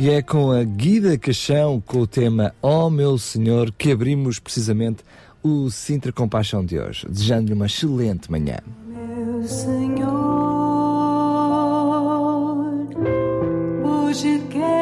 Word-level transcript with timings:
E 0.00 0.10
é 0.10 0.22
com 0.22 0.52
a 0.52 0.62
Guida 0.62 1.18
Caixão, 1.18 1.82
com 1.84 1.98
o 1.98 2.06
tema 2.06 2.54
Oh 2.62 2.88
meu 2.88 3.18
Senhor, 3.18 3.72
que 3.76 3.90
abrimos 3.90 4.38
precisamente 4.38 5.02
o 5.42 5.68
Sintra 5.70 6.12
Compaixão 6.12 6.64
de 6.64 6.78
hoje, 6.78 7.04
desejando-lhe 7.08 7.52
uma 7.52 7.66
excelente 7.66 8.30
manhã. 8.30 8.58
Meu 8.86 9.42
Senhor, 9.42 10.08
hoje 13.84 14.40
quero 14.48 14.77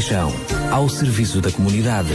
Compaixão, 0.00 0.32
ao 0.70 0.88
serviço 0.88 1.42
da 1.42 1.52
comunidade. 1.52 2.14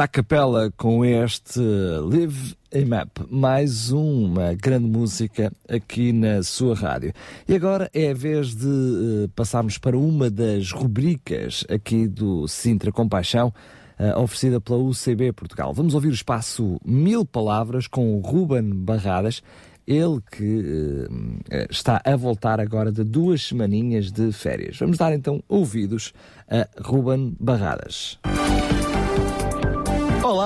Os 0.00 0.04
Acapella 0.04 0.72
com 0.78 1.04
este 1.04 1.60
Live 1.60 2.56
Him 2.72 2.88
Up, 3.02 3.20
mais 3.30 3.92
uma 3.92 4.54
grande 4.54 4.88
música 4.88 5.52
aqui 5.68 6.10
na 6.10 6.42
sua 6.42 6.74
rádio. 6.74 7.12
E 7.46 7.54
agora 7.54 7.90
é 7.92 8.10
a 8.10 8.14
vez 8.14 8.54
de 8.54 8.66
uh, 8.66 9.28
passarmos 9.36 9.76
para 9.76 9.98
uma 9.98 10.30
das 10.30 10.72
rubricas 10.72 11.66
aqui 11.68 12.08
do 12.08 12.48
Sintra 12.48 12.90
Compaixão, 12.90 13.52
uh, 13.98 14.18
oferecida 14.18 14.58
pela 14.58 14.78
UCB 14.78 15.34
Portugal. 15.34 15.74
Vamos 15.74 15.94
ouvir 15.94 16.08
o 16.08 16.14
espaço 16.14 16.80
Mil 16.82 17.26
Palavras 17.26 17.86
com 17.86 18.18
Ruben 18.20 18.70
Barradas, 18.72 19.42
ele 19.86 20.18
que 20.32 21.06
uh, 21.10 21.66
está 21.68 22.00
a 22.02 22.16
voltar 22.16 22.58
agora 22.58 22.90
de 22.90 23.04
duas 23.04 23.42
semaninhas 23.42 24.10
de 24.10 24.32
férias. 24.32 24.78
Vamos 24.78 24.96
dar 24.96 25.12
então 25.12 25.44
ouvidos 25.46 26.14
a 26.48 26.66
Ruben 26.80 27.36
Barradas. 27.38 28.18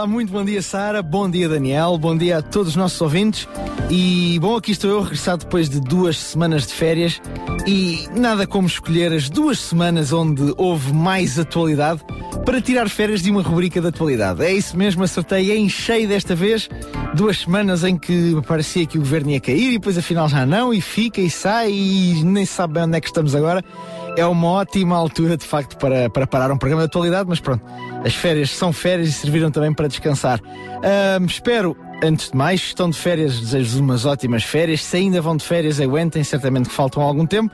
Muito 0.06 0.32
bom 0.32 0.44
dia, 0.44 0.60
Sara. 0.60 1.02
Bom 1.02 1.30
dia, 1.30 1.48
Daniel. 1.48 1.96
Bom 1.96 2.16
dia 2.16 2.38
a 2.38 2.42
todos 2.42 2.70
os 2.70 2.76
nossos 2.76 3.00
ouvintes. 3.00 3.48
E 3.90 4.38
bom, 4.38 4.56
aqui 4.56 4.72
estou 4.72 4.90
eu, 4.90 5.00
regressado 5.00 5.44
depois 5.44 5.68
de 5.68 5.80
duas 5.80 6.18
semanas 6.18 6.66
de 6.66 6.74
férias. 6.74 7.20
E 7.66 8.06
nada 8.14 8.46
como 8.46 8.66
escolher 8.66 9.12
as 9.12 9.30
duas 9.30 9.58
semanas 9.58 10.12
onde 10.12 10.52
houve 10.56 10.92
mais 10.92 11.38
atualidade 11.38 12.02
para 12.44 12.60
tirar 12.60 12.88
férias 12.90 13.22
de 13.22 13.30
uma 13.30 13.40
rubrica 13.40 13.80
de 13.80 13.86
atualidade. 13.86 14.44
É 14.44 14.52
isso 14.52 14.76
mesmo, 14.76 15.02
acertei 15.02 15.56
em 15.56 15.68
cheio 15.68 16.06
desta 16.06 16.34
vez. 16.34 16.68
Duas 17.14 17.38
semanas 17.38 17.84
em 17.84 17.96
que 17.96 18.36
parecia 18.46 18.84
que 18.86 18.98
o 18.98 19.00
governo 19.00 19.30
ia 19.30 19.40
cair 19.40 19.70
e 19.70 19.78
depois 19.78 19.96
afinal 19.96 20.28
já 20.28 20.44
não, 20.44 20.74
e 20.74 20.80
fica 20.80 21.20
e 21.20 21.30
sai 21.30 21.72
e 21.72 22.22
nem 22.24 22.44
sabe 22.44 22.74
bem 22.74 22.82
onde 22.82 22.98
é 22.98 23.00
que 23.00 23.06
estamos 23.06 23.34
agora. 23.34 23.64
É 24.16 24.24
uma 24.24 24.48
ótima 24.48 24.96
altura, 24.96 25.36
de 25.36 25.44
facto, 25.44 25.76
para, 25.76 26.08
para 26.08 26.26
parar 26.26 26.52
um 26.52 26.56
programa 26.56 26.82
de 26.82 26.86
atualidade, 26.86 27.28
mas 27.28 27.40
pronto, 27.40 27.64
as 28.04 28.14
férias 28.14 28.50
são 28.50 28.72
férias 28.72 29.08
e 29.08 29.12
serviram 29.12 29.50
também 29.50 29.72
para 29.72 29.88
descansar. 29.88 30.40
Espero, 31.26 31.76
antes 32.02 32.30
de 32.30 32.36
mais, 32.36 32.60
estão 32.60 32.88
de 32.88 32.96
férias, 32.96 33.40
desejo-vos 33.40 33.80
umas 33.80 34.04
ótimas 34.04 34.44
férias. 34.44 34.84
Se 34.84 34.98
ainda 34.98 35.20
vão 35.20 35.36
de 35.36 35.44
férias, 35.44 35.80
aguentem, 35.80 36.22
certamente 36.22 36.68
que 36.68 36.74
faltam 36.74 37.02
algum 37.02 37.26
tempo. 37.26 37.52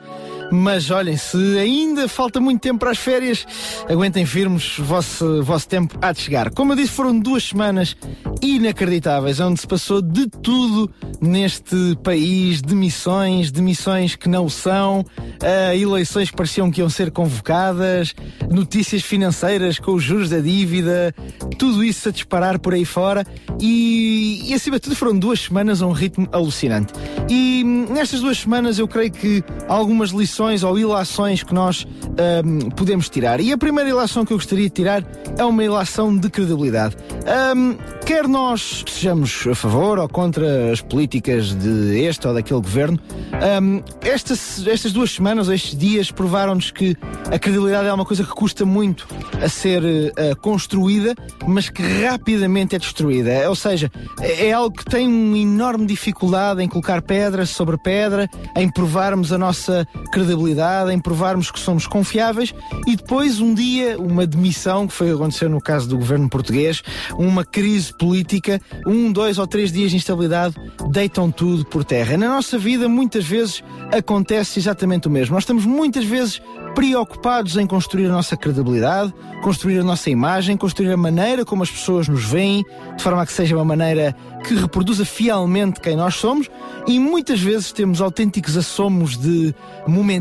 Mas 0.51 0.91
olhem, 0.91 1.15
se 1.15 1.57
ainda 1.57 2.09
falta 2.09 2.41
muito 2.41 2.59
tempo 2.59 2.79
para 2.79 2.91
as 2.91 2.97
férias, 2.97 3.45
aguentem 3.89 4.25
firmes, 4.25 4.73
vosso, 4.79 5.41
vosso 5.43 5.65
tempo 5.65 5.97
há 6.01 6.11
de 6.11 6.19
chegar. 6.19 6.51
Como 6.51 6.73
eu 6.73 6.75
disse, 6.75 6.91
foram 6.91 7.17
duas 7.17 7.43
semanas 7.43 7.95
inacreditáveis, 8.41 9.39
onde 9.39 9.61
se 9.61 9.67
passou 9.67 10.01
de 10.01 10.27
tudo 10.27 10.91
neste 11.21 11.95
país, 12.03 12.61
de 12.61 12.75
missões, 12.75 13.49
de 13.49 13.61
missões 13.61 14.15
que 14.17 14.27
não 14.27 14.49
são, 14.49 15.01
uh, 15.01 15.73
eleições 15.73 16.29
que 16.29 16.35
pareciam 16.35 16.69
que 16.69 16.81
iam 16.81 16.89
ser 16.89 17.11
convocadas, 17.11 18.13
notícias 18.51 19.03
financeiras 19.03 19.79
com 19.79 19.93
os 19.93 20.03
juros 20.03 20.29
da 20.29 20.39
dívida, 20.39 21.15
tudo 21.57 21.81
isso 21.81 22.09
a 22.09 22.11
disparar 22.11 22.59
por 22.59 22.73
aí 22.73 22.83
fora 22.83 23.25
e, 23.59 24.41
e 24.49 24.53
acima 24.53 24.77
de 24.77 24.81
tudo 24.81 24.95
foram 24.95 25.17
duas 25.17 25.39
semanas 25.39 25.81
a 25.81 25.87
um 25.87 25.91
ritmo 25.91 26.27
alucinante. 26.31 26.91
E 27.29 27.63
hum, 27.65 27.85
nestas 27.93 28.19
duas 28.19 28.37
semanas 28.37 28.79
eu 28.79 28.87
creio 28.87 29.11
que 29.11 29.43
algumas 29.69 30.09
lições 30.09 30.40
ou 30.41 30.77
ilações 30.77 31.43
que 31.43 31.53
nós 31.53 31.85
hum, 32.45 32.69
podemos 32.71 33.09
tirar. 33.09 33.39
E 33.39 33.51
a 33.51 33.57
primeira 33.57 33.89
ilação 33.89 34.25
que 34.25 34.33
eu 34.33 34.37
gostaria 34.37 34.65
de 34.65 34.71
tirar 34.71 35.03
é 35.37 35.43
uma 35.45 35.63
ilação 35.63 36.15
de 36.15 36.29
credibilidade. 36.29 36.95
Hum, 37.55 37.77
quer 38.05 38.27
nós 38.27 38.83
sejamos 38.87 39.45
a 39.47 39.55
favor 39.55 39.99
ou 39.99 40.09
contra 40.09 40.71
as 40.71 40.81
políticas 40.81 41.53
de 41.53 41.99
este 42.01 42.27
ou 42.27 42.33
daquele 42.33 42.61
governo, 42.61 42.99
hum, 43.61 43.81
estas, 44.01 44.65
estas 44.67 44.91
duas 44.91 45.11
semanas, 45.11 45.47
estes 45.47 45.77
dias, 45.77 46.11
provaram-nos 46.11 46.71
que 46.71 46.97
a 47.31 47.37
credibilidade 47.37 47.87
é 47.87 47.93
uma 47.93 48.05
coisa 48.05 48.23
que 48.23 48.31
custa 48.31 48.65
muito 48.65 49.07
a 49.41 49.47
ser 49.47 49.81
uh, 49.83 50.35
construída, 50.41 51.15
mas 51.47 51.69
que 51.69 51.81
rapidamente 52.03 52.75
é 52.75 52.79
destruída. 52.79 53.47
Ou 53.47 53.55
seja, 53.55 53.91
é 54.19 54.51
algo 54.51 54.75
que 54.75 54.85
tem 54.85 55.07
uma 55.07 55.37
enorme 55.37 55.85
dificuldade 55.85 56.61
em 56.61 56.67
colocar 56.67 57.01
pedra 57.01 57.45
sobre 57.45 57.77
pedra, 57.77 58.29
em 58.55 58.69
provarmos 58.69 59.31
a 59.31 59.37
nossa 59.37 59.87
credibilidade, 60.11 60.30
em 60.91 60.99
provarmos 60.99 61.51
que 61.51 61.59
somos 61.59 61.87
confiáveis 61.87 62.53
e 62.87 62.95
depois 62.95 63.39
um 63.39 63.53
dia 63.53 63.99
uma 63.99 64.25
demissão, 64.25 64.87
que 64.87 64.93
foi 64.93 65.11
aconteceu 65.11 65.49
no 65.49 65.59
caso 65.59 65.87
do 65.87 65.97
governo 65.97 66.29
português, 66.29 66.81
uma 67.17 67.43
crise 67.43 67.93
política, 67.93 68.61
um, 68.85 69.11
dois 69.11 69.37
ou 69.37 69.47
três 69.47 69.71
dias 69.71 69.91
de 69.91 69.97
instabilidade, 69.97 70.55
deitam 70.89 71.31
tudo 71.31 71.65
por 71.65 71.83
terra. 71.83 72.17
Na 72.17 72.27
nossa 72.27 72.57
vida, 72.57 72.87
muitas 72.87 73.25
vezes 73.25 73.63
acontece 73.91 74.59
exatamente 74.59 75.07
o 75.07 75.11
mesmo. 75.11 75.35
Nós 75.35 75.43
estamos 75.43 75.65
muitas 75.65 76.05
vezes 76.05 76.41
preocupados 76.73 77.57
em 77.57 77.67
construir 77.67 78.05
a 78.05 78.11
nossa 78.11 78.37
credibilidade, 78.37 79.13
construir 79.41 79.79
a 79.79 79.83
nossa 79.83 80.09
imagem, 80.09 80.55
construir 80.55 80.91
a 80.91 80.97
maneira 80.97 81.43
como 81.43 81.63
as 81.63 81.69
pessoas 81.69 82.07
nos 82.07 82.23
veem, 82.23 82.63
de 82.95 83.03
forma 83.03 83.21
a 83.21 83.25
que 83.25 83.33
seja 83.33 83.55
uma 83.55 83.65
maneira 83.65 84.15
que 84.45 84.55
reproduza 84.55 85.05
fielmente 85.05 85.79
quem 85.81 85.95
nós 85.95 86.15
somos, 86.15 86.49
e 86.87 86.99
muitas 86.99 87.39
vezes 87.39 87.71
temos 87.71 88.01
autênticos 88.01 88.55
assomos 88.57 89.17
de 89.17 89.53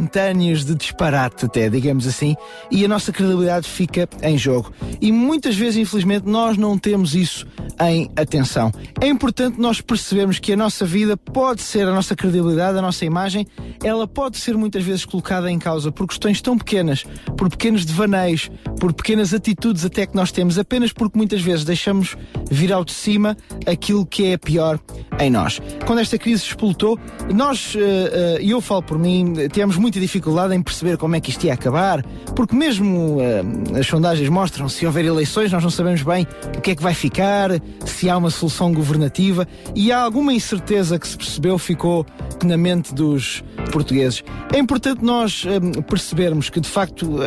momentâneos 0.00 0.64
de 0.64 0.74
disparate, 0.74 1.44
até, 1.44 1.68
digamos 1.68 2.06
assim, 2.06 2.34
e 2.70 2.84
a 2.84 2.88
nossa 2.88 3.12
credibilidade 3.12 3.68
fica 3.68 4.08
em 4.22 4.38
jogo. 4.38 4.72
E 5.00 5.12
muitas 5.12 5.54
vezes, 5.54 5.76
infelizmente, 5.76 6.26
nós 6.26 6.56
não 6.56 6.78
temos 6.78 7.14
isso 7.14 7.46
em 7.80 8.10
atenção. 8.16 8.72
É 9.00 9.06
importante 9.06 9.60
nós 9.60 9.80
percebermos 9.80 10.38
que 10.38 10.52
a 10.52 10.56
nossa 10.56 10.86
vida 10.86 11.16
pode 11.16 11.62
ser, 11.62 11.86
a 11.86 11.92
nossa 11.92 12.16
credibilidade, 12.16 12.78
a 12.78 12.82
nossa 12.82 13.04
imagem, 13.04 13.46
ela 13.84 14.06
pode 14.06 14.38
ser 14.38 14.56
muitas 14.56 14.82
vezes 14.82 15.04
colocada 15.04 15.50
em 15.50 15.58
causa 15.58 15.92
por 15.92 16.06
questões 16.06 16.40
tão 16.40 16.56
pequenas, 16.56 17.04
por 17.36 17.50
pequenos 17.50 17.84
devaneios, 17.84 18.50
por 18.78 18.92
pequenas 18.92 19.34
atitudes 19.34 19.84
até 19.84 20.06
que 20.06 20.16
nós 20.16 20.32
temos, 20.32 20.58
apenas 20.58 20.92
porque 20.92 21.16
muitas 21.16 21.42
vezes 21.42 21.64
deixamos 21.64 22.16
vir 22.50 22.72
ao 22.72 22.84
de 22.84 22.92
cima 22.92 23.36
aquilo 23.66 24.06
que 24.06 24.26
é 24.26 24.38
pior 24.38 24.78
em 25.18 25.30
nós. 25.30 25.60
Quando 25.86 26.00
esta 26.00 26.18
crise 26.18 26.42
explotou, 26.44 26.98
nós, 27.34 27.74
eh, 27.76 28.38
e 28.40 28.50
eu 28.50 28.60
falo 28.60 28.82
por 28.82 28.98
mim, 28.98 29.34
tivemos 29.52 29.76
muita 29.90 29.98
dificuldade 29.98 30.54
em 30.54 30.62
perceber 30.62 30.96
como 30.96 31.16
é 31.16 31.20
que 31.20 31.30
isto 31.30 31.44
ia 31.44 31.52
acabar, 31.52 32.04
porque 32.36 32.54
mesmo 32.54 33.18
eh, 33.20 33.42
as 33.80 33.86
sondagens 33.88 34.28
mostram, 34.28 34.68
se 34.68 34.86
houver 34.86 35.04
eleições, 35.04 35.50
nós 35.50 35.64
não 35.64 35.70
sabemos 35.70 36.00
bem 36.02 36.28
o 36.56 36.60
que 36.60 36.70
é 36.70 36.76
que 36.76 36.82
vai 36.82 36.94
ficar, 36.94 37.50
se 37.84 38.08
há 38.08 38.16
uma 38.16 38.30
solução 38.30 38.72
governativa, 38.72 39.48
e 39.74 39.90
há 39.90 40.00
alguma 40.00 40.32
incerteza 40.32 40.96
que 40.96 41.08
se 41.08 41.16
percebeu, 41.16 41.58
ficou 41.58 42.06
na 42.44 42.56
mente 42.56 42.94
dos 42.94 43.42
portugueses. 43.72 44.22
É 44.54 44.58
importante 44.60 45.04
nós 45.04 45.44
eh, 45.44 45.82
percebermos 45.82 46.48
que, 46.50 46.60
de 46.60 46.68
facto, 46.68 47.18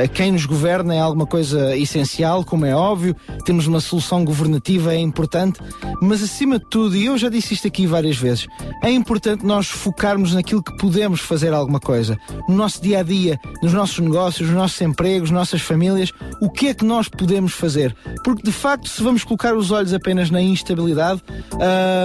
a 0.00 0.06
quem 0.06 0.30
nos 0.30 0.46
governa 0.46 0.94
é 0.94 1.00
alguma 1.00 1.26
coisa 1.26 1.76
essencial, 1.76 2.44
como 2.44 2.64
é 2.64 2.74
óbvio, 2.74 3.16
temos 3.44 3.66
uma 3.66 3.80
solução 3.80 4.24
governativa, 4.24 4.94
é 4.94 4.98
importante, 4.98 5.58
mas 6.00 6.22
acima 6.22 6.60
de 6.60 6.66
tudo, 6.70 6.94
e 6.94 7.06
eu 7.06 7.18
já 7.18 7.28
disse 7.28 7.54
isto 7.54 7.66
aqui 7.66 7.84
várias 7.84 8.16
vezes, 8.16 8.46
é 8.80 8.90
importante 8.90 9.44
nós 9.44 9.66
focarmos 9.66 10.34
naquilo 10.34 10.62
que 10.62 10.76
podemos 10.76 11.20
fazer 11.20 11.52
alguma 11.52 11.80
coisa. 11.80 12.01
No 12.48 12.54
nosso 12.54 12.82
dia 12.82 13.00
a 13.00 13.02
dia, 13.02 13.38
nos 13.62 13.72
nossos 13.72 13.98
negócios, 13.98 14.48
nos 14.48 14.56
nossos 14.56 14.80
empregos, 14.80 15.30
nas 15.30 15.40
nossas 15.40 15.62
famílias, 15.62 16.12
o 16.40 16.50
que 16.50 16.68
é 16.68 16.74
que 16.74 16.84
nós 16.84 17.08
podemos 17.08 17.52
fazer? 17.52 17.94
Porque 18.24 18.42
de 18.42 18.52
facto, 18.52 18.88
se 18.88 19.02
vamos 19.02 19.24
colocar 19.24 19.56
os 19.56 19.70
olhos 19.70 19.92
apenas 19.92 20.30
na 20.30 20.40
instabilidade, 20.40 21.22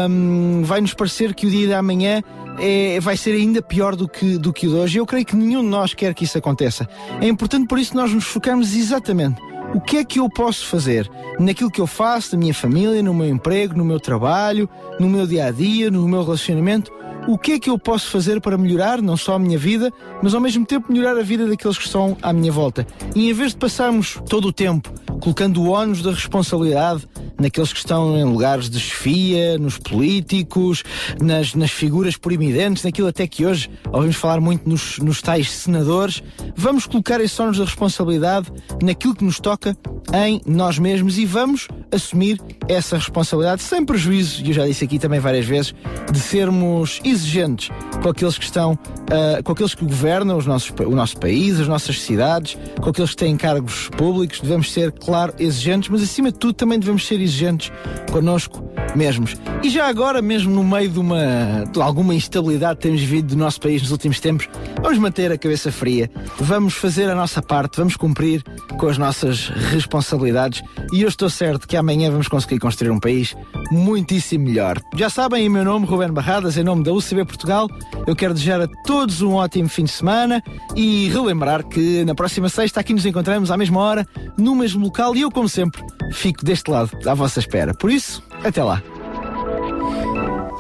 hum, 0.10 0.64
vai-nos 0.64 0.94
parecer 0.94 1.34
que 1.34 1.48
o 1.48 1.50
dia 1.50 1.68
de 1.68 1.74
amanhã 1.74 2.22
é, 2.60 3.00
vai 3.00 3.16
ser 3.16 3.32
ainda 3.32 3.62
pior 3.62 3.96
do 3.96 4.08
que, 4.08 4.38
do 4.38 4.52
que 4.52 4.68
o 4.68 4.72
de 4.72 4.76
hoje. 4.76 4.98
Eu 4.98 5.06
creio 5.06 5.26
que 5.26 5.36
nenhum 5.36 5.62
de 5.62 5.70
nós 5.70 5.94
quer 5.94 6.14
que 6.14 6.24
isso 6.24 6.38
aconteça. 6.38 6.88
É 7.22 7.28
importante 7.28 7.68
por 7.68 7.80
isso 7.80 7.96
nós 7.96 8.14
nos 8.14 8.26
focarmos 8.26 8.76
exatamente 8.76 9.40
o 9.74 9.82
que 9.82 9.98
é 9.98 10.06
que 10.06 10.20
eu 10.20 10.30
posso 10.30 10.66
fazer 10.66 11.10
naquilo 11.40 11.70
que 11.70 11.82
eu 11.82 11.88
faço, 11.88 12.36
na 12.36 12.40
minha 12.40 12.54
família, 12.54 13.02
no 13.04 13.14
meu 13.14 13.28
emprego, 13.28 13.78
no 13.78 13.86
meu 13.86 14.00
trabalho, 14.00 14.70
no 15.00 15.10
meu 15.10 15.28
dia 15.28 15.46
a 15.46 15.52
dia, 15.52 15.92
no 15.92 16.08
meu 16.08 16.24
relacionamento. 16.24 16.92
O 17.28 17.38
que 17.38 17.52
é 17.52 17.60
que 17.60 17.70
eu 17.70 17.78
posso 17.78 18.10
fazer 18.10 18.40
para 18.40 18.58
melhorar 18.58 19.02
não 19.02 19.18
só 19.18 19.34
a 19.36 19.40
minha 19.40 19.58
vida, 19.58 19.92
mas 20.24 20.34
ao 20.34 20.40
mesmo 20.40 20.66
tempo 20.66 20.90
melhorar 20.90 21.20
a 21.20 21.24
vida 21.24 21.46
daqueles 21.46 21.78
que 21.78 21.84
estão 21.84 22.16
à 22.22 22.32
minha 22.32 22.54
volta? 22.54 22.88
E 23.14 23.30
em 23.30 23.34
vez 23.34 23.52
de 23.52 23.58
passarmos 23.58 24.18
todo 24.30 24.48
o 24.48 24.54
tempo 24.54 24.90
colocando 25.20 25.62
o 25.62 25.70
ónus 25.72 26.02
da 26.02 26.12
responsabilidade 26.12 27.06
naqueles 27.38 27.74
que 27.74 27.80
estão 27.80 28.18
em 28.18 28.24
lugares 28.24 28.70
de 28.70 28.80
chefia, 28.80 29.58
nos 29.58 29.78
políticos, 29.78 30.84
nas, 31.22 31.54
nas 31.54 31.70
figuras 31.70 32.16
proeminentes, 32.16 32.84
naquilo 32.84 33.08
até 33.08 33.28
que 33.28 33.46
hoje 33.46 33.70
ouvimos 33.92 34.16
falar 34.16 34.40
muito 34.40 34.68
nos, 34.68 34.98
nos 35.00 35.22
tais 35.22 35.52
senadores, 35.52 36.24
vamos 36.56 36.86
colocar 36.86 37.20
esse 37.20 37.40
ónus 37.42 37.58
da 37.58 37.66
responsabilidade 37.66 38.52
naquilo 38.82 39.14
que 39.14 39.26
nos 39.26 39.40
toca 39.40 39.78
em 40.14 40.42
nós 40.46 40.80
mesmos 40.80 41.18
e 41.18 41.26
vamos 41.26 41.68
assumir 41.92 42.42
essa 42.68 42.98
responsabilidade 42.98 43.62
sem 43.62 43.86
prejuízo, 43.86 44.44
e 44.44 44.50
eu 44.50 44.54
já 44.54 44.66
disse 44.66 44.86
aqui 44.86 45.00
também 45.00 45.20
várias 45.20 45.46
vezes, 45.46 45.74
de 46.12 46.20
sermos 46.20 47.00
exigentes 47.04 47.70
com 48.02 48.10
aqueles 48.10 48.38
que 48.38 48.46
estão, 48.46 48.74
uh, 48.74 49.44
com 49.44 49.52
aqueles 49.52 49.74
que 49.74 49.86
governam 49.86 50.38
os 50.38 50.46
nossos, 50.46 50.72
o 50.86 50.96
nosso 50.96 51.18
país, 51.18 51.60
as 51.60 51.68
nossas 51.68 52.02
cidades, 52.02 52.58
com 52.82 52.90
aqueles 52.90 53.12
que 53.12 53.18
têm 53.18 53.38
cargos 53.38 53.90
públicos, 53.90 54.40
devemos 54.42 54.72
ser, 54.72 54.92
claro, 54.92 55.34
exigentes, 55.40 55.90
mas 55.90 56.02
acima 56.02 56.32
de 56.32 56.38
tudo 56.38 56.54
também 56.54 56.80
devemos 56.80 57.06
ser 57.06 57.22
exigentes 57.22 57.72
connosco 58.12 58.68
mesmos. 58.96 59.36
E 59.64 59.70
já 59.70 59.88
agora, 59.88 60.22
mesmo 60.22 60.54
no 60.54 60.64
meio 60.64 60.90
de 60.90 61.00
uma 61.00 61.66
de 61.72 61.82
alguma 61.82 62.16
instabilidade 62.16 62.78
que 62.78 62.84
temos 62.84 63.02
vivido 63.02 63.30
do 63.30 63.36
nosso 63.36 63.60
país 63.60 63.82
nos 63.82 63.92
últimos 63.92 64.20
tempos, 64.20 64.50
vamos 64.82 64.98
manter 64.98 65.32
a 65.32 65.38
cabeça 65.38 65.72
fria, 65.72 66.10
vamos 66.40 66.74
fazer 66.74 67.10
a 67.10 67.16
nossa 67.16 67.42
parte, 67.42 67.78
vamos 67.78 67.96
cumprir 67.96 68.44
com 68.78 68.88
as 68.88 68.98
nossas 68.98 69.50
responsabilidades 69.72 70.64
e 70.92 71.02
eu 71.02 71.08
estou 71.08 71.30
certo 71.30 71.68
que 71.68 71.76
amanhã 71.76 72.10
vamos 72.12 72.28
conseguir 72.28 72.57
construir 72.60 72.92
um 72.92 73.00
país 73.00 73.36
muitíssimo 73.72 74.46
melhor. 74.46 74.80
Já 74.96 75.10
sabem, 75.10 75.46
em 75.46 75.50
meu 75.50 75.64
nome, 75.64 75.86
Ruben 75.86 76.12
Barradas, 76.12 76.58
em 76.58 76.64
nome 76.64 76.84
da 76.84 76.94
UCB 76.94 77.26
Portugal, 77.26 77.70
eu 78.06 78.16
quero 78.16 78.34
desejar 78.34 78.62
a 78.62 78.68
todos 78.86 79.22
um 79.22 79.34
ótimo 79.34 79.70
fim 79.70 79.84
de 79.84 79.92
semana 79.92 80.44
e 80.76 81.10
relembrar 81.10 81.64
que 81.64 82.04
na 82.06 82.16
próxima 82.16 82.50
sexta 82.50 82.80
aqui 82.80 82.94
nos 82.94 83.06
encontramos 83.06 83.52
à 83.52 83.58
mesma 83.58 83.80
hora, 83.80 84.08
no 84.38 84.56
mesmo 84.56 84.86
local 84.86 85.16
e 85.16 85.22
eu, 85.22 85.32
como 85.32 85.50
sempre, 85.50 85.84
fico 86.12 86.44
deste 86.44 86.70
lado, 86.70 86.92
à 87.06 87.14
vossa 87.14 87.40
espera. 87.40 87.74
Por 87.74 87.92
isso, 87.92 88.24
até 88.44 88.64
lá. 88.64 88.82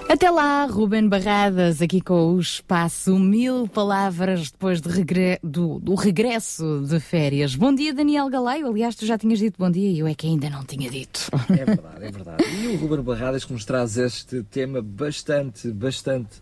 Até 0.09 0.31
lá, 0.31 0.65
Ruben 0.65 1.07
Barradas, 1.09 1.81
aqui 1.81 1.99
com 1.99 2.33
o 2.33 2.39
espaço 2.39 3.19
Mil 3.19 3.67
Palavras 3.67 4.49
depois 4.49 4.79
de 4.81 4.87
regre- 4.89 5.37
do, 5.43 5.79
do 5.79 5.95
regresso 5.95 6.81
de 6.87 6.97
férias. 6.99 7.55
Bom 7.55 7.75
dia, 7.75 7.93
Daniel 7.93 8.29
Galaio. 8.29 8.67
Aliás, 8.67 8.95
tu 8.95 9.05
já 9.05 9.17
tinhas 9.17 9.37
dito 9.39 9.57
bom 9.59 9.69
dia 9.69 9.89
e 9.91 9.99
eu 9.99 10.07
é 10.07 10.15
que 10.15 10.25
ainda 10.25 10.49
não 10.49 10.63
tinha 10.63 10.89
dito. 10.89 11.29
É 11.49 11.65
verdade, 11.65 12.05
é 12.05 12.11
verdade. 12.11 12.43
E 12.45 12.67
o 12.67 12.77
Ruben 12.77 13.01
Barradas 13.03 13.43
que 13.43 13.51
nos 13.51 13.65
traz 13.65 13.97
este 13.97 14.43
tema 14.43 14.81
bastante, 14.81 15.69
bastante. 15.71 16.41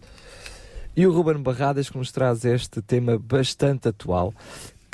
E 0.96 1.06
o 1.08 1.12
Ruben 1.12 1.42
Barradas 1.42 1.90
que 1.90 1.98
nos 1.98 2.12
traz 2.12 2.46
este 2.46 2.82
tema 2.84 3.18
bastante 3.18 3.88
atual, 3.90 4.34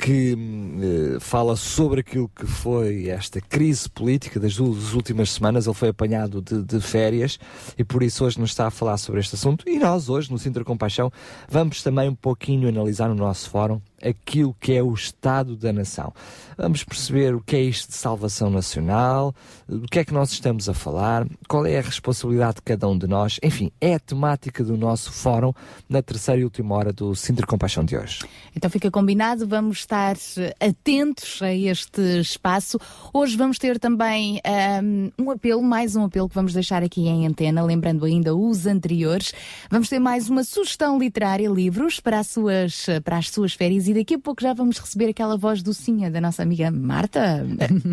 que 0.02 0.34
hum, 0.34 0.80
eh, 0.82 1.20
fala 1.20 1.54
sobre 1.54 2.00
aquilo 2.00 2.28
que 2.28 2.44
foi 2.44 3.08
esta 3.08 3.40
crise 3.40 3.88
política 3.88 4.40
das 4.40 4.56
duas 4.56 4.94
últimas 4.94 5.30
semanas. 5.30 5.66
Ele 5.66 5.76
foi 5.76 5.90
apanhado 5.90 6.42
de, 6.42 6.60
de 6.60 6.80
férias 6.80 7.38
e 7.78 7.84
por 7.84 8.02
isso 8.02 8.24
hoje 8.24 8.40
nos 8.40 8.50
está 8.50 8.66
a 8.66 8.70
falar 8.70 8.96
sobre 8.96 9.20
este 9.20 9.36
assunto. 9.36 9.64
E 9.68 9.78
nós, 9.78 10.08
hoje, 10.08 10.28
no 10.28 10.40
Sintra 10.40 10.64
Compaixão, 10.64 11.12
vamos 11.48 11.84
também 11.84 12.08
um 12.08 12.16
pouquinho 12.16 12.68
analisar 12.68 13.08
no 13.08 13.14
nosso 13.14 13.48
fórum 13.48 13.80
aquilo 14.02 14.54
que 14.60 14.72
é 14.72 14.82
o 14.82 14.92
Estado 14.92 15.56
da 15.56 15.72
Nação. 15.72 16.12
Vamos 16.56 16.84
perceber 16.84 17.34
o 17.34 17.40
que 17.40 17.56
é 17.56 17.60
isto 17.60 17.88
de 17.88 17.94
salvação 17.94 18.50
nacional, 18.50 19.34
do 19.68 19.88
que 19.88 19.98
é 19.98 20.04
que 20.04 20.12
nós 20.12 20.32
estamos 20.32 20.68
a 20.68 20.74
falar, 20.74 21.26
qual 21.48 21.64
é 21.66 21.78
a 21.78 21.82
responsabilidade 21.82 22.56
de 22.56 22.62
cada 22.62 22.88
um 22.88 22.96
de 22.96 23.06
nós. 23.06 23.38
Enfim, 23.42 23.70
é 23.80 23.94
a 23.94 24.00
temática 24.00 24.62
do 24.62 24.76
nosso 24.76 25.12
fórum 25.12 25.52
na 25.88 26.02
terceira 26.02 26.40
e 26.40 26.44
última 26.44 26.74
hora 26.74 26.92
do 26.92 27.14
Sintra 27.14 27.46
Compaixão 27.46 27.84
de 27.84 27.96
hoje. 27.96 28.20
Então 28.54 28.70
fica 28.70 28.90
combinado, 28.90 29.46
vamos 29.46 29.78
estar 29.78 30.16
eh, 30.36 30.54
atentos 30.60 31.40
a 31.42 31.52
este 31.52 32.20
espaço. 32.20 32.78
Hoje 33.12 33.36
vamos 33.36 33.58
ter 33.58 33.78
também 33.78 34.40
ahm, 34.44 35.10
um 35.18 35.30
apelo, 35.30 35.62
mais 35.62 35.96
um 35.96 36.04
apelo 36.04 36.28
que 36.28 36.34
vamos 36.34 36.52
deixar 36.52 36.82
aqui 36.82 37.08
em 37.08 37.26
antena, 37.26 37.62
lembrando 37.62 38.04
ainda 38.04 38.34
os 38.34 38.66
anteriores. 38.66 39.32
Vamos 39.70 39.88
ter 39.88 39.98
mais 39.98 40.28
uma 40.28 40.44
sugestão 40.44 40.98
literária, 40.98 41.48
livros 41.48 42.00
para 42.00 42.18
as 42.18 42.26
suas, 42.28 42.86
para 43.04 43.18
as 43.18 43.30
suas 43.30 43.52
férias 43.52 43.88
e 43.92 43.94
daqui 43.94 44.14
a 44.14 44.18
pouco 44.18 44.42
já 44.42 44.54
vamos 44.54 44.78
receber 44.78 45.10
aquela 45.10 45.36
voz 45.36 45.62
docinha 45.62 46.10
da 46.10 46.20
nossa 46.20 46.42
amiga 46.42 46.70
Marta. 46.70 47.46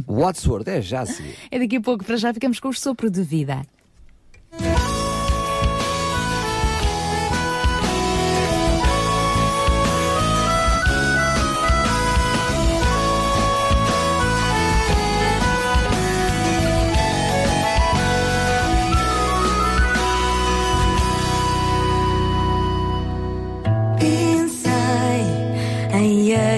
Wadsworth, 0.08 0.68
é 0.68 0.82
já 0.82 1.02
a 1.02 1.06
seguir. 1.06 1.36
É 1.52 1.60
daqui 1.60 1.76
a 1.76 1.82
pouco, 1.82 2.06
para 2.06 2.16
já 2.16 2.34
ficamos 2.34 2.60
com 2.60 2.70
o 2.70 2.74
sopro 2.74 3.10
de 3.10 3.22
vida. 3.22 3.66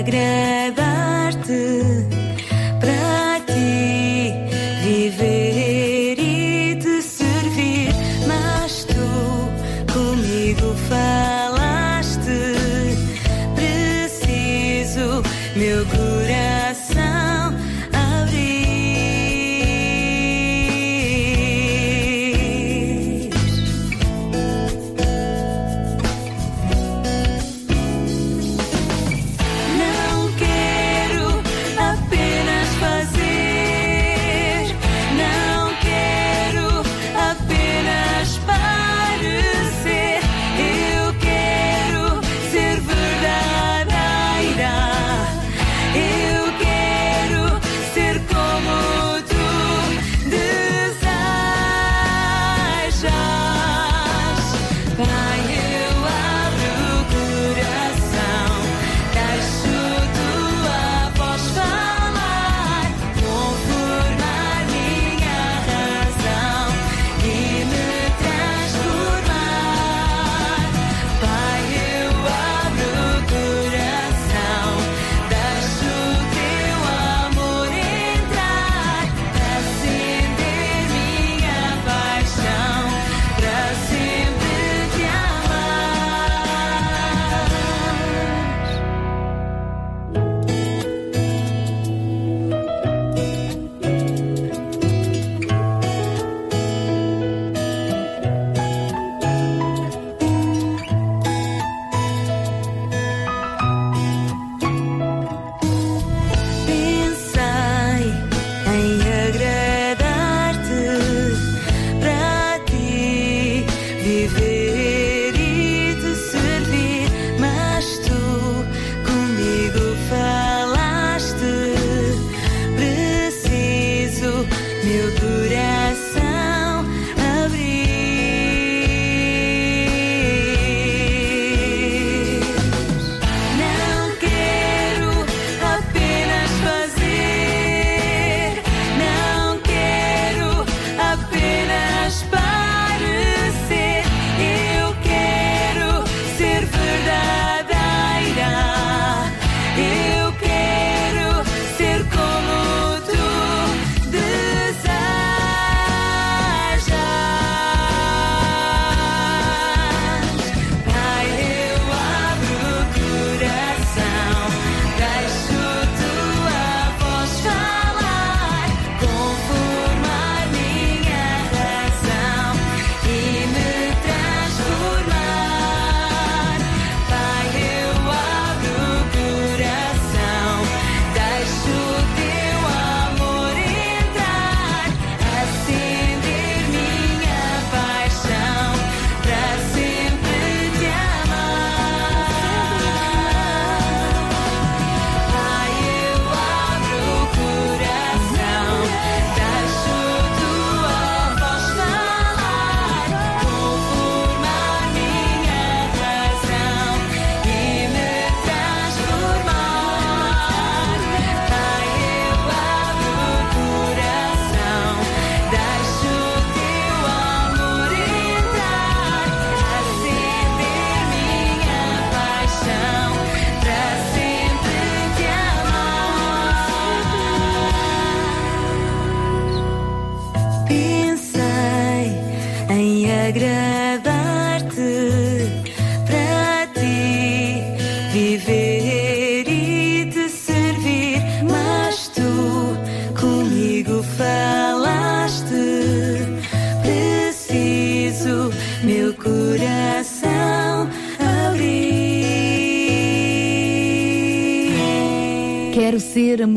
Em 0.09 0.40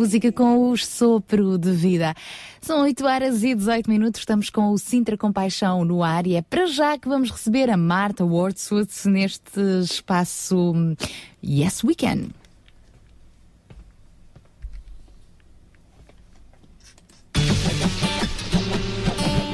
música 0.04 0.30
com 0.30 0.70
o 0.70 0.76
sopro 0.76 1.56
de 1.56 1.72
vida. 1.72 2.14
São 2.60 2.82
8 2.82 3.06
horas 3.06 3.42
e 3.42 3.54
18 3.54 3.88
minutos, 3.88 4.20
estamos 4.20 4.50
com 4.50 4.68
o 4.68 4.76
Sintra 4.76 5.16
Compaixão 5.16 5.82
no 5.82 6.02
ar 6.02 6.26
e 6.26 6.34
é 6.34 6.42
para 6.42 6.66
já 6.66 6.98
que 6.98 7.08
vamos 7.08 7.30
receber 7.30 7.70
a 7.70 7.76
Marta 7.78 8.22
Wordsworth 8.22 9.06
neste 9.06 9.58
espaço 9.80 10.72
hum, 10.74 10.94
Yes 11.42 11.82
We 11.82 11.94
Can. 11.94 12.28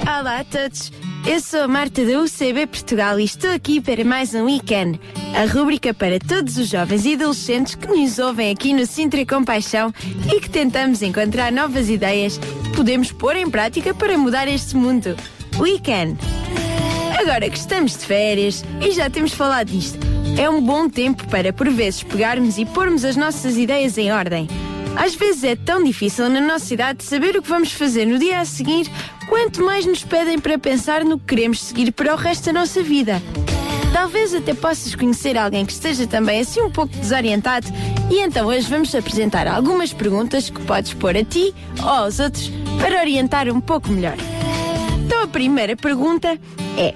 Olá 0.05 0.41
a 0.41 0.45
todos, 0.45 0.91
eu 1.27 1.41
sou 1.41 1.61
a 1.61 1.69
Marta 1.69 2.05
da 2.05 2.21
UCB 2.21 2.67
Portugal 2.67 3.21
e 3.21 3.25
estou 3.25 3.51
aqui 3.51 3.81
para 3.81 4.05
mais 4.05 4.35
um 4.35 4.45
Weekend, 4.45 4.99
a 5.35 5.45
rúbrica 5.53 5.93
para 5.93 6.19
todos 6.19 6.57
os 6.57 6.69
jovens 6.69 7.05
e 7.05 7.15
adolescentes 7.15 7.75
que 7.75 7.87
nos 7.87 8.19
ouvem 8.19 8.51
aqui 8.51 8.73
no 8.73 8.87
Sintra 8.87 9.25
Compaixão 9.27 9.93
e 10.33 10.41
que 10.41 10.49
tentamos 10.49 11.03
encontrar 11.03 11.53
novas 11.53 11.89
ideias 11.89 12.39
que 12.39 12.77
podemos 12.77 13.13
pôr 13.13 13.37
em 13.37 13.51
prática 13.51 13.95
para 13.95 14.17
mudar 14.17 14.49
este 14.49 14.77
mundo. 14.77 15.17
Weekend. 15.59 16.19
Agora 17.19 17.51
que 17.51 17.59
estamos 17.59 17.97
de 17.97 18.07
férias 18.07 18.65
e 18.81 18.91
já 18.93 19.11
temos 19.11 19.33
falado 19.33 19.69
disto, 19.69 19.99
é 20.39 20.49
um 20.49 20.63
bom 20.63 20.89
tempo 20.89 21.27
para 21.29 21.53
por 21.53 21.69
vezes 21.69 22.03
pegarmos 22.03 22.57
e 22.57 22.65
pormos 22.65 23.05
as 23.05 23.17
nossas 23.17 23.57
ideias 23.57 23.99
em 23.99 24.11
ordem. 24.11 24.49
Às 24.97 25.15
vezes 25.15 25.45
é 25.45 25.57
tão 25.57 25.83
difícil 25.83 26.29
na 26.29 26.41
nossa 26.41 26.75
idade 26.75 27.05
saber 27.05 27.37
o 27.37 27.43
que 27.43 27.49
vamos 27.49 27.73
fazer 27.73 28.07
no 28.07 28.19
dia 28.19 28.41
a 28.41 28.45
seguir, 28.45 28.91
quanto 29.31 29.63
mais 29.63 29.87
nos 29.87 30.03
pedem 30.03 30.41
para 30.41 30.59
pensar 30.59 31.05
no 31.05 31.17
que 31.17 31.27
queremos 31.27 31.61
seguir 31.61 31.93
para 31.93 32.13
o 32.13 32.17
resto 32.17 32.47
da 32.47 32.53
nossa 32.53 32.83
vida. 32.83 33.23
Talvez 33.93 34.35
até 34.35 34.53
possas 34.53 34.97
conhecer 34.97 35.39
alguém 35.39 35.65
que 35.65 35.73
esteja 35.73 36.05
também 36.05 36.41
assim 36.41 36.61
um 36.61 36.71
pouco 36.71 36.93
desorientado 36.97 37.69
e 38.11 38.19
então 38.19 38.49
hoje 38.49 38.69
vamos 38.69 38.93
apresentar 38.93 39.47
algumas 39.47 39.93
perguntas 39.93 40.51
que 40.51 40.61
podes 40.63 40.95
pôr 40.95 41.17
a 41.17 41.25
ti 41.25 41.55
ou 41.81 41.89
aos 41.89 42.19
outros 42.19 42.51
para 42.81 43.01
orientar 43.01 43.49
um 43.49 43.61
pouco 43.61 43.89
melhor. 43.89 44.17
Então 45.07 45.23
a 45.23 45.29
primeira 45.29 45.77
pergunta 45.77 46.37
é: 46.77 46.93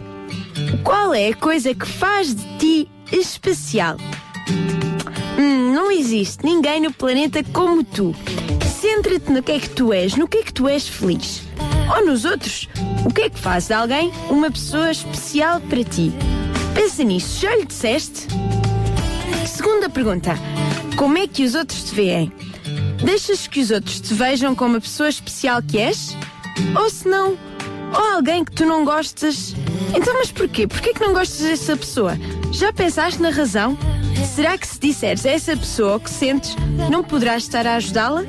qual 0.83 1.15
é 1.15 1.29
a 1.29 1.37
coisa 1.37 1.73
que 1.73 1.87
faz 1.87 2.35
de 2.35 2.59
ti 2.59 2.89
especial? 3.13 3.97
Hum, 5.39 5.73
não 5.73 5.89
existe 5.89 6.45
ninguém 6.45 6.81
no 6.81 6.93
planeta 6.93 7.45
como 7.53 7.85
tu. 7.85 8.13
Centra-te 8.85 9.33
no 9.33 9.43
que 9.43 9.53
é 9.53 9.59
que 9.59 9.71
tu 9.71 9.95
és, 9.95 10.15
no 10.15 10.29
que 10.29 10.37
é 10.37 10.43
que 10.43 10.53
tu 10.53 10.69
és 10.69 10.87
feliz. 10.87 11.43
Ou 11.97 12.05
nos 12.05 12.27
outros. 12.27 12.69
O 13.07 13.11
que 13.11 13.23
é 13.23 13.31
que 13.31 13.39
faz 13.39 13.69
de 13.69 13.73
alguém 13.73 14.13
uma 14.29 14.51
pessoa 14.51 14.91
especial 14.91 15.59
para 15.59 15.83
ti? 15.83 16.13
Pensa 16.75 17.03
nisso, 17.03 17.41
já 17.41 17.57
lhe 17.57 17.65
disseste? 17.65 18.27
Segunda 19.47 19.89
pergunta: 19.89 20.39
Como 20.99 21.17
é 21.17 21.27
que 21.27 21.45
os 21.45 21.55
outros 21.55 21.83
te 21.85 21.95
veem? 21.95 22.31
Deixas 23.03 23.47
que 23.47 23.61
os 23.61 23.71
outros 23.71 24.03
te 24.03 24.13
vejam 24.13 24.55
como 24.55 24.77
a 24.77 24.81
pessoa 24.83 25.09
especial 25.09 25.63
que 25.63 25.79
és? 25.79 26.15
Ou 26.79 26.91
se 26.91 27.09
não, 27.09 27.39
ou 27.91 28.15
alguém 28.17 28.45
que 28.45 28.53
tu 28.53 28.67
não 28.67 28.85
gostas? 28.85 29.55
Então, 29.97 30.13
mas 30.13 30.31
porquê? 30.31 30.67
Porquê 30.67 30.93
que 30.93 31.01
não 31.01 31.15
gostas 31.15 31.41
dessa 31.41 31.75
pessoa? 31.75 32.19
Já 32.53 32.71
pensaste 32.71 33.23
na 33.23 33.31
razão? 33.31 33.79
Será 34.35 34.59
que 34.59 34.69
se 34.69 34.79
disseres 34.79 35.25
a 35.25 35.31
essa 35.31 35.57
pessoa 35.57 35.97
o 35.97 36.01
que 36.01 36.11
sentes, 36.11 36.55
não 36.91 37.03
poderás 37.03 37.45
estar 37.45 37.67
a 37.67 37.77
ajudá-la? 37.77 38.25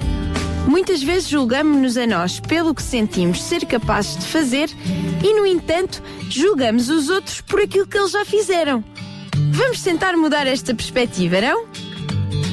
Muitas 0.67 1.01
vezes 1.03 1.29
julgamos-nos 1.29 1.95
a 1.97 2.07
nós 2.07 2.39
pelo 2.39 2.73
que 2.73 2.81
sentimos 2.81 3.41
ser 3.41 3.65
capazes 3.65 4.17
de 4.17 4.25
fazer 4.25 4.69
e, 5.23 5.33
no 5.33 5.45
entanto, 5.45 6.01
julgamos 6.29 6.89
os 6.89 7.09
outros 7.09 7.41
por 7.41 7.61
aquilo 7.61 7.87
que 7.87 7.97
eles 7.97 8.11
já 8.11 8.25
fizeram. 8.25 8.83
Vamos 9.51 9.81
tentar 9.81 10.17
mudar 10.17 10.47
esta 10.47 10.73
perspectiva, 10.73 11.39
não? 11.39 11.65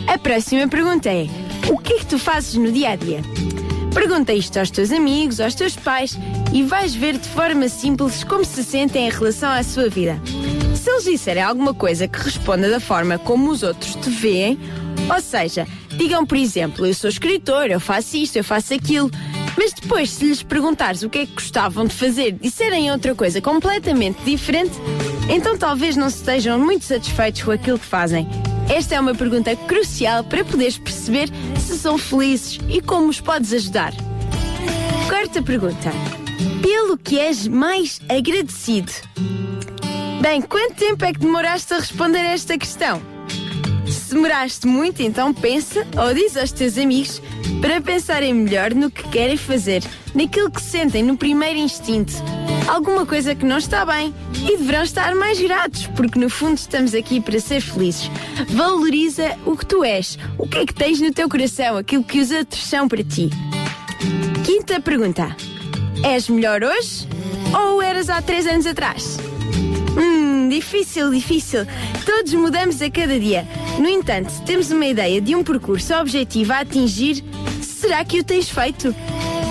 A 0.07 0.19
próxima 0.19 0.69
pergunta 0.69 1.09
é: 1.09 1.27
o 1.71 1.79
que 1.79 1.95
é 1.95 1.99
que 1.99 2.07
tu 2.07 2.19
fazes 2.19 2.55
no 2.55 2.71
dia 2.71 2.91
a 2.91 2.97
dia? 2.97 3.21
Pergunta 3.95 4.33
isto 4.33 4.59
aos 4.59 4.71
teus 4.71 4.91
amigos, 4.91 5.39
aos 5.41 5.55
teus 5.55 5.77
pais 5.77 6.19
e 6.53 6.63
vais 6.63 6.95
ver 6.95 7.19
de 7.19 7.29
forma 7.29 7.69
simples 7.69 8.25
como 8.25 8.45
se 8.45 8.65
sentem 8.65 9.07
em 9.07 9.11
relação 9.11 9.51
à 9.51 9.63
sua 9.63 9.89
vida. 9.89 10.21
Se 10.75 10.91
eles 10.91 11.05
disserem 11.05 11.43
alguma 11.43 11.75
coisa 11.75 12.09
que 12.09 12.19
responda 12.19 12.71
da 12.71 12.81
forma 12.81 13.19
como 13.19 13.51
os 13.51 13.63
outros 13.63 13.95
te 13.97 14.09
veem, 14.09 14.59
ou 15.15 15.21
seja, 15.21 15.67
digam, 15.97 16.25
por 16.27 16.37
exemplo, 16.37 16.87
eu 16.87 16.95
sou 16.95 17.09
escritor, 17.09 17.71
eu 17.71 17.81
faço 17.81 18.17
isto, 18.17 18.37
eu 18.37 18.45
faço 18.45 18.75
aquilo, 18.75 19.11
mas 19.57 19.73
depois, 19.73 20.11
se 20.11 20.25
lhes 20.25 20.43
perguntares 20.43 21.03
o 21.03 21.11
que 21.11 21.19
é 21.19 21.27
que 21.27 21.35
gostavam 21.35 21.87
de 21.87 21.95
fazer, 21.95 22.33
disserem 22.33 22.91
outra 22.91 23.15
coisa 23.15 23.41
completamente 23.41 24.23
diferente, 24.25 24.73
então 25.29 25.57
talvez 25.57 25.97
não 25.97 26.07
estejam 26.07 26.59
muito 26.59 26.85
satisfeitos 26.85 27.43
com 27.43 27.51
aquilo 27.51 27.79
que 27.79 27.87
fazem. 27.87 28.29
Esta 28.69 28.95
é 28.95 29.01
uma 29.01 29.15
pergunta 29.15 29.55
crucial 29.55 30.25
para 30.25 30.45
poderes 30.45 30.79
perceber 30.79 31.29
se 31.59 31.77
são 31.77 31.99
felizes 31.99 32.59
e 32.69 32.81
como 32.81 33.09
os 33.09 33.21
podes 33.21 33.53
ajudar. 33.53 33.93
Quarta 35.09 35.43
pergunta: 35.43 35.91
Pelo 36.63 36.97
que 36.97 37.19
és 37.19 37.47
mais 37.47 38.01
agradecido? 38.09 38.93
Bem, 40.21 40.41
quanto 40.41 40.75
tempo 40.75 41.05
é 41.05 41.13
que 41.13 41.19
demoraste 41.19 41.75
a 41.75 41.79
responder 41.79 42.21
a 42.21 42.33
esta 42.33 42.57
questão? 42.57 43.12
Demoraste 44.13 44.67
muito, 44.67 45.01
então 45.01 45.33
pensa 45.33 45.87
ou 45.97 46.13
diz 46.13 46.37
aos 46.37 46.53
teus 46.53 46.77
amigos 46.77 47.23
para 47.63 47.81
pensarem 47.81 48.35
melhor 48.35 48.75
no 48.75 48.91
que 48.91 49.09
querem 49.09 49.39
fazer, 49.39 49.83
naquilo 50.15 50.51
que 50.51 50.61
sentem 50.61 51.03
no 51.03 51.17
primeiro 51.17 51.59
instinto. 51.59 52.13
Alguma 52.69 53.07
coisa 53.07 53.35
que 53.35 53.47
não 53.47 53.57
está 53.57 53.87
bem 53.87 54.15
e 54.43 54.59
deverão 54.59 54.83
estar 54.83 55.15
mais 55.15 55.41
gratos, 55.41 55.87
porque 55.97 56.19
no 56.19 56.29
fundo 56.29 56.59
estamos 56.59 56.95
aqui 56.95 57.23
para 57.23 57.41
ser 57.41 57.63
felizes. 57.63 58.11
Valoriza 58.51 59.35
o 59.47 59.57
que 59.57 59.65
tu 59.65 59.83
és, 59.83 60.19
o 60.37 60.47
que 60.47 60.59
é 60.59 60.67
que 60.67 60.75
tens 60.75 61.01
no 61.01 61.11
teu 61.11 61.27
coração, 61.27 61.79
aquilo 61.79 62.05
que 62.05 62.21
os 62.21 62.31
outros 62.31 62.63
são 62.63 62.87
para 62.87 63.03
ti. 63.03 63.31
Quinta 64.45 64.79
pergunta: 64.79 65.35
És 66.05 66.29
melhor 66.29 66.63
hoje 66.63 67.09
ou 67.59 67.81
eras 67.81 68.11
há 68.11 68.21
três 68.21 68.47
anos 68.47 68.67
atrás? 68.67 69.17
Hum, 69.97 70.51
difícil, 70.51 71.11
difícil. 71.11 71.67
Todos 72.05 72.35
mudamos 72.35 72.83
a 72.83 72.91
cada 72.91 73.19
dia. 73.19 73.49
No 73.79 73.89
entanto, 73.89 74.31
se 74.31 74.43
temos 74.43 74.71
uma 74.71 74.87
ideia 74.87 75.21
de 75.21 75.35
um 75.35 75.43
percurso 75.43 75.95
objetivo 75.95 76.53
a 76.53 76.61
atingir, 76.61 77.25
será 77.61 78.05
que 78.05 78.21
o 78.21 78.25
tens 78.25 78.49
feito? 78.49 78.95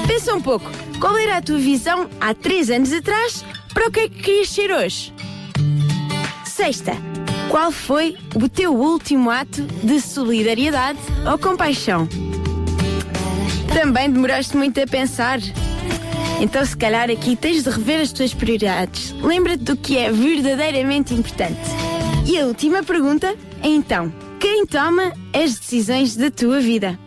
Pensa 0.08 0.34
um 0.34 0.42
pouco. 0.42 0.70
Qual 1.00 1.18
era 1.18 1.38
a 1.38 1.42
tua 1.42 1.58
visão 1.58 2.10
há 2.20 2.34
três 2.34 2.70
anos 2.70 2.94
atrás 2.94 3.44
para 3.74 3.88
o 3.88 3.92
que 3.92 4.02
é 4.02 4.10
que 4.10 4.22
querias 4.22 4.50
ser 4.50 4.72
hoje? 4.72 5.14
Sexta. 6.46 6.94
Qual 7.50 7.72
foi 7.72 8.16
o 8.36 8.48
teu 8.48 8.74
último 8.74 9.30
ato 9.30 9.64
de 9.84 10.00
solidariedade 10.00 11.00
ou 11.30 11.38
compaixão? 11.38 12.08
Também 13.74 14.10
demoraste 14.10 14.56
muito 14.56 14.80
a 14.80 14.86
pensar. 14.86 15.40
Então, 16.40 16.64
se 16.66 16.78
calhar, 16.78 17.10
aqui 17.10 17.36
tens 17.36 17.64
de 17.64 17.70
rever 17.70 18.02
as 18.02 18.12
tuas 18.12 18.34
prioridades. 18.34 19.12
Lembra-te 19.22 19.64
do 19.64 19.76
que 19.76 19.98
é 19.98 20.12
verdadeiramente 20.12 21.14
importante. 21.14 21.60
E 22.26 22.40
a 22.40 22.46
última 22.46 22.84
pergunta 22.84 23.36
então: 23.64 24.14
quem 24.40 24.66
toma 24.66 25.14
as 25.34 25.60
decisões 25.60 26.16
da 26.16 26.32
tua 26.32 26.60
vida? 26.60 27.00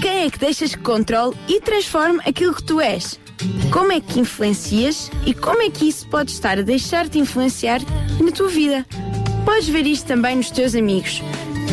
Quem 0.00 0.24
é 0.24 0.30
que 0.30 0.38
deixas 0.38 0.74
que 0.74 0.82
controle 0.82 1.36
e 1.48 1.60
transforme 1.60 2.20
aquilo 2.26 2.54
que 2.54 2.62
tu 2.62 2.80
és? 2.80 3.18
Como 3.72 3.90
é 3.92 4.00
que 4.00 4.20
influencias 4.20 5.10
e 5.26 5.34
como 5.34 5.62
é 5.62 5.70
que 5.70 5.88
isso 5.88 6.06
pode 6.08 6.30
estar 6.30 6.58
a 6.58 6.62
deixar-te 6.62 7.18
influenciar 7.18 7.80
na 8.20 8.30
tua 8.30 8.48
vida? 8.48 8.86
Podes 9.44 9.68
ver 9.68 9.86
isto 9.86 10.06
também 10.06 10.36
nos 10.36 10.50
teus 10.50 10.74
amigos. 10.74 11.22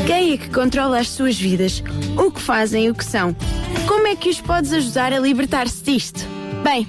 Quem 0.08 0.34
é 0.34 0.38
que 0.38 0.50
controla 0.50 1.00
as 1.00 1.10
suas 1.10 1.40
vidas? 1.40 1.84
O 2.18 2.32
que 2.32 2.42
fazem 2.42 2.86
e 2.86 2.90
o 2.90 2.96
que 2.96 3.06
são? 3.06 3.36
Como 3.88 4.08
é 4.08 4.16
que 4.16 4.30
os 4.30 4.42
podes 4.42 4.74
ajudar 4.74 5.14
a 5.14 5.20
libertar-se 5.20 5.84
disto? 5.84 6.26
Bem, 6.64 6.88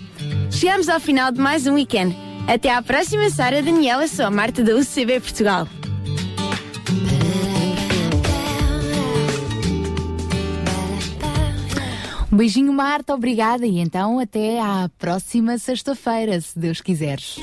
chegamos 0.50 0.88
ao 0.88 1.00
final 1.00 1.30
de 1.30 1.40
mais 1.40 1.66
um 1.66 1.74
weekend. 1.74 2.16
Até 2.48 2.70
à 2.70 2.82
próxima, 2.82 3.28
Sara 3.30 3.62
Daniela, 3.62 4.08
sou 4.08 4.26
a 4.26 4.30
Marta 4.30 4.62
da 4.64 4.74
UCB 4.74 5.20
Portugal. 5.20 5.68
Um 12.32 12.36
beijinho, 12.36 12.72
Marta, 12.72 13.12
obrigada. 13.14 13.66
E 13.66 13.78
então 13.78 14.18
até 14.18 14.58
à 14.58 14.88
próxima 14.98 15.58
sexta-feira, 15.58 16.40
se 16.40 16.58
Deus 16.58 16.80
quiseres. 16.80 17.38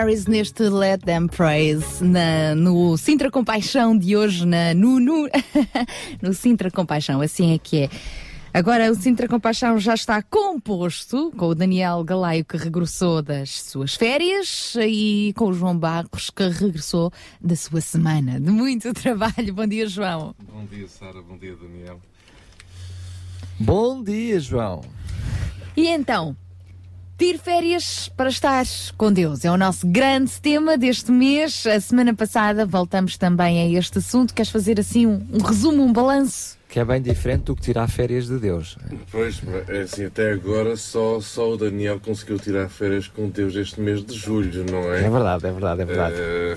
Paris 0.00 0.24
neste 0.24 0.62
Let 0.62 1.02
Them 1.02 1.26
Praise 1.26 2.02
na, 2.02 2.54
no 2.54 2.96
Sintra 2.96 3.30
Compaixão 3.30 3.94
de 3.94 4.16
hoje, 4.16 4.46
na, 4.46 4.72
no, 4.72 4.98
no, 4.98 5.28
no 6.22 6.32
Sintra 6.32 6.70
Compaixão, 6.70 7.20
assim 7.20 7.52
é 7.52 7.58
que 7.58 7.82
é. 7.82 7.90
Agora 8.54 8.90
o 8.90 8.94
Sintra 8.94 9.28
Compaixão 9.28 9.78
já 9.78 9.92
está 9.92 10.22
composto 10.22 11.30
com 11.36 11.48
o 11.48 11.54
Daniel 11.54 12.02
Galaio 12.02 12.46
que 12.46 12.56
regressou 12.56 13.20
das 13.20 13.60
suas 13.60 13.94
férias 13.94 14.74
e 14.80 15.34
com 15.36 15.48
o 15.48 15.52
João 15.52 15.76
Barros 15.76 16.30
que 16.30 16.48
regressou 16.48 17.12
da 17.38 17.54
sua 17.54 17.82
semana 17.82 18.40
de 18.40 18.50
muito 18.50 18.90
trabalho. 18.96 19.52
Bom 19.52 19.66
dia, 19.66 19.86
João. 19.86 20.34
Bom 20.50 20.64
dia, 20.64 20.88
Sara. 20.88 21.20
Bom 21.20 21.36
dia, 21.36 21.54
Daniel. 21.56 22.00
Bom 23.58 24.02
dia, 24.02 24.40
João. 24.40 24.80
E 25.76 25.88
então, 25.88 26.34
Tire 27.20 27.36
férias 27.36 28.08
para 28.16 28.30
estar 28.30 28.64
com 28.96 29.12
Deus. 29.12 29.44
É 29.44 29.50
o 29.50 29.56
nosso 29.58 29.86
grande 29.86 30.40
tema 30.40 30.78
deste 30.78 31.12
mês. 31.12 31.66
A 31.66 31.78
semana 31.78 32.14
passada 32.14 32.64
voltamos 32.64 33.18
também 33.18 33.60
a 33.60 33.78
este 33.78 33.98
assunto. 33.98 34.32
Queres 34.32 34.50
fazer 34.50 34.80
assim 34.80 35.04
um, 35.04 35.20
um 35.30 35.42
resumo, 35.42 35.82
um 35.82 35.92
balanço? 35.92 36.56
Que 36.70 36.78
é 36.78 36.84
bem 36.84 37.02
diferente 37.02 37.42
do 37.44 37.56
que 37.56 37.62
tirar 37.62 37.88
férias 37.88 38.28
de 38.28 38.38
Deus. 38.38 38.76
Pois, 39.10 39.40
é 39.68 39.80
assim, 39.80 40.04
até 40.04 40.30
agora 40.30 40.76
só, 40.76 41.20
só 41.20 41.50
o 41.50 41.56
Daniel 41.56 41.98
conseguiu 41.98 42.38
tirar 42.38 42.68
férias 42.68 43.08
com 43.08 43.28
Deus 43.28 43.56
este 43.56 43.80
mês 43.80 44.04
de 44.04 44.16
julho, 44.16 44.64
não 44.70 44.94
é? 44.94 44.98
É 45.04 45.10
verdade, 45.10 45.46
é 45.48 45.52
verdade, 45.52 45.82
é 45.82 45.84
verdade. 45.84 46.14
Eh, 46.16 46.56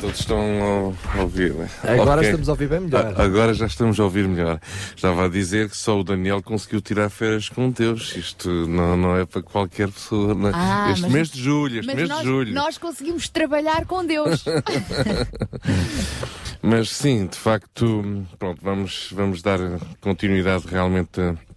todos 0.00 0.18
estão 0.20 0.94
a 1.14 1.20
ouvir, 1.20 1.52
né? 1.52 1.68
Agora 1.82 2.20
Ok. 2.20 2.30
estamos 2.30 2.48
a 2.48 2.52
ouvir 2.52 2.68
bem 2.68 2.80
melhor. 2.80 3.12
A- 3.14 3.22
Agora 3.22 3.52
já 3.52 3.66
estamos 3.66 4.00
a 4.00 4.04
ouvir 4.04 4.26
melhor. 4.26 4.58
Estava 4.96 5.26
a 5.26 5.28
dizer 5.28 5.68
que 5.68 5.76
só 5.76 6.00
o 6.00 6.04
Daniel 6.04 6.42
conseguiu 6.42 6.80
tirar 6.80 7.10
férias 7.10 7.50
com 7.50 7.68
Deus. 7.70 8.16
Isto 8.16 8.48
não, 8.66 8.96
não 8.96 9.14
é 9.18 9.26
para 9.26 9.42
qualquer 9.42 9.90
pessoa. 9.90 10.34
não 10.34 10.48
é? 10.48 10.52
Ah, 10.54 10.88
este 10.92 11.02
mas- 11.02 11.12
mês 11.12 11.28
de 11.30 11.38
julho, 11.42 11.74
este 11.80 11.86
Mas 11.86 11.96
mês 11.96 12.08
nós, 12.08 12.20
de 12.20 12.24
julho. 12.24 12.54
nós 12.54 12.78
conseguimos 12.78 13.28
trabalhar 13.28 13.84
com 13.84 14.06
Deus. 14.06 14.42
Mas 16.62 16.90
sim, 16.90 17.26
de 17.26 17.36
facto, 17.36 18.26
pronto, 18.38 18.60
vamos, 18.62 19.10
vamos 19.12 19.42
dar 19.42 19.58
continuidade 20.00 20.66
realmente 20.66 21.20
a 21.20 21.49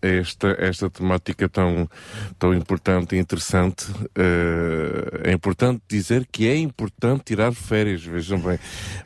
esta, 0.00 0.56
esta 0.58 0.88
temática 0.90 1.48
tão, 1.48 1.88
tão 2.38 2.54
importante 2.54 3.14
e 3.14 3.18
interessante. 3.18 3.86
Eh, 4.16 5.30
é 5.30 5.32
importante 5.32 5.82
dizer 5.88 6.26
que 6.30 6.46
é 6.48 6.56
importante 6.56 7.22
tirar 7.24 7.52
férias, 7.52 8.04
vejam 8.04 8.38
bem. 8.38 8.58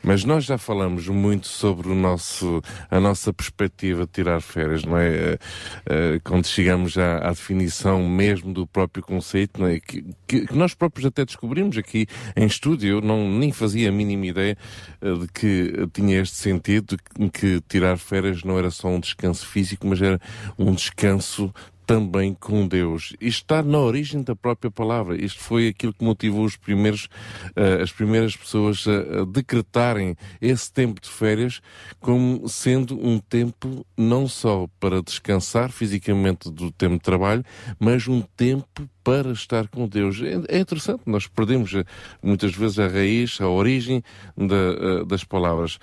Mas 0.03 0.23
nós 0.23 0.45
já 0.45 0.57
falamos 0.57 1.07
muito 1.07 1.47
sobre 1.47 1.89
o 1.89 1.95
nosso, 1.95 2.61
a 2.89 2.99
nossa 2.99 3.31
perspectiva 3.33 4.05
de 4.05 4.11
tirar 4.11 4.41
férias, 4.41 4.83
não 4.83 4.97
é? 4.97 5.09
Eh, 5.09 5.39
eh, 5.85 6.19
quando 6.23 6.45
chegamos 6.45 6.97
à, 6.97 7.17
à 7.17 7.29
definição 7.29 8.07
mesmo 8.07 8.53
do 8.53 8.65
próprio 8.67 9.03
conceito, 9.03 9.65
é? 9.65 9.79
que, 9.79 10.03
que- 10.27 10.47
que 10.47 10.55
nós 10.55 10.73
próprios 10.73 11.05
até 11.05 11.25
descobrimos 11.25 11.77
aqui 11.77 12.07
em 12.35 12.45
estúdio, 12.45 12.89
eu 12.89 13.01
não, 13.01 13.29
nem 13.29 13.51
fazia 13.51 13.89
a 13.89 13.91
mínima 13.91 14.25
ideia 14.27 14.57
de 15.01 15.27
que 15.33 15.87
tinha 15.93 16.21
este 16.21 16.35
sentido, 16.35 16.97
de 17.17 17.29
que 17.29 17.61
tirar 17.67 17.97
férias 17.97 18.43
não 18.43 18.57
era 18.57 18.69
só 18.71 18.87
um 18.87 18.99
descanso 18.99 19.45
físico, 19.45 19.87
mas 19.87 20.01
era 20.01 20.19
um 20.57 20.68
descanso 20.73 21.53
também 21.89 22.35
com 22.39 22.67
Deus. 22.67 23.15
Isto 23.19 23.41
está 23.41 23.63
na 23.63 23.79
origem 23.79 24.21
da 24.21 24.35
própria 24.35 24.69
palavra. 24.69 25.19
Isto 25.19 25.39
foi 25.39 25.69
aquilo 25.69 25.91
que 25.91 26.05
motivou 26.05 26.45
os 26.45 26.55
primeiros, 26.55 27.09
eh, 27.55 27.81
as 27.81 27.91
primeiras 27.91 28.37
pessoas 28.37 28.85
a, 28.87 29.21
a 29.21 29.25
decretarem 29.25 30.15
esse 30.39 30.71
tempo 30.71 31.01
de 31.01 31.09
férias 31.09 31.61
como 31.99 32.47
sendo 32.47 32.93
um 33.03 33.17
tempo 33.17 33.83
não 33.97 34.27
só 34.27 34.67
para 34.79 35.01
descansar 35.01 35.71
fisicamente 35.71 36.51
do 36.51 36.69
tempo 36.69 36.93
de 36.93 37.01
trabalho, 37.01 37.43
mas 37.79 38.07
um 38.07 38.21
tempo 38.37 38.87
para 39.03 39.31
estar 39.31 39.67
com 39.67 39.87
Deus. 39.87 40.21
É, 40.21 40.57
é 40.57 40.59
interessante, 40.59 41.01
nós 41.07 41.25
perdemos 41.25 41.73
eh, 41.73 41.83
muitas 42.21 42.53
vezes 42.53 42.77
a 42.77 42.87
raiz, 42.87 43.41
a 43.41 43.47
origem 43.47 44.03
eh, 44.37 45.05
das 45.05 45.23
palavras. 45.23 45.79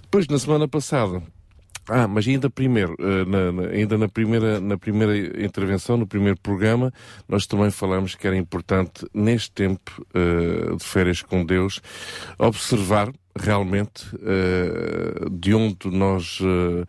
Depois, 0.00 0.26
na 0.26 0.38
semana 0.38 0.66
passada, 0.66 1.22
ah, 1.90 2.08
mas 2.08 2.26
ainda 2.26 2.48
primeiro, 2.48 2.94
eh, 2.98 3.24
na, 3.26 3.52
na- 3.52 3.68
ainda 3.68 3.98
na 3.98 4.08
primeira, 4.08 4.60
na 4.60 4.78
primeira 4.78 5.44
intervenção, 5.44 5.96
no 5.96 6.06
primeiro 6.06 6.38
programa, 6.40 6.92
nós 7.28 7.46
também 7.46 7.70
falamos 7.70 8.14
que 8.14 8.26
era 8.26 8.36
importante, 8.36 9.06
neste 9.12 9.50
tempo 9.52 10.04
eh, 10.14 10.76
de 10.76 10.84
férias 10.84 11.22
com 11.22 11.44
Deus, 11.44 11.80
observar 12.38 13.10
realmente 13.40 14.06
eh, 14.22 15.28
de 15.30 15.54
onde 15.54 15.90
nós 15.90 16.38
eh, 16.42 16.84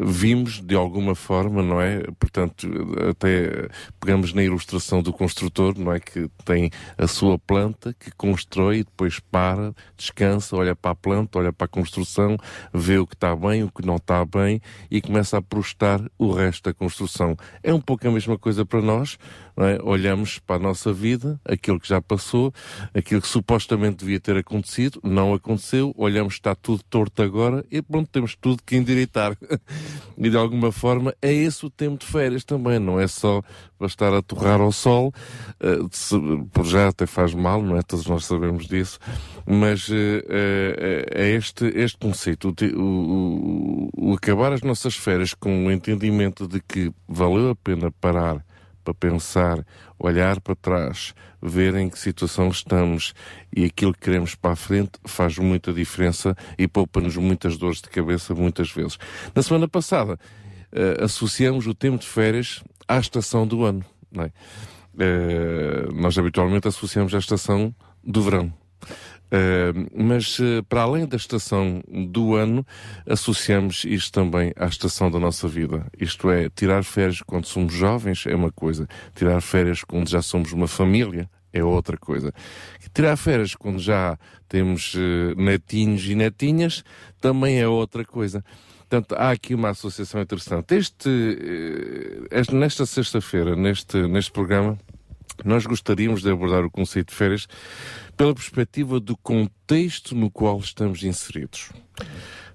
vimos 0.00 0.60
de 0.60 0.74
alguma 0.74 1.14
forma, 1.14 1.62
não 1.62 1.80
é? 1.80 2.02
Portanto, 2.18 2.68
até 3.10 3.68
pegamos 4.00 4.32
na 4.32 4.42
ilustração 4.42 5.02
do 5.02 5.12
construtor, 5.12 5.78
não 5.78 5.92
é? 5.92 6.00
Que 6.00 6.28
tem 6.44 6.70
a 6.96 7.06
sua 7.06 7.38
planta, 7.38 7.94
que 7.98 8.10
constrói 8.12 8.78
depois 8.78 9.20
para, 9.20 9.74
descansa, 9.96 10.56
olha 10.56 10.74
para 10.74 10.92
a 10.92 10.94
planta, 10.94 11.38
olha 11.38 11.52
para 11.52 11.66
a 11.66 11.68
construção, 11.68 12.36
vê 12.72 12.98
o 12.98 13.06
que 13.06 13.14
está 13.14 13.36
bem, 13.36 13.62
o 13.62 13.70
que 13.70 13.86
não 13.86 13.96
está 13.96 14.24
bem 14.24 14.60
e 14.90 15.00
começa 15.00 15.36
a 15.36 15.42
prostar 15.42 16.00
o 16.18 16.32
resto 16.32 16.64
da 16.64 16.74
construção. 16.74 17.36
É 17.62 17.72
um 17.74 17.80
pouco 17.80 18.08
a 18.08 18.10
mesma 18.10 18.38
coisa 18.38 18.64
para 18.64 18.80
nós, 18.80 19.18
é? 19.66 19.78
Olhamos 19.82 20.38
para 20.38 20.56
a 20.56 20.58
nossa 20.58 20.92
vida, 20.92 21.40
aquilo 21.44 21.78
que 21.80 21.88
já 21.88 22.00
passou, 22.00 22.52
aquilo 22.94 23.20
que 23.20 23.28
supostamente 23.28 23.98
devia 24.04 24.20
ter 24.20 24.36
acontecido, 24.36 25.00
não 25.02 25.34
aconteceu, 25.34 25.92
olhamos 25.96 26.34
está 26.34 26.54
tudo 26.54 26.82
torto 26.88 27.22
agora 27.22 27.64
e 27.70 27.80
pronto, 27.82 28.08
temos 28.10 28.34
tudo 28.36 28.62
que 28.64 28.76
endireitar. 28.76 29.36
e 30.16 30.30
de 30.30 30.36
alguma 30.36 30.70
forma 30.72 31.14
é 31.20 31.32
esse 31.32 31.64
o 31.66 31.70
tempo 31.70 31.98
de 31.98 32.06
férias 32.06 32.44
também, 32.44 32.78
não 32.78 32.98
é 33.00 33.06
só 33.06 33.42
para 33.78 33.86
estar 33.86 34.12
a 34.14 34.20
torrar 34.20 34.60
ao 34.60 34.72
sol, 34.72 35.12
eh, 35.60 35.78
se- 35.90 36.16
por 36.52 36.66
já 36.66 36.88
até 36.88 37.06
faz 37.06 37.32
mal, 37.34 37.62
não 37.62 37.76
é? 37.76 37.82
Todos 37.82 38.06
nós 38.06 38.26
sabemos 38.26 38.66
disso, 38.66 38.98
mas 39.46 39.88
eh, 39.90 40.24
eh, 40.28 41.06
é 41.10 41.30
este, 41.30 41.64
este 41.74 41.96
conceito, 41.98 42.54
o- 42.76 42.78
o- 42.78 44.10
o 44.10 44.14
acabar 44.14 44.52
as 44.52 44.60
nossas 44.62 44.94
férias 44.96 45.32
com 45.34 45.66
o 45.66 45.72
entendimento 45.72 46.46
de 46.46 46.60
que 46.60 46.92
valeu 47.08 47.50
a 47.50 47.54
pena 47.56 47.90
parar 47.90 48.44
para 48.84 48.94
pensar, 48.94 49.64
olhar 49.98 50.40
para 50.40 50.54
trás, 50.54 51.14
ver 51.42 51.74
em 51.74 51.88
que 51.88 51.98
situação 51.98 52.48
estamos 52.48 53.14
e 53.54 53.64
aquilo 53.64 53.92
que 53.92 54.00
queremos 54.00 54.34
para 54.34 54.52
a 54.52 54.56
frente 54.56 54.92
faz 55.04 55.38
muita 55.38 55.72
diferença 55.72 56.36
e 56.58 56.66
poupa-nos 56.66 57.16
muitas 57.16 57.56
dores 57.56 57.80
de 57.80 57.88
cabeça 57.88 58.34
muitas 58.34 58.70
vezes. 58.70 58.98
Na 59.34 59.42
semana 59.42 59.68
passada 59.68 60.18
eh, 60.72 60.98
associamos 61.02 61.66
o 61.66 61.74
tempo 61.74 61.98
de 61.98 62.06
férias 62.06 62.62
à 62.86 62.98
estação 62.98 63.46
do 63.46 63.64
ano. 63.64 63.84
É? 64.18 64.30
Eh, 64.98 65.88
nós 65.94 66.18
habitualmente 66.18 66.68
associamos 66.68 67.14
à 67.14 67.18
estação 67.18 67.74
do 68.04 68.22
verão. 68.22 68.52
Uh, 69.32 69.86
mas 69.94 70.38
uh, 70.40 70.64
para 70.68 70.82
além 70.82 71.06
da 71.06 71.16
estação 71.16 71.82
do 71.88 72.34
ano, 72.34 72.66
associamos 73.06 73.84
isto 73.84 74.12
também 74.12 74.52
à 74.56 74.66
estação 74.66 75.08
da 75.10 75.20
nossa 75.20 75.46
vida. 75.46 75.86
Isto 75.98 76.30
é, 76.30 76.50
tirar 76.50 76.82
férias 76.82 77.22
quando 77.22 77.46
somos 77.46 77.72
jovens 77.72 78.26
é 78.26 78.34
uma 78.34 78.50
coisa, 78.50 78.88
tirar 79.14 79.40
férias 79.40 79.84
quando 79.84 80.08
já 80.08 80.20
somos 80.20 80.52
uma 80.52 80.66
família 80.66 81.30
é 81.52 81.62
outra 81.62 81.96
coisa. 81.96 82.32
Tirar 82.92 83.16
férias 83.16 83.54
quando 83.54 83.78
já 83.78 84.18
temos 84.48 84.94
uh, 84.94 85.34
netinhos 85.36 86.04
e 86.06 86.14
netinhas 86.14 86.84
também 87.20 87.60
é 87.60 87.68
outra 87.68 88.04
coisa. 88.04 88.44
Portanto, 88.88 89.14
há 89.16 89.30
aqui 89.30 89.54
uma 89.54 89.70
associação 89.70 90.20
interessante. 90.20 90.74
Este, 90.74 91.08
este- 92.32 92.54
nesta 92.56 92.84
sexta-feira, 92.84 93.54
neste, 93.54 93.96
neste 94.08 94.32
programa, 94.32 94.76
nós 95.44 95.66
gostaríamos 95.66 96.22
de 96.22 96.30
abordar 96.30 96.64
o 96.64 96.70
conceito 96.70 97.10
de 97.10 97.16
férias 97.16 97.46
pela 98.16 98.34
perspectiva 98.34 99.00
do 99.00 99.16
contexto 99.16 100.14
no 100.14 100.30
qual 100.30 100.58
estamos 100.58 101.02
inseridos. 101.02 101.70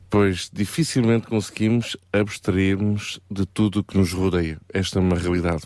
Pois 0.10 0.50
dificilmente 0.54 1.28
conseguimos 1.28 1.98
abstrairmos 2.14 3.20
de 3.30 3.46
tudo 3.46 3.80
o 3.80 3.84
que 3.84 3.98
nos 3.98 4.14
rodeia. 4.14 4.60
Esta 4.74 5.00
é 5.00 5.02
uma 5.02 5.18
realidade. 5.18 5.64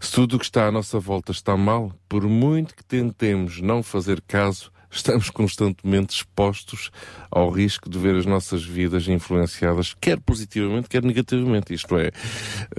Se 0.00 0.12
tudo 0.12 0.36
o 0.36 0.38
que 0.38 0.44
está 0.44 0.66
à 0.66 0.72
nossa 0.72 0.98
volta 0.98 1.32
está 1.32 1.56
mal, 1.56 1.92
por 2.08 2.26
muito 2.26 2.74
que 2.74 2.84
tentemos 2.84 3.60
não 3.60 3.82
fazer 3.82 4.22
caso, 4.22 4.72
estamos 4.90 5.30
constantemente 5.30 6.14
expostos 6.14 6.90
ao 7.30 7.48
risco 7.50 7.88
de 7.88 7.98
ver 7.98 8.16
as 8.16 8.26
nossas 8.26 8.64
vidas 8.64 9.06
influenciadas, 9.06 9.94
quer 10.00 10.18
positivamente, 10.20 10.88
quer 10.88 11.02
negativamente. 11.02 11.72
Isto 11.72 11.96
é, 11.96 12.08
eh, 12.08 12.12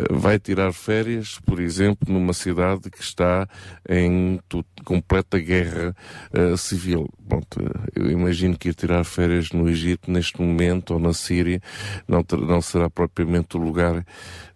vai 0.10 0.38
tirar 0.38 0.74
férias, 0.74 1.40
por 1.46 1.60
exemplo, 1.60 2.12
numa 2.12 2.34
cidade 2.34 2.90
que 2.90 3.02
está 3.02 3.48
em 3.88 4.40
completa 4.84 5.40
guerra 5.40 5.96
eh, 6.34 6.58
civil. 6.58 7.10
Eh, 7.32 7.92
eu 7.96 8.12
imagino 8.12 8.58
que 8.58 8.70
ir 8.70 8.76
tirar 8.76 9.04
férias 9.04 9.52
no 9.52 9.70
Egito 9.70 10.12
neste 10.12 10.42
momento 10.42 10.94
ou 10.94 11.00
na 11.00 11.14
Síria 11.14 11.62
não, 12.08 12.24
ter- 12.24 12.40
não 12.40 12.62
será 12.62 12.90
propriamente 12.90 13.58
o 13.58 13.60
lugar 13.60 14.06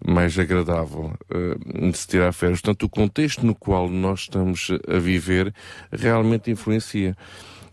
mais 0.05 0.37
agradável 0.37 1.13
eh, 1.33 1.89
de 1.89 1.97
se 1.97 2.07
tirar 2.07 2.31
férias. 2.33 2.61
Portanto, 2.61 2.83
o 2.83 2.89
contexto 2.89 3.45
no 3.45 3.55
qual 3.55 3.89
nós 3.89 4.21
estamos 4.21 4.69
a 4.87 4.99
viver 4.99 5.53
realmente 5.91 6.51
influencia. 6.51 7.15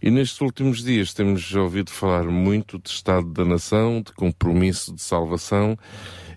E 0.02 0.10
nestes 0.10 0.40
últimos 0.40 0.82
dias 0.82 1.14
temos 1.14 1.54
ouvido 1.54 1.90
falar 1.92 2.24
muito 2.24 2.76
de 2.76 2.88
Estado 2.90 3.26
da 3.32 3.44
Nação, 3.44 4.02
de 4.02 4.12
compromisso 4.12 4.92
de 4.92 5.00
salvação, 5.00 5.78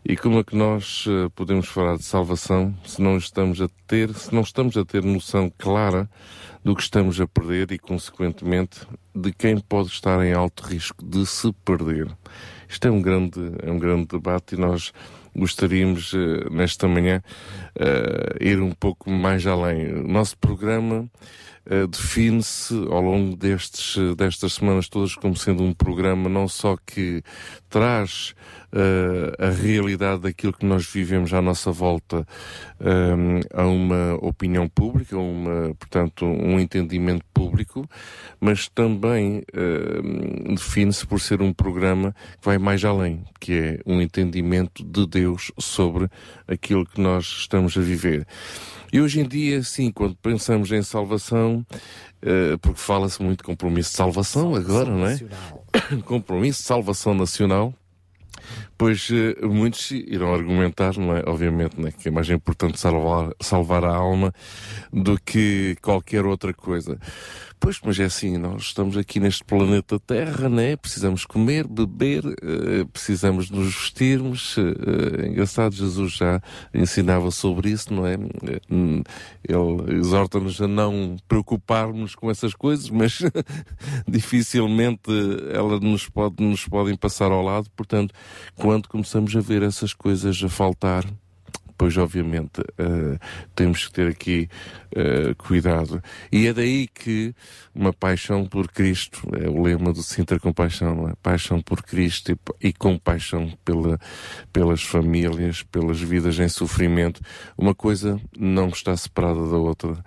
E 0.07 0.15
como 0.15 0.37
é 0.37 0.43
que 0.43 0.55
nós 0.55 1.05
eh, 1.07 1.29
podemos 1.33 1.67
falar 1.67 1.97
de 1.97 2.03
salvação 2.03 2.77
se 2.85 3.01
não 3.01 3.17
estamos 3.17 3.59
a 3.59 3.67
ter, 3.87 4.13
se 4.13 4.31
não 4.35 4.41
estamos 4.41 4.77
a 4.77 4.85
ter 4.85 5.03
noção 5.03 5.51
clara 5.57 6.07
do 6.63 6.75
que 6.75 6.83
estamos 6.83 7.19
a 7.19 7.25
perder 7.25 7.71
e, 7.71 7.79
consequentemente, 7.79 8.81
de 9.15 9.33
quem 9.33 9.57
pode 9.57 9.87
estar 9.87 10.23
em 10.23 10.31
alto 10.31 10.61
risco 10.61 11.03
de 11.03 11.25
se 11.25 11.51
perder? 11.65 12.07
Isto 12.69 12.87
é 12.87 12.91
um 12.91 13.01
grande, 13.01 13.39
é 13.63 13.71
um 13.71 13.79
grande 13.79 14.05
debate 14.05 14.53
e 14.53 14.59
nós 14.59 14.93
gostaríamos, 15.35 16.13
eh, 16.13 16.49
nesta 16.51 16.87
manhã, 16.87 17.23
eh, 17.75 18.37
ir 18.41 18.61
um 18.61 18.73
pouco 18.73 19.09
mais 19.09 19.47
além. 19.47 19.91
O 19.91 20.07
nosso 20.07 20.37
programa 20.37 21.09
define-se 21.89 22.73
ao 22.89 23.01
longo 23.01 23.35
destes, 23.35 23.97
eh, 23.97 24.15
destas 24.15 24.53
semanas 24.53 24.87
todas 24.87 25.15
como 25.15 25.35
sendo 25.35 25.63
um 25.63 25.73
programa 25.73 26.29
não 26.29 26.47
só 26.47 26.77
que 26.77 27.23
traz 27.69 28.35
eh, 28.77 29.33
a 29.39 29.49
realidade 29.51 30.23
daquilo 30.23 30.51
que 30.51 30.65
nós 30.65 30.85
vivemos 30.85 31.33
à 31.33 31.41
nossa 31.41 31.71
volta 31.71 32.27
eh, 32.79 33.41
a 33.53 33.65
uma 33.65 34.15
opinião 34.15 34.67
pública, 34.67 35.17
uma, 35.17 35.73
portanto, 35.75 36.25
um 36.25 36.59
entendimento 36.59 37.23
público, 37.33 37.87
mas 38.37 38.67
também 38.67 39.43
eh, 39.53 40.53
define-se 40.53 41.07
por 41.07 41.21
ser 41.21 41.41
um 41.41 41.53
programa 41.53 42.13
que 42.37 42.45
vai 42.45 42.57
mais 42.57 42.83
além, 42.83 43.23
que 43.39 43.53
é 43.53 43.79
um 43.85 44.01
entendimento 44.01 44.83
de 44.83 45.07
Deus 45.07 45.53
sobre 45.57 46.09
aquilo 46.45 46.85
que 46.85 46.99
nós 46.99 47.23
estamos 47.25 47.77
a 47.77 47.81
viver. 47.81 48.27
E 48.95 49.01
hoje 49.01 49.19
em 49.19 49.27
dia, 49.27 49.61
sim, 49.61 49.91
quando 49.91 50.15
pensamos 50.15 50.71
em 50.71 50.81
salvação, 50.81 51.65
eh, 52.21 52.55
porque 52.61 52.79
fala-se 52.79 53.21
muito 53.21 53.39
de 53.39 53.43
compromisso 53.43 53.89
de 53.89 53.97
salvação 53.97 54.55
agora, 54.55 54.89
não 54.89 55.05
é? 55.05 55.19
compromisso 56.05 56.61
de 56.61 56.67
salvação 56.67 57.13
nacional. 57.13 57.73
Pois 58.77 59.09
eh, 59.11 59.45
muitos 59.45 59.91
irão 59.91 60.33
argumentar, 60.33 60.97
não 60.97 61.13
é? 61.13 61.21
Obviamente, 61.27 61.77
não 61.77 61.89
é? 61.89 61.91
que 61.91 62.07
é 62.07 62.11
mais 62.11 62.29
importante 62.29 62.79
salvar, 62.79 63.31
salvar 63.41 63.83
a 63.83 63.93
alma 63.93 64.33
do 64.93 65.19
que 65.19 65.75
qualquer 65.81 66.25
outra 66.25 66.53
coisa. 66.53 66.97
Pois, 67.59 67.79
mas 67.83 67.99
é 67.99 68.03
assim, 68.03 68.37
nós 68.37 68.63
estamos 68.63 68.95
aqui 68.97 69.19
neste 69.19 69.43
planeta 69.43 69.99
Terra, 69.99 70.47
né? 70.47 70.75
Precisamos 70.75 71.25
comer, 71.25 71.67
beber, 71.67 72.23
eh, 72.25 72.85
precisamos 72.91 73.49
nos 73.49 73.73
vestirmos. 73.73 74.55
eh, 74.57 75.27
engraçado, 75.27 75.73
Jesus 75.73 76.13
já 76.13 76.41
ensinava 76.73 77.31
sobre 77.31 77.71
isso, 77.71 77.91
não 77.93 78.05
é? 78.05 78.13
Ele 79.47 79.97
exorta-nos 79.97 80.61
a 80.61 80.67
não 80.67 81.17
preocuparmos 81.27 82.13
com 82.13 82.29
essas 82.29 82.53
coisas, 82.53 82.89
mas 82.89 83.19
dificilmente 84.07 85.09
elas 85.51 85.79
nos, 85.79 86.07
pode, 86.07 86.43
nos 86.43 86.67
podem 86.67 86.95
passar 86.95 87.31
ao 87.31 87.41
lado. 87.41 87.69
Portanto, 87.75 88.13
quando 88.55 88.87
começamos 88.87 89.35
a 89.35 89.39
ver 89.39 89.63
essas 89.63 89.93
coisas 89.93 90.41
a 90.43 90.49
faltar, 90.49 91.05
pois 91.77 91.97
obviamente 91.97 92.61
eh, 92.77 93.17
temos 93.53 93.87
que 93.87 93.93
ter 93.93 94.07
aqui 94.07 94.49
eh, 94.95 95.33
cuidado. 95.37 96.01
E 96.31 96.47
é 96.47 96.53
daí 96.53 96.87
que 96.87 97.33
uma 97.73 97.91
paixão 97.91 98.45
por 98.45 98.67
Cristo, 98.69 99.21
é 99.39 99.49
o 99.49 99.61
lema 99.61 99.91
do 99.91 100.01
Sintra 100.01 100.39
Compaixão, 100.39 100.95
não 100.95 101.09
é? 101.09 101.13
Paixão 101.21 101.61
por 101.61 101.81
Cristo 101.83 102.31
e, 102.31 102.67
e 102.67 102.73
compaixão 102.73 103.51
pela, 103.63 103.99
pelas 104.53 104.83
famílias, 104.83 105.63
pelas 105.63 105.99
vidas 105.99 106.39
em 106.39 106.49
sofrimento. 106.49 107.21
Uma 107.57 107.75
coisa 107.75 108.19
não 108.37 108.69
está 108.69 108.95
separada 108.95 109.49
da 109.49 109.57
outra, 109.57 110.03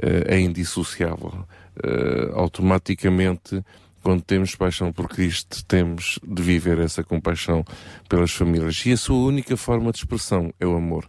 eh, 0.00 0.36
é 0.36 0.40
indissociável. 0.40 1.46
Automaticamente 2.34 3.64
quando 4.02 4.22
temos 4.22 4.54
paixão 4.54 4.92
por 4.92 5.08
Cristo, 5.08 5.64
temos 5.64 6.18
de 6.26 6.42
viver 6.42 6.78
essa 6.78 7.02
compaixão 7.02 7.64
pelas 8.08 8.32
famílias. 8.32 8.84
E 8.84 8.92
a 8.92 8.96
sua 8.96 9.16
única 9.16 9.56
forma 9.56 9.92
de 9.92 9.98
expressão 9.98 10.52
é 10.58 10.66
o 10.66 10.76
amor. 10.76 11.08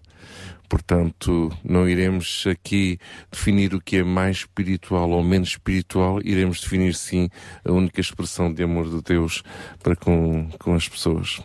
Portanto, 0.70 1.52
não 1.64 1.88
iremos 1.88 2.46
aqui 2.48 2.98
definir 3.32 3.76
o 3.76 3.82
que 3.82 3.98
é 3.98 4.04
mais 4.04 4.38
espiritual 4.38 5.10
ou 5.12 5.24
menos 5.24 5.50
espiritual, 5.50 6.20
iremos 6.24 6.62
definir 6.62 6.96
sim 6.96 7.30
a 7.64 7.72
única 7.72 8.02
expressão 8.02 8.52
de 8.52 8.64
amor 8.64 8.90
de 8.90 9.02
Deus 9.02 9.44
para 9.84 9.96
com, 9.96 10.50
com 10.60 10.74
as 10.74 10.88
pessoas. 10.88 11.42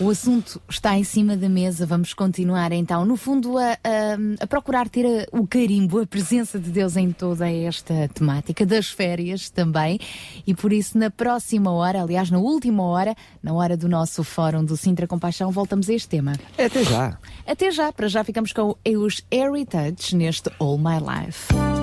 O 0.00 0.10
assunto 0.10 0.60
está 0.68 0.98
em 0.98 1.04
cima 1.04 1.36
da 1.36 1.48
mesa, 1.48 1.86
vamos 1.86 2.12
continuar 2.12 2.72
então, 2.72 3.04
no 3.04 3.16
fundo, 3.16 3.56
a, 3.56 3.72
a- 3.74 4.16
a 4.40 4.46
procurar 4.46 4.88
ter 4.88 5.06
a- 5.06 5.26
o 5.38 5.46
carimbo, 5.46 6.00
a 6.00 6.06
presença 6.06 6.58
de 6.58 6.68
Deus 6.70 6.96
em 6.96 7.12
toda 7.12 7.48
esta 7.48 8.08
temática, 8.12 8.66
das 8.66 8.88
férias 8.88 9.48
também, 9.50 10.00
e 10.44 10.52
por 10.52 10.72
isso 10.72 10.98
na 10.98 11.10
próxima 11.10 11.70
hora, 11.70 12.02
aliás, 12.02 12.28
na 12.28 12.38
última 12.38 12.82
hora, 12.82 13.14
na 13.40 13.52
hora 13.52 13.76
do 13.76 13.88
nosso 13.88 14.24
fórum 14.24 14.64
do 14.64 14.76
Sintra 14.76 15.06
Compaixão, 15.06 15.52
voltamos 15.52 15.88
a 15.88 15.92
este 15.94 16.08
tema. 16.08 16.32
Até 16.58 16.82
já. 16.82 17.18
Até 17.46 17.70
já, 17.70 17.92
para 17.92 18.08
já 18.08 18.24
ficamos 18.24 18.52
com 18.52 18.74
os 18.98 19.22
Heritage 19.30 20.16
neste 20.16 20.50
All 20.58 20.76
My 20.76 20.98
Life. 20.98 21.73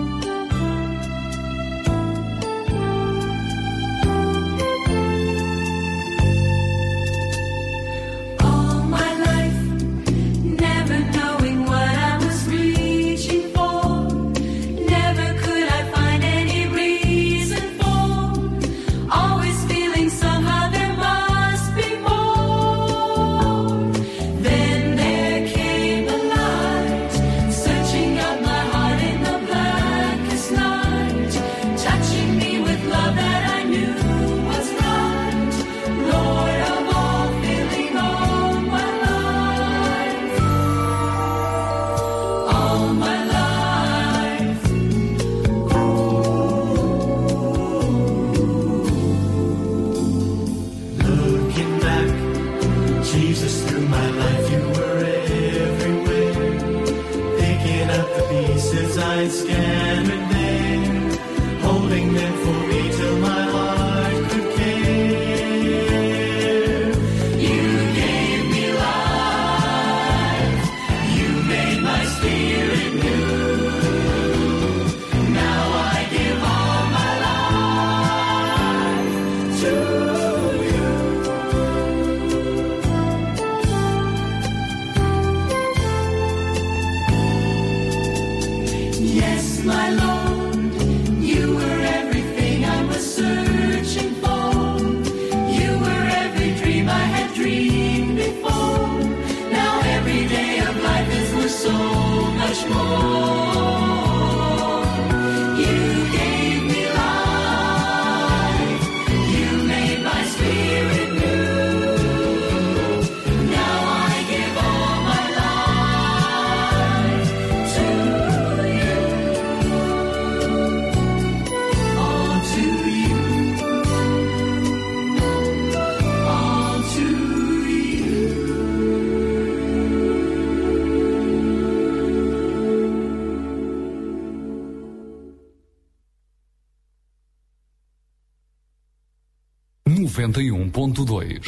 91.2. 140.71 141.41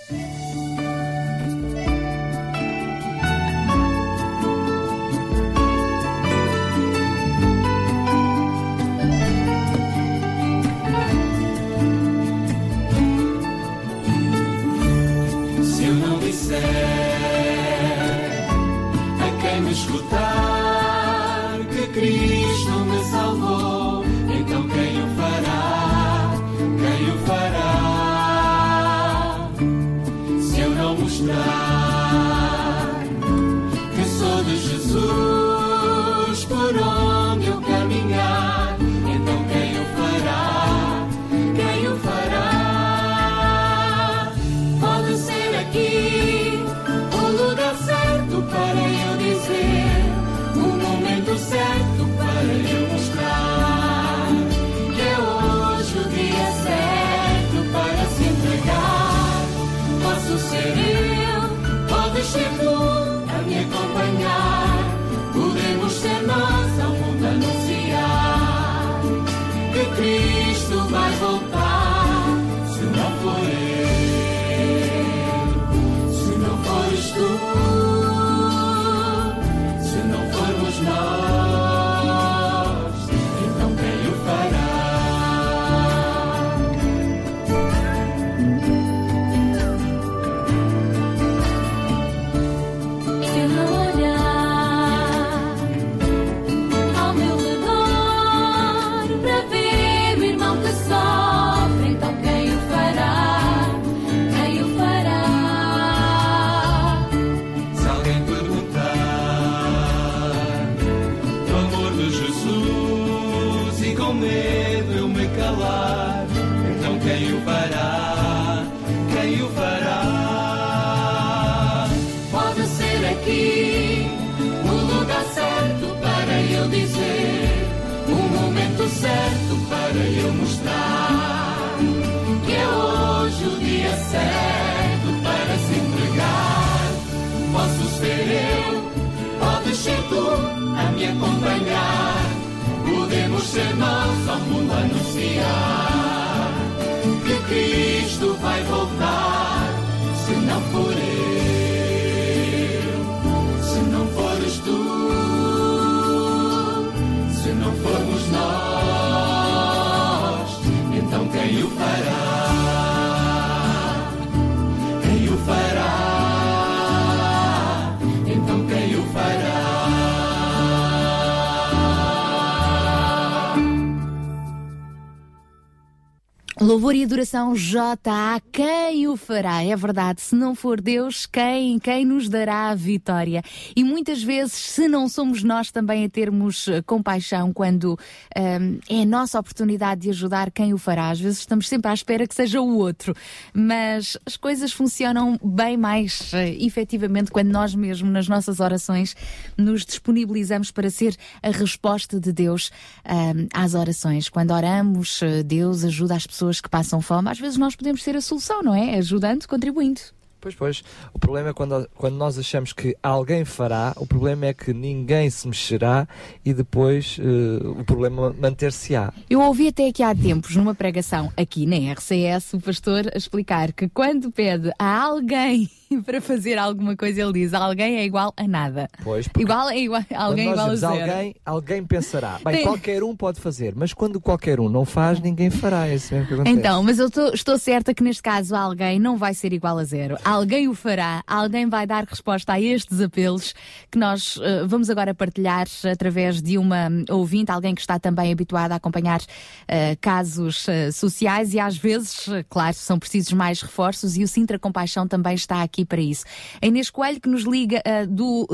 Louvor 176.74 176.96
e 176.96 177.04
adoração 177.04 177.54
J.A. 177.54 178.40
Quem 178.54 179.08
o 179.08 179.16
fará? 179.16 179.64
É 179.64 179.74
verdade, 179.74 180.20
se 180.20 180.36
não 180.36 180.54
for 180.54 180.80
Deus, 180.80 181.26
quem? 181.26 181.76
Quem 181.80 182.04
nos 182.04 182.28
dará 182.28 182.70
a 182.70 182.74
vitória? 182.76 183.42
E 183.74 183.82
muitas 183.82 184.22
vezes, 184.22 184.52
se 184.52 184.86
não 184.86 185.08
somos 185.08 185.42
nós 185.42 185.72
também 185.72 186.04
a 186.04 186.08
termos 186.08 186.68
eh, 186.68 186.80
compaixão 186.80 187.52
quando 187.52 187.98
ehm, 188.32 188.78
é 188.88 189.02
a 189.02 189.06
nossa 189.06 189.40
oportunidade 189.40 190.02
de 190.02 190.10
ajudar, 190.10 190.52
quem 190.52 190.72
o 190.72 190.78
fará? 190.78 191.10
Às 191.10 191.18
vezes 191.18 191.40
estamos 191.40 191.68
sempre 191.68 191.90
à 191.90 191.94
espera 191.94 192.28
que 192.28 192.34
seja 192.34 192.60
o 192.60 192.76
outro, 192.78 193.12
mas 193.52 194.16
as 194.24 194.36
coisas 194.36 194.72
funcionam 194.72 195.36
bem 195.42 195.76
mais 195.76 196.32
eh, 196.32 196.54
efetivamente 196.60 197.32
quando 197.32 197.48
nós 197.48 197.74
mesmos, 197.74 198.12
nas 198.12 198.28
nossas 198.28 198.60
orações, 198.60 199.16
nos 199.58 199.84
disponibilizamos 199.84 200.70
para 200.70 200.90
ser 200.90 201.16
a 201.42 201.50
resposta 201.50 202.20
de 202.20 202.32
Deus 202.32 202.70
ehm, 203.04 203.48
às 203.52 203.74
orações. 203.74 204.28
Quando 204.28 204.52
oramos, 204.52 205.20
eh, 205.22 205.42
Deus 205.42 205.82
ajuda 205.82 206.14
as 206.14 206.24
pessoas 206.24 206.60
que 206.60 206.68
passam 206.68 207.00
fome, 207.00 207.28
às 207.30 207.40
vezes 207.40 207.58
nós 207.58 207.74
podemos 207.74 208.00
ser 208.00 208.14
a 208.14 208.20
solução, 208.20 208.43
não 208.62 208.74
é? 208.74 208.96
Ajudando, 208.98 209.46
contribuindo. 209.46 210.00
Pois, 210.44 210.54
pois. 210.54 210.84
O 211.14 211.18
problema 211.18 211.48
é 211.48 211.52
quando, 211.54 211.88
quando 211.96 212.16
nós 212.16 212.38
achamos 212.38 212.74
que 212.74 212.94
alguém 213.02 213.46
fará, 213.46 213.94
o 213.96 214.06
problema 214.06 214.44
é 214.44 214.52
que 214.52 214.74
ninguém 214.74 215.30
se 215.30 215.48
mexerá 215.48 216.06
e 216.44 216.52
depois 216.52 217.16
eh, 217.18 217.66
o 217.66 217.82
problema 217.84 218.34
manter-se-á. 218.38 219.10
Eu 219.30 219.40
ouvi 219.40 219.68
até 219.68 219.88
aqui 219.88 220.02
há 220.02 220.14
tempos, 220.14 220.54
numa 220.54 220.74
pregação 220.74 221.32
aqui 221.34 221.64
na 221.64 221.76
RCS, 221.94 222.52
o 222.52 222.60
pastor 222.60 223.10
a 223.14 223.16
explicar 223.16 223.72
que 223.72 223.88
quando 223.88 224.30
pede 224.30 224.70
a 224.78 225.02
alguém 225.02 225.70
para 226.04 226.20
fazer 226.20 226.58
alguma 226.58 226.94
coisa, 226.94 227.22
ele 227.22 227.32
diz 227.32 227.54
alguém 227.54 227.96
é 227.96 228.04
igual 228.04 228.34
a 228.36 228.46
nada. 228.46 228.86
Pois, 229.02 229.26
Igual 229.38 229.70
é 229.70 229.78
igual, 229.78 230.02
alguém 230.14 230.48
é 230.48 230.52
igual 230.52 230.70
a 230.70 230.76
zero. 230.76 230.92
alguém, 230.92 231.34
alguém 231.46 231.84
pensará. 231.84 232.38
Bem, 232.44 232.56
Tem- 232.56 232.64
qualquer 232.64 233.02
um 233.02 233.16
pode 233.16 233.40
fazer, 233.40 233.72
mas 233.74 233.94
quando 233.94 234.20
qualquer 234.20 234.60
um 234.60 234.68
não 234.68 234.84
faz, 234.84 235.20
ninguém 235.20 235.48
fará. 235.48 235.86
É 235.88 235.94
isso 235.94 236.12
mesmo 236.12 236.28
que 236.28 236.34
acontece. 236.34 236.58
Então, 236.58 236.82
mas 236.82 236.98
eu 236.98 237.10
tô- 237.10 237.28
estou 237.32 237.56
certa 237.58 237.94
que 237.94 238.02
neste 238.02 238.22
caso 238.22 238.54
alguém 238.54 238.98
não 238.98 239.16
vai 239.16 239.32
ser 239.34 239.52
igual 239.52 239.78
a 239.78 239.84
zero. 239.84 240.16
Alguém 240.34 240.66
o 240.66 240.74
fará, 240.74 241.22
alguém 241.28 241.68
vai 241.68 241.86
dar 241.86 242.02
resposta 242.02 242.54
a 242.54 242.60
estes 242.60 243.00
apelos 243.00 243.54
que 243.88 243.96
nós 243.96 244.36
eh, 244.42 244.64
vamos 244.66 244.90
agora 244.90 245.14
partilhar 245.14 245.68
através 245.88 246.42
de 246.42 246.58
uma 246.58 246.88
ouvinte, 247.08 247.52
alguém 247.52 247.72
que 247.72 247.80
está 247.80 248.00
também 248.00 248.32
habituado 248.32 248.72
a 248.72 248.74
acompanhar 248.74 249.20
eh, 249.68 249.94
casos 250.00 250.68
eh, 250.68 250.90
sociais 250.90 251.54
e 251.54 251.60
às 251.60 251.76
vezes, 251.76 252.26
claro, 252.48 252.74
são 252.74 252.98
precisos 252.98 253.32
mais 253.32 253.62
reforços 253.62 254.16
e 254.16 254.24
o 254.24 254.28
Sintra 254.28 254.58
Compaixão 254.58 255.06
também 255.06 255.36
está 255.36 255.62
aqui 255.62 255.84
para 255.84 256.00
isso. 256.00 256.24
A 256.60 256.66
Inês 256.66 256.90
Coelho 256.90 257.20
que 257.20 257.28
nos 257.28 257.44
liga 257.44 257.80
do 258.08 258.48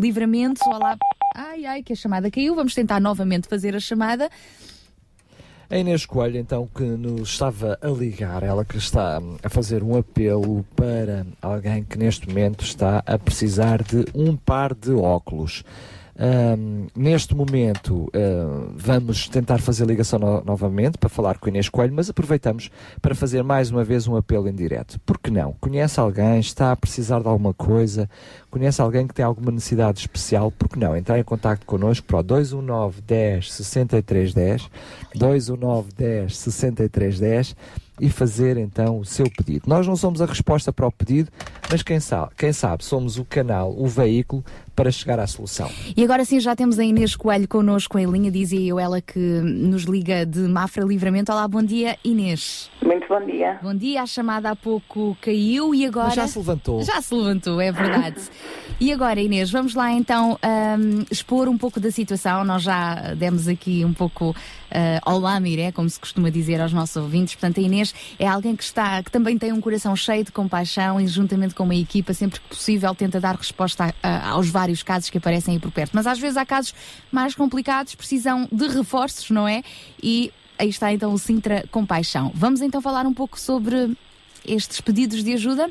Livramento. 0.00 0.60
Olá. 0.68 0.96
Ai, 1.34 1.66
ai, 1.66 1.82
que 1.82 1.94
a 1.94 1.96
chamada 1.96 2.30
caiu. 2.30 2.54
Vamos 2.54 2.74
tentar 2.74 3.00
novamente 3.00 3.48
fazer 3.48 3.74
a 3.74 3.80
chamada. 3.80 4.30
A 5.70 5.78
Inês 5.78 6.04
Coelho, 6.04 6.38
então, 6.38 6.68
que 6.74 6.82
nos 6.82 7.30
estava 7.30 7.78
a 7.80 7.88
ligar, 7.88 8.42
ela 8.42 8.64
que 8.64 8.76
está 8.76 9.20
a 9.42 9.48
fazer 9.48 9.82
um 9.82 9.96
apelo 9.96 10.64
para 10.76 11.26
alguém 11.40 11.82
que 11.82 11.98
neste 11.98 12.28
momento 12.28 12.62
está 12.62 13.02
a 13.06 13.18
precisar 13.18 13.82
de 13.82 14.04
um 14.14 14.36
par 14.36 14.74
de 14.74 14.92
óculos. 14.92 15.64
Ahm, 16.16 16.86
neste 16.94 17.34
momento 17.34 18.08
ah, 18.14 18.68
vamos 18.76 19.28
tentar 19.28 19.58
fazer 19.60 19.84
ligação 19.84 20.18
no- 20.18 20.44
novamente 20.44 20.96
para 20.96 21.08
falar 21.08 21.38
com 21.38 21.48
Inês 21.48 21.68
Coelho, 21.68 21.92
mas 21.92 22.08
aproveitamos 22.08 22.70
para 23.02 23.14
fazer 23.16 23.42
mais 23.42 23.70
uma 23.70 23.82
vez 23.82 24.06
um 24.06 24.14
apelo 24.16 24.48
em 24.48 24.54
direto. 24.54 25.00
Por 25.00 25.18
que 25.18 25.30
não? 25.30 25.54
Conhece 25.60 25.98
alguém, 25.98 26.38
está 26.38 26.70
a 26.70 26.76
precisar 26.76 27.20
de 27.20 27.26
alguma 27.26 27.52
coisa, 27.52 28.08
conhece 28.48 28.80
alguém 28.80 29.06
que 29.08 29.14
tem 29.14 29.24
alguma 29.24 29.50
necessidade 29.50 29.98
especial, 29.98 30.52
por 30.52 30.68
que 30.68 30.78
não? 30.78 30.96
Entrar 30.96 31.18
em 31.18 31.24
contato 31.24 31.66
connosco 31.66 32.06
para 32.06 32.18
o 32.20 32.22
219 32.22 33.00
10 33.02 33.52
63 33.52 34.32
10, 34.34 34.70
219 35.16 35.88
10 35.96 36.36
63 36.36 37.18
10 37.18 37.56
e 38.00 38.10
fazer 38.10 38.56
então 38.56 38.98
o 38.98 39.04
seu 39.04 39.26
pedido. 39.30 39.64
Nós 39.68 39.86
não 39.86 39.94
somos 39.94 40.20
a 40.20 40.26
resposta 40.26 40.72
para 40.72 40.86
o 40.86 40.90
pedido, 40.92 41.30
mas 41.70 41.82
quem 41.82 42.00
sabe, 42.00 42.32
quem 42.36 42.52
sabe 42.52 42.84
somos 42.84 43.18
o 43.18 43.24
canal, 43.24 43.72
o 43.76 43.86
veículo 43.86 44.44
para 44.74 44.90
chegar 44.90 45.18
à 45.20 45.26
solução. 45.26 45.70
E 45.96 46.02
agora 46.02 46.24
sim 46.24 46.40
já 46.40 46.54
temos 46.56 46.78
a 46.78 46.84
Inês 46.84 47.14
Coelho 47.16 47.46
connosco 47.48 47.98
em 47.98 48.06
linha, 48.10 48.30
dizia 48.30 48.60
eu, 48.60 48.78
ela 48.78 49.00
que 49.00 49.18
nos 49.18 49.84
liga 49.84 50.26
de 50.26 50.40
Mafra 50.40 50.84
Livramento. 50.84 51.30
Olá, 51.32 51.46
bom 51.46 51.62
dia, 51.62 51.96
Inês. 52.04 52.70
Muito 52.82 53.06
bom 53.08 53.24
dia. 53.24 53.58
Bom 53.62 53.74
dia, 53.74 54.02
a 54.02 54.06
chamada 54.06 54.50
há 54.50 54.56
pouco 54.56 55.16
caiu 55.20 55.74
e 55.74 55.86
agora. 55.86 56.06
Mas 56.06 56.14
já 56.16 56.26
se 56.28 56.38
levantou. 56.38 56.82
Já 56.82 57.00
se 57.00 57.14
levantou, 57.14 57.60
é 57.60 57.70
verdade. 57.72 58.20
e 58.80 58.92
agora, 58.92 59.20
Inês, 59.20 59.50
vamos 59.50 59.74
lá 59.74 59.92
então 59.92 60.38
ahm, 60.42 61.04
expor 61.10 61.48
um 61.48 61.56
pouco 61.56 61.78
da 61.78 61.90
situação. 61.90 62.44
Nós 62.44 62.62
já 62.62 63.14
demos 63.14 63.46
aqui 63.48 63.84
um 63.84 63.92
pouco 63.92 64.34
ah, 64.70 65.00
olá, 65.12 65.38
Miré, 65.38 65.70
como 65.70 65.88
se 65.88 66.00
costuma 66.00 66.30
dizer 66.30 66.60
aos 66.60 66.72
nossos 66.72 66.96
ouvintes. 66.96 67.34
Portanto, 67.36 67.60
a 67.60 67.62
Inês 67.62 67.94
é 68.18 68.26
alguém 68.26 68.56
que 68.56 68.64
está, 68.64 69.02
que 69.02 69.10
também 69.10 69.38
tem 69.38 69.52
um 69.52 69.60
coração 69.60 69.94
cheio 69.94 70.24
de 70.24 70.32
compaixão 70.32 71.00
e 71.00 71.06
juntamente 71.06 71.54
com 71.54 71.62
uma 71.62 71.74
equipa, 71.76 72.12
sempre 72.12 72.40
que 72.40 72.48
possível, 72.48 72.92
tenta 72.94 73.20
dar 73.20 73.36
resposta 73.36 73.94
a- 74.02 74.08
a- 74.08 74.28
aos 74.30 74.48
vários 74.48 74.63
casos 74.82 75.10
que 75.10 75.18
aparecem 75.18 75.54
aí 75.54 75.60
por 75.60 75.72
perto. 75.72 75.92
Mas 75.94 76.06
às 76.06 76.18
vezes 76.18 76.36
há 76.36 76.46
casos 76.46 76.74
mais 77.12 77.34
complicados, 77.34 77.94
precisam 77.94 78.48
de 78.50 78.68
reforços, 78.68 79.30
não 79.30 79.46
é? 79.46 79.62
E 80.02 80.32
aí 80.58 80.68
está 80.68 80.92
então 80.92 81.12
o 81.12 81.18
Sintra 81.18 81.64
Compaixão. 81.70 82.30
Vamos 82.34 82.60
então 82.60 82.80
falar 82.80 83.06
um 83.06 83.14
pouco 83.14 83.38
sobre 83.38 83.96
estes 84.46 84.80
pedidos 84.80 85.22
de 85.22 85.34
ajuda? 85.34 85.70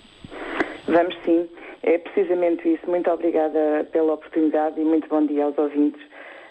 Vamos 0.87 1.15
sim. 1.23 1.47
É 1.83 1.97
precisamente 1.97 2.67
isso. 2.67 2.89
Muito 2.89 3.09
obrigada 3.09 3.87
pela 3.91 4.13
oportunidade 4.13 4.79
e 4.79 4.83
muito 4.83 5.07
bom 5.09 5.25
dia 5.25 5.45
aos 5.45 5.57
ouvintes. 5.57 6.01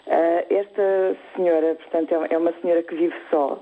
Ah, 0.07 0.45
esta 0.49 1.17
senhora, 1.35 1.75
portanto, 1.75 2.13
é 2.29 2.37
uma 2.37 2.53
senhora 2.61 2.83
que 2.83 2.95
vive 2.95 3.15
só 3.29 3.61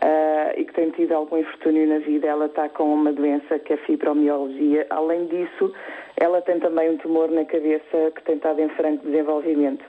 ah, 0.00 0.52
e 0.56 0.64
que 0.64 0.72
tem 0.72 0.90
tido 0.90 1.12
algum 1.12 1.38
infortúnio 1.38 1.86
na 1.86 1.98
vida. 1.98 2.28
Ela 2.28 2.46
está 2.46 2.68
com 2.68 2.84
uma 2.84 3.12
doença 3.12 3.58
que 3.58 3.72
é 3.72 3.76
fibromialgia. 3.78 4.86
Além 4.90 5.26
disso, 5.26 5.72
ela 6.16 6.40
tem 6.42 6.60
também 6.60 6.90
um 6.90 6.96
tumor 6.98 7.30
na 7.30 7.44
cabeça 7.44 8.12
que 8.14 8.22
tem 8.22 8.36
estado 8.36 8.60
em 8.60 8.68
franco 8.70 9.04
desenvolvimento. 9.04 9.84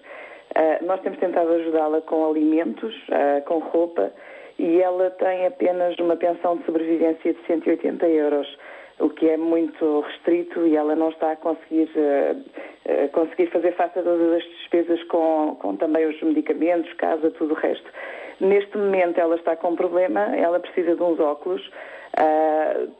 Ah, 0.55 0.79
nós 0.81 0.99
temos 1.01 1.19
tentado 1.19 1.51
ajudá-la 1.51 2.01
com 2.01 2.29
alimentos, 2.29 2.95
ah, 3.11 3.41
com 3.41 3.59
roupa, 3.59 4.11
e 4.57 4.81
ela 4.81 5.11
tem 5.11 5.45
apenas 5.45 5.97
uma 5.99 6.15
pensão 6.15 6.57
de 6.57 6.65
sobrevivência 6.65 7.33
de 7.33 7.39
180 7.45 8.07
euros, 8.07 8.57
o 8.99 9.09
que 9.09 9.29
é 9.29 9.37
muito 9.37 10.01
restrito 10.01 10.67
e 10.67 10.75
ela 10.75 10.95
não 10.95 11.09
está 11.09 11.31
a 11.31 11.35
conseguir, 11.35 11.89
conseguir 13.13 13.47
fazer 13.47 13.71
face 13.71 13.97
a 13.97 14.03
todas 14.03 14.33
as 14.33 14.43
despesas 14.43 15.01
com, 15.05 15.57
com 15.59 15.75
também 15.77 16.05
os 16.05 16.21
medicamentos, 16.21 16.93
casa, 16.93 17.31
tudo 17.31 17.53
o 17.53 17.57
resto. 17.57 17.89
Neste 18.39 18.77
momento 18.77 19.19
ela 19.19 19.35
está 19.35 19.55
com 19.55 19.69
um 19.69 19.75
problema, 19.75 20.35
ela 20.35 20.59
precisa 20.59 20.95
de 20.95 21.03
uns 21.03 21.19
óculos, 21.19 21.61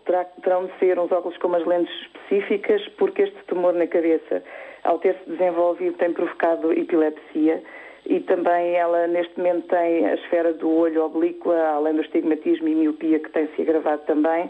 terá- 0.06 0.26
terão 0.44 0.66
de 0.66 0.74
ser 0.80 0.98
uns 1.00 1.12
óculos 1.12 1.38
com 1.38 1.48
umas 1.48 1.66
lentes 1.66 1.94
específicas, 2.02 2.88
porque 2.98 3.24
este 3.24 3.38
tumor 3.48 3.74
na 3.74 3.88
cabeça, 3.88 4.44
ao 4.84 5.00
ter-se 5.00 5.30
desenvolvido, 5.30 5.98
tem 5.98 6.14
provocado 6.14 6.72
epilepsia 6.74 7.62
e 8.06 8.20
também 8.22 8.76
ela 8.76 9.08
neste 9.08 9.38
momento 9.38 9.68
tem 9.68 10.08
a 10.08 10.16
esfera 10.16 10.54
do 10.54 10.70
olho 10.76 11.04
oblíqua, 11.06 11.56
além 11.76 11.94
do 11.96 12.02
estigmatismo 12.02 12.68
e 12.68 12.76
miopia 12.76 13.20
que 13.20 13.30
tem 13.30 13.48
se 13.56 13.62
agravado 13.62 14.02
também. 14.06 14.50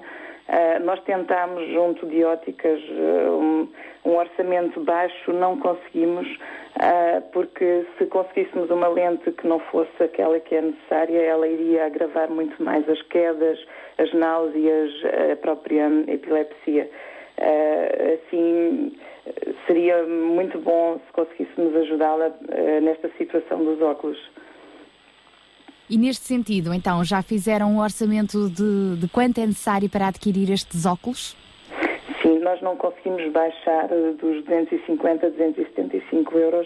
Ah, 0.53 0.79
nós 0.79 1.01
tentámos, 1.03 1.65
junto 1.69 2.05
de 2.07 2.25
óticas, 2.25 2.81
ah, 2.89 3.31
um, 3.31 3.69
um 4.03 4.17
orçamento 4.17 4.81
baixo, 4.81 5.31
não 5.31 5.57
conseguimos, 5.57 6.27
ah, 6.75 7.21
porque 7.31 7.85
se 7.97 8.05
conseguíssemos 8.07 8.69
uma 8.69 8.89
lente 8.89 9.31
que 9.31 9.47
não 9.47 9.59
fosse 9.59 10.03
aquela 10.03 10.37
que 10.41 10.53
é 10.53 10.61
necessária, 10.61 11.21
ela 11.21 11.47
iria 11.47 11.85
agravar 11.85 12.29
muito 12.29 12.61
mais 12.61 12.87
as 12.89 13.01
quedas, 13.03 13.65
as 13.97 14.13
náuseas, 14.13 14.91
a 15.31 15.37
própria 15.37 15.87
epilepsia. 16.09 16.89
Ah, 17.39 18.13
assim, 18.15 18.91
seria 19.65 20.03
muito 20.03 20.59
bom 20.59 20.99
se 21.07 21.13
conseguíssemos 21.13 21.73
ajudá-la 21.77 22.29
nesta 22.81 23.09
situação 23.17 23.63
dos 23.63 23.81
óculos. 23.81 24.19
E 25.91 25.97
neste 25.97 26.25
sentido, 26.25 26.73
então, 26.73 27.03
já 27.03 27.21
fizeram 27.21 27.69
um 27.69 27.79
orçamento 27.81 28.49
de, 28.49 28.95
de 28.95 29.09
quanto 29.09 29.41
é 29.41 29.45
necessário 29.45 29.89
para 29.89 30.07
adquirir 30.07 30.49
estes 30.49 30.85
óculos? 30.85 31.35
Sim, 32.21 32.39
nós 32.39 32.61
não 32.61 32.77
conseguimos 32.77 33.29
baixar 33.33 33.91
eh, 33.91 34.13
dos 34.13 34.41
250 34.45 35.27
a 35.27 35.29
275 35.29 36.37
euros, 36.37 36.65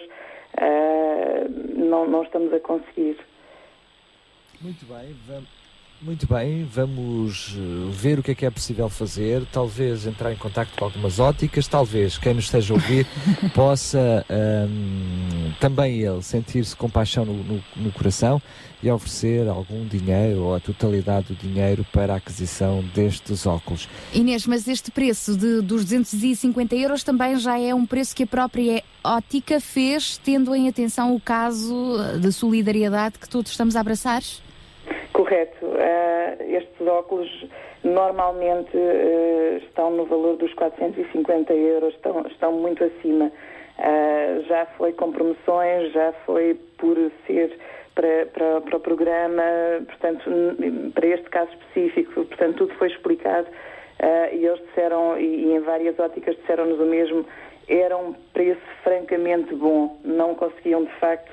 ah, 0.58 1.48
não, 1.76 2.08
não 2.08 2.22
estamos 2.22 2.54
a 2.54 2.60
conseguir. 2.60 3.18
Muito 4.62 4.86
bem, 4.86 5.16
vamos, 5.26 5.50
muito 6.02 6.28
bem, 6.28 6.64
vamos 6.66 7.56
eh, 7.58 7.90
ver 7.92 8.20
o 8.20 8.24
que 8.24 8.30
é 8.32 8.36
que 8.36 8.46
é 8.46 8.50
possível 8.52 8.88
fazer, 8.90 9.44
talvez 9.52 10.06
entrar 10.06 10.32
em 10.32 10.36
contacto 10.36 10.78
com 10.78 10.86
algumas 10.86 11.20
óticas, 11.20 11.68
talvez 11.68 12.18
quem 12.18 12.34
nos 12.36 12.44
esteja 12.46 12.74
a 12.74 12.76
ouvir 12.76 13.08
possa 13.56 14.24
ahm, 14.30 15.52
também 15.60 16.02
ele 16.02 16.22
sentir-se 16.22 16.76
com 16.76 16.88
paixão 16.90 17.26
no, 17.26 17.34
no- 17.44 17.64
no 17.78 17.92
coração 17.92 18.40
e 18.84 18.92
oferecer 18.92 19.48
algum 19.48 19.84
dinheiro 19.88 20.42
ou 20.44 20.54
a 20.56 20.60
totalidade 20.60 21.28
do 21.28 21.36
dinheiro 21.36 21.84
para 21.92 22.14
a 22.14 22.18
aquisição 22.18 22.84
destes 22.94 23.48
óculos. 23.48 23.90
Inês, 24.14 24.46
mas 24.46 24.68
este 24.68 24.92
preço 24.92 25.36
de, 25.36 25.62
dos 25.62 25.84
250 25.86 26.76
euros 26.76 27.04
também 27.04 27.40
já 27.40 27.60
é 27.60 27.74
um 27.74 27.86
preço 27.86 28.16
que 28.16 28.24
a 28.24 28.28
própria 28.28 28.84
ótica 29.04 29.60
fez, 29.60 30.18
tendo 30.24 30.54
em 30.54 30.68
atenção 30.68 31.16
o 31.16 31.20
caso 31.20 31.98
eh, 32.00 32.20
de 32.20 32.32
solidariedade 32.32 33.18
que 33.18 33.28
todos 33.28 33.50
estamos 33.50 33.76
a 33.76 33.80
abraçar? 33.80 34.22
Correto. 35.16 35.66
Ah, 35.80 36.36
estes 36.44 36.86
óculos 36.86 37.48
normalmente 37.86 38.76
ah, 38.76 39.58
estão 39.64 39.90
no 39.92 40.06
valor 40.06 40.36
dos 40.36 40.54
450 40.56 41.54
euros, 41.54 41.94
estão, 41.94 42.26
estão 42.28 42.52
muito 42.52 42.84
acima. 42.84 43.32
Ah, 43.80 44.42
já 44.46 44.66
foi 44.78 44.92
com 44.92 45.14
promoções, 45.14 45.94
já 45.94 46.12
foi 46.26 46.60
por 46.78 46.98
ser 47.26 47.58
para, 47.96 48.26
para, 48.26 48.60
para 48.60 48.76
o 48.76 48.80
programa, 48.82 49.42
portanto, 49.86 50.30
para 50.94 51.08
este 51.08 51.30
caso 51.30 51.50
específico, 51.52 52.26
portanto, 52.26 52.58
tudo 52.58 52.74
foi 52.74 52.90
explicado 52.90 53.48
e 54.34 54.46
eles 54.46 54.60
disseram, 54.68 55.18
e, 55.18 55.46
e 55.46 55.56
em 55.56 55.62
várias 55.62 55.98
óticas 55.98 56.36
disseram-nos 56.36 56.78
o 56.78 56.84
mesmo, 56.84 57.26
era 57.70 57.96
um 57.96 58.12
preço 58.34 58.60
francamente 58.84 59.56
bom, 59.56 59.98
não 60.04 60.36
conseguiam 60.36 60.84
de 60.84 60.92
facto 61.00 61.32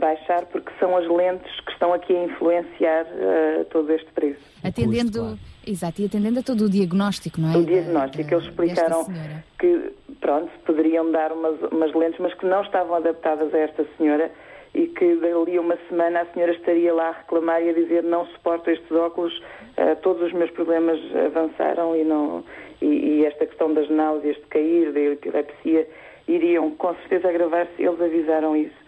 baixar 0.00 0.44
porque 0.46 0.70
são 0.78 0.96
as 0.96 1.06
lentes 1.08 1.60
que 1.60 1.72
estão 1.72 1.92
aqui 1.92 2.14
a 2.16 2.24
influenciar 2.24 3.06
eh, 3.10 3.64
todo 3.70 3.90
este 3.92 4.10
preço. 4.12 4.40
Atendendo, 4.64 5.38
exato, 5.66 6.02
e 6.02 6.06
atendendo 6.06 6.40
a 6.40 6.42
todo 6.42 6.62
o 6.64 6.68
diagnóstico, 6.70 7.40
não 7.40 7.52
é? 7.52 7.56
O 7.56 7.64
diagnóstico, 7.64 8.24
da- 8.28 8.36
eles 8.36 8.44
explicaram 8.48 9.04
que, 9.58 9.92
pronto, 10.20 10.50
poderiam 10.66 11.10
dar 11.12 11.32
umas, 11.32 11.60
umas 11.70 11.94
lentes, 11.94 12.18
mas 12.18 12.34
que 12.34 12.44
não 12.46 12.62
estavam 12.62 12.96
adaptadas 12.96 13.54
a 13.54 13.58
esta 13.58 13.86
senhora 13.96 14.30
e 14.74 14.86
que 14.86 15.14
dali 15.16 15.56
a 15.56 15.60
uma 15.60 15.78
semana 15.88 16.20
a 16.22 16.26
senhora 16.26 16.52
estaria 16.52 16.92
lá 16.92 17.08
a 17.08 17.12
reclamar 17.12 17.62
e 17.62 17.70
a 17.70 17.72
dizer 17.72 18.02
não 18.02 18.26
suporto 18.26 18.70
estes 18.70 18.90
óculos, 18.92 19.32
eh, 19.76 19.94
todos 19.96 20.22
os 20.22 20.32
meus 20.32 20.50
problemas 20.50 20.98
avançaram 21.26 21.96
e, 21.96 22.04
não, 22.04 22.44
e, 22.82 22.86
e 22.86 23.24
esta 23.26 23.46
questão 23.46 23.72
das 23.72 23.88
náuseas, 23.88 24.36
de 24.36 24.42
cair, 24.42 24.92
da 24.92 25.00
epilepsia, 25.00 25.88
iriam 26.26 26.70
com 26.72 26.94
certeza 26.96 27.28
agravar-se, 27.28 27.80
eles 27.82 28.00
avisaram 28.00 28.54
isso. 28.56 28.87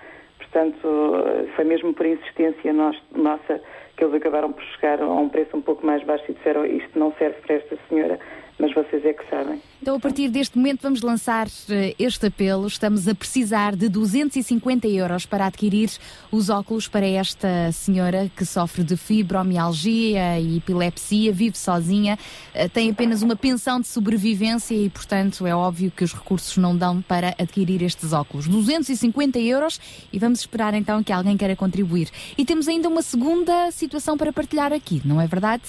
Portanto, 0.53 1.48
foi 1.55 1.64
mesmo 1.64 1.94
por 1.94 2.05
insistência 2.07 2.72
nos- 2.72 3.01
nossa 3.14 3.61
que 3.96 4.03
eles 4.05 4.14
acabaram 4.14 4.53
por 4.53 4.62
chegar 4.64 5.01
a 5.01 5.07
um 5.07 5.28
preço 5.28 5.57
um 5.57 5.61
pouco 5.62 5.86
mais 5.86 6.03
baixo 6.05 6.24
e 6.28 6.34
disseram 6.34 6.64
isto 6.66 6.98
não 6.98 7.12
serve 7.18 7.36
para 7.42 7.57
esta 7.57 7.76
senhora, 7.88 8.18
mas 8.61 8.74
vocês 8.74 9.04
é 9.04 9.12
que 9.12 9.28
sabem. 9.30 9.61
Então, 9.80 9.96
a 9.96 10.00
partir 10.00 10.28
deste 10.28 10.58
momento, 10.58 10.82
vamos 10.82 11.00
lançar 11.00 11.46
eh, 11.70 11.94
este 11.98 12.26
apelo. 12.26 12.66
Estamos 12.66 13.08
a 13.08 13.14
precisar 13.14 13.74
de 13.74 13.88
250 13.88 14.86
euros 14.86 15.24
para 15.24 15.46
adquirir 15.46 15.90
os 16.30 16.50
óculos 16.50 16.86
para 16.86 17.06
esta 17.06 17.72
senhora 17.72 18.30
que 18.36 18.44
sofre 18.44 18.84
de 18.84 18.96
fibromialgia 18.96 20.38
e 20.38 20.58
epilepsia, 20.58 21.32
vive 21.32 21.56
sozinha, 21.56 22.18
eh, 22.52 22.68
tem 22.68 22.90
apenas 22.90 23.22
uma 23.22 23.34
pensão 23.34 23.80
de 23.80 23.86
sobrevivência 23.86 24.74
e, 24.74 24.90
portanto, 24.90 25.46
é 25.46 25.54
óbvio 25.54 25.90
que 25.90 26.04
os 26.04 26.12
recursos 26.12 26.58
não 26.58 26.76
dão 26.76 27.00
para 27.00 27.34
adquirir 27.38 27.82
estes 27.82 28.12
óculos. 28.12 28.46
250 28.46 29.38
euros 29.38 29.80
e 30.12 30.18
vamos 30.18 30.40
esperar 30.40 30.74
então 30.74 31.02
que 31.02 31.12
alguém 31.12 31.36
queira 31.38 31.56
contribuir. 31.56 32.11
E 32.36 32.44
temos 32.44 32.68
ainda 32.68 32.88
uma 32.88 33.02
segunda 33.02 33.70
situação 33.70 34.18
para 34.18 34.32
partilhar 34.32 34.74
aqui, 34.74 35.00
não 35.06 35.18
é 35.18 35.26
verdade? 35.26 35.62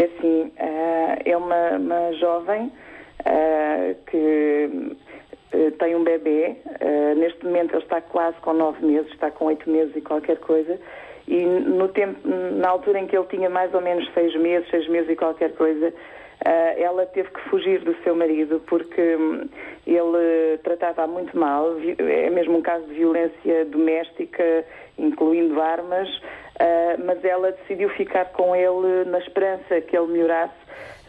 É 0.00 0.04
assim, 0.04 0.50
ah, 0.58 1.18
é 1.26 1.36
uma, 1.36 1.76
uma 1.76 2.12
jovem 2.14 2.72
ah, 3.22 3.94
que 4.06 4.96
ah, 5.52 5.72
tem 5.78 5.94
um 5.94 6.02
bebê, 6.02 6.56
eh, 6.80 7.14
neste 7.16 7.44
momento 7.44 7.74
ele 7.74 7.82
está 7.82 8.00
quase 8.00 8.38
com 8.38 8.54
nove 8.54 8.82
meses, 8.82 9.12
está 9.12 9.30
com 9.30 9.44
oito 9.44 9.68
meses 9.68 9.94
e 9.94 10.00
qualquer 10.00 10.38
coisa, 10.38 10.80
e 11.28 11.44
no 11.44 11.88
tempo, 11.88 12.18
na 12.26 12.70
altura 12.70 13.00
em 13.00 13.06
que 13.06 13.14
ele 13.14 13.26
tinha 13.26 13.50
mais 13.50 13.74
ou 13.74 13.82
menos 13.82 14.10
seis 14.14 14.34
meses, 14.36 14.66
seis 14.70 14.88
meses 14.88 15.10
e 15.10 15.16
qualquer 15.16 15.52
coisa, 15.52 15.92
eh, 16.46 16.82
ela 16.82 17.04
teve 17.04 17.28
que 17.28 17.40
fugir 17.50 17.80
do 17.80 17.94
seu 18.02 18.16
marido 18.16 18.62
porque 18.68 19.16
hum, 19.16 19.46
ele 19.86 20.56
tratava 20.62 21.06
muito 21.06 21.36
mal, 21.38 21.76
é 21.98 22.30
mesmo 22.30 22.56
um 22.56 22.62
caso 22.62 22.86
de 22.86 22.94
violência 22.94 23.66
doméstica, 23.66 24.64
incluindo 24.96 25.60
armas, 25.60 26.08
eh, 26.60 26.98
mas 27.02 27.24
ela 27.24 27.52
decidiu 27.52 27.88
ficar 27.88 28.26
com 28.32 28.54
ele 28.54 29.08
na 29.08 29.18
esperança 29.18 29.80
que 29.80 29.96
ele 29.96 30.08
melhorasse 30.08 30.52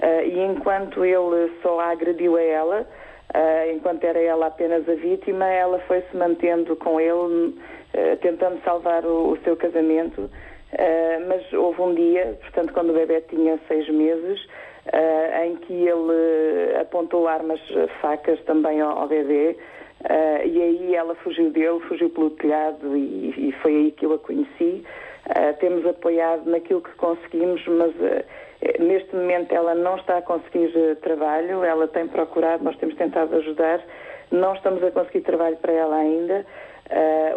eh, 0.02 0.28
e 0.28 0.40
enquanto 0.40 1.04
ele 1.04 1.52
só 1.62 1.78
a 1.82 1.92
agrediu 1.92 2.38
a 2.38 2.42
ela, 2.42 2.88
eh, 3.34 3.74
enquanto 3.74 4.02
era 4.06 4.20
ela 4.20 4.48
apenas 4.48 4.88
a 4.88 4.96
vítima, 4.96 5.46
ela 5.46 5.80
foi-se 5.80 6.16
mantendo 6.16 6.74
com 6.78 7.00
ele, 7.00 7.54
tentando 8.22 8.62
salvar 8.64 9.06
o, 9.06 9.34
o 9.34 9.38
seu 9.44 9.58
casamento. 9.58 10.30
Mas 11.28 11.52
houve 11.52 11.82
um 11.82 11.94
dia, 11.94 12.38
portanto, 12.40 12.72
quando 12.72 12.92
o 12.92 12.94
bebê 12.94 13.20
tinha 13.20 13.60
seis 13.68 13.90
meses, 13.90 14.48
em 15.44 15.58
que 15.58 15.74
ele 15.74 16.78
apontou 16.80 17.28
armas, 17.28 17.60
facas 18.02 18.40
também 18.46 18.80
ao, 18.80 18.98
ao 18.98 19.08
bebê, 19.10 19.58
e 20.46 20.62
aí 20.62 20.96
ela 20.96 21.16
fugiu 21.16 21.50
dele, 21.50 21.82
fugiu 21.82 22.10
pelo 22.10 22.30
telhado 22.30 22.96
e, 22.96 23.50
e 23.50 23.52
foi 23.62 23.76
aí 23.76 23.92
que 23.92 24.06
eu 24.06 24.14
a 24.14 24.20
conheci. 24.20 24.86
Eh, 25.30 25.54
temos 25.54 25.86
apoiado 25.86 26.50
naquilo 26.50 26.82
que 26.82 26.94
conseguimos, 26.96 27.66
mas 27.68 27.94
eh, 28.02 28.26
eh, 28.62 28.82
neste 28.82 29.16
momento 29.16 29.54
ela 29.54 29.76
não 29.76 29.96
está 29.98 30.18
a 30.18 30.22
conseguir 30.22 30.72
trabalho, 31.02 31.64
ela 31.64 31.88
tem 31.88 32.08
procurado, 32.08 32.64
nós 32.64 32.76
temos 32.78 32.96
tentado 32.96 33.36
ajudar, 33.36 33.82
não 34.32 34.56
estamos 34.56 34.84
a 34.84 34.90
conseguir 34.90 35.22
trabalho 35.22 35.58
para 35.58 35.74
ela 35.74 35.96
ainda, 35.96 36.46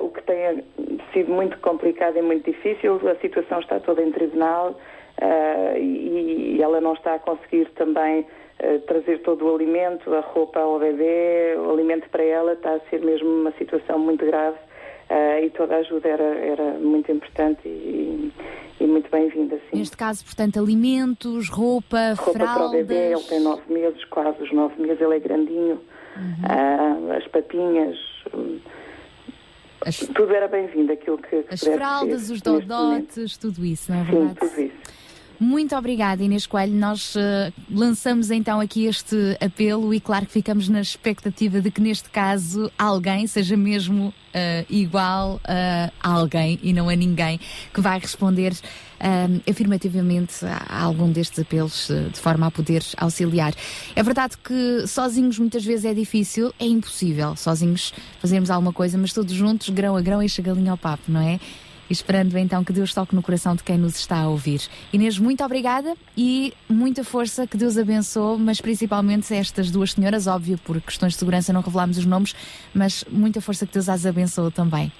o 0.01 0.09
que 0.09 0.23
tem 0.25 0.65
sido 1.13 1.31
muito 1.31 1.59
complicado 1.61 2.17
e 2.17 2.23
muito 2.23 2.51
difícil, 2.51 3.01
a 3.09 3.15
situação 3.17 3.61
está 3.61 3.79
toda 3.79 4.03
em 4.03 4.11
tribunal 4.11 4.75
e, 5.77 6.57
e 6.57 6.63
ela 6.63 6.81
não 6.81 6.95
está 6.95 7.15
a 7.15 7.19
conseguir 7.21 7.67
também 7.77 8.27
trazer 8.89 9.21
todo 9.21 9.47
o 9.47 9.55
alimento, 9.55 10.13
a 10.13 10.21
roupa 10.21 10.59
ao 10.59 10.81
bebê, 10.81 11.55
o 11.57 11.71
alimento 11.71 12.09
para 12.11 12.25
ela, 12.25 12.55
está 12.55 12.75
a 12.75 12.81
ser 12.91 13.01
mesmo 13.01 13.29
uma 13.29 13.53
situação 13.53 13.99
muito 13.99 14.27
grave. 14.27 14.57
Eh, 15.09 15.47
e 15.47 15.51
toda 15.51 15.75
a 15.75 15.79
ajuda 15.79 16.09
era, 16.09 16.23
era 16.25 16.79
muito 16.79 17.11
importante 17.13 17.61
e, 17.67 18.33
e 18.81 18.87
muito 18.87 19.11
bem-vinda, 19.11 19.57
sim. 19.71 19.79
Neste 19.79 19.97
caso, 19.97 20.25
portanto, 20.25 20.59
alimentos, 20.59 21.49
roupa, 21.49 22.15
Roupa 22.17 22.33
para 22.33 22.45
o 22.45 22.55
fraldas. 22.55 22.71
bebê, 22.87 23.13
ele 23.13 23.23
tem 23.25 23.41
nove 23.41 23.63
meses, 23.73 24.05
quase 24.07 24.43
os 24.43 24.53
nove 24.53 24.81
meses, 24.81 25.01
ele 25.01 25.17
é 25.17 25.21
grandinho. 25.21 25.81
Ah, 26.49 27.17
as 27.17 27.27
papinhas, 27.29 27.97
hum, 28.33 28.59
tudo 30.15 30.33
era 30.35 30.47
bem-vindo, 30.49 30.93
aquilo 30.93 31.19
que, 31.19 31.43
que 31.43 31.55
As 31.55 31.61
fraldas, 31.61 32.23
ser 32.23 32.33
os 32.35 32.41
dodotes, 32.41 33.37
tudo 33.37 33.65
isso, 33.65 33.91
não 33.93 34.01
é 34.01 34.05
Sim, 34.05 34.11
verdade? 34.13 34.35
tudo 34.39 34.61
isso. 34.61 34.75
Muito 35.45 35.77
obrigada, 35.77 36.25
Inês 36.25 36.47
Coelho. 36.47 36.73
Nós 36.73 37.15
eh, 37.15 37.53
lançamos 37.71 38.31
então 38.31 38.61
aqui 38.61 38.87
este 38.87 39.37
apelo 39.39 39.93
e 39.93 40.01
claro 40.01 40.25
que 40.25 40.33
ficamos 40.33 40.71
na 40.71 40.81
expectativa 40.81 41.61
de 41.61 41.71
que 41.71 41.83
neste 41.83 42.09
caso 42.09 42.73
alguém 42.79 43.27
seja 43.27 43.55
mesmo 43.55 44.11
eh, 44.33 44.65
igual 44.69 45.39
eh, 45.47 45.91
a 46.03 46.11
alguém 46.11 46.59
e 46.61 46.73
não 46.73 46.89
a 46.89 46.97
ninguém 46.97 47.39
que 47.73 47.81
vai 47.81 48.01
responder 48.01 48.53
eh, 48.99 49.29
afirmativamente 49.49 50.45
a, 50.45 50.83
algum 50.83 51.13
destes 51.13 51.39
apelos 51.39 51.89
de 52.13 52.19
forma 52.19 52.47
a 52.47 52.51
poder 52.51 52.83
auxiliar. 52.97 53.55
É 53.95 54.03
verdade 54.03 54.37
que 54.39 54.87
sozinhos 54.89 55.39
muitas 55.39 55.65
vezes 55.65 55.85
é 55.85 55.93
difícil, 55.93 56.55
é 56.59 56.67
impossível 56.67 57.37
sozinhos 57.37 57.93
fazermos 58.19 58.51
alguma 58.51 58.73
coisa, 58.73 58.97
mas 58.99 59.13
todos 59.13 59.33
juntos, 59.33 59.69
grão 59.69 59.95
a 59.95 60.01
grão, 60.01 60.21
enche 60.21 60.41
a 60.41 60.45
galinha 60.45 60.73
ao 60.73 60.79
papo, 60.79 61.05
não 61.07 61.21
é? 61.21 61.39
Esperando 61.89 62.37
então 62.39 62.65
que 62.65 62.73
Deus 62.73 62.95
toque 62.95 63.15
no 63.15 63.23
coração 63.23 63.55
de 63.55 63.63
quem 63.63 63.77
nos 63.77 63.97
está 63.97 64.23
a 64.23 64.29
ouvir. 64.29 64.61
Inês, 64.93 65.19
muito 65.19 65.45
obrigada 65.45 65.95
e 66.17 66.53
muita 66.69 67.05
força, 67.05 67.47
que 67.47 67.57
Deus 67.57 67.77
abençoe, 67.77 68.39
mas 68.39 68.61
principalmente 68.61 69.33
estas 69.35 69.71
duas 69.71 69.93
senhoras, 69.93 70.27
óbvio, 70.27 70.59
por 70.59 70.81
questões 70.81 71.13
de 71.13 71.19
segurança 71.19 71.53
não 71.53 71.61
revelámos 71.61 71.99
os 71.99 72.07
nomes, 72.07 72.35
mas 72.75 73.05
muita 73.11 73.41
força 73.41 73.67
que 73.67 73.73
Deus 73.73 73.89
as 73.89 74.07
abençoe 74.07 74.51
também. 74.51 74.93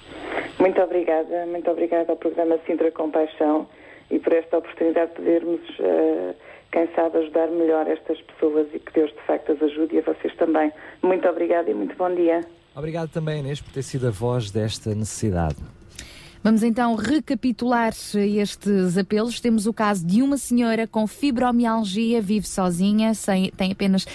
Muito 0.59 0.81
obrigada, 0.81 1.45
muito 1.45 1.69
obrigada 1.69 2.11
ao 2.11 2.17
programa 2.17 2.57
Sintra 2.65 2.91
Compaixão 2.91 3.67
e 4.09 4.19
por 4.19 4.33
esta 4.33 4.57
oportunidade 4.57 5.11
de 5.11 5.15
podermos, 5.17 5.61
eh, 5.79 6.33
quem 6.71 6.87
sabe, 6.95 7.17
ajudar 7.17 7.47
melhor 7.47 7.87
estas 7.87 8.19
pessoas 8.21 8.67
e 8.73 8.79
que 8.79 8.93
Deus 8.93 9.11
de 9.11 9.21
facto 9.27 9.51
as 9.51 9.61
ajude 9.61 9.95
e 9.95 9.99
a 9.99 10.01
vocês 10.01 10.33
também. 10.35 10.71
Muito 11.01 11.27
obrigada 11.27 11.69
e 11.69 11.73
muito 11.73 11.95
bom 11.95 12.13
dia. 12.13 12.41
Obrigado 12.75 13.09
também, 13.09 13.39
Inês, 13.39 13.61
por 13.61 13.71
ter 13.71 13.83
sido 13.83 14.07
a 14.07 14.11
voz 14.11 14.51
desta 14.51 14.93
necessidade. 14.93 15.57
Vamos 16.45 16.61
então 16.61 16.93
recapitular 16.93 17.91
estes 18.13 18.99
apelos. 18.99 19.39
Temos 19.39 19.65
o 19.65 19.73
caso 19.73 20.05
de 20.05 20.21
uma 20.21 20.37
senhora 20.37 20.85
com 20.85 21.07
fibromialgia, 21.07 22.21
vive 22.21 22.47
sozinha, 22.47 23.15
sem, 23.15 23.49
tem 23.49 23.71
apenas 23.71 24.05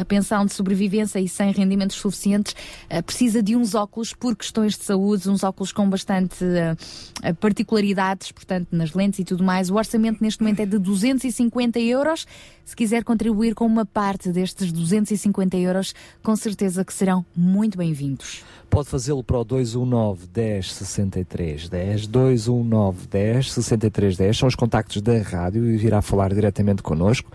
a 0.00 0.04
pensão 0.04 0.46
de 0.46 0.52
sobrevivência 0.54 1.20
e 1.20 1.28
sem 1.28 1.52
rendimentos 1.52 1.96
suficientes, 1.96 2.56
eh, 2.88 3.02
precisa 3.02 3.42
de 3.42 3.54
uns 3.54 3.74
óculos 3.74 4.14
por 4.14 4.34
questões 4.34 4.78
de 4.78 4.84
saúde, 4.84 5.28
uns 5.28 5.44
óculos 5.44 5.72
com 5.72 5.88
bastante 5.88 6.42
eh, 6.42 6.74
eh, 7.22 7.32
particularidades, 7.34 8.32
portanto, 8.32 8.68
nas 8.72 8.94
lentes 8.94 9.20
e 9.20 9.24
tudo 9.24 9.44
mais. 9.44 9.68
O 9.70 9.74
orçamento 9.74 10.22
neste 10.22 10.42
momento 10.42 10.60
é 10.60 10.66
de 10.66 10.78
250 10.78 11.78
euros. 11.80 12.26
Se 12.64 12.74
quiser 12.74 13.04
contribuir 13.04 13.54
com 13.54 13.66
uma 13.66 13.84
parte 13.84 14.30
destes 14.30 14.72
250 14.72 15.56
euros, 15.56 15.94
com 16.22 16.34
certeza 16.36 16.84
que 16.84 16.94
serão 16.94 17.26
muito 17.36 17.76
bem-vindos. 17.76 18.42
Pode 18.70 18.88
fazê-lo 18.88 19.24
para 19.24 19.36
o 19.36 19.44
219 19.44 20.28
10 20.28 20.72
63 20.74 21.68
10, 21.68 22.06
219 22.06 23.08
10 23.08 23.52
63 23.52 24.16
10, 24.16 24.38
são 24.38 24.46
os 24.46 24.54
contactos 24.54 25.02
da 25.02 25.20
rádio 25.20 25.68
e 25.68 25.76
virá 25.76 26.00
falar 26.00 26.32
diretamente 26.32 26.80
connosco. 26.80 27.28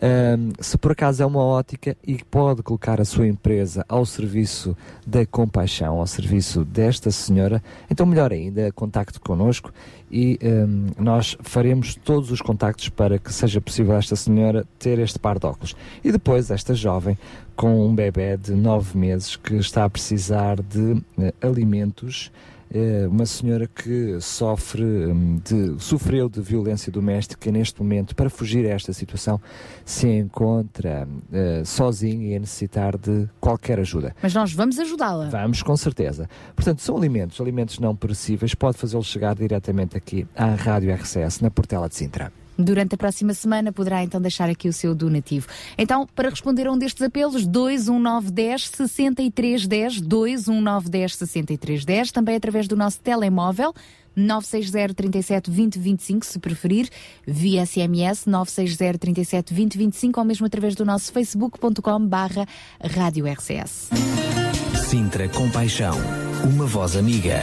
Ahm, 0.00 0.52
se 0.60 0.78
por 0.78 0.92
acaso 0.92 1.24
é 1.24 1.26
uma 1.26 1.42
ótica 1.42 1.96
e 2.06 2.22
pode 2.30 2.62
colocar 2.62 3.00
a 3.00 3.04
sua 3.04 3.26
empresa 3.26 3.84
ao 3.88 4.06
serviço 4.06 4.76
da 5.06 5.26
compaixão, 5.26 5.98
ao 5.98 6.06
serviço 6.06 6.64
desta 6.64 7.10
senhora, 7.10 7.62
então 7.90 8.06
melhor 8.06 8.32
ainda, 8.32 8.70
contacte 8.72 9.18
connosco 9.18 9.72
e 10.10 10.38
ahm, 10.42 10.90
nós 10.98 11.36
faremos 11.40 11.96
todos 11.96 12.30
os 12.30 12.40
contactos 12.40 12.88
para 12.88 13.18
que 13.18 13.32
seja 13.32 13.60
possível 13.60 13.96
esta 13.96 14.14
senhora 14.14 14.64
ter 14.78 14.98
este 14.98 15.18
par 15.18 15.38
de 15.38 15.46
óculos. 15.46 15.74
E 16.04 16.12
depois 16.12 16.50
esta 16.50 16.74
jovem 16.74 17.18
com 17.56 17.86
um 17.86 17.94
bebê 17.94 18.36
de 18.36 18.54
nove 18.54 18.96
meses 18.96 19.34
que 19.34 19.56
está 19.56 19.84
a 19.84 19.90
precisar 19.90 20.62
de 20.62 21.02
eh, 21.18 21.32
alimentos, 21.40 22.30
eh, 22.72 23.06
uma 23.08 23.26
senhora 23.26 23.66
que 23.66 24.20
sofre 24.20 24.82
hum, 24.82 25.40
de, 25.44 25.82
sofreu 25.82 26.28
de 26.28 26.40
violência 26.40 26.90
doméstica 26.90 27.48
e 27.48 27.52
neste 27.52 27.80
momento, 27.80 28.14
para 28.14 28.28
fugir 28.28 28.66
a 28.66 28.70
esta 28.70 28.92
situação, 28.92 29.40
se 29.84 30.08
encontra 30.08 31.08
eh, 31.32 31.62
sozinha 31.64 32.32
e 32.32 32.36
a 32.36 32.38
necessitar 32.38 32.96
de 32.96 33.28
qualquer 33.40 33.78
ajuda. 33.80 34.14
Mas 34.22 34.34
nós 34.34 34.52
vamos 34.52 34.78
ajudá-la. 34.78 35.28
Vamos, 35.28 35.62
com 35.62 35.76
certeza. 35.76 36.28
Portanto, 36.54 36.82
são 36.82 36.96
alimentos, 36.96 37.40
alimentos 37.40 37.78
não 37.78 37.94
perecíveis, 37.94 38.54
pode 38.54 38.78
fazê-los 38.78 39.06
chegar 39.06 39.34
diretamente 39.34 39.96
aqui 39.96 40.26
à 40.34 40.54
Rádio 40.54 40.92
RCS, 40.94 41.40
na 41.40 41.50
Portela 41.50 41.88
de 41.88 41.94
Sintra. 41.94 42.32
Durante 42.58 42.94
a 42.94 42.98
próxima 42.98 43.34
semana 43.34 43.72
poderá 43.72 44.02
então 44.02 44.20
deixar 44.20 44.48
aqui 44.48 44.68
o 44.68 44.72
seu 44.72 44.94
donativo. 44.94 45.46
Então, 45.76 46.06
para 46.14 46.30
responder 46.30 46.66
a 46.66 46.72
um 46.72 46.78
destes 46.78 47.02
apelos, 47.02 47.46
21910 47.46 48.70
6310, 48.74 50.00
21910 50.00 51.14
6310, 51.16 52.12
também 52.12 52.36
através 52.36 52.66
do 52.66 52.76
nosso 52.76 53.00
telemóvel 53.00 53.74
960 54.16 54.94
37 54.94 55.50
20 55.50 55.78
25, 55.78 56.26
se 56.26 56.38
preferir, 56.38 56.88
via 57.26 57.66
SMS 57.66 58.24
960 58.26 58.98
37 58.98 59.52
20 59.52 59.78
25 59.78 60.20
ou 60.20 60.26
mesmo 60.26 60.46
através 60.46 60.74
do 60.74 60.84
nosso 60.84 61.12
facebook.com 61.12 62.06
barra 62.06 62.46
Rádio 62.80 63.26
RCS. 63.26 63.90
Sintra 64.88 65.28
Compaixão. 65.28 65.96
Uma 66.44 66.64
voz 66.64 66.96
amiga. 66.96 67.42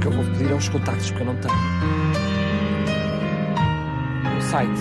Que 0.00 0.06
eu 0.06 0.12
vou 0.12 0.24
pedir 0.24 0.50
é 0.50 0.54
os 0.54 0.68
contactos, 0.68 1.10
porque 1.10 1.22
eu 1.22 1.26
não 1.26 1.36
tenho. 1.36 1.54
O 4.36 4.40
site. 4.42 4.80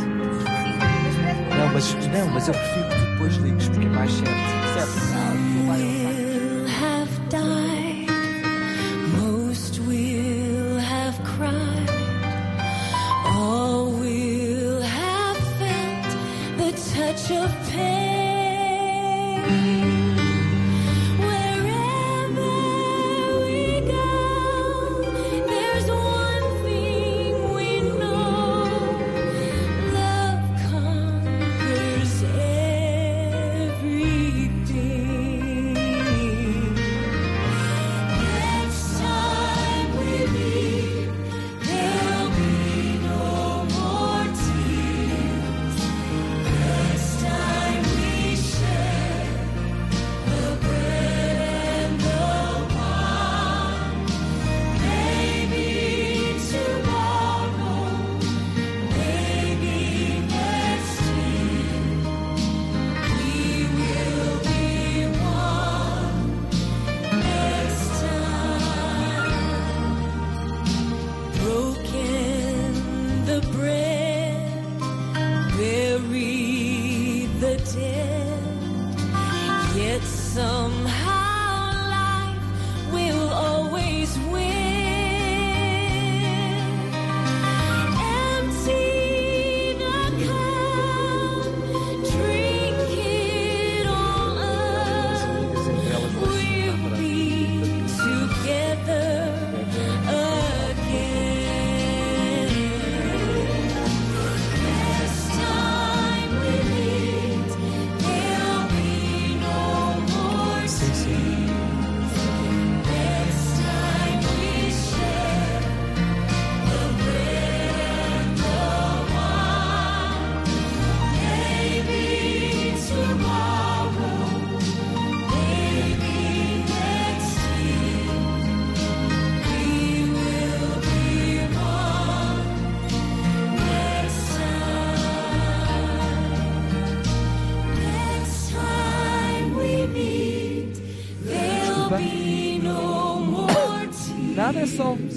Não, 1.58 1.74
mas, 1.74 1.94
não, 1.94 2.30
mas 2.30 2.48
eu 2.48 2.54
prefiro 2.54 2.88
que 2.88 3.12
depois 3.12 3.36
ligues, 3.36 3.70
porque 3.70 3.86
é 3.86 3.90
mais 3.90 4.12
certo. 4.12 4.30
Certo? 4.74 5.00
Não, 5.14 6.09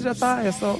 já 0.03 0.11
está, 0.11 0.43
é 0.43 0.51
só. 0.51 0.77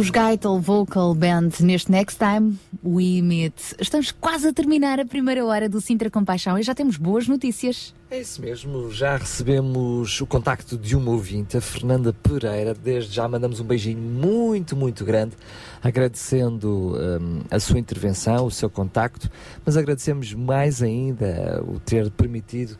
Os 0.00 0.08
Gaitel 0.08 0.58
Vocal 0.58 1.14
Band 1.14 1.50
neste 1.60 1.90
Next 1.90 2.18
Time 2.18 2.58
We 2.82 3.20
Meet. 3.20 3.74
Estamos 3.78 4.10
quase 4.10 4.48
a 4.48 4.52
terminar 4.52 4.98
a 4.98 5.04
primeira 5.04 5.44
hora 5.44 5.68
do 5.68 5.78
Sintra 5.78 6.08
Compaixão 6.08 6.58
e 6.58 6.62
já 6.62 6.74
temos 6.74 6.96
boas 6.96 7.28
notícias. 7.28 7.94
É 8.10 8.18
isso 8.18 8.40
mesmo, 8.40 8.90
já 8.90 9.18
recebemos 9.18 10.18
o 10.22 10.26
contacto 10.26 10.78
de 10.78 10.96
uma 10.96 11.10
ouvinte, 11.10 11.58
a 11.58 11.60
Fernanda 11.60 12.14
Pereira. 12.14 12.72
Desde 12.72 13.14
já 13.14 13.28
mandamos 13.28 13.60
um 13.60 13.64
beijinho 13.64 14.00
muito, 14.00 14.74
muito 14.74 15.04
grande, 15.04 15.36
agradecendo 15.82 16.96
hum, 16.96 17.42
a 17.50 17.60
sua 17.60 17.78
intervenção, 17.78 18.46
o 18.46 18.50
seu 18.50 18.70
contacto, 18.70 19.30
mas 19.66 19.76
agradecemos 19.76 20.32
mais 20.32 20.82
ainda 20.82 21.62
o 21.68 21.78
ter 21.78 22.10
permitido 22.10 22.78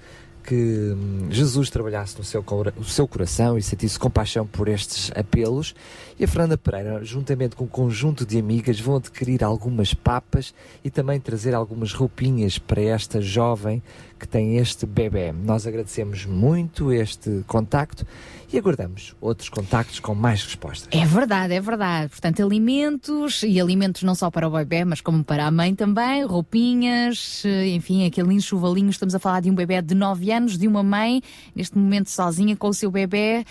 que 0.50 0.96
hum, 0.96 1.28
Jesus 1.30 1.70
trabalhasse 1.70 2.18
no 2.18 2.24
seu, 2.24 2.44
no 2.76 2.84
seu 2.84 3.06
coração 3.06 3.56
e 3.56 3.62
sentisse 3.62 3.96
compaixão 3.96 4.44
por 4.44 4.66
estes 4.66 5.12
apelos. 5.14 5.76
E 6.18 6.24
a 6.24 6.28
Fernanda 6.28 6.58
Pereira, 6.58 7.04
juntamente 7.04 7.54
com 7.54 7.62
um 7.62 7.68
conjunto 7.68 8.26
de 8.26 8.36
amigas, 8.36 8.80
vão 8.80 8.96
adquirir 8.96 9.44
algumas 9.44 9.94
papas 9.94 10.52
e 10.82 10.90
também 10.90 11.20
trazer 11.20 11.54
algumas 11.54 11.92
roupinhas 11.92 12.58
para 12.58 12.82
esta 12.82 13.20
jovem 13.20 13.80
que 14.18 14.26
tem 14.26 14.56
este 14.56 14.86
bebê. 14.86 15.30
Nós 15.30 15.68
agradecemos 15.68 16.26
muito 16.26 16.92
este 16.92 17.44
contacto 17.46 18.04
e 18.52 18.58
aguardamos 18.58 19.14
outros 19.20 19.48
contactos 19.48 20.00
com 20.00 20.14
mais 20.14 20.42
respostas. 20.42 20.88
É 20.90 21.04
verdade, 21.04 21.54
é 21.54 21.60
verdade. 21.60 22.10
Portanto, 22.10 22.42
alimentos 22.42 23.42
e 23.42 23.60
alimentos 23.60 24.02
não 24.02 24.14
só 24.14 24.30
para 24.30 24.48
o 24.48 24.50
bebê, 24.50 24.84
mas 24.84 25.00
como 25.00 25.22
para 25.22 25.46
a 25.46 25.50
mãe 25.50 25.74
também, 25.74 26.24
roupinhas, 26.24 27.42
eh, 27.44 27.68
enfim, 27.68 28.06
aquele 28.06 28.34
enxovalinho. 28.34 28.90
Estamos 28.90 29.14
a 29.14 29.18
falar 29.18 29.40
de 29.40 29.50
um 29.50 29.54
bebê 29.54 29.80
de 29.80 29.94
9 29.94 30.32
anos, 30.32 30.58
de 30.58 30.66
uma 30.66 30.82
mãe, 30.82 31.22
neste 31.54 31.78
momento 31.78 32.10
sozinha 32.10 32.56
com 32.56 32.68
o 32.68 32.74
seu 32.74 32.90
bebê, 32.90 33.44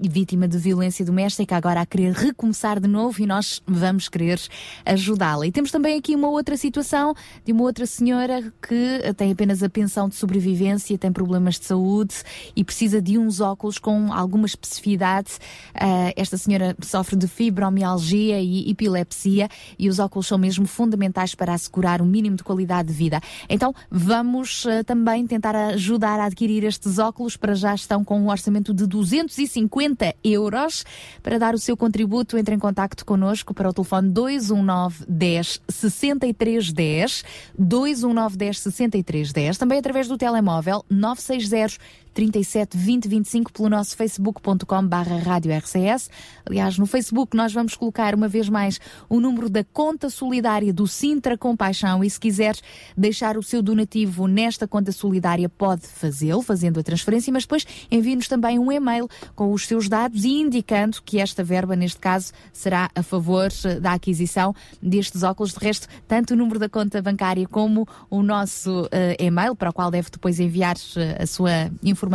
vítima 0.00 0.46
de 0.46 0.58
violência 0.58 1.04
doméstica, 1.04 1.56
agora 1.56 1.80
a 1.80 1.86
querer 1.86 2.12
recomeçar 2.12 2.78
de 2.78 2.88
novo 2.88 3.20
e 3.20 3.26
nós 3.26 3.62
vamos 3.66 4.08
querer 4.08 4.40
ajudá-la. 4.84 5.46
E 5.46 5.52
temos 5.52 5.70
também 5.70 5.98
aqui 5.98 6.14
uma 6.14 6.28
outra 6.28 6.56
situação 6.56 7.14
de 7.44 7.52
uma 7.52 7.62
outra 7.62 7.86
senhora 7.86 8.52
que 8.62 9.00
tem 9.16 9.32
apenas 9.32 9.62
a 9.62 9.68
pensão 9.68 10.08
de 10.08 10.14
sobrevivência, 10.14 10.96
tem 10.96 11.12
problemas 11.12 11.58
de 11.58 11.64
saúde 11.64 12.14
e 12.54 12.62
precisa 12.62 13.00
de 13.02 13.18
uns 13.18 13.40
óculos 13.40 13.78
com 13.86 14.12
alguma 14.12 14.46
especificidade. 14.46 15.38
Ah, 15.72 16.12
esta 16.16 16.36
senhora 16.36 16.76
sofre 16.82 17.14
de 17.14 17.28
fibromialgia 17.28 18.40
e 18.40 18.68
epilepsia 18.68 19.48
e 19.78 19.88
os 19.88 20.00
óculos 20.00 20.26
são 20.26 20.36
mesmo 20.36 20.66
fundamentais 20.66 21.36
para 21.36 21.54
assegurar 21.54 22.02
um 22.02 22.04
mínimo 22.04 22.34
de 22.34 22.42
qualidade 22.42 22.88
de 22.88 22.94
vida. 22.94 23.20
Então 23.48 23.72
vamos 23.88 24.66
ah, 24.66 24.82
também 24.82 25.24
tentar 25.24 25.54
ajudar 25.54 26.18
a 26.18 26.24
adquirir 26.24 26.64
estes 26.64 26.98
óculos. 26.98 27.36
Para 27.36 27.54
já 27.54 27.76
estão 27.76 28.02
com 28.02 28.18
um 28.18 28.28
orçamento 28.28 28.74
de 28.74 28.88
250 28.88 30.16
euros. 30.24 30.84
Para 31.22 31.38
dar 31.38 31.54
o 31.54 31.58
seu 31.58 31.76
contributo, 31.76 32.36
entre 32.36 32.56
em 32.56 32.58
contacto 32.58 33.06
connosco 33.06 33.54
para 33.54 33.70
o 33.70 33.72
telefone 33.72 34.10
219 34.10 35.04
10 35.06 35.60
63 35.68 36.72
10 36.72 37.24
219 37.56 38.36
10 38.36 38.58
63 38.58 39.32
10 39.32 39.58
também 39.58 39.78
através 39.78 40.08
do 40.08 40.18
telemóvel 40.18 40.84
960 40.90 42.05
37 42.16 42.78
20 42.78 43.08
25 43.08 43.52
pelo 43.52 43.68
nosso 43.68 43.94
facebook.com 43.94 44.86
barra 44.86 45.18
rádio 45.18 45.52
RCS. 45.54 46.08
Aliás, 46.46 46.78
no 46.78 46.86
Facebook 46.86 47.36
nós 47.36 47.52
vamos 47.52 47.74
colocar 47.74 48.14
uma 48.14 48.26
vez 48.26 48.48
mais 48.48 48.80
o 49.06 49.20
número 49.20 49.50
da 49.50 49.62
conta 49.62 50.08
solidária 50.08 50.72
do 50.72 50.86
Sintra 50.86 51.36
Compaixão 51.36 52.02
e 52.02 52.08
se 52.08 52.18
quiser 52.18 52.56
deixar 52.96 53.36
o 53.36 53.42
seu 53.42 53.60
donativo 53.60 54.26
nesta 54.26 54.66
conta 54.66 54.92
solidária 54.92 55.46
pode 55.46 55.86
fazê-lo, 55.86 56.40
fazendo 56.40 56.80
a 56.80 56.82
transferência, 56.82 57.30
mas 57.30 57.42
depois 57.42 57.66
envie-nos 57.90 58.28
também 58.28 58.58
um 58.58 58.72
e-mail 58.72 59.06
com 59.34 59.52
os 59.52 59.66
seus 59.66 59.86
dados 59.86 60.24
e 60.24 60.40
indicando 60.40 61.02
que 61.04 61.20
esta 61.20 61.44
verba, 61.44 61.76
neste 61.76 62.00
caso, 62.00 62.32
será 62.50 62.90
a 62.94 63.02
favor 63.02 63.48
eh, 63.62 63.78
da 63.78 63.92
aquisição 63.92 64.54
destes 64.80 65.22
óculos. 65.22 65.52
De 65.52 65.58
resto, 65.58 65.86
tanto 66.08 66.32
o 66.32 66.36
número 66.36 66.58
da 66.58 66.68
conta 66.68 67.02
bancária 67.02 67.46
como 67.46 67.86
o 68.08 68.22
nosso 68.22 68.88
eh, 68.90 69.16
e-mail, 69.18 69.54
para 69.54 69.68
o 69.68 69.72
qual 69.74 69.90
deve 69.90 70.08
depois 70.10 70.40
enviar 70.40 70.76
eh, 70.96 71.22
a 71.22 71.26
sua 71.26 71.70
informação, 71.82 72.05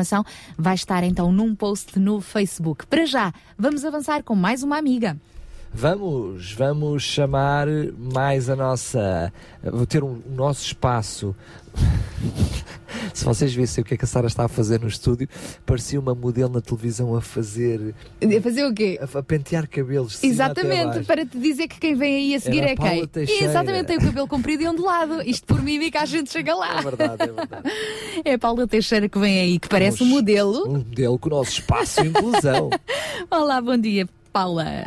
vai 0.58 0.76
estar 0.76 1.04
então 1.04 1.32
num 1.32 1.56
post 1.56 2.00
no 2.00 2.22
Facebook. 2.22 2.86
Para 2.88 3.06
já, 3.06 3.34
vamos 3.58 3.86
avançar 3.86 4.24
com 4.24 4.36
mais 4.36 4.64
uma 4.64 4.78
amiga. 4.78 5.18
Vamos, 5.74 6.52
vamos 6.52 7.02
chamar 7.02 7.66
mais 7.98 8.50
a 8.50 8.56
nossa. 8.58 9.32
Ter 9.88 10.04
um, 10.04 10.20
o 10.26 10.36
nosso 10.36 10.66
espaço. 10.66 11.34
Se 13.14 13.26
vocês 13.26 13.54
vissem 13.54 13.82
o 13.82 13.86
que 13.86 13.94
é 13.94 13.98
que 13.98 14.06
a 14.06 14.08
Sara 14.08 14.28
está 14.28 14.46
a 14.46 14.48
fazer 14.48 14.80
no 14.80 14.88
estúdio, 14.88 15.28
parecia 15.66 16.00
uma 16.00 16.14
modelo 16.16 16.52
na 16.52 16.62
televisão 16.62 17.16
a 17.16 17.22
fazer. 17.22 17.94
A 18.22 18.42
fazer 18.42 18.66
o 18.66 18.74
quê? 18.74 19.00
A, 19.02 19.20
a 19.20 19.24
pentear 19.24 19.68
cabelos. 19.68 20.24
Exatamente, 20.24 21.04
para 21.06 21.26
te 21.26 21.38
dizer 21.38 21.68
que 21.68 21.80
quem 21.80 21.96
vem 21.96 22.16
aí 22.16 22.36
a 22.36 22.40
seguir 22.40 22.60
Era 22.60 22.72
é 22.72 22.76
Paula 22.76 22.94
quem? 22.94 23.08
Teixeira. 23.08 23.46
Exatamente, 23.46 23.86
tem 23.86 23.98
o 23.98 24.02
cabelo 24.02 24.28
comprido 24.28 24.64
e 24.64 24.68
ondulado. 24.68 25.22
Isto 25.22 25.46
por 25.46 25.62
mímica 25.62 26.02
a 26.02 26.06
gente 26.06 26.32
chega 26.32 26.56
lá. 26.56 26.80
É 26.80 26.82
verdade, 26.82 27.24
é 27.24 27.28
verdade. 27.28 27.72
É 28.24 28.34
a 28.34 28.40
Paula 28.40 28.68
Teixeira 28.68 29.08
que 29.08 29.18
vem 29.18 29.40
aí, 29.40 29.60
que 29.60 29.70
parece 29.70 30.04
um 30.04 30.06
modelo. 30.06 30.68
Um 30.68 30.78
modelo 30.78 31.18
com 31.18 31.28
o 31.30 31.32
nosso 31.32 31.52
espaço 31.52 32.04
e 32.04 32.08
inclusão. 32.08 32.70
Olá, 33.32 33.62
bom 33.62 33.78
dia, 33.78 34.08
Paula. 34.32 34.86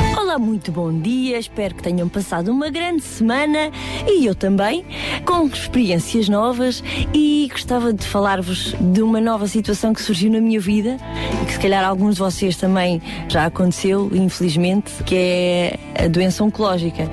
Olá, 0.00 0.38
muito 0.38 0.72
bom 0.72 0.92
dia. 0.92 1.38
Espero 1.38 1.74
que 1.74 1.82
tenham 1.82 2.08
passado 2.08 2.50
uma 2.50 2.68
grande 2.68 3.02
semana 3.02 3.70
e 4.08 4.26
eu 4.26 4.34
também, 4.34 4.84
com 5.24 5.46
experiências 5.46 6.28
novas. 6.28 6.82
E 7.12 7.48
gostava 7.50 7.92
de 7.92 8.04
falar-vos 8.04 8.74
de 8.80 9.02
uma 9.02 9.20
nova 9.20 9.46
situação 9.46 9.92
que 9.92 10.02
surgiu 10.02 10.32
na 10.32 10.40
minha 10.40 10.58
vida 10.58 10.96
e 11.42 11.46
que, 11.46 11.52
se 11.52 11.58
calhar, 11.60 11.84
alguns 11.84 12.14
de 12.14 12.20
vocês 12.20 12.56
também 12.56 13.00
já 13.28 13.46
aconteceu, 13.46 14.10
infelizmente, 14.12 14.90
que 15.04 15.14
é 15.14 15.78
a 16.04 16.08
doença 16.08 16.42
oncológica. 16.42 17.08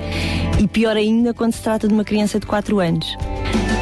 E 0.60 0.66
pior 0.66 0.96
ainda 0.96 1.32
quando 1.32 1.52
se 1.52 1.62
trata 1.62 1.86
de 1.86 1.94
uma 1.94 2.04
criança 2.04 2.40
de 2.40 2.46
4 2.46 2.80
anos. 2.80 3.16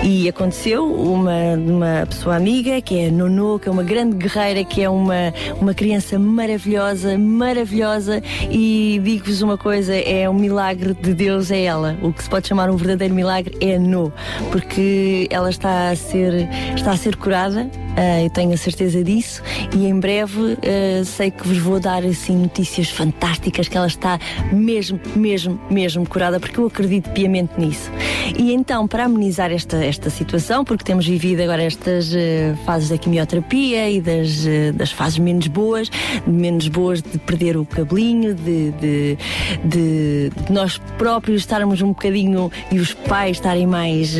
E 0.03 0.29
aconteceu 0.31 0.91
uma, 0.91 1.55
uma 1.57 2.07
pessoa 2.07 2.35
amiga, 2.35 2.81
que 2.81 2.99
é 2.99 3.11
Nono, 3.11 3.59
que 3.59 3.69
é 3.69 3.73
uma 3.73 3.83
grande 3.83 4.17
guerreira, 4.17 4.65
que 4.65 4.83
é 4.83 4.89
uma, 4.89 5.33
uma 5.61 5.75
criança 5.75 6.19
maravilhosa, 6.19 7.19
maravilhosa. 7.19 8.23
E 8.51 8.99
digo-vos 9.05 9.43
uma 9.43 9.59
coisa: 9.59 9.95
é 9.95 10.29
um 10.29 10.35
milagre 10.35 10.95
de 10.95 11.13
Deus, 11.13 11.51
é 11.51 11.65
ela. 11.65 11.99
O 12.03 12.15
que 12.15 12.23
se 12.23 12.31
pode 12.31 12.49
chamar 12.49 12.71
um 12.71 12.77
verdadeiro 12.77 13.15
milagre 13.15 13.55
é 13.61 13.79
No, 13.79 14.11
porque 14.51 15.29
ela 15.31 15.51
está 15.51 15.91
a 15.91 15.97
ser, 15.97 16.49
está 16.75 16.93
a 16.93 16.97
ser 16.97 17.17
curada. 17.17 17.71
Ah, 17.97 18.23
eu 18.23 18.31
tenho 18.31 18.53
a 18.53 18.57
certeza 18.57 19.03
disso 19.03 19.43
e 19.77 19.87
em 19.87 19.99
breve 19.99 20.57
ah, 20.63 21.05
sei 21.05 21.31
que 21.31 21.47
vos 21.47 21.59
vou 21.59 21.79
dar 21.81 22.05
assim 22.05 22.37
notícias 22.37 22.89
fantásticas 22.91 23.69
que 23.69 23.77
ela 23.77 23.87
está 23.87 24.19
mesmo, 24.53 25.01
mesmo, 25.17 25.61
mesmo 25.71 26.07
curada 26.09 26.39
porque 26.41 26.59
eu 26.59 26.67
acredito 26.67 27.11
piamente 27.11 27.53
nisso. 27.59 27.91
E 28.39 28.53
então, 28.53 28.87
para 28.87 29.05
amenizar 29.05 29.51
esta, 29.53 29.77
esta 29.85 30.09
situação, 30.11 30.65
porque 30.65 30.85
temos 30.85 31.07
vivido 31.07 31.41
agora 31.43 31.63
estas 31.63 32.15
eh, 32.15 32.55
fases 32.65 32.89
da 32.89 32.99
quimioterapia 32.99 33.91
e 33.91 34.01
das, 34.01 34.45
das 34.75 34.91
fases 34.93 35.19
menos 35.19 35.47
boas, 35.47 35.91
menos 36.27 36.69
boas 36.69 37.03
de 37.03 37.19
perder 37.19 37.57
o 37.57 37.65
cabelinho, 37.65 38.35
de, 38.35 38.71
de, 38.73 39.19
de- 39.65 40.31
de 40.47 40.53
nós 40.53 40.79
próprios 40.99 41.41
estarmos 41.43 41.81
um 41.83 41.89
bocadinho 41.89 42.51
e 42.71 42.79
os 42.79 42.93
pais 42.95 43.37
estarem 43.39 43.67
mais 43.67 44.15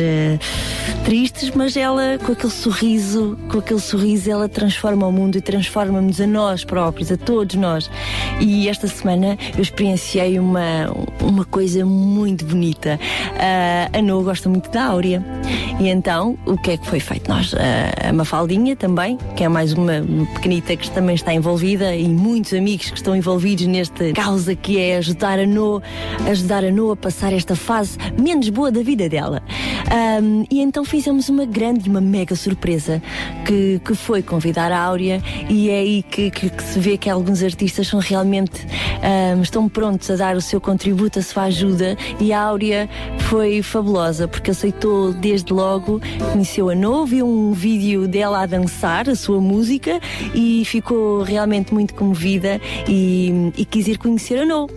tristes, 1.05 1.51
mas 1.55 1.75
ela 1.75 2.17
com 2.23 2.31
aquele 2.31 2.51
sorriso, 2.51 3.37
com 3.49 3.57
aquele 3.61 3.79
sorriso, 3.79 4.29
ela 4.29 4.49
transforma 4.49 5.07
o 5.07 5.11
mundo 5.11 5.37
e 5.37 5.41
transforma-nos 5.41 6.19
a 6.19 6.27
nós 6.27 6.65
próprios, 6.65 7.11
a 7.11 7.17
todos 7.17 7.55
nós. 7.55 7.89
E 8.39 8.67
esta 8.67 8.87
semana 8.87 9.37
eu 9.55 9.61
experienciei 9.61 10.37
uma, 10.37 10.91
uma 11.21 11.45
coisa 11.45 11.85
muito 11.85 12.43
bonita. 12.45 12.99
Ah, 13.37 13.97
a 13.97 14.01
Noa 14.01 14.23
gosta 14.23 14.49
muito 14.49 14.69
da 14.69 14.85
Áurea. 14.85 15.23
E 15.79 15.87
então, 15.87 16.37
o 16.45 16.57
que 16.57 16.71
é 16.71 16.77
que 16.77 16.85
foi 16.87 16.99
feito? 16.99 17.29
Nós, 17.29 17.53
ah, 17.53 18.09
a 18.09 18.13
Mafaldinha 18.13 18.75
também, 18.75 19.17
que 19.35 19.43
é 19.43 19.47
mais 19.47 19.73
uma 19.73 19.93
pequenita 20.33 20.75
que 20.75 20.89
também 20.91 21.15
está 21.15 21.33
envolvida, 21.33 21.95
e 21.95 22.07
muitos 22.07 22.53
amigos 22.53 22.89
que 22.89 22.97
estão 22.97 23.15
envolvidos 23.15 23.67
nesta 23.67 24.11
causa 24.13 24.55
que 24.55 24.79
é 24.79 24.97
ajudar 24.97 25.39
a 25.39 25.45
Noa, 25.45 25.81
ajudar 26.29 26.65
a 26.65 26.71
Noa 26.71 26.93
a 26.93 26.95
passar 26.97 27.31
esta 27.31 27.55
fase 27.55 27.97
menos 28.19 28.49
boa 28.49 28.71
da 28.71 28.81
vida 28.81 29.07
dela. 29.07 29.41
Ahm, 29.91 30.45
e 30.49 30.61
então 30.61 30.83
fizemos 30.83 31.29
uma 31.29 31.45
grande, 31.45 31.89
uma 31.89 32.01
mega 32.01 32.35
surpresa 32.35 33.01
que, 33.51 33.81
que 33.83 33.93
foi 33.95 34.21
convidar 34.23 34.71
a 34.71 34.79
Áurea 34.81 35.21
e 35.49 35.69
é 35.69 35.79
aí 35.79 36.03
que, 36.03 36.31
que- 36.31 36.49
que 36.49 36.63
se 36.63 36.79
vê 36.79 36.97
que 36.97 37.09
alguns 37.09 37.43
artistas 37.43 37.85
são 37.85 37.99
realmente 37.99 38.65
ahm, 39.03 39.41
estão 39.41 39.67
prontos 39.67 40.09
a 40.09 40.15
dar 40.15 40.37
o 40.37 40.41
seu 40.41 40.61
contributo, 40.61 41.19
a 41.19 41.21
sua 41.21 41.43
ajuda 41.43 41.97
e 42.17 42.31
a 42.31 42.39
Áurea 42.41 42.89
foi 43.29 43.61
fabulosa 43.61 44.25
porque 44.25 44.51
aceitou 44.51 45.11
desde 45.11 45.51
logo, 45.51 45.99
conheceu 46.31 46.69
a 46.69 46.75
Noa, 46.75 47.05
viu 47.05 47.27
um 47.27 47.51
vídeo 47.51 48.07
dela 48.07 48.41
a 48.41 48.45
dançar 48.45 49.09
a 49.09 49.15
sua 49.15 49.41
música 49.41 49.99
e 50.33 50.63
ficou 50.63 51.21
realmente 51.21 51.73
muito 51.73 51.93
comovida 51.93 52.57
e, 52.87 53.51
e 53.57 53.65
quis 53.65 53.85
ir 53.89 53.97
conhecer 53.97 54.39
a 54.39 54.45
Noa. 54.45 54.67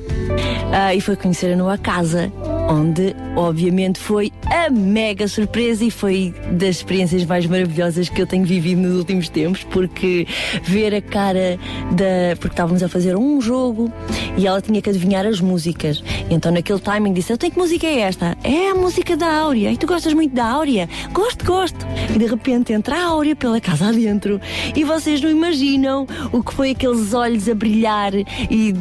Ah, 0.72 0.92
e 0.92 1.00
foi 1.00 1.14
conhecer 1.14 1.52
a 1.52 1.56
Noa 1.56 1.74
a 1.74 1.78
casa, 1.78 2.32
onde 2.68 3.14
obviamente 3.36 3.98
foi 3.98 4.32
a 4.46 4.70
mega 4.70 5.26
surpresa 5.28 5.84
e 5.84 5.90
foi 5.90 6.34
das 6.52 6.76
experiências 6.76 7.24
mais 7.24 7.46
maravilhosas 7.46 8.08
que 8.08 8.20
eu 8.20 8.26
tenho 8.26 8.44
vivido 8.44 8.80
nos 8.80 8.96
últimos 8.96 9.28
tempos, 9.28 9.64
porque 9.64 10.26
ver 10.62 10.94
a 10.94 11.02
cara 11.02 11.58
da. 11.92 12.36
Porque 12.36 12.54
estávamos 12.54 12.82
a 12.82 12.88
fazer 12.88 13.16
um 13.16 13.40
jogo 13.40 13.92
e 14.36 14.46
ela 14.46 14.60
tinha 14.60 14.80
que 14.80 14.90
adivinhar 14.90 15.26
as 15.26 15.40
músicas. 15.40 16.02
E 16.30 16.34
então 16.34 16.52
naquele 16.52 16.80
timing 16.80 17.12
disse: 17.12 17.32
Eu 17.32 17.38
tenho 17.38 17.52
que 17.52 17.58
música 17.58 17.86
é 17.86 18.00
esta? 18.00 18.36
É 18.42 18.70
a 18.70 18.74
música 18.74 19.16
da 19.16 19.32
Áurea. 19.32 19.70
E 19.72 19.76
tu 19.76 19.86
gostas 19.86 20.12
muito 20.12 20.34
da 20.34 20.46
Áurea? 20.46 20.88
Gosto, 21.12 21.44
gosto. 21.44 21.86
E 22.14 22.18
de 22.18 22.26
repente 22.26 22.72
entra 22.72 22.96
a 22.96 23.04
Áurea 23.04 23.36
pela 23.36 23.60
casa 23.60 23.88
adentro 23.88 24.40
e 24.74 24.84
vocês 24.84 25.20
não 25.20 25.30
imaginam 25.30 26.06
o 26.32 26.42
que 26.42 26.54
foi 26.54 26.70
aqueles 26.70 27.12
olhos 27.14 27.48
a 27.48 27.54
brilhar 27.54 28.12
e 28.14 28.72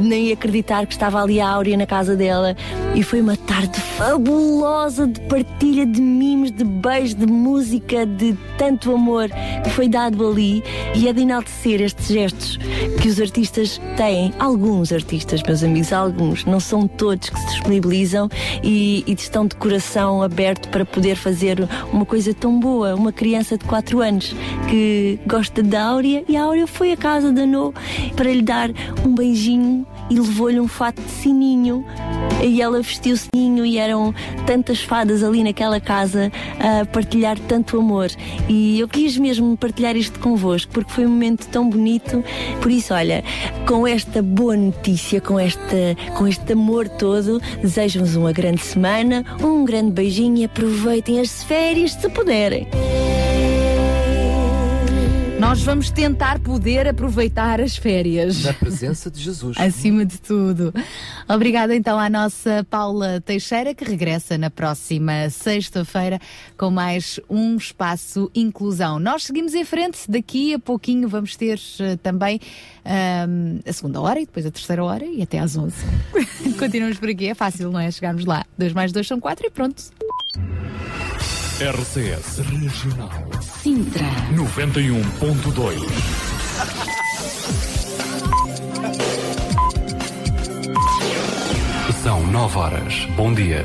nem 0.00 0.32
acreditar 0.32 0.86
que 0.86 0.92
estava 0.92 1.22
ali 1.22 1.40
a 1.40 1.48
Áurea 1.48 1.76
na 1.76 1.86
casa 1.86 2.16
dela. 2.16 2.56
E 2.96 3.02
foi 3.02 3.20
uma 3.20 3.36
tarde 3.36 3.78
fabulosa 3.78 5.06
de 5.06 5.20
partilha 5.20 5.84
de 5.84 6.00
mimos, 6.00 6.50
de 6.50 6.64
beijos, 6.64 7.14
de 7.14 7.26
música, 7.26 8.06
de 8.06 8.34
tanto 8.56 8.90
amor 8.90 9.28
que 9.62 9.68
foi 9.68 9.86
dado 9.86 10.26
ali. 10.26 10.64
E 10.94 11.06
é 11.06 11.12
de 11.12 11.20
enaltecer 11.20 11.82
estes 11.82 12.06
gestos 12.06 12.58
que 13.02 13.08
os 13.08 13.20
artistas 13.20 13.78
têm. 13.98 14.32
Alguns 14.38 14.92
artistas, 14.92 15.42
meus 15.42 15.62
amigos, 15.62 15.92
alguns. 15.92 16.46
Não 16.46 16.58
são 16.58 16.88
todos 16.88 17.28
que 17.28 17.38
se 17.38 17.46
disponibilizam 17.48 18.30
e, 18.62 19.04
e 19.06 19.12
estão 19.12 19.46
de 19.46 19.56
coração 19.56 20.22
aberto 20.22 20.70
para 20.70 20.86
poder 20.86 21.16
fazer 21.16 21.68
uma 21.92 22.06
coisa 22.06 22.32
tão 22.32 22.58
boa. 22.58 22.94
Uma 22.94 23.12
criança 23.12 23.58
de 23.58 23.64
4 23.66 24.00
anos 24.00 24.34
que 24.70 25.18
gosta 25.26 25.62
da 25.62 25.84
Áurea 25.84 26.24
e 26.26 26.34
a 26.34 26.44
Áurea 26.44 26.66
foi 26.66 26.92
à 26.92 26.96
casa 26.96 27.30
da 27.30 27.44
No 27.44 27.74
para 28.16 28.32
lhe 28.32 28.42
dar 28.42 28.70
um 29.04 29.14
beijinho 29.14 29.86
e 30.10 30.18
levou-lhe 30.18 30.60
um 30.60 30.68
fato 30.68 31.00
de 31.02 31.10
sininho. 31.10 31.84
E 32.42 32.60
ela 32.60 32.80
vestiu 32.82 33.16
sininho 33.16 33.64
e 33.64 33.78
eram 33.78 34.14
tantas 34.46 34.80
fadas 34.80 35.22
ali 35.22 35.42
naquela 35.42 35.80
casa 35.80 36.30
a 36.60 36.84
partilhar 36.84 37.38
tanto 37.38 37.78
amor. 37.78 38.10
E 38.48 38.78
eu 38.78 38.88
quis 38.88 39.16
mesmo 39.16 39.56
partilhar 39.56 39.96
isto 39.96 40.18
convosco 40.20 40.70
porque 40.72 40.92
foi 40.92 41.06
um 41.06 41.10
momento 41.10 41.46
tão 41.48 41.68
bonito. 41.68 42.22
Por 42.60 42.70
isso, 42.70 42.92
olha, 42.92 43.24
com 43.66 43.86
esta 43.86 44.22
boa 44.22 44.56
notícia, 44.56 45.20
com, 45.20 45.38
esta, 45.38 45.96
com 46.16 46.26
este 46.26 46.52
amor 46.52 46.88
todo, 46.88 47.40
desejo-vos 47.60 48.16
uma 48.16 48.32
grande 48.32 48.60
semana, 48.60 49.24
um 49.42 49.64
grande 49.64 49.92
beijinho 49.92 50.38
e 50.38 50.44
aproveitem 50.44 51.20
as 51.20 51.42
férias 51.42 51.92
se 51.92 52.08
puderem. 52.08 52.68
Nós 55.38 55.62
vamos 55.62 55.90
tentar 55.90 56.38
poder 56.38 56.88
aproveitar 56.88 57.60
as 57.60 57.76
férias. 57.76 58.42
Na 58.42 58.54
presença 58.54 59.10
de 59.10 59.20
Jesus. 59.20 59.56
Acima 59.58 60.04
de 60.04 60.18
tudo. 60.18 60.72
Obrigada 61.28 61.76
então 61.76 61.98
à 61.98 62.08
nossa 62.08 62.66
Paula 62.70 63.20
Teixeira, 63.20 63.74
que 63.74 63.84
regressa 63.84 64.38
na 64.38 64.48
próxima 64.48 65.28
sexta-feira 65.28 66.18
com 66.56 66.70
mais 66.70 67.20
um 67.28 67.56
espaço 67.56 68.30
inclusão. 68.34 68.98
Nós 68.98 69.24
seguimos 69.24 69.54
em 69.54 69.64
frente, 69.64 70.10
daqui 70.10 70.54
a 70.54 70.58
pouquinho 70.58 71.06
vamos 71.06 71.36
ter 71.36 71.60
eh, 71.80 71.96
também 72.02 72.40
ahm, 72.82 73.58
a 73.68 73.72
segunda 73.74 74.00
hora 74.00 74.18
e 74.18 74.24
depois 74.24 74.46
a 74.46 74.50
terceira 74.50 74.82
hora 74.82 75.04
e 75.04 75.20
até 75.20 75.38
às 75.38 75.54
11. 75.54 75.76
Continuamos 76.58 76.98
por 76.98 77.10
aqui, 77.10 77.28
é 77.28 77.34
fácil, 77.34 77.70
não 77.70 77.78
é? 77.78 77.90
Chegarmos 77.90 78.24
lá. 78.24 78.44
2 78.56 78.72
mais 78.72 78.90
2 78.90 79.06
são 79.06 79.20
4 79.20 79.46
e 79.46 79.50
pronto. 79.50 79.84
RCS 81.58 82.40
Regional 82.40 83.10
Sintra. 83.62 84.04
91.2. 84.34 85.80
São 92.02 92.26
9 92.26 92.58
horas. 92.58 93.06
Bom 93.16 93.32
dia. 93.32 93.64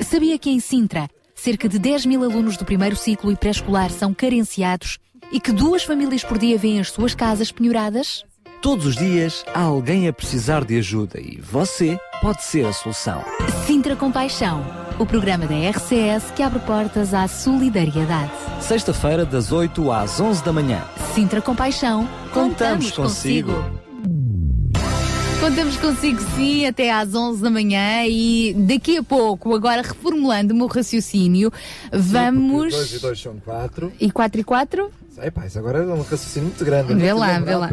Sabia 0.00 0.38
que 0.38 0.48
em 0.48 0.60
Sintra, 0.60 1.06
cerca 1.34 1.68
de 1.68 1.78
10 1.78 2.06
mil 2.06 2.24
alunos 2.24 2.56
do 2.56 2.64
primeiro 2.64 2.96
ciclo 2.96 3.30
e 3.30 3.36
pré-escolar 3.36 3.90
são 3.90 4.14
carenciados 4.14 4.98
e 5.30 5.38
que 5.38 5.52
duas 5.52 5.84
famílias 5.84 6.24
por 6.24 6.38
dia 6.38 6.56
vêm 6.56 6.80
as 6.80 6.90
suas 6.90 7.14
casas 7.14 7.52
penhoradas? 7.52 8.24
Todos 8.60 8.86
os 8.86 8.96
dias 8.96 9.44
há 9.54 9.60
alguém 9.60 10.08
a 10.08 10.12
precisar 10.12 10.64
de 10.64 10.76
ajuda 10.78 11.20
e 11.20 11.40
você 11.40 11.96
pode 12.20 12.42
ser 12.42 12.66
a 12.66 12.72
solução. 12.72 13.22
Sintra 13.64 13.94
Compaixão, 13.94 14.66
o 14.98 15.06
programa 15.06 15.46
da 15.46 15.54
RCS 15.54 16.32
que 16.34 16.42
abre 16.42 16.58
portas 16.60 17.14
à 17.14 17.28
solidariedade. 17.28 18.32
Sexta-feira, 18.60 19.24
das 19.24 19.52
8 19.52 19.92
às 19.92 20.18
11 20.18 20.42
da 20.42 20.52
manhã. 20.52 20.82
Sintra 21.14 21.40
Compaixão, 21.40 22.08
Contamos 22.34 22.90
consigo. 22.90 23.52
Contamos 25.40 25.76
consigo 25.76 26.20
sim 26.34 26.66
até 26.66 26.90
às 26.90 27.14
11 27.14 27.40
da 27.40 27.50
manhã 27.50 28.04
e 28.08 28.54
daqui 28.54 28.96
a 28.96 29.04
pouco, 29.04 29.54
agora 29.54 29.82
reformulando 29.82 30.52
o 30.52 30.56
meu 30.56 30.66
raciocínio, 30.66 31.52
vamos... 31.92 32.74
2 32.74 32.92
e 32.94 32.98
2 32.98 33.20
são 33.20 33.36
4. 33.38 33.92
E 34.00 34.10
4 34.10 34.40
e 34.40 34.44
4? 34.44 34.90
Sei, 35.20 35.30
pá, 35.30 35.46
isso 35.46 35.58
agora 35.58 35.78
é 35.78 35.86
um 35.86 35.98
raciocínio 36.00 36.48
muito 36.48 36.64
grande. 36.64 36.94
Vê 36.94 37.12
lá, 37.12 37.38
vê 37.40 37.54
lá. 37.56 37.70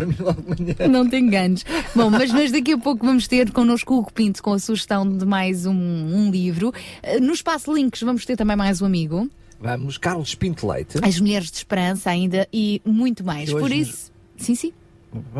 Não 0.89 1.07
te 1.07 1.17
enganes. 1.17 1.63
Bom, 1.95 2.09
mas, 2.09 2.31
mas 2.31 2.51
daqui 2.51 2.73
a 2.73 2.77
pouco 2.77 3.05
vamos 3.05 3.27
ter 3.27 3.51
connosco 3.51 3.93
o 3.93 3.99
Hugo 3.99 4.11
Pinto 4.13 4.41
com 4.41 4.53
a 4.53 4.59
sugestão 4.59 5.07
de 5.17 5.25
mais 5.25 5.65
um, 5.65 5.73
um 5.73 6.31
livro. 6.31 6.73
Eh, 7.03 7.19
No 7.19 7.33
espaço 7.33 7.73
Links 7.73 8.01
vamos 8.01 8.25
ter 8.25 8.35
também 8.35 8.55
mais 8.55 8.81
um 8.81 8.85
amigo. 8.85 9.29
Vamos, 9.59 9.97
Carlos 9.97 10.33
Pinto 10.35 10.67
Leite. 10.67 10.97
As 11.01 11.19
Mulheres 11.19 11.49
de 11.51 11.57
Esperança 11.57 12.09
ainda 12.09 12.47
e 12.51 12.81
muito 12.85 13.23
mais. 13.23 13.51
Por 13.51 13.61
nos- 13.61 13.71
isso. 13.73 14.11
Sim, 14.37 14.55
sim. 14.55 14.73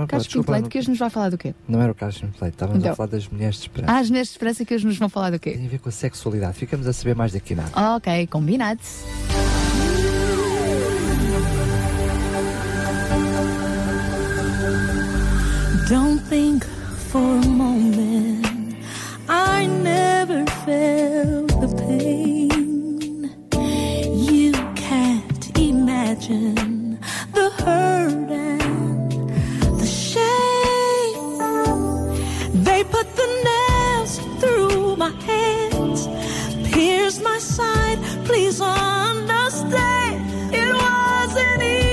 Carlos 0.08 0.28
Pinto 0.28 0.50
Leite, 0.52 0.64
não- 0.64 0.70
que 0.70 0.78
hoje 0.80 0.90
nos 0.90 0.98
vai 1.00 1.10
falar 1.10 1.30
do 1.30 1.38
quê? 1.38 1.54
Não 1.68 1.82
era 1.82 1.92
o 1.92 1.96
Carlos 1.96 2.18
Pinto 2.20 2.38
Leite, 2.42 2.54
estávamos 2.56 2.80
Então. 2.80 2.94
a 2.94 2.96
falar 2.96 3.10
das 3.10 3.28
mulheres 3.28 3.56
de 3.56 3.62
esperança. 3.64 3.92
Ah, 3.94 3.98
as 4.00 4.10
Mulheres 4.10 4.30
de 4.30 4.34
Esperança 4.34 4.64
que 4.64 4.74
hoje 4.74 4.86
nos 4.86 4.98
vão 4.98 5.10
falar 5.10 5.32
do 5.32 5.40
quê? 5.40 5.52
Tem 5.52 5.66
a 5.66 5.70
ver 5.70 5.80
com 5.80 5.90
a 5.90 5.92
sexualidade. 5.92 6.58
Ficamos 6.58 6.88
a 6.88 6.94
saber 6.94 7.14
mais 7.16 7.34
daqui 7.34 7.54
nada. 7.56 7.96
Ok, 7.98 8.28
combinado. 8.28 8.80
Don't 15.88 16.18
think 16.18 16.66
for 16.66 17.20
a 17.20 17.46
moment 17.46 18.76
I 19.30 19.68
never 19.68 20.44
felt 20.66 21.50
the 21.62 21.68
pain. 21.88 23.30
You 24.32 24.52
can't 24.76 25.60
imagine 25.60 27.00
the 27.34 27.52
hurt 27.64 28.32
and 28.32 29.22
the 29.80 29.86
shame. 29.86 31.38
They 32.64 32.84
put 32.84 33.08
the 33.16 33.30
nails 33.50 34.18
through 34.40 34.96
my 34.96 35.12
hands, 35.22 36.08
pierced 36.74 37.22
my 37.22 37.38
side. 37.38 38.00
Please 38.26 38.60
understand, 38.60 40.16
it 40.52 40.74
wasn't 40.74 41.62
easy 41.62 41.85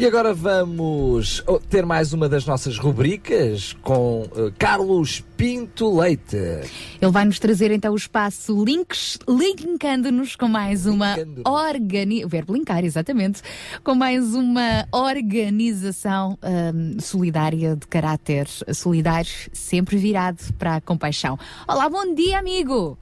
E 0.00 0.06
agora 0.06 0.32
vamos 0.32 1.42
oh, 1.46 1.58
ter 1.58 1.84
mais 1.84 2.14
uma 2.14 2.26
das 2.26 2.46
nossas 2.46 2.78
rubricas 2.78 3.76
com 3.82 4.26
eh, 4.34 4.50
Carlos 4.58 5.22
Pinto 5.36 5.94
Leite. 5.94 6.36
Ele 6.36 7.10
vai 7.10 7.26
nos 7.26 7.38
trazer 7.38 7.70
então 7.70 7.92
o 7.92 7.96
espaço 7.96 8.64
Links, 8.64 9.18
linkando-nos 9.28 10.36
com 10.36 10.48
mais 10.48 10.86
uma 10.86 11.16
organização. 11.44 12.24
O 12.24 12.28
verbo 12.30 12.54
linkar, 12.54 12.82
exatamente. 12.82 13.42
Com 13.84 13.94
mais 13.94 14.34
uma 14.34 14.88
organização 14.90 16.38
hum, 16.42 16.96
solidária 16.98 17.76
de 17.76 17.86
caráter 17.86 18.48
solidário, 18.72 19.30
sempre 19.52 19.98
virado 19.98 20.40
para 20.54 20.76
a 20.76 20.80
compaixão. 20.80 21.38
Olá, 21.68 21.90
bom 21.90 22.14
dia, 22.14 22.38
amigo! 22.38 22.96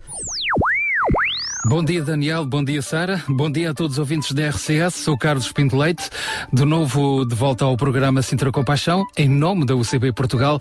Bom 1.69 1.85
dia, 1.85 2.03
Daniel. 2.03 2.45
Bom 2.47 2.65
dia, 2.65 2.81
Sara. 2.81 3.23
Bom 3.29 3.51
dia 3.51 3.73
a 3.73 3.75
todos 3.75 3.97
os 3.97 3.99
ouvintes 3.99 4.33
da 4.33 4.49
RCS. 4.49 4.95
Sou 4.95 5.19
Carlos 5.19 5.53
Pinto 5.53 5.77
Leite, 5.77 6.09
de 6.51 6.65
novo 6.65 7.27
de 7.27 7.35
volta 7.35 7.67
ao 7.67 7.77
programa 7.77 8.23
Sintra 8.23 8.51
Compaixão, 8.51 9.05
em 9.15 9.29
nome 9.29 9.67
da 9.67 9.77
UCB 9.77 10.15
Portugal. 10.15 10.59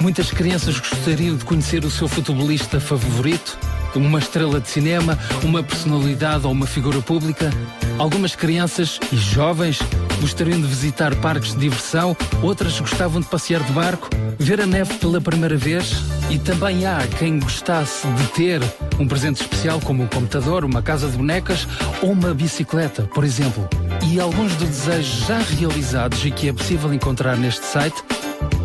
Muitas 0.00 0.30
crianças 0.30 0.80
gostariam 0.80 1.36
de 1.36 1.44
conhecer 1.44 1.84
o 1.84 1.90
seu 1.90 2.08
futebolista 2.08 2.80
favorito, 2.80 3.56
uma 3.98 4.18
estrela 4.18 4.60
de 4.60 4.68
cinema, 4.68 5.18
uma 5.42 5.62
personalidade 5.62 6.46
ou 6.46 6.52
uma 6.52 6.66
figura 6.66 7.00
pública. 7.00 7.50
Algumas 7.98 8.34
crianças 8.34 8.98
e 9.12 9.16
jovens 9.16 9.78
gostariam 10.20 10.60
de 10.60 10.66
visitar 10.66 11.14
parques 11.16 11.52
de 11.52 11.60
diversão, 11.60 12.16
outras 12.42 12.78
gostavam 12.78 13.20
de 13.20 13.26
passear 13.26 13.62
de 13.62 13.72
barco, 13.72 14.08
ver 14.38 14.60
a 14.60 14.66
neve 14.66 14.94
pela 14.94 15.20
primeira 15.20 15.56
vez. 15.56 15.94
E 16.30 16.38
também 16.38 16.86
há 16.86 16.98
quem 17.18 17.38
gostasse 17.38 18.06
de 18.06 18.26
ter 18.28 18.62
um 18.98 19.06
presente 19.06 19.42
especial, 19.42 19.80
como 19.80 20.02
um 20.02 20.06
computador, 20.06 20.64
uma 20.64 20.80
casa 20.80 21.08
de 21.08 21.16
bonecas 21.16 21.66
ou 22.00 22.12
uma 22.12 22.32
bicicleta, 22.32 23.02
por 23.02 23.24
exemplo. 23.24 23.68
E 24.10 24.18
alguns 24.18 24.54
dos 24.56 24.68
desejos 24.68 25.26
já 25.26 25.38
realizados 25.38 26.24
e 26.24 26.30
que 26.30 26.48
é 26.48 26.52
possível 26.52 26.92
encontrar 26.94 27.36
neste 27.36 27.64
site 27.66 28.02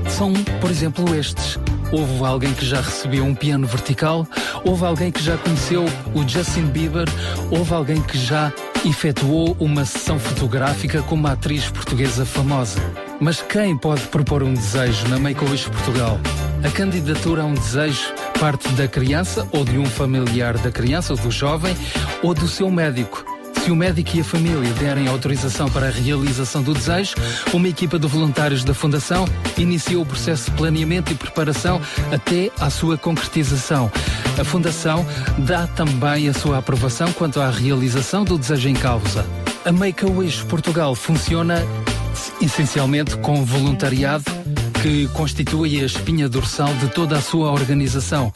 são, 0.10 0.34
por 0.62 0.72
exemplo, 0.72 1.14
estes. 1.16 1.60
Houve 1.92 2.26
alguém 2.26 2.54
que 2.54 2.66
já 2.66 2.82
recebeu 2.82 3.24
um 3.24 3.34
piano 3.34 3.66
vertical, 3.66 4.28
houve 4.66 4.86
alguém 4.86 5.12
que 5.12 5.24
já 5.24 5.38
conheceu 5.38 5.86
o 6.14 6.28
Justin 6.28 6.66
Bieber, 6.66 7.08
houve 7.50 7.74
alguém 7.74 8.02
que 8.02 8.18
já 8.18 8.52
efetuou 8.86 9.56
uma 9.60 9.86
sessão 9.86 10.20
fotográfica 10.20 11.02
com 11.04 11.16
uma 11.16 11.32
atriz 11.32 11.70
portuguesa 11.70 12.26
famosa. 12.26 12.80
Mas 13.20 13.42
quem 13.42 13.78
pode 13.78 14.02
propor 14.04 14.44
um 14.44 14.54
desejo 14.54 15.08
na 15.08 15.18
Make-A-Wish 15.18 15.70
Portugal? 15.70 16.20
A 16.64 16.70
candidatura 16.70 17.44
a 17.44 17.46
um 17.46 17.54
desejo 17.54 18.14
parte 18.40 18.68
da 18.70 18.88
criança 18.88 19.48
ou 19.52 19.64
de 19.64 19.78
um 19.78 19.86
familiar 19.86 20.58
da 20.58 20.72
criança 20.72 21.14
ou 21.14 21.20
do 21.20 21.32
jovem 21.32 21.76
ou 22.22 22.34
do 22.34 22.48
seu 22.48 22.70
médico. 22.70 23.37
Se 23.68 23.72
o 23.72 23.76
médico 23.76 24.16
e 24.16 24.22
a 24.22 24.24
família 24.24 24.74
derem 24.76 25.10
autorização 25.10 25.70
para 25.70 25.88
a 25.88 25.92
realização 25.92 26.64
do 26.64 26.74
desejo, 26.74 27.16
uma 27.54 27.68
equipa 27.68 28.00
de 28.00 28.08
voluntários 28.08 28.64
da 28.64 28.74
Fundação 28.74 29.28
inicia 29.58 30.00
o 30.00 30.06
processo 30.06 30.50
de 30.50 30.56
planeamento 30.56 31.12
e 31.12 31.16
preparação 31.16 31.82
até 32.10 32.50
à 32.62 32.70
sua 32.70 32.98
concretização. 32.98 33.92
A 34.40 34.46
Fundação 34.46 35.06
dá 35.40 35.68
também 35.68 36.30
a 36.30 36.34
sua 36.34 36.60
aprovação 36.60 37.12
quanto 37.12 37.42
à 37.42 37.50
realização 37.50 38.24
do 38.24 38.38
desejo 38.38 38.70
em 38.70 38.74
causa. 38.74 39.26
A 39.66 39.72
Make-A-Wish 39.74 40.46
Portugal 40.46 40.96
funciona 40.96 41.62
essencialmente 42.42 43.18
com 43.18 43.44
voluntariado 43.44 44.24
que 44.82 45.10
constitui 45.10 45.82
a 45.82 45.86
espinha 45.86 46.30
dorsal 46.30 46.74
de 46.76 46.88
toda 46.88 47.18
a 47.18 47.22
sua 47.22 47.52
organização. 47.52 48.32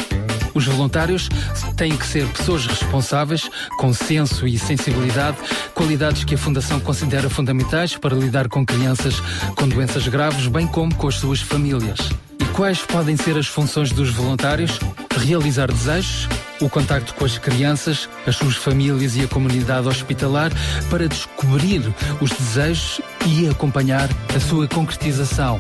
Os 0.53 0.65
voluntários 0.65 1.29
têm 1.77 1.95
que 1.95 2.05
ser 2.05 2.27
pessoas 2.27 2.65
responsáveis, 2.65 3.49
com 3.77 3.93
senso 3.93 4.47
e 4.47 4.57
sensibilidade, 4.57 5.37
qualidades 5.73 6.23
que 6.23 6.35
a 6.35 6.37
Fundação 6.37 6.79
considera 6.79 7.29
fundamentais 7.29 7.95
para 7.95 8.15
lidar 8.15 8.47
com 8.49 8.65
crianças 8.65 9.21
com 9.55 9.67
doenças 9.67 10.07
graves, 10.07 10.47
bem 10.47 10.67
como 10.67 10.93
com 10.95 11.07
as 11.07 11.15
suas 11.15 11.41
famílias. 11.41 12.09
E 12.39 12.45
quais 12.53 12.81
podem 12.81 13.15
ser 13.15 13.37
as 13.37 13.47
funções 13.47 13.91
dos 13.91 14.09
voluntários? 14.11 14.79
Realizar 15.17 15.71
desejos, 15.71 16.27
o 16.59 16.69
contacto 16.69 17.13
com 17.13 17.25
as 17.25 17.37
crianças, 17.37 18.09
as 18.25 18.35
suas 18.35 18.55
famílias 18.55 19.15
e 19.15 19.21
a 19.21 19.27
comunidade 19.27 19.87
hospitalar 19.87 20.51
para 20.89 21.07
descobrir 21.07 21.81
os 22.19 22.31
desejos 22.31 23.01
e 23.27 23.47
acompanhar 23.47 24.09
a 24.35 24.39
sua 24.39 24.67
concretização. 24.67 25.59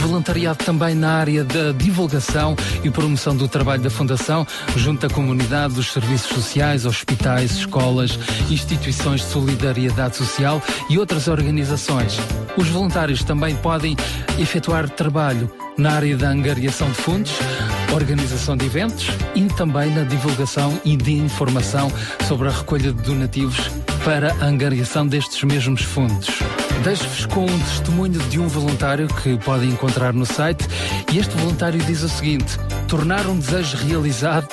Voluntariado 0.00 0.64
também 0.64 0.94
na 0.94 1.12
área 1.12 1.44
da 1.44 1.72
divulgação 1.72 2.56
e 2.82 2.90
promoção 2.90 3.36
do 3.36 3.46
trabalho 3.46 3.82
da 3.82 3.90
Fundação, 3.90 4.46
junto 4.74 5.06
à 5.06 5.10
comunidade, 5.10 5.74
dos 5.74 5.92
serviços 5.92 6.30
sociais, 6.30 6.86
hospitais, 6.86 7.52
escolas, 7.52 8.18
instituições 8.50 9.20
de 9.20 9.26
solidariedade 9.26 10.16
social 10.16 10.62
e 10.88 10.98
outras 10.98 11.28
organizações. 11.28 12.18
Os 12.56 12.68
voluntários 12.68 13.22
também 13.22 13.54
podem 13.56 13.94
efetuar 14.38 14.88
trabalho 14.88 15.50
na 15.76 15.92
área 15.92 16.16
da 16.16 16.30
angariação 16.30 16.88
de 16.88 16.96
fundos, 16.96 17.32
organização 17.92 18.56
de 18.56 18.66
eventos 18.66 19.08
e 19.34 19.42
também 19.48 19.90
na 19.90 20.04
divulgação 20.04 20.80
e 20.84 20.96
de 20.96 21.12
informação 21.12 21.92
sobre 22.26 22.48
a 22.48 22.52
recolha 22.52 22.92
de 22.92 23.02
donativos 23.02 23.70
para 24.04 24.32
a 24.40 24.44
angariação 24.44 25.06
destes 25.06 25.42
mesmos 25.44 25.82
fundos. 25.82 26.28
Deixo-vos 26.82 27.26
com 27.26 27.44
um 27.44 27.58
testemunho 27.60 28.18
de 28.28 28.38
um 28.38 28.48
voluntário 28.48 29.06
que 29.08 29.36
podem 29.38 29.70
encontrar 29.70 30.12
no 30.12 30.24
site 30.24 30.66
e 31.12 31.18
este 31.18 31.36
voluntário 31.36 31.80
diz 31.80 32.02
o 32.02 32.08
seguinte: 32.08 32.58
tornar 32.88 33.26
um 33.26 33.38
desejo 33.38 33.76
realizado 33.76 34.48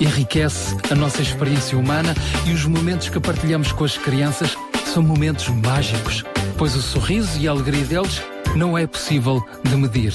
enriquece 0.00 0.76
a 0.90 0.94
nossa 0.94 1.22
experiência 1.22 1.78
humana 1.78 2.14
e 2.46 2.52
os 2.52 2.66
momentos 2.66 3.08
que 3.08 3.20
partilhamos 3.20 3.72
com 3.72 3.84
as 3.84 3.96
crianças 3.96 4.56
são 4.86 5.02
momentos 5.02 5.48
mágicos, 5.48 6.24
pois 6.56 6.74
o 6.74 6.82
sorriso 6.82 7.38
e 7.38 7.48
a 7.48 7.50
alegria 7.50 7.84
deles 7.84 8.22
não 8.54 8.78
é 8.78 8.86
possível 8.86 9.42
de 9.62 9.76
medir. 9.76 10.12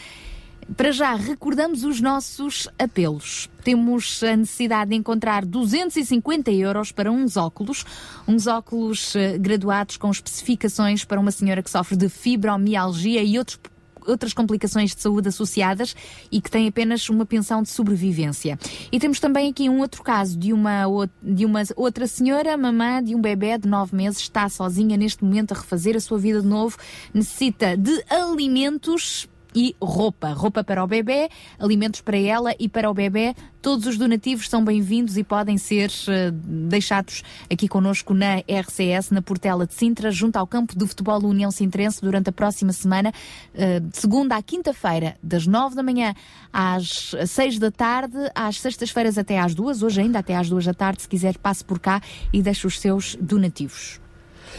Para 0.77 0.91
já, 0.91 1.15
recordamos 1.15 1.85
os 1.85 2.01
nossos 2.01 2.69
apelos. 2.79 3.49
Temos 3.63 4.23
a 4.25 4.37
necessidade 4.37 4.91
de 4.91 4.97
encontrar 4.97 5.45
250 5.45 6.51
euros 6.51 6.91
para 6.91 7.13
uns 7.13 7.37
óculos, 7.37 7.85
uns 8.27 8.47
óculos 8.47 9.15
eh, 9.15 9.39
graduados 9.39 9.97
com 9.97 10.11
especificações 10.11 11.05
para 11.05 11.21
uma 11.21 11.31
senhora 11.31 11.63
que 11.63 11.71
sofre 11.71 11.97
de 11.97 12.09
fibromialgia 12.09 13.23
e 13.23 13.39
outros 13.39 13.59
outras 14.07 14.33
complicações 14.33 14.95
de 14.95 15.01
saúde 15.01 15.29
associadas 15.29 15.95
e 16.31 16.41
que 16.41 16.51
tem 16.51 16.69
apenas 16.69 17.09
uma 17.09 17.27
pensão 17.27 17.63
de 17.63 17.69
sobrevivência. 17.69 18.59
E 18.91 18.99
temos 18.99 19.21
também 19.21 19.51
aqui 19.51 19.69
um 19.69 19.81
outro 19.81 20.03
caso 20.03 20.39
de 20.39 20.53
uma, 20.53 20.85
de 21.23 21.45
uma 21.45 21.63
outra 21.77 22.07
senhora, 22.07 22.57
mamã 22.57 23.03
de 23.03 23.15
um 23.15 23.21
bebê 23.21 23.59
de 23.59 23.69
9 23.69 23.95
meses, 23.95 24.21
está 24.21 24.49
sozinha 24.49 24.97
neste 24.97 25.25
momento 25.25 25.53
a 25.53 25.57
refazer 25.57 25.97
a 25.97 26.01
sua 26.01 26.19
vida 26.19 26.41
de 26.41 26.47
novo, 26.47 26.77
necessita 27.15 27.77
de 27.77 28.05
alimentos 28.09 29.29
e 29.55 29.75
roupa. 29.81 30.33
Roupa 30.33 30.65
para 30.65 30.83
o 30.83 30.87
bebê, 30.87 31.29
alimentos 31.59 32.01
para 32.01 32.17
ela 32.17 32.55
e 32.59 32.69
para 32.69 32.91
o 32.91 32.95
bebê. 32.95 33.35
Todos 33.61 33.87
os 33.87 33.97
donativos 33.97 34.49
são 34.49 34.65
bem-vindos 34.65 35.17
e 35.17 35.23
podem 35.23 35.57
ser 35.57 35.91
eh, 36.09 36.33
deixados 36.33 37.23
aqui 37.51 37.69
connosco 37.69 38.13
na 38.13 38.39
RCS, 38.39 39.11
na 39.11 39.23
Portela 39.23 39.67
de 39.67 39.75
Sintra, 39.75 40.11
junto 40.11 40.37
ao 40.37 40.47
campo 40.47 40.77
de 40.77 40.85
futebol 40.85 41.23
União 41.25 41.51
Sintrense, 41.51 42.01
durante 42.01 42.29
a 42.29 42.33
próxima 42.33 42.73
semana, 42.73 43.13
eh, 43.55 43.79
de 43.79 43.97
segunda 43.97 44.37
à 44.37 44.43
quinta-feira, 44.43 45.17
das 45.23 45.47
nove 45.47 45.77
da 45.77 45.83
manhã 45.83 46.13
às 46.53 47.15
seis 47.27 47.59
da 47.59 47.71
tarde, 47.71 48.17
às 48.35 48.61
sextas-feiras 48.61 49.17
até 49.17 49.39
às 49.39 49.55
duas, 49.55 49.83
hoje 49.83 50.01
ainda 50.01 50.19
até 50.19 50.35
às 50.35 50.49
duas 50.49 50.65
da 50.65 50.75
tarde, 50.75 51.03
se 51.03 51.09
quiser 51.09 51.39
passe 51.39 51.65
por 51.65 51.79
cá 51.79 52.03
e 52.33 52.43
deixe 52.43 52.67
os 52.67 52.81
seus 52.81 53.17
donativos. 53.21 54.01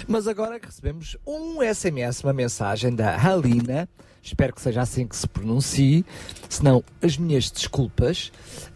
Mas 0.07 0.27
agora 0.27 0.59
recebemos 0.61 1.17
um 1.25 1.59
SMS, 1.61 2.23
uma 2.23 2.33
mensagem 2.33 2.95
da 2.95 3.15
Halina, 3.15 3.87
espero 4.23 4.53
que 4.53 4.61
seja 4.61 4.81
assim 4.81 5.05
que 5.05 5.15
se 5.15 5.27
pronuncie, 5.27 6.05
senão 6.49 6.83
as 7.01 7.17
minhas 7.17 7.51
desculpas. 7.51 8.31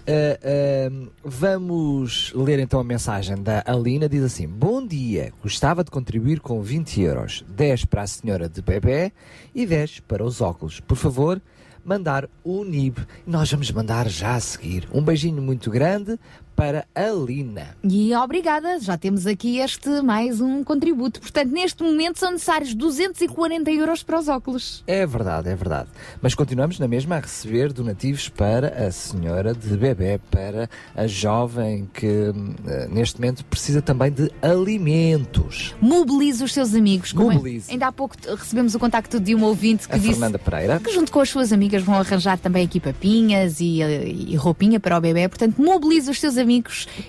Ah, 0.06 0.40
ah, 0.44 1.10
vamos 1.24 2.34
ler 2.36 2.60
então 2.60 2.80
a 2.80 2.84
mensagem 2.84 3.42
da 3.42 3.64
Alina, 3.66 4.10
diz 4.10 4.24
assim, 4.24 4.48
Bom 4.48 4.86
dia, 4.86 5.34
gostava 5.42 5.84
de 5.84 5.90
contribuir 5.90 6.40
com 6.40 6.62
20 6.62 7.02
euros, 7.02 7.46
10 7.48 7.86
para 7.86 8.02
a 8.04 8.08
senhora 8.08 8.50
de 8.50 8.62
bebê 8.62 9.12
e 9.56 9.66
10 9.66 10.02
para 10.02 10.24
os 10.24 10.42
óculos. 10.42 10.80
Por 10.82 10.98
favor, 10.98 11.42
mandar 11.88 12.28
o 12.44 12.66
NIB. 12.66 13.00
Nós 13.26 13.50
vamos 13.50 13.72
mandar 13.72 14.10
já 14.10 14.36
a 14.36 14.40
seguir. 14.42 14.88
Um 14.94 15.02
beijinho 15.02 15.42
muito 15.42 15.72
grande 15.72 16.20
para 16.58 16.88
a 16.96 17.06
Lina. 17.12 17.78
E 17.84 18.16
obrigada, 18.16 18.80
já 18.80 18.98
temos 18.98 19.28
aqui 19.28 19.60
este 19.60 20.02
mais 20.02 20.42
um 20.42 20.64
contributo. 20.64 21.22
Portanto, 21.22 21.52
neste 21.52 21.84
momento 21.84 22.18
são 22.18 22.32
necessários 22.32 22.74
240 22.74 23.70
euros 23.70 24.02
para 24.02 24.18
os 24.20 24.28
óculos. 24.28 24.84
É 24.88 25.06
verdade, 25.06 25.50
é 25.50 25.56
verdade. 25.56 25.88
Mas 26.20 26.34
continuamos 26.34 26.80
na 26.80 26.88
mesma 26.88 27.18
a 27.18 27.20
receber 27.20 27.72
donativos 27.72 28.28
para 28.28 28.70
a 28.88 28.92
senhora 28.92 29.54
de 29.54 29.78
bebê, 29.78 30.20
para 30.32 30.68
a 30.96 31.06
jovem 31.06 31.88
que 31.94 32.08
hum, 32.36 32.56
eh, 32.68 32.88
neste 32.92 33.22
momento 33.22 33.46
precisa 33.46 33.80
também 33.80 34.12
de 34.12 34.32
alimentos. 34.42 35.76
Mobilize 35.80 36.44
os 36.44 36.52
seus 36.52 36.74
amigos. 36.74 37.14
É- 37.14 37.18
Mobilize. 37.18 37.72
Ainda 37.72 37.86
há 37.86 37.92
pouco 37.92 38.16
recebemos 38.36 38.74
o 38.74 38.80
contacto 38.80 39.20
de 39.20 39.36
uma 39.36 39.46
ouvinte 39.46 39.88
que 39.88 39.94
A 39.94 39.98
disse 40.00 40.14
Fernanda 40.14 40.40
Pereira. 40.40 40.80
que 40.80 40.92
junto 40.92 41.12
com 41.12 41.20
as 41.20 41.30
suas 41.30 41.54
amigas 41.54 41.84
vão 41.84 41.94
arranjar 42.00 42.40
também 42.40 42.66
aqui 42.66 42.80
papinhas 42.80 43.60
e, 43.60 43.84
eh, 43.84 44.08
e 44.08 44.36
roupinha 44.36 44.80
para 44.80 44.98
o 44.98 45.02
bebê. 45.02 45.30
Portanto, 45.30 45.62
mobilize 45.62 46.10
os 46.10 46.20
seus 46.20 46.36
amigos 46.36 46.47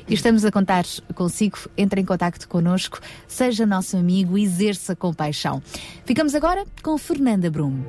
e 0.09 0.15
estamos 0.15 0.45
a 0.45 0.51
contar 0.51 0.85
consigo. 1.15 1.59
Entre 1.77 2.01
em 2.01 2.05
contacto 2.05 2.49
connosco, 2.49 3.01
seja 3.27 3.65
nosso 3.67 3.97
amigo 3.97 4.37
exerça 4.37 4.97
compaixão. 4.97 5.63
Ficamos 6.05 6.35
agora 6.35 6.65
com 6.83 6.99
Fernanda 6.99 7.51
Brum. 7.51 7.83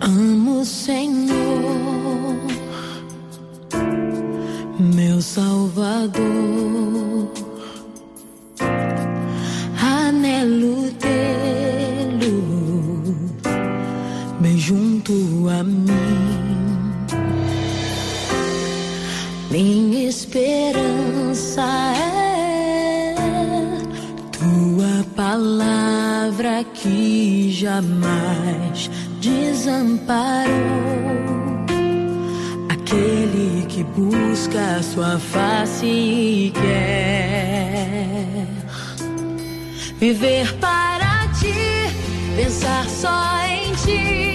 Amo 0.00 0.64
Senhor, 0.64 2.36
meu 4.78 5.20
Salvador. 5.20 7.05
Anelo 10.36 10.92
tê-lo 11.00 12.36
bem 14.38 14.58
junto 14.58 15.48
a 15.48 15.62
mim. 15.64 15.86
Minha 19.50 20.10
esperança 20.10 21.62
é 21.96 23.14
tua 24.30 25.06
palavra 25.16 26.64
que 26.74 27.50
jamais 27.50 28.90
desamparou 29.22 30.50
aquele 32.68 33.64
que 33.68 33.82
busca 33.84 34.82
sua 34.82 35.18
face 35.18 35.86
e 35.86 36.50
quer 36.50 37.55
viver 39.98 40.52
para 40.54 41.28
ti, 41.38 41.54
pensar 42.36 42.88
só 42.88 43.46
em 43.46 43.72
ti, 43.74 44.25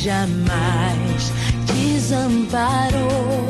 jamais 0.00 1.32
desamparou. 1.66 3.46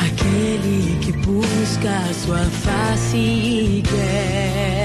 Aquele 0.00 0.98
que 1.00 1.12
busca 1.12 1.90
a 1.90 2.14
sua 2.14 2.44
face 2.44 3.16
e 3.16 3.82
quer 3.82 4.77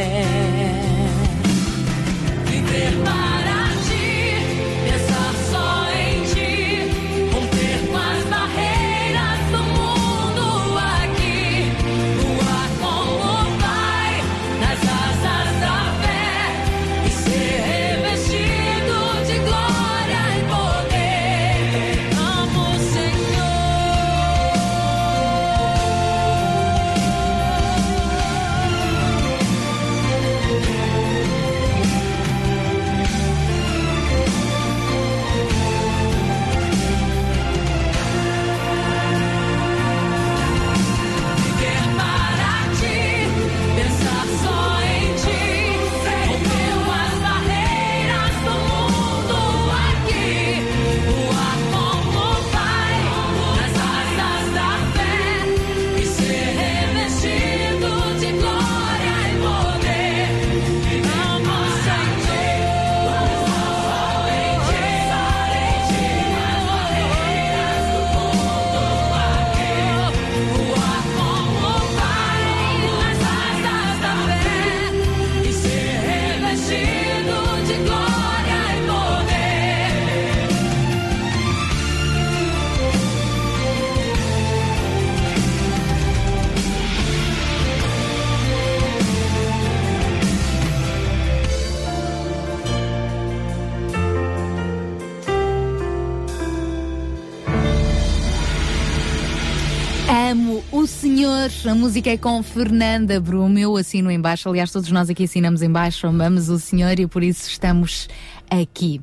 A 101.43 101.75
música 101.75 102.09
é 102.09 102.17
com 102.17 102.41
Fernanda 102.41 103.19
Brum. 103.19 103.57
Eu 103.57 103.75
assino 103.75 104.09
em 104.09 104.17
baixo. 104.17 104.47
Aliás, 104.47 104.71
todos 104.71 104.89
nós 104.91 105.09
aqui 105.09 105.25
assinamos 105.25 105.61
em 105.61 105.69
baixo. 105.69 106.07
Amamos 106.07 106.47
o 106.47 106.57
Senhor 106.57 106.97
e 106.97 107.05
por 107.05 107.21
isso 107.21 107.49
estamos 107.49 108.07
aqui. 108.49 109.01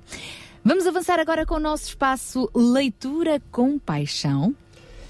Vamos 0.65 0.87
avançar 0.87 1.21
agora 1.21 1.45
com 1.45 1.57
o 1.57 1.61
nosso 1.61 1.89
espaço 1.89 2.51
Leitura 2.55 3.43
com 3.53 3.79
Paixão. 3.79 4.55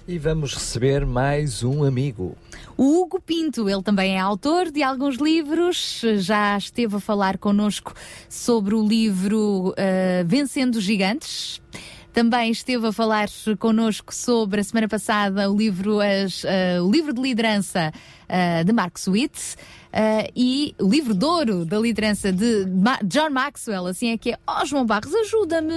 E 0.09 0.19
vamos 0.19 0.55
receber 0.55 1.07
mais 1.07 1.62
um 1.62 1.85
amigo. 1.85 2.36
O 2.77 3.01
Hugo 3.01 3.20
Pinto, 3.20 3.70
ele 3.70 3.85
também 3.85 4.16
é 4.16 4.19
autor 4.19 4.69
de 4.69 4.82
alguns 4.82 5.15
livros, 5.15 6.02
já 6.16 6.59
esteve 6.59 6.97
a 6.97 7.01
falar 7.01 7.39
connosco 7.39 7.94
sobre 8.28 8.74
o 8.74 8.85
livro 8.85 9.73
eh, 9.77 10.24
Vencendo 10.27 10.81
Gigantes. 10.81 11.62
Também 12.12 12.50
esteve 12.50 12.88
a 12.88 12.92
falar 12.92 13.28
connosco 13.58 14.14
sobre 14.14 14.60
a 14.60 14.64
semana 14.64 14.88
passada 14.88 15.50
o 15.50 15.56
livro, 15.56 16.00
as, 16.00 16.44
eh, 16.44 16.80
o 16.80 16.90
livro 16.90 17.12
de 17.12 17.20
liderança 17.22 17.92
ah, 18.28 18.62
de 18.64 18.72
Mark 18.72 18.96
Sweet. 18.96 19.56
Ah, 19.92 20.26
e 20.36 20.74
o 20.78 20.88
livro 20.88 21.14
de 21.14 21.24
ouro 21.24 21.64
da 21.64 21.78
liderança 21.78 22.32
de 22.32 22.66
Ma- 22.66 22.98
John 23.04 23.30
Maxwell, 23.30 23.86
assim 23.86 24.10
é 24.10 24.18
que 24.18 24.32
é. 24.32 24.38
Oh, 24.48 24.64
João 24.64 24.84
Barros, 24.86 25.14
ajuda-me! 25.14 25.74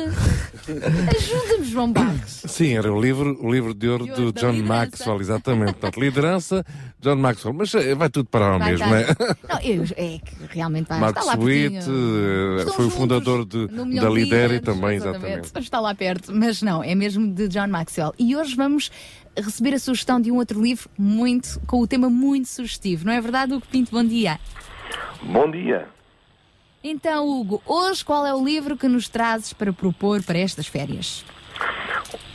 Ajuda-me, 1.18 1.66
João 1.66 1.92
Barros! 1.92 2.44
Sim, 2.48 2.78
era 2.78 2.92
o 2.92 3.00
livro, 3.02 3.38
o 3.42 3.52
livro 3.52 3.74
de 3.74 3.88
ouro 3.88 4.06
De 4.06 4.12
do 4.12 4.32
John 4.34 4.52
liderança. 4.52 4.64
Maxwell, 4.64 5.22
exatamente. 5.22 5.74
Portanto, 5.74 6.00
liderança, 6.00 6.66
John 7.00 7.16
Maxwell. 7.16 7.54
Mas 7.54 7.74
eh, 7.76 7.96
vai 7.96 8.10
tudo 8.10 8.30
parar 8.30 8.54
ao 8.54 8.60
Vai 8.60 8.72
mesmo, 8.72 8.88
não 8.88 8.96
é? 8.96 9.06
Não, 9.50 9.60
eu, 9.62 9.84
é 9.98 10.20
que 10.20 10.36
realmente 10.50 10.88
vai 10.88 11.00
Mark 11.00 11.24
lá 11.26 11.34
Sweet 11.36 11.76
Estão 11.78 12.74
foi 12.76 12.86
o 12.86 12.90
fundador 12.90 13.46
de, 13.46 13.68
da 13.68 13.84
de 13.84 14.14
Lidera 14.14 14.56
e 14.56 14.60
também, 14.60 14.96
exatamente. 14.98 15.52
Está 15.60 15.80
lá 15.80 15.94
perto, 15.96 16.32
mas 16.34 16.62
não, 16.62 16.84
é 16.84 16.96
mesmo 16.96 17.32
de 17.34 17.48
John 17.48 17.68
Maxwell. 17.68 18.14
E 18.18 18.36
hoje 18.36 18.56
vamos 18.56 18.92
receber 19.36 19.74
a 19.74 19.80
sugestão 19.80 20.20
de 20.20 20.32
um 20.32 20.38
outro 20.38 20.62
livro 20.62 20.90
muito 20.98 21.60
com 21.68 21.80
o 21.80 21.88
tema 21.88 22.10
muito 22.10 22.48
sugestivo, 22.48 23.06
não 23.06 23.14
é 23.14 23.22
verdade, 23.22 23.54
Hugo 23.54 23.66
Pinto? 23.72 23.92
Bom 23.92 24.04
dia. 24.04 24.40
Bom 25.22 25.50
dia. 25.50 25.88
Então, 26.84 27.28
Hugo, 27.28 27.62
hoje 27.66 28.04
qual 28.04 28.26
é 28.26 28.34
o 28.34 28.44
livro 28.44 28.76
que 28.76 28.88
nos 28.88 29.08
trazes 29.08 29.54
para 29.54 29.72
propor 29.72 30.22
para 30.22 30.38
estas 30.38 30.68
férias? 30.68 31.26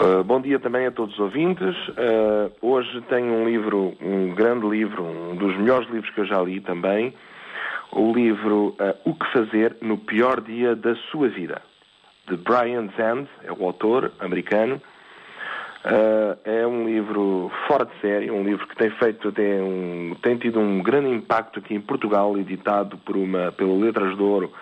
Uh, 0.00 0.24
bom 0.24 0.40
dia 0.40 0.58
também 0.58 0.86
a 0.86 0.90
todos 0.90 1.14
os 1.14 1.20
ouvintes. 1.20 1.76
Uh, 1.88 2.50
hoje 2.62 3.00
tenho 3.10 3.32
um 3.32 3.48
livro, 3.48 3.94
um 4.00 4.34
grande 4.34 4.66
livro, 4.66 5.04
um 5.04 5.36
dos 5.36 5.56
melhores 5.56 5.88
livros 5.90 6.10
que 6.14 6.20
eu 6.20 6.24
já 6.24 6.40
li 6.40 6.60
também. 6.60 7.12
O 7.92 8.12
livro 8.12 8.76
uh, 8.80 8.94
O 9.04 9.14
que 9.14 9.32
Fazer 9.32 9.76
no 9.82 9.98
Pior 9.98 10.40
Dia 10.40 10.74
da 10.74 10.94
Sua 11.10 11.28
Vida, 11.28 11.60
de 12.26 12.36
Brian 12.36 12.88
Zand, 12.96 13.26
é 13.44 13.52
o 13.52 13.64
autor 13.64 14.12
americano. 14.18 14.80
Uh, 15.88 16.36
é 16.44 16.66
um 16.66 16.86
livro 16.86 17.50
fora 17.66 17.86
de 17.86 17.98
série, 18.02 18.30
um 18.30 18.44
livro 18.44 18.66
que 18.68 18.76
tem 18.76 18.90
feito 18.90 19.28
até 19.28 19.62
um, 19.62 20.14
tem 20.22 20.36
tido 20.36 20.60
um 20.60 20.82
grande 20.82 21.08
impacto 21.08 21.60
aqui 21.60 21.74
em 21.74 21.80
Portugal, 21.80 22.36
editado 22.36 22.98
por 22.98 23.16
uma 23.16 23.50
pela 23.52 23.72
Letras 23.72 24.14
de 24.14 24.22
Ouro, 24.22 24.52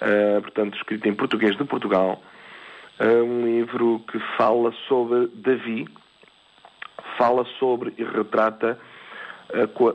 uh, 0.00 0.40
portanto 0.40 0.74
escrito 0.76 1.06
em 1.06 1.14
português 1.14 1.54
de 1.58 1.64
Portugal. 1.64 2.22
Uh, 2.98 3.22
um 3.22 3.44
livro 3.44 4.02
que 4.10 4.18
fala 4.38 4.72
sobre 4.88 5.26
Davi, 5.34 5.86
fala 7.18 7.44
sobre 7.58 7.92
e 7.98 8.04
retrata 8.04 8.78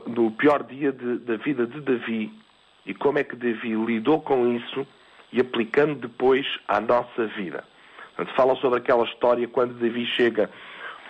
do 0.05 0.29
pior 0.29 0.61
dia 0.61 0.91
de- 0.91 1.17
da 1.17 1.37
vida 1.37 1.65
de 1.65 1.81
Davi 1.81 2.31
e 2.85 2.93
como 2.93 3.17
é 3.17 3.23
que 3.23 3.35
Davi 3.35 3.73
lidou 3.73 4.21
com 4.21 4.53
isso 4.53 4.85
e 5.33 5.41
aplicando 5.41 5.95
depois 5.95 6.45
à 6.67 6.79
nossa 6.79 7.25
vida. 7.35 7.63
Portanto, 8.17 8.35
fala 8.35 8.55
sobre 8.55 8.79
aquela 8.79 9.03
história 9.05 9.47
quando 9.47 9.75
Davi 9.75 10.05
chega 10.07 10.49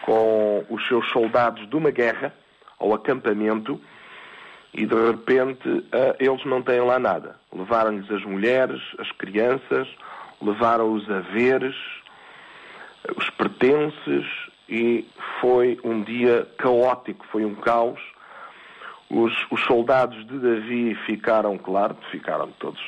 com 0.01 0.65
os 0.69 0.85
seus 0.88 1.09
soldados 1.09 1.67
de 1.69 1.75
uma 1.75 1.89
guerra 1.89 2.34
ao 2.77 2.93
acampamento 2.93 3.79
e 4.73 4.85
de 4.85 4.95
repente 5.07 5.85
eles 6.19 6.45
não 6.45 6.61
têm 6.61 6.81
lá 6.81 6.99
nada. 6.99 7.38
Levaram-lhes 7.53 8.11
as 8.11 8.23
mulheres, 8.25 8.81
as 8.99 9.09
crianças, 9.13 9.88
levaram 10.41 10.91
os 10.91 11.09
haveres, 11.09 11.75
os 13.15 13.29
pertences 13.29 14.25
e 14.67 15.07
foi 15.39 15.79
um 15.85 16.03
dia 16.03 16.45
caótico, 16.57 17.25
foi 17.31 17.45
um 17.45 17.55
caos. 17.55 18.01
Os, 19.09 19.34
os 19.49 19.61
soldados 19.61 20.27
de 20.27 20.38
Davi 20.38 20.93
ficaram, 21.05 21.57
claro, 21.57 21.95
ficaram 22.11 22.51
todos, 22.59 22.81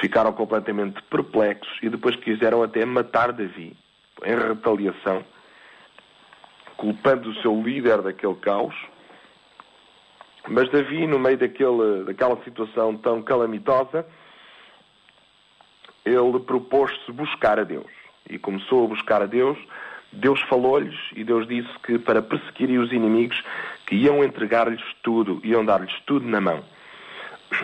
ficaram 0.00 0.32
completamente 0.32 1.00
perplexos 1.02 1.78
e 1.82 1.88
depois 1.88 2.16
quiseram 2.16 2.62
até 2.62 2.84
matar 2.84 3.32
Davi 3.32 3.76
em 4.24 4.36
retaliação, 4.36 5.24
culpando 6.76 7.30
o 7.30 7.34
seu 7.36 7.62
líder 7.62 8.02
daquele 8.02 8.34
caos. 8.36 8.74
Mas 10.48 10.70
Davi, 10.70 11.06
no 11.06 11.18
meio 11.18 11.36
daquele, 11.36 12.04
daquela 12.06 12.42
situação 12.42 12.96
tão 12.96 13.22
calamitosa, 13.22 14.06
ele 16.04 16.40
propôs-se 16.40 17.12
buscar 17.12 17.58
a 17.58 17.64
Deus. 17.64 17.90
E 18.28 18.38
começou 18.38 18.84
a 18.84 18.88
buscar 18.88 19.22
a 19.22 19.26
Deus. 19.26 19.58
Deus 20.12 20.40
falou-lhes 20.42 20.98
e 21.14 21.22
Deus 21.22 21.46
disse 21.46 21.70
que 21.84 21.98
para 21.98 22.22
perseguirem 22.22 22.78
os 22.78 22.90
inimigos, 22.90 23.40
que 23.86 23.94
iam 23.94 24.24
entregar-lhes 24.24 24.82
tudo, 25.02 25.40
iam 25.44 25.64
dar-lhes 25.64 25.94
tudo 26.06 26.26
na 26.26 26.40
mão. 26.40 26.64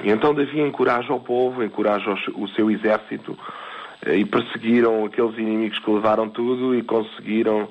E 0.02 0.10
então 0.10 0.34
Davi 0.34 0.60
encoraja 0.60 1.12
o 1.12 1.20
povo, 1.20 1.62
encoraja 1.64 2.14
o 2.34 2.48
seu 2.48 2.70
exército 2.70 3.36
eh, 4.04 4.16
e 4.16 4.24
perseguiram 4.24 5.04
aqueles 5.04 5.36
inimigos 5.38 5.78
que 5.78 5.90
levaram 5.90 6.28
tudo 6.28 6.74
e 6.74 6.82
conseguiram 6.82 7.68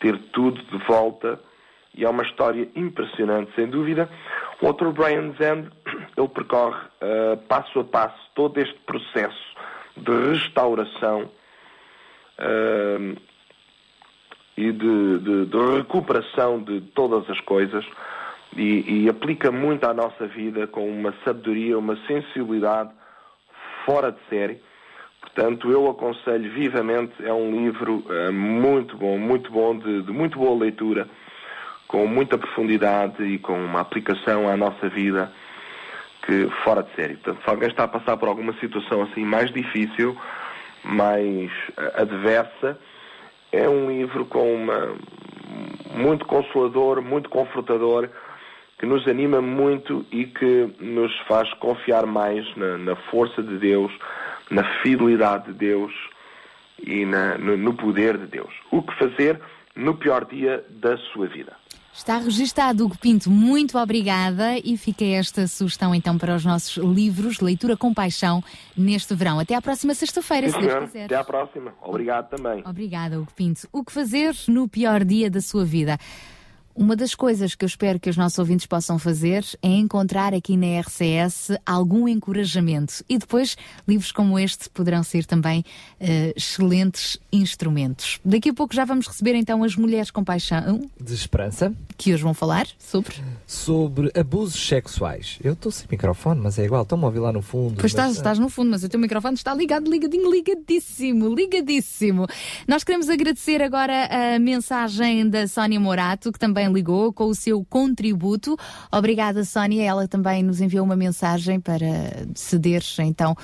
ter 0.00 0.16
tudo 0.32 0.60
de 0.62 0.78
volta. 0.86 1.38
E 1.94 2.04
é 2.04 2.08
uma 2.08 2.22
história 2.22 2.68
impressionante, 2.76 3.50
sem 3.54 3.66
dúvida. 3.66 4.08
O 4.60 4.66
autor 4.66 4.92
Brian 4.92 5.32
Zand, 5.38 5.70
ele 6.16 6.28
percorre 6.28 6.80
eh, 7.00 7.36
passo 7.48 7.80
a 7.80 7.84
passo 7.84 8.18
todo 8.34 8.58
este 8.58 8.78
processo 8.80 9.54
de 9.96 10.12
restauração 10.32 11.30
eh, 12.38 13.14
e 14.56 14.72
de, 14.72 15.18
de- 15.18 15.46
de 15.46 15.76
recuperação 15.76 16.58
de 16.62 16.80
todas 16.94 17.28
as 17.30 17.40
coisas 17.40 17.84
e, 18.56 19.04
e 19.04 19.08
aplica 19.08 19.52
muito 19.52 19.84
à 19.84 19.94
nossa 19.94 20.26
vida 20.26 20.66
com 20.66 20.88
uma 20.88 21.14
sabedoria, 21.24 21.78
uma 21.78 21.96
sensibilidade 22.06 22.90
fora 23.84 24.10
de 24.10 24.18
série. 24.28 24.60
Portanto, 25.20 25.70
eu 25.70 25.88
aconselho 25.88 26.50
vivamente, 26.52 27.12
é 27.22 27.32
um 27.32 27.50
livro 27.50 28.04
eh, 28.08 28.30
muito 28.30 28.96
bom, 28.96 29.18
muito 29.18 29.50
bom, 29.50 29.76
de, 29.76 30.02
de 30.02 30.12
muito 30.12 30.38
boa 30.38 30.58
leitura, 30.58 31.08
com 31.86 32.06
muita 32.06 32.38
profundidade 32.38 33.22
e 33.22 33.38
com 33.38 33.52
uma 33.52 33.80
aplicação 33.80 34.48
à 34.48 34.56
nossa 34.56 34.88
vida 34.88 35.30
que 36.24 36.48
fora 36.64 36.82
de 36.82 36.94
série. 36.94 37.14
Portanto, 37.14 37.44
se 37.44 37.50
alguém 37.50 37.68
está 37.68 37.84
a 37.84 37.88
passar 37.88 38.16
por 38.16 38.28
alguma 38.28 38.52
situação 38.54 39.02
assim 39.02 39.24
mais 39.24 39.50
difícil, 39.50 40.16
mais 40.84 41.50
eh, 41.76 41.92
adversa, 41.96 42.78
é 43.52 43.68
um 43.68 43.90
livro 43.90 44.24
com 44.26 44.54
uma 44.54 44.96
muito 45.94 46.26
consolador, 46.26 47.02
muito 47.02 47.28
confortador, 47.30 48.08
que 48.78 48.86
nos 48.86 49.06
anima 49.08 49.40
muito 49.40 50.04
e 50.12 50.26
que 50.26 50.68
nos 50.80 51.12
faz 51.26 51.52
confiar 51.54 52.04
mais 52.06 52.44
na, 52.56 52.76
na 52.78 52.96
força 53.10 53.42
de 53.42 53.58
Deus, 53.58 53.90
na 54.50 54.62
fidelidade 54.82 55.46
de 55.46 55.54
Deus 55.54 55.92
e 56.86 57.04
na- 57.06 57.38
no, 57.38 57.56
no 57.56 57.74
poder 57.74 58.18
de 58.18 58.26
Deus. 58.26 58.52
O 58.70 58.82
que 58.82 58.94
fazer 58.98 59.40
no 59.74 59.94
pior 59.94 60.24
dia 60.24 60.64
da 60.70 60.96
sua 61.12 61.26
vida. 61.26 61.52
Está 61.92 62.18
registado, 62.18 62.84
Hugo 62.84 62.98
Pinto. 62.98 63.30
Muito 63.30 63.78
obrigada 63.78 64.58
e 64.62 64.76
fica 64.76 65.02
esta 65.02 65.46
sugestão 65.46 65.94
então 65.94 66.18
para 66.18 66.34
os 66.34 66.44
nossos 66.44 66.76
livros 66.76 67.40
Leitura 67.40 67.74
com 67.74 67.94
Paixão 67.94 68.44
neste 68.76 69.14
verão. 69.14 69.40
Até 69.40 69.54
à 69.54 69.62
próxima 69.62 69.94
sexta-feira, 69.94 70.50
se 70.50 70.58
Deus 70.60 70.84
quiser. 70.84 71.06
Até 71.06 71.14
à 71.16 71.24
próxima. 71.24 71.72
Obrigado 71.80 72.28
também. 72.28 72.62
Obrigada, 72.66 73.18
Hugo 73.18 73.32
Pinto. 73.34 73.66
O 73.72 73.82
que 73.82 73.90
fazer 73.92 74.34
no 74.46 74.68
pior 74.68 75.02
dia 75.04 75.30
da 75.30 75.40
sua 75.40 75.64
vida? 75.64 75.96
Uma 76.76 76.94
das 76.94 77.14
coisas 77.14 77.54
que 77.54 77.64
eu 77.64 77.66
espero 77.66 77.98
que 77.98 78.10
os 78.10 78.16
nossos 78.18 78.38
ouvintes 78.38 78.66
possam 78.66 78.98
fazer 78.98 79.44
é 79.62 79.68
encontrar 79.68 80.34
aqui 80.34 80.56
na 80.58 80.78
RCS 80.80 81.52
algum 81.64 82.06
encorajamento. 82.06 83.02
E 83.08 83.16
depois, 83.16 83.56
livros 83.88 84.12
como 84.12 84.38
este 84.38 84.68
poderão 84.68 85.02
ser 85.02 85.24
também 85.24 85.64
eh, 85.98 86.34
excelentes 86.36 87.18
instrumentos. 87.32 88.20
Daqui 88.22 88.50
a 88.50 88.54
pouco 88.54 88.74
já 88.74 88.84
vamos 88.84 89.06
receber 89.06 89.34
então 89.34 89.64
as 89.64 89.74
Mulheres 89.74 90.10
com 90.10 90.22
Paixão, 90.22 90.82
De 91.00 91.14
esperança. 91.14 91.72
que 91.96 92.12
hoje 92.12 92.22
vão 92.22 92.34
falar 92.34 92.66
sobre. 92.78 93.14
Sobre 93.46 94.12
abusos 94.14 94.60
sexuais. 94.68 95.38
Eu 95.42 95.54
estou 95.54 95.72
sem 95.72 95.86
microfone, 95.90 96.40
mas 96.42 96.58
é 96.58 96.64
igual. 96.66 96.82
Estão-me 96.82 97.04
a 97.04 97.06
ouvir 97.06 97.20
lá 97.20 97.32
no 97.32 97.40
fundo. 97.40 97.76
Pois 97.78 97.92
estás, 97.92 98.08
mas- 98.08 98.16
estás 98.18 98.38
no 98.38 98.50
fundo, 98.50 98.70
mas 98.70 98.84
o 98.84 98.88
teu 98.88 99.00
microfone 99.00 99.34
está 99.34 99.54
ligado, 99.54 99.90
ligadinho, 99.90 100.30
ligadíssimo, 100.30 101.34
ligadíssimo. 101.34 102.26
Nós 102.68 102.84
queremos 102.84 103.08
agradecer 103.08 103.62
agora 103.62 104.08
a 104.34 104.38
mensagem 104.38 105.26
da 105.30 105.48
Sónia 105.48 105.80
Morato, 105.80 106.30
que 106.30 106.38
também 106.38 106.65
ligou 106.68 107.12
com 107.12 107.24
o 107.26 107.34
seu 107.34 107.64
contributo. 107.64 108.56
Obrigada, 108.92 109.44
Sónia. 109.44 109.84
Ela 109.84 110.08
também 110.08 110.42
nos 110.42 110.60
enviou 110.60 110.84
uma 110.84 110.96
mensagem 110.96 111.60
para 111.60 112.26
ceder, 112.34 112.82
então, 113.00 113.36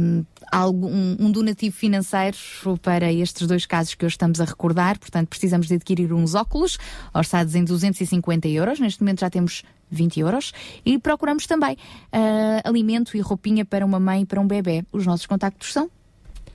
um, 0.00 0.24
algo- 0.50 0.88
um, 0.88 1.30
donativo 1.30 1.74
financeiro 1.74 2.36
para 2.82 3.12
estes 3.12 3.46
dois 3.46 3.66
casos 3.66 3.94
que 3.94 4.04
hoje 4.04 4.14
estamos 4.14 4.40
a 4.40 4.44
recordar. 4.44 4.98
Portanto, 4.98 5.28
precisamos 5.28 5.66
de 5.66 5.74
adquirir 5.74 6.12
uns 6.12 6.34
óculos, 6.34 6.78
orçados 7.14 7.54
em 7.54 7.64
250 7.64 8.48
euros. 8.48 8.80
Neste 8.80 9.00
momento 9.02 9.20
já 9.20 9.30
temos 9.30 9.62
20 9.90 10.20
euros. 10.20 10.52
E 10.84 10.98
procuramos 10.98 11.46
também 11.46 11.76
ah, 12.12 12.60
alimento 12.64 13.16
e 13.16 13.20
roupinha 13.20 13.64
para 13.64 13.84
uma 13.84 14.00
mãe 14.00 14.22
e 14.22 14.26
para 14.26 14.40
um 14.40 14.46
bebê. 14.46 14.84
Os 14.92 15.06
nossos 15.06 15.26
contactos 15.26 15.72
são 15.72 15.90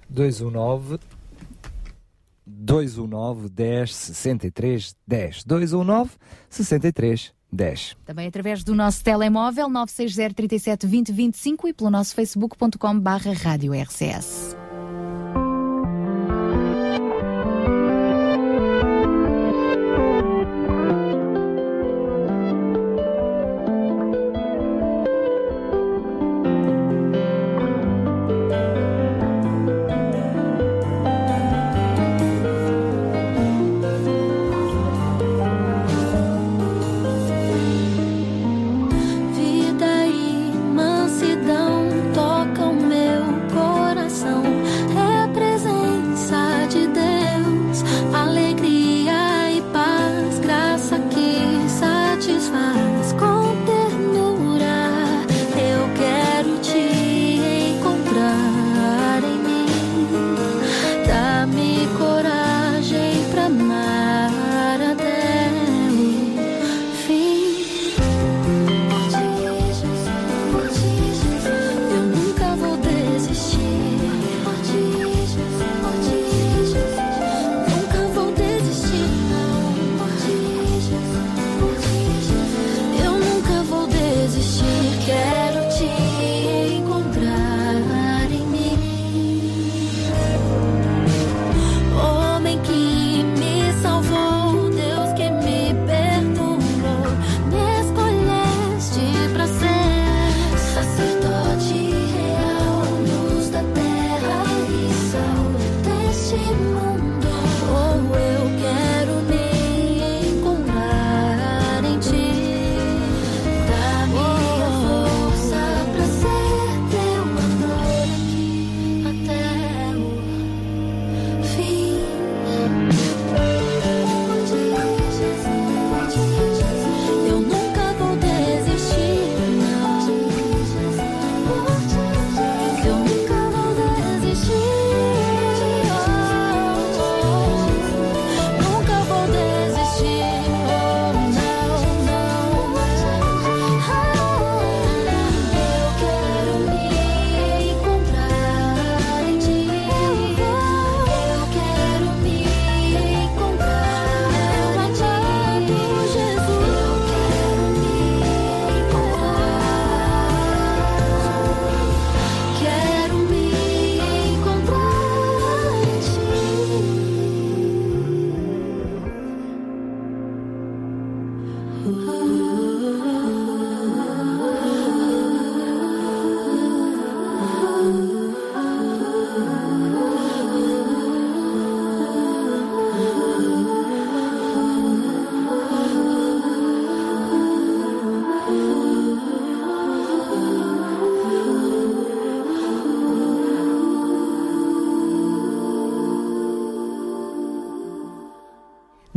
219 0.10 1.00
219 2.46 3.50
10 3.50 3.96
63 3.96 4.96
10 5.08 5.44
219 5.46 6.12
63 6.50 7.34
10 7.52 7.98
também 8.06 8.28
através 8.28 8.64
do 8.64 8.76
nosso 8.76 9.04
telemóvel 9.04 9.70
960 9.70 10.34
37 10.34 10.88
20 10.88 11.12
25 11.12 11.68
e 11.68 11.74
pelo 11.74 11.90
nosso 11.90 12.14
facebook.com 12.16 13.00
barra 13.00 13.34
rádio 13.34 13.74
RCS. 13.74 14.65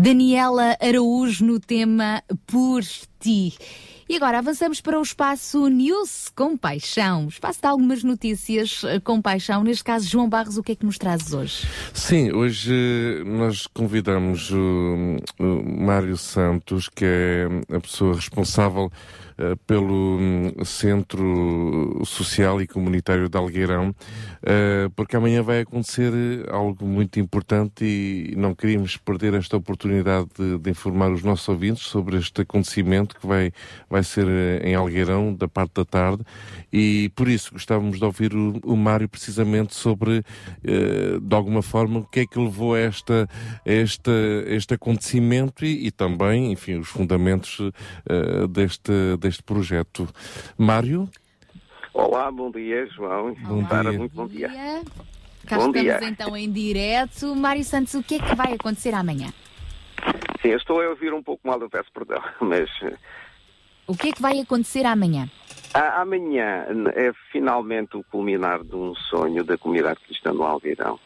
Daniela 0.00 0.76
Araújo 0.80 1.44
no 1.44 1.58
tema 1.58 2.22
Por 2.46 2.84
Ti. 3.18 3.52
E 4.08 4.14
agora 4.14 4.38
avançamos 4.38 4.80
para 4.80 4.96
o 4.96 5.02
espaço 5.02 5.66
News 5.66 6.30
com 6.36 6.56
Paixão. 6.56 7.26
Espaço 7.26 7.60
de 7.60 7.66
algumas 7.66 8.04
notícias 8.04 8.84
eh, 8.84 9.00
com 9.00 9.20
paixão. 9.20 9.64
Neste 9.64 9.82
caso, 9.82 10.08
João 10.08 10.28
Barros, 10.28 10.56
o 10.56 10.62
que 10.62 10.72
é 10.72 10.76
que 10.76 10.86
nos 10.86 10.98
trazes 10.98 11.34
hoje? 11.34 11.66
Sim, 11.92 12.32
hoje 12.32 12.72
eh, 12.72 13.24
nós 13.24 13.66
convidamos 13.66 14.52
o, 14.52 15.16
o 15.36 15.84
Mário 15.84 16.16
Santos, 16.16 16.88
que 16.88 17.04
é 17.04 17.48
a 17.76 17.80
pessoa 17.80 18.14
responsável 18.14 18.92
pelo 19.66 20.18
hum, 20.18 20.64
Centro 20.64 22.02
Social 22.04 22.60
e 22.60 22.66
Comunitário 22.66 23.28
de 23.28 23.36
Algueirão, 23.36 23.94
eh, 24.42 24.88
porque 24.96 25.16
amanhã 25.16 25.42
vai 25.42 25.60
acontecer 25.60 26.12
eh, 26.12 26.50
algo 26.50 26.84
muito 26.84 27.20
importante 27.20 27.84
e 27.84 28.34
não 28.36 28.54
queríamos 28.54 28.96
perder 28.96 29.34
esta 29.34 29.56
oportunidade 29.56 30.28
de, 30.36 30.58
de 30.58 30.70
informar 30.70 31.10
os 31.10 31.22
nossos 31.22 31.48
ouvintes 31.48 31.84
sobre 31.84 32.16
este 32.16 32.42
acontecimento 32.42 33.16
que 33.18 33.26
vai, 33.26 33.52
vai 33.88 34.02
ser 34.02 34.26
eh, 34.28 34.60
em 34.68 34.74
Algueirão, 34.74 35.34
da 35.34 35.48
parte 35.48 35.74
da 35.74 35.84
tarde, 35.84 36.22
e 36.72 37.10
por 37.14 37.28
isso 37.28 37.52
gostávamos 37.52 37.98
de 37.98 38.04
ouvir 38.04 38.34
o, 38.34 38.58
o 38.64 38.76
Mário 38.76 39.08
precisamente 39.08 39.74
sobre, 39.74 40.22
eh, 40.64 41.18
de 41.20 41.34
alguma 41.34 41.62
forma, 41.62 42.00
o 42.00 42.04
que 42.04 42.20
é 42.20 42.26
que 42.26 42.38
levou 42.38 42.74
a 42.74 42.78
esta, 42.78 43.28
a 43.66 43.72
este 43.72 44.74
acontecimento 44.74 45.64
e, 45.64 45.86
e 45.86 45.90
também, 45.90 46.52
enfim, 46.52 46.78
os 46.78 46.88
fundamentos 46.88 47.58
eh, 48.08 48.46
deste, 48.48 48.92
deste 49.28 49.42
projeto. 49.42 50.08
Mário? 50.56 51.08
Olá, 51.92 52.30
bom 52.32 52.50
dia, 52.50 52.86
João. 52.86 53.34
Bom 53.34 53.66
Sara, 53.68 53.90
dia. 53.90 53.98
muito 53.98 54.14
bom 54.14 54.26
dia. 54.26 54.48
Cá 55.46 55.56
Bom 55.56 55.66
estamos 55.68 55.72
dia. 56.00 56.08
então 56.08 56.36
em 56.36 56.50
direto. 56.50 57.34
Mário 57.36 57.62
Santos, 57.64 57.94
o 57.94 58.02
que 58.02 58.16
é 58.16 58.18
que 58.18 58.34
vai 58.34 58.54
acontecer 58.54 58.94
amanhã? 58.94 59.28
Sim, 60.40 60.48
eu 60.48 60.56
estou 60.56 60.80
a 60.80 60.88
ouvir 60.88 61.12
um 61.12 61.22
pouco 61.22 61.46
mal, 61.46 61.60
eu 61.60 61.68
peço 61.68 61.90
perdão, 61.92 62.22
mas 62.40 62.68
O 63.86 63.94
que 63.96 64.08
é 64.08 64.12
que 64.12 64.22
vai 64.22 64.38
acontecer 64.40 64.84
amanhã? 64.86 65.28
a- 65.74 66.00
amanhã 66.00 66.64
é 66.94 67.12
finalmente 67.30 67.96
o 67.96 68.04
culminar 68.04 68.62
de 68.64 68.74
um 68.74 68.94
sonho 68.94 69.44
da 69.44 69.58
comunidade 69.58 70.00
cristã 70.00 70.32
no 70.32 70.42
Alvirão, 70.44 70.98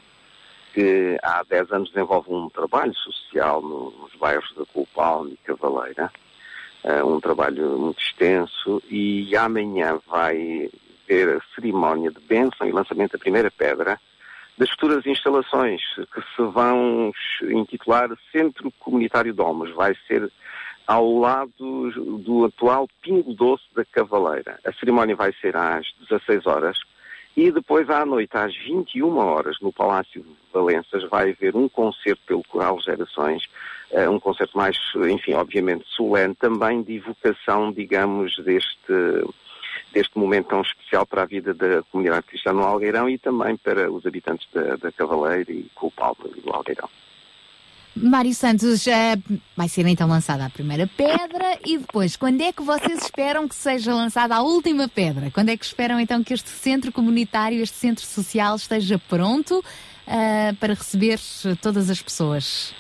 que 0.75 1.19
há 1.23 1.43
10 1.49 1.73
anos 1.73 1.89
desenvolve 1.93 2.33
um 2.33 2.49
trabalho 2.51 2.95
social 2.95 3.61
no- 3.63 3.91
nos 4.03 4.15
bairros 4.17 4.55
da 4.57 4.65
Culpalme 4.67 5.33
e 5.33 5.37
Cavaleira, 5.39 6.11
um 7.05 7.21
trabalho 7.21 7.79
muito 7.79 8.01
extenso, 8.01 8.83
e 8.91 9.37
amanhã 9.37 10.01
vai 10.07 10.69
ter 11.07 11.37
a 11.37 11.41
cerimónia 11.55 12.11
de 12.11 12.21
bênção 12.21 12.67
e 12.67 12.73
lançamento 12.73 13.13
da 13.13 13.19
primeira 13.19 13.51
pedra 13.51 13.99
das 14.59 14.71
futuras 14.71 15.07
instalações 15.07 15.81
que 15.95 16.21
se 16.21 16.43
vão 16.53 17.13
intitular 17.43 18.09
Centro 18.31 18.71
Comunitário 18.79 19.33
Domus. 19.33 19.71
Vai 19.75 19.95
ser 20.07 20.31
ao 20.87 21.19
lado 21.19 21.91
do 22.19 22.45
atual 22.45 22.89
Pingo 23.01 23.33
Doce 23.35 23.65
da 23.75 23.85
Cavaleira. 23.85 24.59
A 24.65 24.73
cerimónia 24.73 25.17
vai 25.17 25.33
ser 25.41 25.57
às 25.57 25.87
16 26.09 26.47
horas 26.47 26.79
e 27.37 27.51
depois 27.51 27.89
à 27.89 28.05
noite, 28.05 28.37
às 28.37 28.55
21 28.55 29.17
horas, 29.17 29.57
no 29.61 29.73
Palácio 29.73 30.23
de 30.23 30.37
Valenças, 30.53 31.03
vai 31.09 31.31
haver 31.31 31.57
um 31.57 31.67
concerto 31.67 32.21
pelo 32.27 32.45
Coral 32.45 32.79
Gerações, 32.81 33.45
um 34.09 34.19
concerto 34.19 34.57
mais, 34.57 34.77
enfim, 35.11 35.35
obviamente 35.35 35.85
solene, 35.89 36.35
também 36.35 36.83
de 36.83 36.97
evocação, 36.97 37.73
digamos, 37.73 38.37
deste 38.45 38.93
deste 39.93 40.19
momento 40.19 40.49
tão 40.49 40.63
especial 40.63 41.07
para 41.07 41.23
a 41.23 41.27
vida 41.27 41.53
da 41.53 41.83
comunidade 41.85 42.27
cristã 42.27 42.53
no 42.53 42.63
Algueirão 42.63 43.09
e 43.09 43.19
também 43.19 43.57
para 43.57 43.91
os 43.91 44.07
habitantes 44.07 44.49
da, 44.53 44.77
da 44.77 44.91
Cavaleira 44.91 45.53
e 45.53 45.65
Culpalme 45.75 46.31
do 46.43 46.51
Algueirão. 46.51 46.89
Mário 47.95 48.35
Santos, 48.35 48.83
já 48.83 49.19
vai 49.55 49.69
ser 49.69 49.87
então 49.87 50.09
lançada 50.09 50.47
a 50.47 50.51
primeira 50.51 50.87
pedra 50.87 51.59
e 51.65 51.77
depois, 51.77 52.17
quando 52.17 52.41
é 52.41 52.51
que 52.51 52.63
vocês 52.63 53.03
esperam 53.03 53.47
que 53.47 53.55
seja 53.55 53.95
lançada 53.95 54.35
a 54.35 54.43
última 54.43 54.89
pedra? 54.89 55.31
Quando 55.31 55.51
é 55.51 55.57
que 55.57 55.65
esperam 55.65 56.01
então 56.01 56.25
que 56.25 56.33
este 56.33 56.49
centro 56.49 56.91
comunitário, 56.91 57.63
este 57.63 57.77
centro 57.77 58.05
social 58.05 58.57
esteja 58.57 58.99
pronto 58.99 59.63
ah, 60.07 60.53
para 60.59 60.75
receber 60.75 61.19
todas 61.61 61.91
as 61.91 62.01
pessoas? 62.01 62.75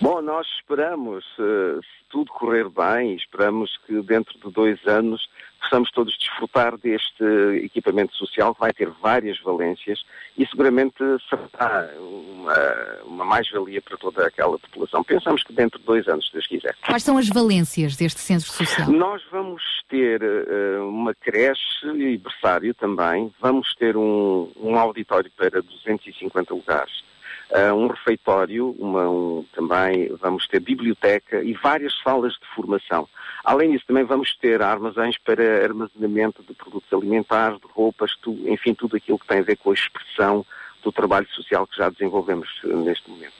Bom, 0.00 0.20
nós 0.20 0.46
esperamos, 0.58 1.24
eh, 1.38 1.80
se 1.80 2.04
tudo 2.10 2.32
correr 2.32 2.68
bem, 2.68 3.14
esperamos 3.14 3.70
que 3.86 4.02
dentro 4.02 4.38
de 4.38 4.52
dois 4.52 4.84
anos 4.86 5.28
possamos 5.62 5.90
todos 5.90 6.16
desfrutar 6.18 6.76
deste 6.76 7.24
equipamento 7.62 8.14
social 8.16 8.54
que 8.54 8.60
vai 8.60 8.72
ter 8.72 8.90
várias 9.00 9.40
valências 9.40 10.04
e 10.36 10.46
seguramente 10.46 10.96
será 11.28 11.88
uma, 11.98 13.02
uma 13.04 13.24
mais-valia 13.24 13.80
para 13.80 13.96
toda 13.96 14.26
aquela 14.26 14.58
população. 14.58 15.02
Pensamos 15.04 15.42
que 15.42 15.52
dentro 15.52 15.78
de 15.78 15.84
dois 15.84 16.06
anos, 16.08 16.26
se 16.26 16.32
Deus 16.32 16.46
quiser. 16.46 16.76
Quais 16.84 17.02
são 17.02 17.16
as 17.16 17.28
valências 17.28 17.96
deste 17.96 18.20
centro 18.20 18.50
social? 18.50 18.90
Nós 18.90 19.22
vamos 19.30 19.62
ter 19.88 20.22
eh, 20.22 20.78
uma 20.80 21.14
creche 21.14 21.86
e 21.86 22.18
berçário 22.18 22.74
também, 22.74 23.32
vamos 23.40 23.74
ter 23.74 23.96
um, 23.96 24.50
um 24.56 24.76
auditório 24.76 25.30
para 25.36 25.62
250 25.62 26.54
lugares, 26.54 27.04
eh, 27.50 27.72
um 27.72 27.86
refeitório, 27.86 28.74
uma, 28.78 29.08
um- 29.08 29.44
também 29.54 30.08
vamos 30.20 30.46
ter 30.46 30.60
biblioteca 30.60 31.42
e 31.42 31.52
várias 31.54 31.92
salas 32.02 32.32
de 32.34 32.46
formação. 32.54 33.08
Além 33.44 33.72
disso, 33.72 33.84
também 33.86 34.04
vamos 34.04 34.34
ter 34.36 34.62
armazéns 34.62 35.18
para 35.18 35.64
armazenamento 35.64 36.42
de 36.42 36.54
produtos 36.54 36.92
alimentares, 36.92 37.58
de 37.60 37.66
roupas, 37.72 38.16
tu- 38.22 38.38
enfim, 38.48 38.74
tudo 38.74 38.96
aquilo 38.96 39.18
que 39.18 39.26
tem 39.26 39.38
a 39.40 39.42
ver 39.42 39.56
com 39.56 39.70
a 39.70 39.74
expressão 39.74 40.44
do 40.82 40.90
trabalho 40.92 41.28
social 41.30 41.66
que 41.66 41.76
já 41.76 41.88
desenvolvemos 41.90 42.48
eh, 42.64 42.68
neste 42.68 43.08
momento. 43.10 43.34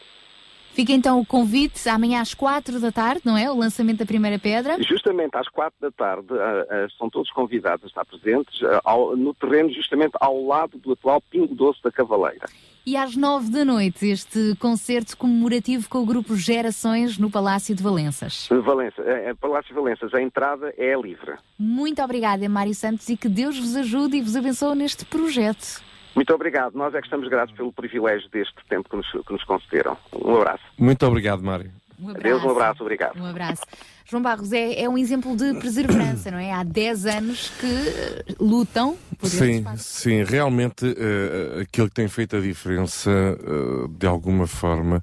Fica 0.75 0.93
então 0.93 1.21
o 1.21 1.27
convite 1.27 1.87
amanhã 1.89 2.21
às 2.21 2.33
quatro 2.35 2.81
da 2.81 2.91
tarde, 2.91 3.21
não 3.25 3.37
é? 3.37 3.51
O 3.51 3.57
lançamento 3.57 3.99
da 3.99 4.07
primeira 4.07 4.39
pedra. 4.39 4.83
Justamente 4.83 5.37
às 5.37 5.49
quatro 5.49 5.79
da 5.81 5.91
tarde, 5.91 6.29
ah, 6.33 6.67
ah, 6.71 6.87
são 6.99 7.11
todos 7.11 7.31
convidados 7.31 7.85
a 7.85 7.89
estar 7.89 8.05
presentes 8.07 8.63
ah, 8.63 8.81
ao- 8.85 9.15
no 9.17 9.35
terreno, 9.35 9.71
justamente 9.73 10.13
ao 10.21 10.43
lado 10.45 10.79
do 10.79 10.93
atual 10.93 11.21
Pingo 11.31 11.55
Doce 11.55 11.81
da 11.83 11.93
Cavaleira. 11.93 12.47
E 12.85 12.97
às 12.97 13.15
nove 13.15 13.49
da 13.51 13.65
noite, 13.65 14.09
este 14.09 14.57
concerto 14.59 15.17
comemorativo 15.17 15.89
com 15.89 15.99
o 15.99 16.07
grupo 16.07 16.35
Gerações 16.35 17.17
no 17.17 17.31
Palácio 17.31 17.77
de 17.77 17.83
Valenças. 17.83 18.49
Valença, 18.51 19.01
eh, 19.03 19.29
eh, 19.31 19.35
Palácio 19.35 19.69
de 19.69 19.75
Valenças, 19.81 20.13
a 20.13 20.21
entrada 20.21 20.75
é 20.77 20.93
livre. 21.01 21.35
Muito 21.57 22.03
obrigada, 22.03 22.49
Mário 22.49 22.75
Santos, 22.75 23.09
e 23.09 23.17
que 23.17 23.29
Deus 23.29 23.57
vos 23.57 23.77
ajude 23.77 24.17
e 24.17 24.21
vos 24.21 24.35
abençoe 24.35 24.75
neste 24.75 25.05
projeto. 25.05 25.81
Muito 26.15 26.35
obrigado. 26.35 26.75
Nós 26.75 26.95
é 26.95 26.99
que 27.01 27.07
estamos 27.07 27.29
gratos 27.29 27.55
pelo 27.55 27.73
privilégio 27.73 28.29
deste 28.31 28.55
tempo 28.69 28.89
que 28.89 28.97
nos, 28.97 29.11
que 29.11 29.33
nos 29.33 29.45
concederam. 29.45 29.97
Um 30.15 30.37
abraço. 30.37 30.65
Muito 30.79 31.07
obrigado, 31.07 31.43
Mário. 31.43 31.71
Um 31.99 32.11
Adeus, 32.11 32.43
um 32.43 32.51
abraço, 32.51 32.83
obrigado. 32.83 33.19
Um 33.19 33.27
abraço. 33.27 33.63
João 34.05 34.23
Barros 34.23 34.53
é, 34.53 34.83
é 34.83 34.89
um 34.89 34.99
exemplo 34.99 35.37
de 35.37 35.55
perseverança, 35.55 36.31
não 36.31 36.39
é? 36.39 36.53
Há 36.53 36.63
10 36.63 37.07
anos 37.07 37.51
que 37.61 37.67
eh, 37.67 38.25
lutam 38.39 38.97
por 39.19 39.29
Sim, 39.29 39.65
sim, 39.77 40.25
realmente 40.25 40.85
eh, 40.85 41.61
aquilo 41.63 41.89
que 41.89 41.95
tem 41.95 42.09
feito 42.09 42.37
a 42.37 42.41
diferença, 42.41 43.11
eh, 43.11 43.89
de 43.97 44.07
alguma 44.07 44.49
forma, 44.49 45.03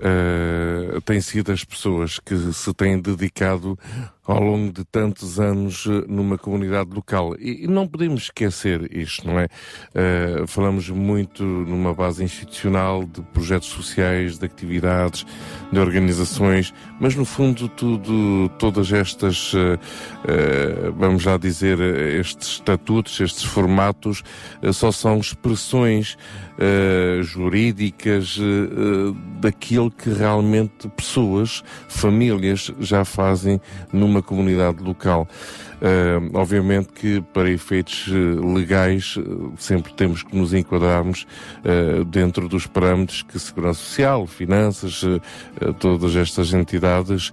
eh, 0.00 0.98
tem 1.04 1.20
sido 1.20 1.52
as 1.52 1.64
pessoas 1.64 2.18
que 2.18 2.36
se 2.52 2.72
têm 2.72 3.00
dedicado 3.00 3.78
ao 4.24 4.42
longo 4.42 4.70
de 4.70 4.84
tantos 4.84 5.40
anos 5.40 5.86
numa 6.06 6.36
comunidade 6.36 6.90
local. 6.94 7.34
E, 7.38 7.66
não 7.66 7.88
podemos 7.88 8.24
esquecer 8.24 8.94
isto, 8.94 9.26
não 9.26 9.40
é? 9.40 9.48
Eh, 9.94 10.44
falamos 10.46 10.90
muito 10.90 11.42
numa 11.42 11.94
base 11.94 12.22
institucional 12.22 13.04
de 13.04 13.22
projetos 13.22 13.68
sociais, 13.68 14.38
de 14.38 14.44
atividades, 14.44 15.24
de 15.72 15.78
organizações, 15.80 16.74
mas 17.00 17.14
no 17.14 17.24
fundo 17.24 17.68
tudo, 17.70 18.12
todas 18.46 18.92
estas, 18.92 19.52
eh, 19.54 19.78
eh, 20.28 20.92
vamos 20.94 21.22
já 21.22 21.38
dizer, 21.38 21.80
estes 21.80 22.48
estatutos, 22.48 23.18
estes 23.20 23.42
formatos, 23.42 24.22
eh, 24.62 24.70
só 24.72 24.92
são 24.92 25.18
expressões 25.18 26.16
jurídicas 27.20 28.36
daquilo 29.40 29.92
que 29.92 30.10
realmente 30.10 30.88
pessoas, 30.88 31.62
famílias 31.88 32.72
já 32.80 33.04
fazem 33.04 33.60
numa 33.92 34.20
comunidade 34.20 34.82
local. 34.82 35.28
Eh, 35.80 36.18
obviamente 36.34 36.88
que 36.92 37.20
para 37.32 37.50
efeitos 37.50 38.06
eh, 38.08 38.12
legais 38.54 39.14
eh, 39.18 39.22
sempre 39.58 39.92
temos 39.92 40.22
que 40.22 40.36
nos 40.36 40.52
enquadrarmos 40.54 41.26
eh, 41.64 42.04
dentro 42.06 42.48
dos 42.48 42.66
parâmetros 42.66 43.22
que 43.22 43.38
Segurança 43.38 43.80
Social, 43.80 44.26
Finanças, 44.26 45.02
eh, 45.04 45.72
todas 45.78 46.16
estas 46.16 46.52
entidades 46.52 47.32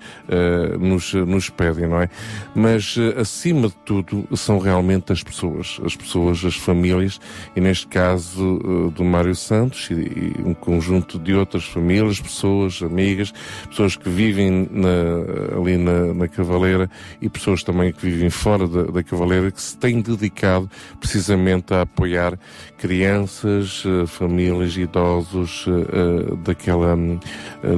nos, 0.79 1.13
nos 1.13 1.49
pedem, 1.49 1.87
não 1.87 2.01
é? 2.01 2.09
Mas 2.53 2.95
acima 3.17 3.67
de 3.69 3.75
tudo 3.85 4.27
são 4.35 4.59
realmente 4.59 5.11
as 5.11 5.23
pessoas, 5.23 5.79
as 5.83 5.95
pessoas, 5.95 6.43
as 6.43 6.55
famílias 6.55 7.19
e 7.55 7.61
neste 7.61 7.87
caso 7.87 8.91
do 8.93 9.03
Mário 9.03 9.35
Santos 9.35 9.89
e, 9.91 9.93
e 9.93 10.35
um 10.43 10.53
conjunto 10.53 11.17
de 11.17 11.33
outras 11.33 11.63
famílias 11.63 11.85
famílias, 11.85 12.19
pessoas, 12.19 12.81
amigas, 12.81 13.33
pessoas 13.69 13.95
que 13.95 14.09
vivem 14.09 14.67
na- 14.71 15.57
ali 15.57 15.77
na, 15.77 16.13
na 16.13 16.27
Cavaleira 16.27 16.89
e 17.21 17.29
pessoas 17.29 17.63
também 17.63 17.91
que 17.93 18.01
vivem 18.05 18.29
fora 18.35 18.67
da, 18.67 18.83
da 18.83 19.03
Cavaleira 19.03 19.49
que 19.49 19.61
se 19.61 19.77
têm 19.77 20.01
dedicado 20.01 20.69
precisamente 20.99 21.73
a 21.73 21.81
apoiar 21.81 22.37
crianças, 22.77 23.83
eh, 23.85 24.05
famílias, 24.05 24.75
idosos 24.77 25.65
eh, 25.67 25.71
eh, 25.71 26.35
daquela, 26.43 26.95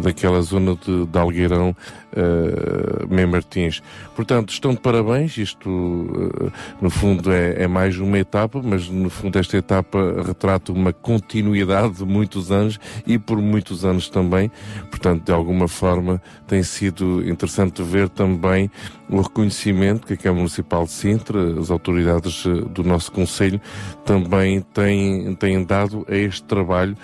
daquela 0.04 0.42
zona 0.42 0.76
de, 0.76 1.06
de 1.06 1.18
Algueirão, 1.18 1.76
eh, 2.18 3.06
Mem 3.08 3.28
Martins. 3.28 3.82
Portanto, 4.16 4.50
estão 4.50 4.74
de 4.74 4.80
parabéns, 4.80 5.38
isto 5.38 5.70
eh, 5.70 6.52
no 6.82 6.90
fundo 6.90 7.32
é, 7.32 7.64
é 7.64 7.68
mais 7.68 8.00
uma 8.00 8.18
etapa, 8.18 8.60
mas 8.64 8.90
no 8.90 9.10
fundo 9.10 9.38
esta 9.38 9.56
etapa 9.56 10.24
retrata 10.26 10.72
uma 10.72 10.92
continuidade 10.92 11.98
de 11.98 12.06
muitos 12.06 12.52
anos 12.52 12.80
e 13.06 13.20
por 13.20 13.38
muitos 13.38 13.86
anos 13.86 14.10
também. 14.10 14.52
Portanto, 14.90 15.26
de 15.26 15.32
alguma 15.32 15.68
forma 15.68 16.20
tem 16.48 16.64
sido 16.64 17.28
interessante 17.30 17.84
ver 17.84 18.10
também 18.10 18.72
o 19.10 19.22
reconhecimento 19.22 20.06
que 20.06 20.14
a 20.14 20.18
Câmara 20.18 20.40
Municipal 20.40 20.84
de 20.86 20.92
Sintra, 20.92 21.60
as 21.60 21.70
autoridades 21.70 22.44
eh, 22.46 22.66
do 22.70 22.84
nosso 22.84 23.12
Conselho, 23.12 23.62
também 24.04 24.62
têm, 24.62 25.36
têm 25.36 25.64
dado 25.64 26.06
a 26.10 26.16
este 26.16 26.44
trabalho 26.44 26.98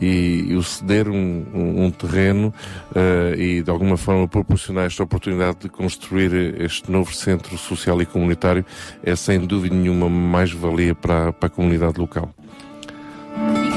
e, 0.00 0.46
e 0.48 0.54
o 0.54 0.62
ceder 0.62 1.08
um, 1.08 1.44
um- 1.54 1.84
um 1.84 1.90
terreno 1.90 2.52
eh, 2.94 3.34
e 3.38 3.62
de 3.62 3.70
alguma 3.70 3.96
forma 3.96 4.26
proporcionar 4.28 4.86
esta 4.86 5.02
oportunidade 5.02 5.58
de 5.62 5.68
construir 5.68 6.60
este 6.60 6.90
novo 6.90 7.12
centro 7.14 7.56
social 7.58 8.00
e 8.00 8.06
comunitário 8.06 8.64
é 9.02 9.14
sem 9.16 9.40
dúvida 9.40 9.74
nenhuma 9.74 10.08
mais-valia 10.08 10.94
para, 10.94 11.32
para 11.32 11.46
a 11.46 11.50
comunidade 11.50 11.98
local. 11.98 12.32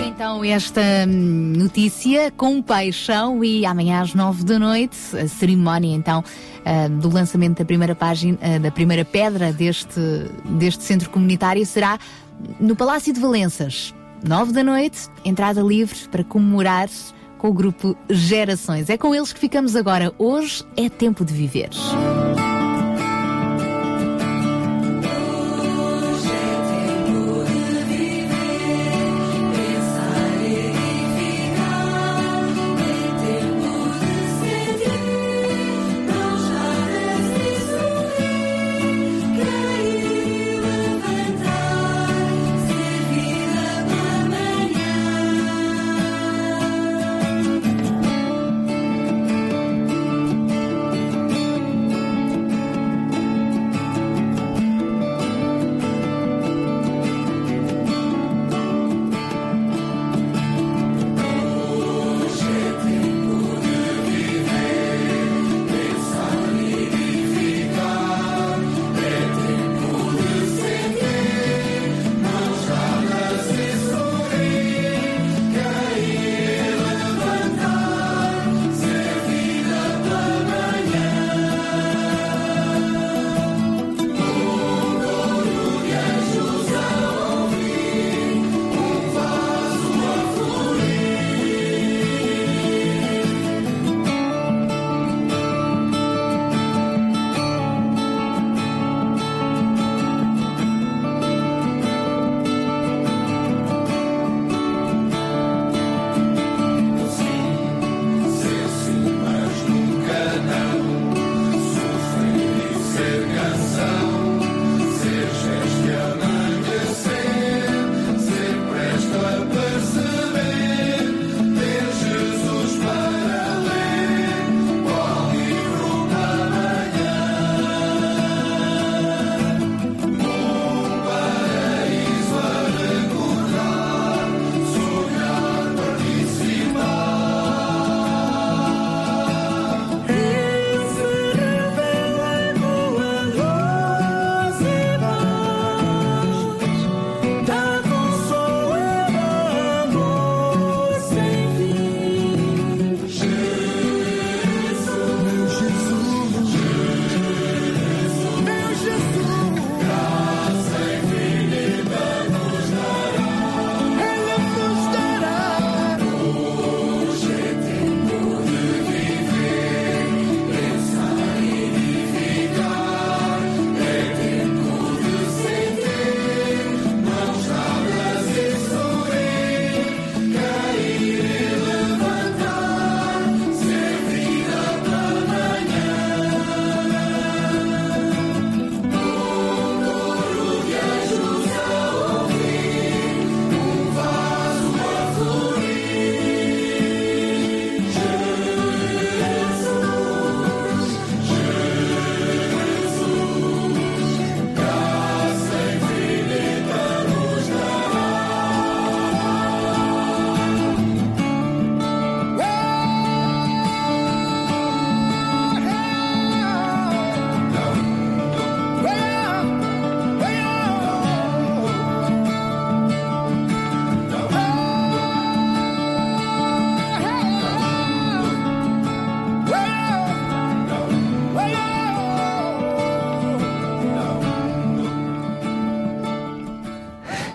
Então 0.08 0.44
esta 0.44 0.82
hum, 1.08 1.54
notícia 1.58 2.32
com 2.32 2.62
paixão 2.62 3.44
e 3.44 3.66
amanhã 3.66 4.02
às 4.02 4.14
nove 4.14 4.44
da 4.44 4.60
noite 4.60 4.98
a 5.18 5.28
cerimónia 5.28 5.96
então 5.96 6.24
ah, 6.66 6.88
do 6.88 7.10
lançamento 7.10 7.58
da 7.60 7.66
primeira 7.66 7.96
página, 7.96 8.38
ah, 8.42 8.60
da 8.60 8.72
primeira 8.72 9.04
pedra 9.04 9.52
deste, 9.52 10.00
deste 10.46 10.84
centro 10.84 11.10
comunitário 11.10 11.66
será 11.66 11.98
no 12.60 12.76
Palácio 12.76 13.14
de 13.14 13.20
Valenças. 13.20 13.94
Nove 14.24 14.54
da 14.54 14.64
noite, 14.64 15.10
entrada 15.26 15.62
livre 15.62 15.98
para 16.10 16.24
comemorar 16.24 16.88
com 17.40 17.50
o 17.50 17.54
grupo 17.54 17.98
Gerações. 18.08 18.90
É 18.90 18.98
com 18.98 19.16
eles 19.16 19.34
que 19.34 19.40
ficamos 19.40 19.76
agora. 19.76 20.14
Hoje 20.20 20.64
é 20.78 20.90
tempo 20.90 21.26
de 21.26 21.34
viver. 21.34 21.70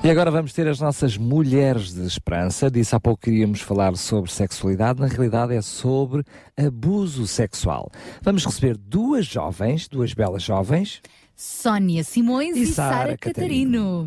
E 0.06 0.10
agora 0.10 0.30
vamos 0.30 0.52
ter 0.52 0.68
as 0.68 0.78
nossas 0.78 1.16
mulheres 1.16 1.92
de 1.92 2.06
esperança. 2.06 2.70
Disse 2.70 2.94
há 2.94 3.00
pouco 3.00 3.22
que 3.22 3.30
iríamos 3.30 3.60
falar 3.60 3.96
sobre 3.96 4.30
sexualidade, 4.30 5.00
na 5.00 5.08
realidade 5.08 5.52
é 5.52 5.60
sobre 5.60 6.22
abuso 6.56 7.26
sexual. 7.26 7.90
Vamos 8.22 8.46
receber 8.46 8.76
duas 8.76 9.26
jovens, 9.26 9.88
duas 9.88 10.14
belas 10.14 10.44
jovens. 10.44 11.02
Sónia 11.34 12.04
Simões 12.04 12.56
E 12.56 12.62
e, 12.62 12.66
Sara 12.66 12.96
Sara 12.96 13.18
Catarino. 13.18 14.06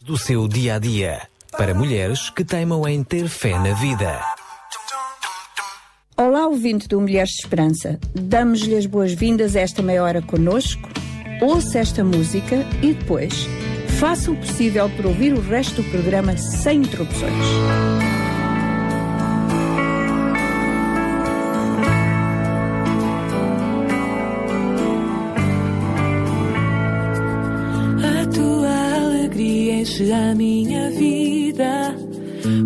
Do 0.00 0.16
seu 0.16 0.48
dia 0.48 0.76
a 0.76 0.78
dia. 0.78 1.28
Para 1.52 1.74
mulheres 1.74 2.30
que 2.30 2.42
teimam 2.42 2.88
em 2.88 3.04
ter 3.04 3.28
fé 3.28 3.58
na 3.58 3.74
vida. 3.74 4.18
Olá, 6.16 6.46
ouvinte 6.46 6.88
do 6.88 6.98
Mulheres 6.98 7.32
de 7.32 7.42
Esperança. 7.42 8.00
Damos-lhe 8.14 8.76
as 8.76 8.86
boas-vindas 8.86 9.54
a 9.54 9.60
esta 9.60 9.82
meia 9.82 10.02
hora 10.02 10.22
conosco. 10.22 10.88
Ouça 11.42 11.80
esta 11.80 12.02
música 12.02 12.64
e 12.82 12.94
depois 12.94 13.46
faça 13.88 14.30
o 14.30 14.36
possível 14.36 14.88
por 14.90 15.06
ouvir 15.06 15.32
o 15.32 15.40
resto 15.40 15.82
do 15.82 15.90
programa 15.90 16.36
sem 16.36 16.78
interrupções. 16.78 17.32
A 28.04 28.26
tua 28.26 28.96
alegria 28.96 29.80
enche 29.80 30.12
a 30.12 30.34
minha 30.34 30.90
vida 30.90 31.94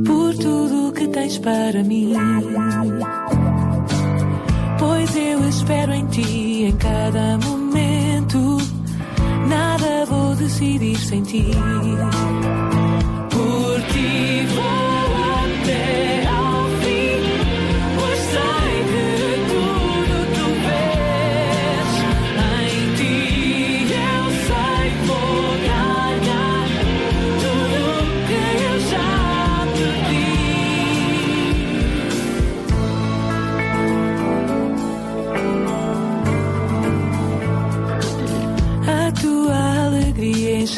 por 0.07 0.35
tudo 0.35 0.93
que 0.93 1.09
tens 1.09 1.39
para 1.39 1.83
mim. 1.83 2.13
Pois 4.79 5.17
eu 5.17 5.49
espero 5.49 5.93
em 5.93 6.07
ti 6.07 6.65
em 6.65 6.77
cada 6.77 7.39
momento. 7.39 7.62
Nada 9.53 10.07
vou 10.07 10.35
decidir 10.35 10.97
sem 10.99 11.23
ti. 11.23 11.45
Por 13.31 13.83
ti 13.93 14.42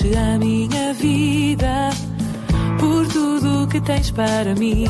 enche 0.04 0.16
a 0.16 0.38
minha 0.38 0.92
vida 0.94 1.90
por 2.78 3.06
tudo 3.08 3.66
que 3.68 3.80
tens 3.80 4.10
para 4.10 4.54
mim. 4.54 4.84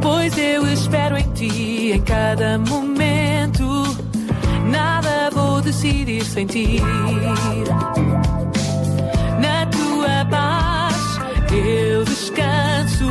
Pois 0.00 0.36
eu 0.38 0.66
espero 0.72 1.16
em 1.16 1.28
ti 1.32 1.92
em 1.92 2.02
cada 2.02 2.58
momento. 2.58 3.64
Nada 4.70 5.30
vou 5.32 5.60
decidir 5.60 6.24
sem 6.24 6.46
ti. 6.46 6.80
Na 9.40 9.66
tua 9.66 10.24
paz 10.30 11.18
eu 11.52 12.04
descanso. 12.04 13.04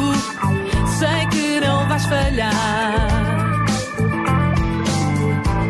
Sei 0.99 1.28
que 1.32 1.65
não 1.65 1.88
vais 1.88 2.06
falhar. 2.06 3.64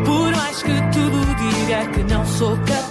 Por 0.04 0.36
mais 0.36 0.62
que 0.62 0.80
tudo 0.92 1.24
diga 1.36 1.86
que 1.86 2.02
não 2.12 2.24
sou 2.26 2.56
capaz, 2.58 2.83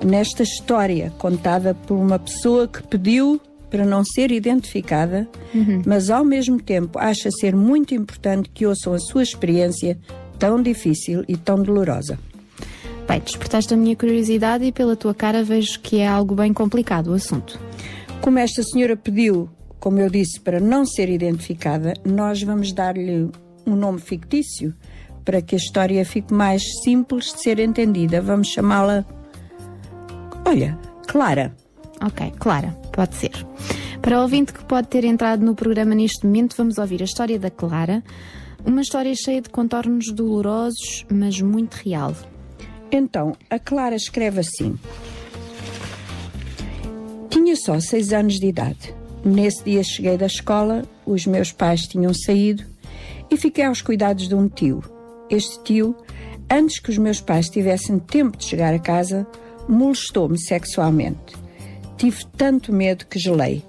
Nesta 0.06 0.44
história 0.44 1.12
contada 1.18 1.74
por 1.74 1.96
uma 1.96 2.20
pessoa 2.20 2.68
que 2.68 2.84
pediu 2.84 3.42
para 3.72 3.84
não 3.84 4.04
ser 4.06 4.32
identificada, 4.32 5.28
Uhum. 5.56 5.82
mas 5.88 6.12
ao 6.12 6.24
mesmo 6.24 6.62
tempo 6.62 7.00
acha 7.00 7.32
ser 7.32 7.56
muito 7.56 7.96
importante 7.96 8.48
que 8.54 8.68
ouçam 8.68 8.94
a 8.94 9.00
sua 9.00 9.24
experiência 9.24 9.98
tão 10.38 10.62
difícil 10.62 11.26
e 11.28 11.36
tão 11.36 11.64
dolorosa. 11.64 12.20
Bem, 13.08 13.22
despertaste 13.22 13.74
a 13.74 13.78
minha 13.78 13.96
curiosidade 13.96 14.66
e 14.66 14.72
pela 14.72 14.94
tua 14.94 15.14
cara 15.14 15.42
vejo 15.42 15.80
que 15.80 16.00
é 16.00 16.08
algo 16.08 16.36
bem 16.36 16.52
complicado 16.52 17.08
o 17.08 17.14
assunto. 17.14 17.58
Como 18.22 18.38
esta 18.38 18.62
senhora 18.64 18.98
pediu, 18.98 19.50
como 19.80 20.00
eu 20.00 20.10
disse, 20.10 20.42
para 20.42 20.60
não 20.60 20.86
ser 20.86 21.08
identificada, 21.10 21.94
nós 22.04 22.44
vamos 22.44 22.74
dar-lhe 22.74 23.30
um 23.66 23.76
nome 23.78 24.02
fictício 24.02 24.76
para 25.24 25.42
que 25.42 25.56
a 25.56 25.58
história 25.58 26.06
fique 26.06 26.34
mais 26.34 26.62
simples 26.84 27.34
de 27.34 27.42
ser 27.42 27.60
entendida. 27.60 28.22
Vamos 28.22 28.50
chamá-la. 28.50 29.06
Olha, 30.46 30.78
Clara. 31.08 31.56
Ok, 32.04 32.34
Clara, 32.38 32.72
pode 32.92 33.16
ser. 33.16 33.32
Para 34.02 34.20
o 34.20 34.24
ouvinte 34.24 34.52
que 34.52 34.66
pode 34.66 34.90
ter 34.90 35.06
entrado 35.06 35.46
no 35.46 35.56
programa 35.56 35.96
neste 35.96 36.26
momento, 36.26 36.56
vamos 36.58 36.78
ouvir 36.78 37.02
a 37.02 37.06
história 37.06 37.40
da 37.40 37.50
Clara. 37.50 38.04
Uma 38.66 38.82
história 38.82 39.14
cheia 39.16 39.42
de 39.42 39.50
contornos 39.50 40.12
dolorosos, 40.12 41.06
mas 41.10 41.40
muito 41.40 41.76
real. 41.76 42.14
Então, 42.92 43.36
a 43.50 43.60
Clara 43.60 43.96
escreve 43.96 44.40
assim: 44.40 44.78
Tinha 47.30 47.56
só 47.56 47.80
seis 47.80 48.14
anos 48.14 48.40
de 48.40 48.48
idade. 48.48 48.96
Nesse 49.26 49.64
dia 49.64 49.84
cheguei 49.84 50.18
da 50.18 50.26
escola, 50.26 50.84
os 51.06 51.26
meus 51.26 51.52
pais 51.52 51.82
tinham 51.82 52.14
saído 52.14 52.64
e 53.30 53.36
fiquei 53.36 53.66
aos 53.66 53.82
cuidados 53.82 54.28
de 54.28 54.36
um 54.36 54.48
tio. 54.48 54.82
Este 55.30 55.62
tio, 55.64 55.96
antes 56.50 56.80
que 56.80 56.90
os 56.90 56.98
meus 56.98 57.20
pais 57.20 57.50
tivessem 57.50 58.00
tempo 58.00 58.38
de 58.38 58.46
chegar 58.46 58.74
a 58.74 58.80
casa, 58.80 59.28
molestou-me 59.68 60.40
sexualmente. 60.40 61.36
Tive 61.98 62.26
tanto 62.38 62.72
medo 62.72 63.06
que 63.06 63.20
gelei. 63.20 63.64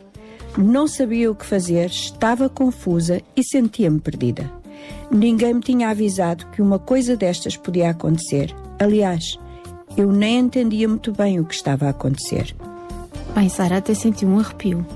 Não 0.56 0.86
sabia 0.86 1.30
o 1.30 1.34
que 1.34 1.46
fazer, 1.46 1.86
estava 1.86 2.48
confusa 2.48 3.20
e 3.36 3.42
sentia-me 3.42 4.00
perdida. 4.00 4.57
Ninguém 5.10 5.54
me 5.54 5.60
tinha 5.60 5.88
avisado 5.88 6.46
que 6.46 6.60
uma 6.60 6.78
coisa 6.78 7.16
destas 7.16 7.56
podia 7.56 7.90
acontecer. 7.90 8.54
Aliás, 8.78 9.38
eu 9.96 10.12
nem 10.12 10.38
entendia 10.40 10.88
muito 10.88 11.12
bem 11.12 11.40
o 11.40 11.44
que 11.44 11.54
estava 11.54 11.86
a 11.86 11.90
acontecer. 11.90 12.54
Bem, 13.34 13.48
Sara, 13.48 13.78
até 13.78 13.94
senti 13.94 14.24
um 14.26 14.38
arrepio. 14.38 14.86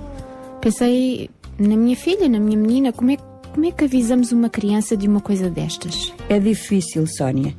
Pensei 0.60 1.30
na 1.58 1.76
minha 1.76 1.96
filha, 1.96 2.28
na 2.28 2.38
minha 2.38 2.56
menina, 2.58 2.92
como 2.92 3.10
é, 3.10 3.16
Como 3.52 3.66
é 3.66 3.70
que 3.70 3.84
avisamos 3.84 4.32
uma 4.32 4.48
criança 4.48 4.96
de 4.96 5.06
uma 5.06 5.20
coisa 5.20 5.50
destas? 5.50 6.12
É 6.28 6.38
difícil, 6.38 7.06
Sónia. 7.06 7.54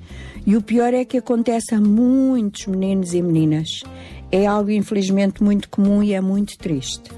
E 0.45 0.57
o 0.57 0.61
pior 0.61 0.93
é 0.93 1.05
que 1.05 1.17
acontece 1.17 1.75
a 1.75 1.79
muitos 1.79 2.65
meninos 2.65 3.13
e 3.13 3.21
meninas. 3.21 3.83
É 4.31 4.45
algo, 4.45 4.71
infelizmente, 4.71 5.43
muito 5.43 5.69
comum 5.69 6.01
e 6.01 6.13
é 6.13 6.19
muito 6.19 6.57
triste. 6.57 7.11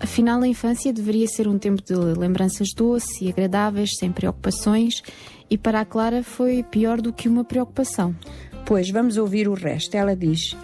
Afinal, 0.00 0.40
a 0.40 0.48
infância 0.48 0.92
deveria 0.94 1.28
ser 1.28 1.46
um 1.46 1.58
tempo 1.58 1.82
de 1.82 1.94
lembranças 1.94 2.72
doces 2.74 3.20
e 3.20 3.28
agradáveis, 3.28 3.96
sem 3.98 4.10
preocupações, 4.10 5.02
e 5.50 5.58
para 5.58 5.80
a 5.80 5.84
Clara 5.84 6.22
foi 6.22 6.62
pior 6.62 7.02
do 7.02 7.12
que 7.12 7.28
uma 7.28 7.44
preocupação. 7.44 8.16
Pois, 8.64 8.88
vamos 8.90 9.18
ouvir 9.18 9.46
o 9.46 9.52
resto. 9.52 9.94
Ela 9.94 10.16
diz: 10.16 10.56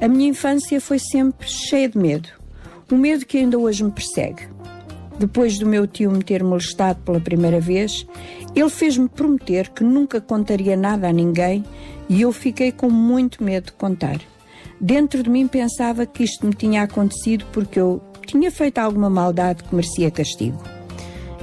A 0.00 0.08
minha 0.08 0.30
infância 0.30 0.80
foi 0.80 0.98
sempre 0.98 1.46
cheia 1.46 1.88
de 1.88 1.98
medo. 1.98 2.30
O 2.90 2.96
medo 2.96 3.26
que 3.26 3.36
ainda 3.36 3.58
hoje 3.58 3.84
me 3.84 3.90
persegue. 3.90 4.48
Depois 5.18 5.58
do 5.58 5.66
meu 5.66 5.86
tio 5.86 6.10
me 6.10 6.22
ter 6.22 6.42
molestado 6.42 7.00
pela 7.00 7.20
primeira 7.20 7.60
vez, 7.60 8.06
ele 8.54 8.70
fez-me 8.70 9.08
prometer 9.08 9.68
que 9.68 9.84
nunca 9.84 10.20
contaria 10.20 10.76
nada 10.76 11.08
a 11.08 11.12
ninguém 11.12 11.64
e 12.08 12.22
eu 12.22 12.32
fiquei 12.32 12.72
com 12.72 12.88
muito 12.88 13.42
medo 13.42 13.66
de 13.66 13.72
contar. 13.72 14.18
Dentro 14.80 15.22
de 15.24 15.28
mim 15.28 15.48
pensava 15.48 16.06
que 16.06 16.22
isto 16.22 16.46
me 16.46 16.54
tinha 16.54 16.84
acontecido 16.84 17.44
porque 17.52 17.80
eu 17.80 18.00
tinha 18.28 18.50
feito 18.50 18.78
alguma 18.78 19.08
maldade 19.08 19.64
que 19.64 19.74
merecia 19.74 20.10
castigo. 20.10 20.62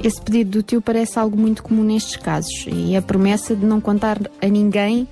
Esse 0.04 0.22
pedido 0.22 0.52
do 0.52 0.64
tio 0.64 0.82
parece 0.82 1.18
algo 1.18 1.36
muito 1.36 1.64
comum 1.64 1.84
nestes 1.84 2.16
casos 2.16 2.68
e 2.68 2.96
a 2.96 3.02
promessa 3.02 3.56
de 3.56 3.66
não 3.66 3.82
contar 3.82 4.20
a 4.42 4.48
ninguém 4.48 5.08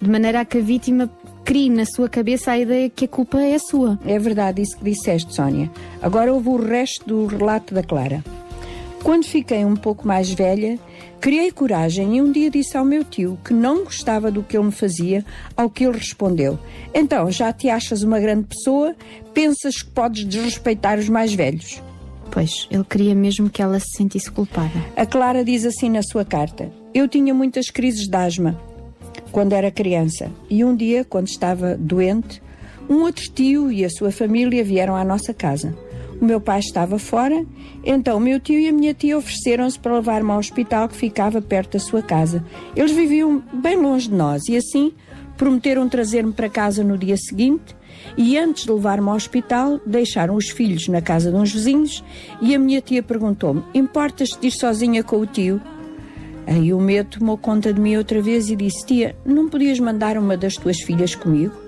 de 0.00 0.10
maneira 0.10 0.40
a 0.40 0.44
que 0.44 0.58
a 0.58 0.60
vítima 0.60 1.08
crie 1.44 1.70
na 1.70 1.84
sua 1.86 2.08
cabeça 2.08 2.50
a 2.50 2.58
ideia 2.58 2.90
que 2.90 3.04
a 3.04 3.08
culpa 3.08 3.40
é 3.40 3.58
sua. 3.58 3.98
É 4.04 4.18
verdade 4.18 4.60
isso 4.60 4.76
que 4.76 4.84
disseste, 4.84 5.32
Sónia. 5.34 5.70
Agora 6.02 6.32
houve 6.32 6.48
o 6.48 6.56
resto 6.56 7.06
do 7.06 7.26
relato 7.26 7.72
da 7.72 7.82
Clara. 7.82 8.24
Quando 9.04 9.26
fiquei 9.26 9.66
um 9.66 9.76
pouco 9.76 10.08
mais 10.08 10.32
velha, 10.32 10.78
criei 11.20 11.52
coragem 11.52 12.16
e 12.16 12.22
um 12.22 12.32
dia 12.32 12.50
disse 12.50 12.74
ao 12.74 12.86
meu 12.86 13.04
tio 13.04 13.38
que 13.44 13.52
não 13.52 13.84
gostava 13.84 14.30
do 14.30 14.42
que 14.42 14.56
ele 14.56 14.64
me 14.64 14.72
fazia, 14.72 15.22
ao 15.54 15.68
que 15.68 15.84
ele 15.84 15.98
respondeu: 15.98 16.58
Então, 16.94 17.30
já 17.30 17.52
te 17.52 17.68
achas 17.68 18.02
uma 18.02 18.18
grande 18.18 18.46
pessoa? 18.46 18.96
Pensas 19.34 19.82
que 19.82 19.90
podes 19.90 20.24
desrespeitar 20.24 20.98
os 20.98 21.10
mais 21.10 21.34
velhos? 21.34 21.82
Pois, 22.30 22.66
ele 22.70 22.82
queria 22.82 23.14
mesmo 23.14 23.50
que 23.50 23.60
ela 23.60 23.78
se 23.78 23.94
sentisse 23.94 24.30
culpada. 24.30 24.82
A 24.96 25.04
Clara 25.04 25.44
diz 25.44 25.66
assim 25.66 25.90
na 25.90 26.02
sua 26.02 26.24
carta: 26.24 26.72
Eu 26.94 27.06
tinha 27.06 27.34
muitas 27.34 27.66
crises 27.66 28.08
de 28.08 28.16
asma 28.16 28.58
quando 29.30 29.52
era 29.52 29.70
criança 29.70 30.30
e 30.48 30.64
um 30.64 30.74
dia, 30.74 31.04
quando 31.04 31.28
estava 31.28 31.76
doente, 31.76 32.42
um 32.88 33.02
outro 33.02 33.24
tio 33.30 33.70
e 33.70 33.84
a 33.84 33.90
sua 33.90 34.10
família 34.10 34.64
vieram 34.64 34.96
à 34.96 35.04
nossa 35.04 35.34
casa. 35.34 35.76
O 36.20 36.24
meu 36.24 36.40
pai 36.40 36.60
estava 36.60 36.98
fora, 36.98 37.44
então 37.84 38.18
meu 38.20 38.40
tio 38.40 38.58
e 38.58 38.68
a 38.68 38.72
minha 38.72 38.94
tia 38.94 39.18
ofereceram-se 39.18 39.78
para 39.78 39.94
levar-me 39.94 40.30
ao 40.30 40.38
hospital 40.38 40.88
que 40.88 40.96
ficava 40.96 41.42
perto 41.42 41.72
da 41.72 41.78
sua 41.78 42.02
casa. 42.02 42.44
Eles 42.76 42.92
viviam 42.92 43.42
bem 43.52 43.76
longe 43.76 44.08
de 44.08 44.14
nós 44.14 44.48
e 44.48 44.56
assim 44.56 44.92
prometeram 45.36 45.88
trazer-me 45.88 46.32
para 46.32 46.48
casa 46.48 46.84
no 46.84 46.96
dia 46.96 47.16
seguinte 47.16 47.76
e 48.16 48.38
antes 48.38 48.64
de 48.64 48.72
levar-me 48.72 49.08
ao 49.08 49.16
hospital 49.16 49.80
deixaram 49.84 50.36
os 50.36 50.48
filhos 50.48 50.88
na 50.88 51.00
casa 51.00 51.30
de 51.30 51.36
uns 51.36 51.52
vizinhos 51.52 52.04
e 52.40 52.54
a 52.54 52.58
minha 52.58 52.80
tia 52.80 53.02
perguntou-me: 53.02 53.62
Importas-te 53.74 54.46
ir 54.46 54.50
sozinha 54.52 55.02
com 55.02 55.18
o 55.18 55.26
tio? 55.26 55.60
Aí 56.46 56.74
o 56.74 56.80
medo 56.80 57.18
tomou 57.18 57.38
conta 57.38 57.72
de 57.72 57.80
mim 57.80 57.96
outra 57.96 58.20
vez 58.20 58.50
e 58.50 58.56
disse: 58.56 58.86
Tia, 58.86 59.16
não 59.24 59.48
podias 59.48 59.80
mandar 59.80 60.16
uma 60.16 60.36
das 60.36 60.56
tuas 60.56 60.80
filhas 60.80 61.14
comigo? 61.14 61.63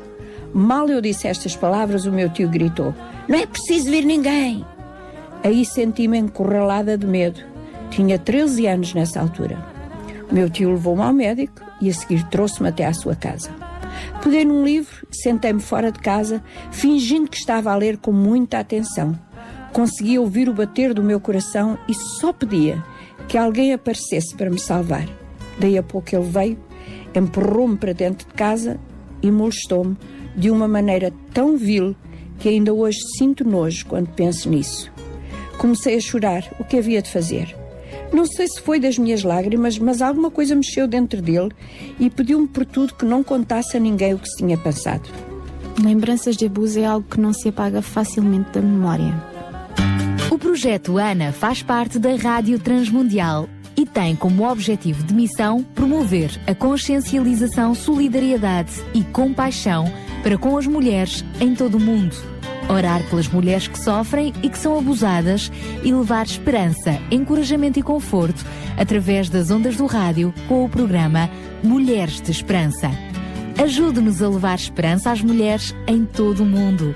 Mal 0.57 0.89
eu 0.89 1.03
disse 1.03 1.29
estas 1.29 1.55
palavras, 1.55 2.07
o 2.07 2.11
meu 2.11 2.31
tio 2.31 2.49
gritou: 2.49 2.95
Não 3.29 3.39
é 3.39 3.45
preciso 3.45 3.91
vir 3.91 4.07
ninguém! 4.07 4.65
Aí 5.45 5.67
senti-me 5.67 6.17
encurralada 6.17 6.97
de 6.97 7.07
medo. 7.07 7.43
Tinha 7.91 8.19
13 8.19 8.67
anos 8.67 8.95
nessa 8.95 9.21
altura. 9.21 9.63
O 10.31 10.35
meu 10.35 10.49
tio 10.49 10.71
levou-me 10.71 11.03
ao 11.03 11.13
médico 11.13 11.61
e 11.79 11.91
a 11.91 11.93
seguir 11.93 12.25
trouxe-me 12.31 12.71
até 12.71 12.87
à 12.87 12.95
sua 12.95 13.15
casa. 13.15 13.51
Peguei 14.23 14.47
num 14.47 14.65
livro, 14.65 15.07
sentei-me 15.11 15.61
fora 15.61 15.93
de 15.93 15.99
casa, 15.99 16.43
fingindo 16.71 17.29
que 17.29 17.37
estava 17.37 17.71
a 17.71 17.77
ler 17.77 17.99
com 17.99 18.11
muita 18.11 18.59
atenção. 18.59 19.15
Conseguia 19.75 20.23
ouvir 20.23 20.49
o 20.49 20.55
bater 20.55 20.95
do 20.95 21.03
meu 21.03 21.21
coração 21.21 21.79
e 21.87 21.93
só 21.93 22.33
pedia 22.33 22.83
que 23.29 23.37
alguém 23.37 23.75
aparecesse 23.75 24.35
para 24.35 24.49
me 24.49 24.59
salvar. 24.59 25.07
Daí 25.61 25.77
a 25.77 25.83
pouco 25.83 26.17
ele 26.17 26.25
veio, 26.25 26.59
empurrou-me 27.15 27.77
para 27.77 27.93
dentro 27.93 28.27
de 28.27 28.33
casa 28.33 28.81
e 29.23 29.31
molestou-me 29.31 29.99
de 30.37 30.51
uma 30.51 30.69
maneira 30.69 31.13
tão 31.33 31.57
vil 31.57 31.97
que 32.39 32.49
ainda 32.49 32.73
hoje 32.73 32.99
sinto 33.17 33.49
nojo 33.49 33.87
quando 33.87 34.09
penso 34.09 34.49
nisso. 34.49 34.93
Comecei 35.59 35.97
a 35.97 36.01
chorar. 36.01 36.45
O 36.61 36.65
que 36.65 36.77
havia 36.77 37.01
de 37.01 37.11
fazer? 37.11 37.57
Não 38.13 38.27
sei 38.27 38.47
se 38.47 38.61
foi 38.61 38.79
das 38.79 38.99
minhas 38.99 39.23
lágrimas, 39.23 39.79
mas 39.79 40.01
alguma 40.01 40.31
coisa 40.31 40.55
mexeu 40.55 40.87
dentro 40.87 41.21
dele 41.21 41.51
e 41.99 42.09
pediu-me 42.09 42.47
por 42.47 42.65
tudo 42.65 42.95
que 42.95 43.05
não 43.05 43.23
contasse 43.23 43.77
a 43.77 43.81
ninguém 43.81 44.15
o 44.15 44.19
que 44.19 44.29
se 44.29 44.37
tinha 44.37 44.57
passado. 44.57 45.09
Lembranças 45.83 46.37
de 46.37 46.47
abuso 46.47 46.79
é 46.79 46.85
algo 46.85 47.07
que 47.09 47.21
não 47.21 47.33
se 47.33 47.49
apaga 47.49 47.83
facilmente 47.83 48.51
da 48.53 48.61
memória. 48.61 49.15
O 50.31 50.39
projeto 50.39 50.99
ANA 50.99 51.33
faz 51.33 51.63
parte 51.63 51.99
da 51.99 52.15
Rádio 52.15 52.59
Transmundial 52.59 53.49
e 53.77 53.85
tem 53.85 54.17
como 54.17 54.49
objetivo 54.49 55.03
de 55.03 55.13
missão 55.13 55.63
promover 55.63 56.31
a 56.47 56.55
consciencialização, 56.55 57.75
solidariedade 57.75 58.73
e 58.95 59.03
compaixão 59.05 59.85
para 60.27 60.37
com 60.37 60.59
as 60.59 60.67
mulheres 60.67 61.25
em 61.41 61.55
todo 61.55 61.77
o 61.77 61.81
mundo. 61.81 62.17
Orar 62.69 63.01
pelas 63.09 63.29
mulheres 63.29 63.69
que 63.69 63.79
sofrem 63.79 64.33
e 64.43 64.49
que 64.49 64.59
são 64.59 64.77
abusadas 64.77 65.53
e 65.85 65.93
levar 65.93 66.27
esperança, 66.27 67.01
encorajamento 67.13 67.79
e 67.79 67.83
conforto 67.83 68.45
através 68.77 69.31
das 69.31 69.53
ondas 69.53 69.77
do 69.77 69.87
rádio 69.87 70.35
com 70.49 70.65
o 70.65 70.69
programa 70.69 71.31
Mulheres 71.63 72.21
de 72.21 72.33
Esperança. 72.33 72.91
Ajude-nos 73.57 74.21
a 74.21 74.29
levar 74.29 74.57
esperança 74.57 75.13
às 75.13 75.23
mulheres 75.23 75.73
em 75.87 76.05
todo 76.05 76.43
o 76.43 76.45
mundo. 76.45 76.93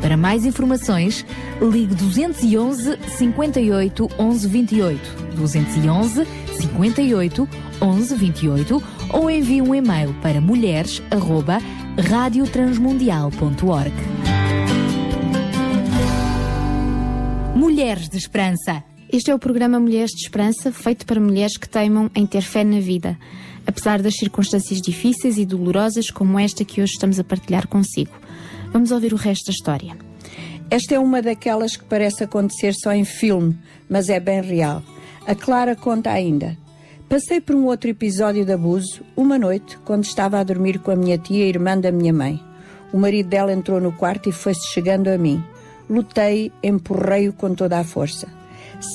Para 0.00 0.16
mais 0.16 0.46
informações, 0.46 1.26
ligue 1.60 1.94
211 1.94 2.98
58 3.08 4.08
11 4.18 4.48
28, 4.48 5.00
211 5.36 6.26
58 6.60 7.48
11 7.82 8.16
28 8.16 8.82
ou 9.12 9.30
envie 9.30 9.60
um 9.60 9.74
e-mail 9.74 10.14
para 10.22 10.40
mulheres@radiotransmundial.org. 11.94 13.92
Mulheres 17.54 18.08
de 18.08 18.18
Esperança. 18.18 18.82
Este 19.10 19.30
é 19.30 19.34
o 19.34 19.38
programa 19.38 19.78
Mulheres 19.78 20.10
de 20.10 20.22
Esperança, 20.22 20.72
feito 20.72 21.06
para 21.06 21.20
mulheres 21.20 21.56
que 21.56 21.68
teimam 21.68 22.10
em 22.14 22.26
ter 22.26 22.42
fé 22.42 22.64
na 22.64 22.80
vida, 22.80 23.16
apesar 23.64 24.02
das 24.02 24.16
circunstâncias 24.16 24.80
difíceis 24.80 25.38
e 25.38 25.46
dolorosas 25.46 26.10
como 26.10 26.38
esta 26.38 26.64
que 26.64 26.82
hoje 26.82 26.94
estamos 26.94 27.20
a 27.20 27.24
partilhar 27.24 27.68
consigo. 27.68 28.12
Vamos 28.72 28.90
ouvir 28.90 29.12
o 29.12 29.16
resto 29.16 29.46
da 29.46 29.52
história. 29.52 29.96
Esta 30.70 30.96
é 30.96 30.98
uma 30.98 31.22
daquelas 31.22 31.76
que 31.76 31.84
parece 31.84 32.24
acontecer 32.24 32.74
só 32.74 32.92
em 32.92 33.04
filme, 33.04 33.56
mas 33.88 34.08
é 34.08 34.18
bem 34.18 34.40
real. 34.40 34.82
A 35.26 35.34
Clara 35.34 35.76
conta 35.76 36.10
ainda. 36.10 36.56
Passei 37.08 37.40
por 37.40 37.54
um 37.54 37.66
outro 37.66 37.90
episódio 37.90 38.44
de 38.44 38.52
abuso, 38.52 39.02
uma 39.14 39.38
noite, 39.38 39.78
quando 39.84 40.04
estava 40.04 40.38
a 40.40 40.42
dormir 40.42 40.78
com 40.78 40.90
a 40.90 40.96
minha 40.96 41.18
tia, 41.18 41.46
irmã 41.46 41.78
da 41.78 41.92
minha 41.92 42.12
mãe. 42.12 42.42
O 42.92 42.98
marido 42.98 43.28
dela 43.28 43.52
entrou 43.52 43.80
no 43.80 43.92
quarto 43.92 44.28
e 44.28 44.32
foi-se 44.32 44.66
chegando 44.68 45.08
a 45.08 45.18
mim. 45.18 45.44
Lutei, 45.88 46.50
empurrei-o 46.62 47.32
com 47.32 47.54
toda 47.54 47.78
a 47.78 47.84
força. 47.84 48.26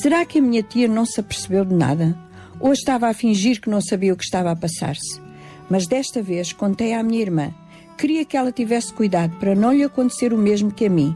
Será 0.01 0.25
que 0.25 0.39
a 0.39 0.41
minha 0.41 0.63
tia 0.63 0.87
não 0.87 1.05
se 1.05 1.19
apercebeu 1.19 1.63
de 1.63 1.73
nada? 1.73 2.17
Ou 2.59 2.73
estava 2.73 3.07
a 3.07 3.13
fingir 3.13 3.61
que 3.61 3.69
não 3.69 3.79
sabia 3.79 4.13
o 4.13 4.17
que 4.17 4.23
estava 4.23 4.51
a 4.51 4.55
passar-se? 4.55 5.21
Mas 5.69 5.87
desta 5.87 6.21
vez 6.21 6.51
contei 6.51 6.93
à 6.93 7.03
minha 7.03 7.21
irmã. 7.21 7.53
Queria 7.97 8.25
que 8.25 8.35
ela 8.35 8.51
tivesse 8.51 8.91
cuidado 8.91 9.37
para 9.37 9.53
não 9.53 9.71
lhe 9.71 9.83
acontecer 9.83 10.33
o 10.33 10.37
mesmo 10.37 10.71
que 10.71 10.87
a 10.87 10.89
mim. 10.89 11.15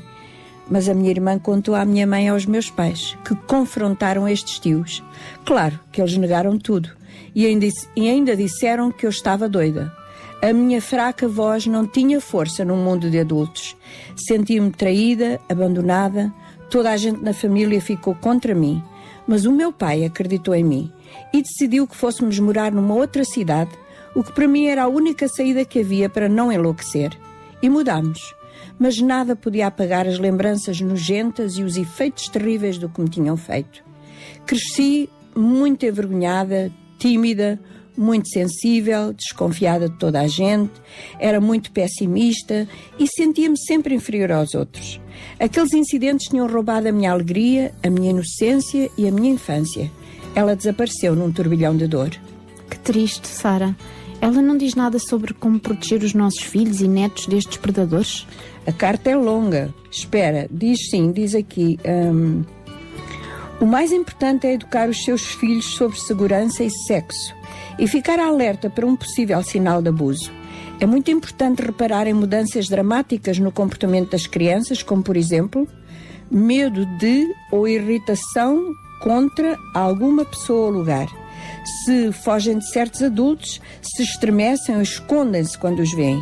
Mas 0.69 0.87
a 0.87 0.93
minha 0.93 1.11
irmã 1.11 1.37
contou 1.37 1.75
à 1.75 1.83
minha 1.85 2.07
mãe 2.07 2.25
e 2.25 2.29
aos 2.29 2.45
meus 2.45 2.69
pais, 2.69 3.17
que 3.25 3.35
confrontaram 3.35 4.27
estes 4.27 4.59
tios. 4.59 5.03
Claro 5.45 5.79
que 5.91 6.01
eles 6.01 6.17
negaram 6.17 6.57
tudo 6.57 6.89
e 7.35 7.45
ainda, 7.45 7.67
e 7.95 8.09
ainda 8.09 8.35
disseram 8.35 8.91
que 8.91 9.05
eu 9.05 9.09
estava 9.09 9.49
doida. 9.49 9.91
A 10.41 10.51
minha 10.51 10.81
fraca 10.81 11.27
voz 11.27 11.65
não 11.65 11.87
tinha 11.87 12.19
força 12.19 12.65
num 12.65 12.75
mundo 12.75 13.09
de 13.09 13.19
adultos. 13.19 13.77
Senti-me 14.15 14.71
traída, 14.71 15.39
abandonada, 15.47 16.33
toda 16.69 16.91
a 16.91 16.97
gente 16.97 17.23
na 17.23 17.33
família 17.33 17.79
ficou 17.79 18.13
contra 18.13 18.53
mim. 18.53 18.83
Mas 19.25 19.45
o 19.45 19.53
meu 19.53 19.71
pai 19.71 20.03
acreditou 20.03 20.53
em 20.53 20.63
mim 20.63 20.91
e 21.33 21.41
decidiu 21.41 21.87
que 21.87 21.95
fôssemos 21.95 22.37
morar 22.39 22.73
numa 22.73 22.93
outra 22.93 23.23
cidade, 23.23 23.71
o 24.13 24.21
que 24.21 24.33
para 24.33 24.47
mim 24.47 24.65
era 24.65 24.83
a 24.83 24.87
única 24.87 25.29
saída 25.29 25.63
que 25.63 25.79
havia 25.79 26.09
para 26.09 26.27
não 26.27 26.51
enlouquecer. 26.51 27.17
E 27.61 27.69
mudámos. 27.69 28.35
Mas 28.79 28.99
nada 28.99 29.35
podia 29.35 29.67
apagar 29.67 30.07
as 30.07 30.19
lembranças 30.19 30.81
nojentas 30.81 31.57
e 31.57 31.63
os 31.63 31.77
efeitos 31.77 32.27
terríveis 32.27 32.77
do 32.77 32.89
que 32.89 33.01
me 33.01 33.09
tinham 33.09 33.37
feito. 33.37 33.83
Cresci 34.45 35.09
muito 35.35 35.85
envergonhada, 35.85 36.71
tímida, 36.97 37.59
muito 37.97 38.27
sensível, 38.29 39.13
desconfiada 39.13 39.87
de 39.87 39.97
toda 39.97 40.21
a 40.21 40.27
gente, 40.27 40.73
era 41.19 41.39
muito 41.39 41.71
pessimista 41.71 42.67
e 42.97 43.07
sentia-me 43.07 43.57
sempre 43.57 43.93
inferior 43.93 44.31
aos 44.31 44.53
outros. 44.55 44.99
Aqueles 45.39 45.73
incidentes 45.73 46.27
tinham 46.27 46.47
roubado 46.47 46.87
a 46.87 46.91
minha 46.91 47.11
alegria, 47.11 47.71
a 47.83 47.89
minha 47.89 48.09
inocência 48.09 48.89
e 48.97 49.07
a 49.07 49.11
minha 49.11 49.33
infância. 49.33 49.91
ela 50.35 50.55
desapareceu 50.55 51.15
num 51.15 51.31
turbilhão 51.31 51.77
de 51.77 51.87
dor. 51.87 52.09
Que 52.67 52.79
triste, 52.79 53.27
Sara. 53.27 53.75
Ela 54.23 54.41
não 54.41 54.55
diz 54.55 54.73
nada 54.73 54.99
sobre 54.99 55.33
como 55.33 55.59
proteger 55.59 56.01
os 56.01 56.13
nossos 56.13 56.43
filhos 56.43 56.79
e 56.79 56.87
netos 56.87 57.27
destes 57.27 57.57
predadores? 57.57 58.25
A 58.65 58.71
carta 58.71 59.09
é 59.09 59.17
longa. 59.17 59.75
Espera, 59.91 60.47
diz 60.49 60.89
sim, 60.89 61.11
diz 61.11 61.35
aqui. 61.35 61.77
hum, 61.85 62.41
o 63.59 63.65
mais 63.65 63.91
importante 63.91 64.47
é 64.47 64.53
educar 64.53 64.87
os 64.87 65.03
seus 65.03 65.25
filhos 65.25 65.65
sobre 65.73 65.99
segurança 65.99 66.63
e 66.63 66.69
sexo 66.69 67.35
e 67.77 67.85
ficar 67.85 68.17
alerta 68.17 68.69
para 68.69 68.85
um 68.85 68.95
possível 68.95 69.43
sinal 69.43 69.81
de 69.81 69.89
abuso. 69.89 70.31
É 70.79 70.85
muito 70.85 71.11
importante 71.11 71.61
reparar 71.61 72.07
em 72.07 72.13
mudanças 72.13 72.69
dramáticas 72.69 73.39
no 73.39 73.51
comportamento 73.51 74.11
das 74.11 74.25
crianças, 74.25 74.81
como 74.81 75.03
por 75.03 75.17
exemplo, 75.17 75.67
medo 76.31 76.85
de 76.97 77.27
ou 77.51 77.67
irritação 77.67 78.71
contra 79.01 79.57
alguma 79.73 80.23
pessoa 80.23 80.67
ou 80.67 80.69
lugar. 80.69 81.22
Se 81.63 82.11
fogem 82.11 82.59
de 82.59 82.69
certos 82.69 83.01
adultos, 83.01 83.61
se 83.81 84.03
estremecem 84.03 84.75
ou 84.75 84.81
escondem-se 84.81 85.57
quando 85.57 85.79
os 85.79 85.93
veem 85.93 86.21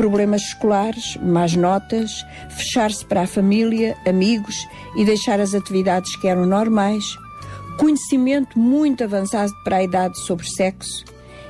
problemas 0.00 0.42
escolares, 0.42 1.16
más 1.16 1.54
notas, 1.54 2.24
fechar-se 2.48 3.04
para 3.04 3.22
a 3.22 3.26
família, 3.26 3.96
amigos 4.06 4.66
e 4.96 5.04
deixar 5.04 5.40
as 5.40 5.54
atividades 5.54 6.16
que 6.16 6.26
eram 6.26 6.46
normais, 6.46 7.04
conhecimento 7.76 8.58
muito 8.58 9.04
avançado 9.04 9.52
para 9.62 9.76
a 9.76 9.82
idade 9.82 10.18
sobre 10.20 10.46
sexo. 10.48 11.04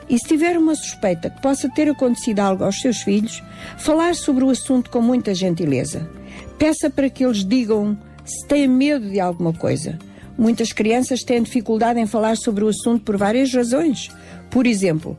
E 0.09 0.19
se 0.19 0.27
tiver 0.27 0.59
uma 0.59 0.75
suspeita 0.75 1.31
que 1.31 1.41
possa 1.41 1.69
ter 1.69 1.89
acontecido 1.89 2.41
algo 2.41 2.65
aos 2.65 2.81
seus 2.81 2.99
filhos, 3.03 3.41
falar 3.79 4.17
sobre 4.17 4.43
o 4.43 4.51
assunto 4.51 4.91
com 4.91 5.01
muita 5.01 5.33
gentileza. 5.33 6.11
Peça 6.59 6.91
para 6.91 7.09
que 7.09 7.25
eles 7.25 7.45
digam 7.45 7.97
se 8.25 8.47
têm 8.49 8.67
medo 8.67 9.09
de 9.09 9.21
alguma 9.21 9.53
coisa. 9.53 9.97
Muitas 10.41 10.73
crianças 10.73 11.23
têm 11.23 11.43
dificuldade 11.43 12.01
em 12.01 12.07
falar 12.07 12.35
sobre 12.35 12.65
o 12.65 12.69
assunto 12.69 13.05
por 13.05 13.15
várias 13.19 13.53
razões. 13.53 14.09
Por 14.51 14.67
exemplo, 14.67 15.19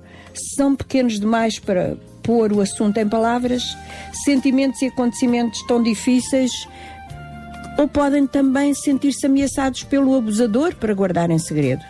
são 0.55 0.75
pequenos 0.75 1.19
demais 1.19 1.59
para 1.59 1.95
pôr 2.23 2.51
o 2.51 2.59
assunto 2.59 2.97
em 2.97 3.07
palavras, 3.07 3.77
sentimentos 4.25 4.81
e 4.81 4.87
acontecimentos 4.87 5.61
tão 5.67 5.83
difíceis, 5.83 6.51
ou 7.77 7.87
podem 7.87 8.25
também 8.25 8.73
sentir-se 8.73 9.27
ameaçados 9.27 9.83
pelo 9.83 10.15
abusador 10.15 10.75
para 10.75 10.95
guardar 10.95 11.29
em 11.29 11.37
segredo. 11.37 11.85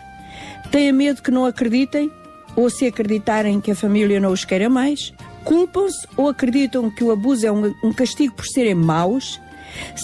Têm 0.70 0.92
medo 0.92 1.22
que 1.22 1.30
não 1.30 1.46
acreditem, 1.46 2.12
ou 2.54 2.68
se 2.68 2.86
acreditarem 2.86 3.62
que 3.62 3.70
a 3.70 3.74
família 3.74 4.20
não 4.20 4.32
os 4.32 4.44
queira 4.44 4.68
mais, 4.68 5.10
culpam-se 5.42 6.06
ou 6.18 6.28
acreditam 6.28 6.90
que 6.90 7.02
o 7.02 7.10
abuso 7.10 7.46
é 7.46 7.50
um, 7.50 7.72
um 7.82 7.94
castigo 7.94 8.34
por 8.34 8.44
serem 8.44 8.74
maus, 8.74 9.40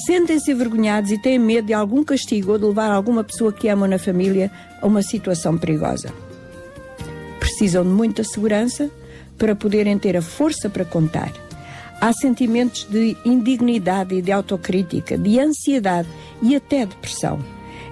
sentem-se 0.06 0.50
envergonhados 0.52 1.10
e 1.10 1.18
têm 1.18 1.38
medo 1.38 1.66
de 1.66 1.74
algum 1.74 2.04
castigo 2.04 2.52
ou 2.52 2.58
de 2.58 2.64
levar 2.64 2.90
alguma 2.90 3.24
pessoa 3.24 3.52
que 3.52 3.68
amam 3.68 3.88
na 3.88 3.98
família 3.98 4.50
a 4.80 4.86
uma 4.86 5.02
situação 5.02 5.56
perigosa. 5.56 6.12
Precisam 7.38 7.82
de 7.84 7.90
muita 7.90 8.24
segurança 8.24 8.90
para 9.36 9.54
poderem 9.54 9.98
ter 9.98 10.16
a 10.16 10.22
força 10.22 10.68
para 10.68 10.84
contar. 10.84 11.32
Há 12.00 12.12
sentimentos 12.12 12.84
de 12.84 13.16
indignidade 13.24 14.14
e 14.14 14.22
de 14.22 14.30
autocrítica, 14.30 15.18
de 15.18 15.40
ansiedade 15.40 16.08
e 16.40 16.54
até 16.54 16.86
depressão. 16.86 17.40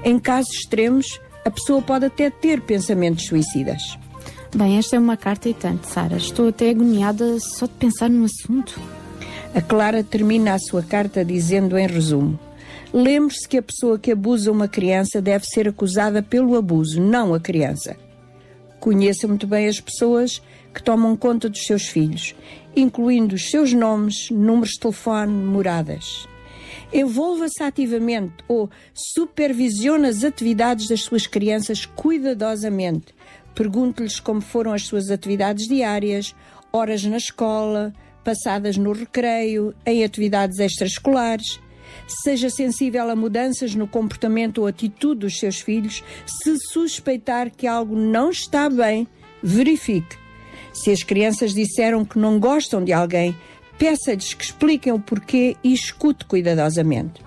Em 0.04 0.18
casos 0.18 0.54
extremos, 0.54 1.20
a 1.44 1.50
pessoa 1.50 1.82
pode 1.82 2.06
até 2.06 2.30
ter 2.30 2.60
pensamentos 2.60 3.26
suicidas. 3.26 3.98
Bem, 4.54 4.78
esta 4.78 4.96
é 4.96 4.98
uma 4.98 5.16
carta 5.16 5.48
e 5.48 5.54
tanto, 5.54 5.86
Sara. 5.86 6.16
Estou 6.16 6.48
até 6.48 6.70
agoniada 6.70 7.38
só 7.40 7.66
de 7.66 7.72
pensar 7.72 8.08
no 8.08 8.24
assunto. 8.24 8.80
A 9.56 9.62
Clara 9.62 10.04
termina 10.04 10.52
a 10.52 10.58
sua 10.58 10.82
carta 10.82 11.24
dizendo 11.24 11.78
em 11.78 11.86
resumo: 11.86 12.38
Lembre-se 12.92 13.48
que 13.48 13.56
a 13.56 13.62
pessoa 13.62 13.98
que 13.98 14.12
abusa 14.12 14.52
uma 14.52 14.68
criança 14.68 15.22
deve 15.22 15.46
ser 15.46 15.66
acusada 15.66 16.22
pelo 16.22 16.58
abuso, 16.58 17.00
não 17.00 17.32
a 17.32 17.40
criança. 17.40 17.96
Conheça 18.78 19.26
muito 19.26 19.46
bem 19.46 19.66
as 19.66 19.80
pessoas 19.80 20.42
que 20.74 20.82
tomam 20.82 21.16
conta 21.16 21.48
dos 21.48 21.64
seus 21.64 21.86
filhos, 21.86 22.34
incluindo 22.76 23.34
os 23.34 23.48
seus 23.48 23.72
nomes, 23.72 24.28
números 24.30 24.72
de 24.72 24.80
telefone, 24.80 25.32
moradas. 25.32 26.28
Envolva-se 26.92 27.62
ativamente 27.62 28.34
ou 28.46 28.68
supervisione 28.92 30.06
as 30.06 30.22
atividades 30.22 30.86
das 30.86 31.00
suas 31.00 31.26
crianças 31.26 31.86
cuidadosamente. 31.86 33.06
Pergunte-lhes 33.54 34.20
como 34.20 34.42
foram 34.42 34.74
as 34.74 34.82
suas 34.82 35.10
atividades 35.10 35.66
diárias, 35.66 36.34
horas 36.70 37.02
na 37.04 37.16
escola, 37.16 37.94
passadas 38.26 38.76
no 38.76 38.90
recreio, 38.90 39.72
em 39.86 40.02
atividades 40.02 40.58
extraescolares. 40.58 41.60
Seja 42.24 42.50
sensível 42.50 43.08
a 43.08 43.14
mudanças 43.14 43.72
no 43.76 43.86
comportamento 43.86 44.58
ou 44.58 44.66
atitude 44.66 45.20
dos 45.20 45.38
seus 45.38 45.60
filhos. 45.60 46.02
Se 46.26 46.56
suspeitar 46.72 47.52
que 47.52 47.68
algo 47.68 47.94
não 47.94 48.30
está 48.30 48.68
bem, 48.68 49.06
verifique. 49.40 50.16
Se 50.72 50.90
as 50.90 51.04
crianças 51.04 51.54
disseram 51.54 52.04
que 52.04 52.18
não 52.18 52.40
gostam 52.40 52.82
de 52.82 52.92
alguém, 52.92 53.36
peça-lhes 53.78 54.34
que 54.34 54.42
expliquem 54.42 54.92
o 54.92 54.98
porquê 54.98 55.56
e 55.62 55.72
escute 55.72 56.24
cuidadosamente. 56.24 57.22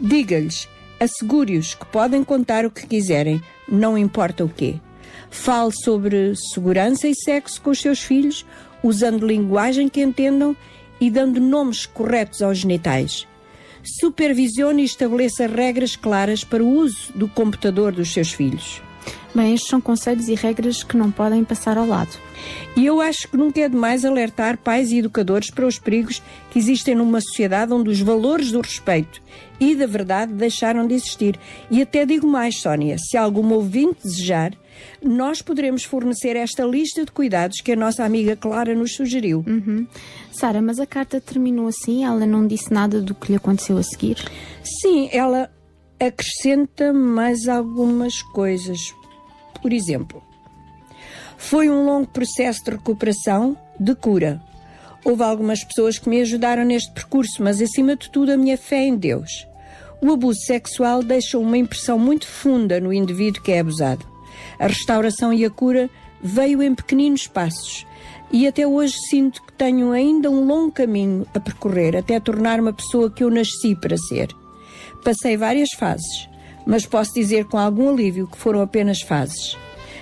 Diga-lhes, 0.00 0.68
assegure-os 0.98 1.74
que 1.74 1.86
podem 1.86 2.24
contar 2.24 2.66
o 2.66 2.72
que 2.72 2.88
quiserem, 2.88 3.40
não 3.68 3.96
importa 3.96 4.44
o 4.44 4.48
quê. 4.48 4.80
Fale 5.30 5.72
sobre 5.72 6.34
segurança 6.52 7.06
e 7.06 7.14
sexo 7.14 7.62
com 7.62 7.70
os 7.70 7.80
seus 7.80 8.00
filhos, 8.00 8.44
usando 8.84 9.26
linguagem 9.26 9.88
que 9.88 10.02
entendam 10.02 10.54
e 11.00 11.10
dando 11.10 11.40
nomes 11.40 11.86
corretos 11.86 12.42
aos 12.42 12.58
genitais. 12.58 13.26
Supervisione 13.82 14.82
e 14.82 14.84
estabeleça 14.84 15.46
regras 15.46 15.96
claras 15.96 16.44
para 16.44 16.62
o 16.62 16.68
uso 16.68 17.10
do 17.14 17.26
computador 17.26 17.92
dos 17.92 18.12
seus 18.12 18.30
filhos. 18.30 18.80
Bem, 19.34 19.52
estes 19.52 19.68
são 19.68 19.80
conselhos 19.80 20.28
e 20.28 20.34
regras 20.34 20.82
que 20.82 20.96
não 20.96 21.10
podem 21.10 21.42
passar 21.42 21.76
ao 21.76 21.86
lado. 21.86 22.16
E 22.76 22.86
eu 22.86 23.00
acho 23.00 23.28
que 23.28 23.36
nunca 23.36 23.60
é 23.60 23.68
demais 23.68 24.04
alertar 24.04 24.56
pais 24.58 24.92
e 24.92 24.98
educadores 24.98 25.50
para 25.50 25.66
os 25.66 25.78
perigos 25.78 26.22
que 26.50 26.58
existem 26.58 26.94
numa 26.94 27.20
sociedade 27.20 27.72
onde 27.72 27.90
os 27.90 28.00
valores 28.00 28.52
do 28.52 28.60
respeito 28.60 29.20
e 29.58 29.74
da 29.74 29.86
verdade 29.86 30.32
deixaram 30.32 30.86
de 30.86 30.94
existir. 30.94 31.38
E 31.70 31.82
até 31.82 32.06
digo 32.06 32.26
mais, 32.26 32.60
Sónia, 32.60 32.96
se 32.98 33.16
algum 33.16 33.52
ouvinte 33.52 34.04
desejar, 34.04 34.52
nós 35.02 35.42
poderemos 35.42 35.84
fornecer 35.84 36.36
esta 36.36 36.64
lista 36.64 37.04
de 37.04 37.12
cuidados 37.12 37.60
que 37.60 37.72
a 37.72 37.76
nossa 37.76 38.04
amiga 38.04 38.36
Clara 38.36 38.74
nos 38.74 38.94
sugeriu. 38.94 39.44
Uhum. 39.46 39.86
Sara, 40.32 40.60
mas 40.60 40.78
a 40.78 40.86
carta 40.86 41.20
terminou 41.20 41.68
assim? 41.68 42.04
Ela 42.04 42.26
não 42.26 42.46
disse 42.46 42.72
nada 42.72 43.00
do 43.00 43.14
que 43.14 43.32
lhe 43.32 43.36
aconteceu 43.36 43.76
a 43.76 43.82
seguir? 43.82 44.16
Sim, 44.62 45.08
ela 45.12 45.50
acrescenta 46.00 46.92
mais 46.92 47.48
algumas 47.48 48.22
coisas. 48.22 48.78
Por 49.60 49.72
exemplo, 49.72 50.22
foi 51.36 51.68
um 51.68 51.84
longo 51.84 52.08
processo 52.08 52.64
de 52.64 52.70
recuperação, 52.72 53.56
de 53.78 53.94
cura. 53.94 54.42
Houve 55.04 55.22
algumas 55.22 55.62
pessoas 55.62 55.98
que 55.98 56.08
me 56.08 56.20
ajudaram 56.20 56.64
neste 56.64 56.90
percurso, 56.92 57.42
mas 57.42 57.60
acima 57.60 57.94
de 57.96 58.10
tudo 58.10 58.32
a 58.32 58.36
minha 58.36 58.56
fé 58.56 58.84
em 58.84 58.96
Deus. 58.96 59.46
O 60.00 60.12
abuso 60.12 60.40
sexual 60.40 61.02
deixa 61.02 61.38
uma 61.38 61.56
impressão 61.56 61.98
muito 61.98 62.26
funda 62.26 62.80
no 62.80 62.92
indivíduo 62.92 63.42
que 63.42 63.52
é 63.52 63.60
abusado. 63.60 64.13
A 64.58 64.66
restauração 64.66 65.32
e 65.32 65.44
a 65.44 65.50
cura 65.50 65.90
veio 66.22 66.62
em 66.62 66.74
pequeninos 66.74 67.26
passos 67.26 67.86
e 68.32 68.48
até 68.48 68.66
hoje 68.66 68.94
sinto 69.08 69.42
que 69.42 69.52
tenho 69.52 69.92
ainda 69.92 70.30
um 70.30 70.44
longo 70.44 70.72
caminho 70.72 71.26
a 71.34 71.38
percorrer 71.38 71.96
até 71.96 72.18
tornar-me 72.18 72.70
a 72.70 72.72
pessoa 72.72 73.10
que 73.10 73.22
eu 73.22 73.30
nasci 73.30 73.76
para 73.76 73.96
ser. 73.96 74.28
Passei 75.04 75.36
várias 75.36 75.70
fases, 75.78 76.28
mas 76.66 76.86
posso 76.86 77.14
dizer 77.14 77.44
com 77.44 77.58
algum 77.58 77.90
alívio 77.90 78.26
que 78.26 78.38
foram 78.38 78.60
apenas 78.60 79.02
fases. 79.02 79.56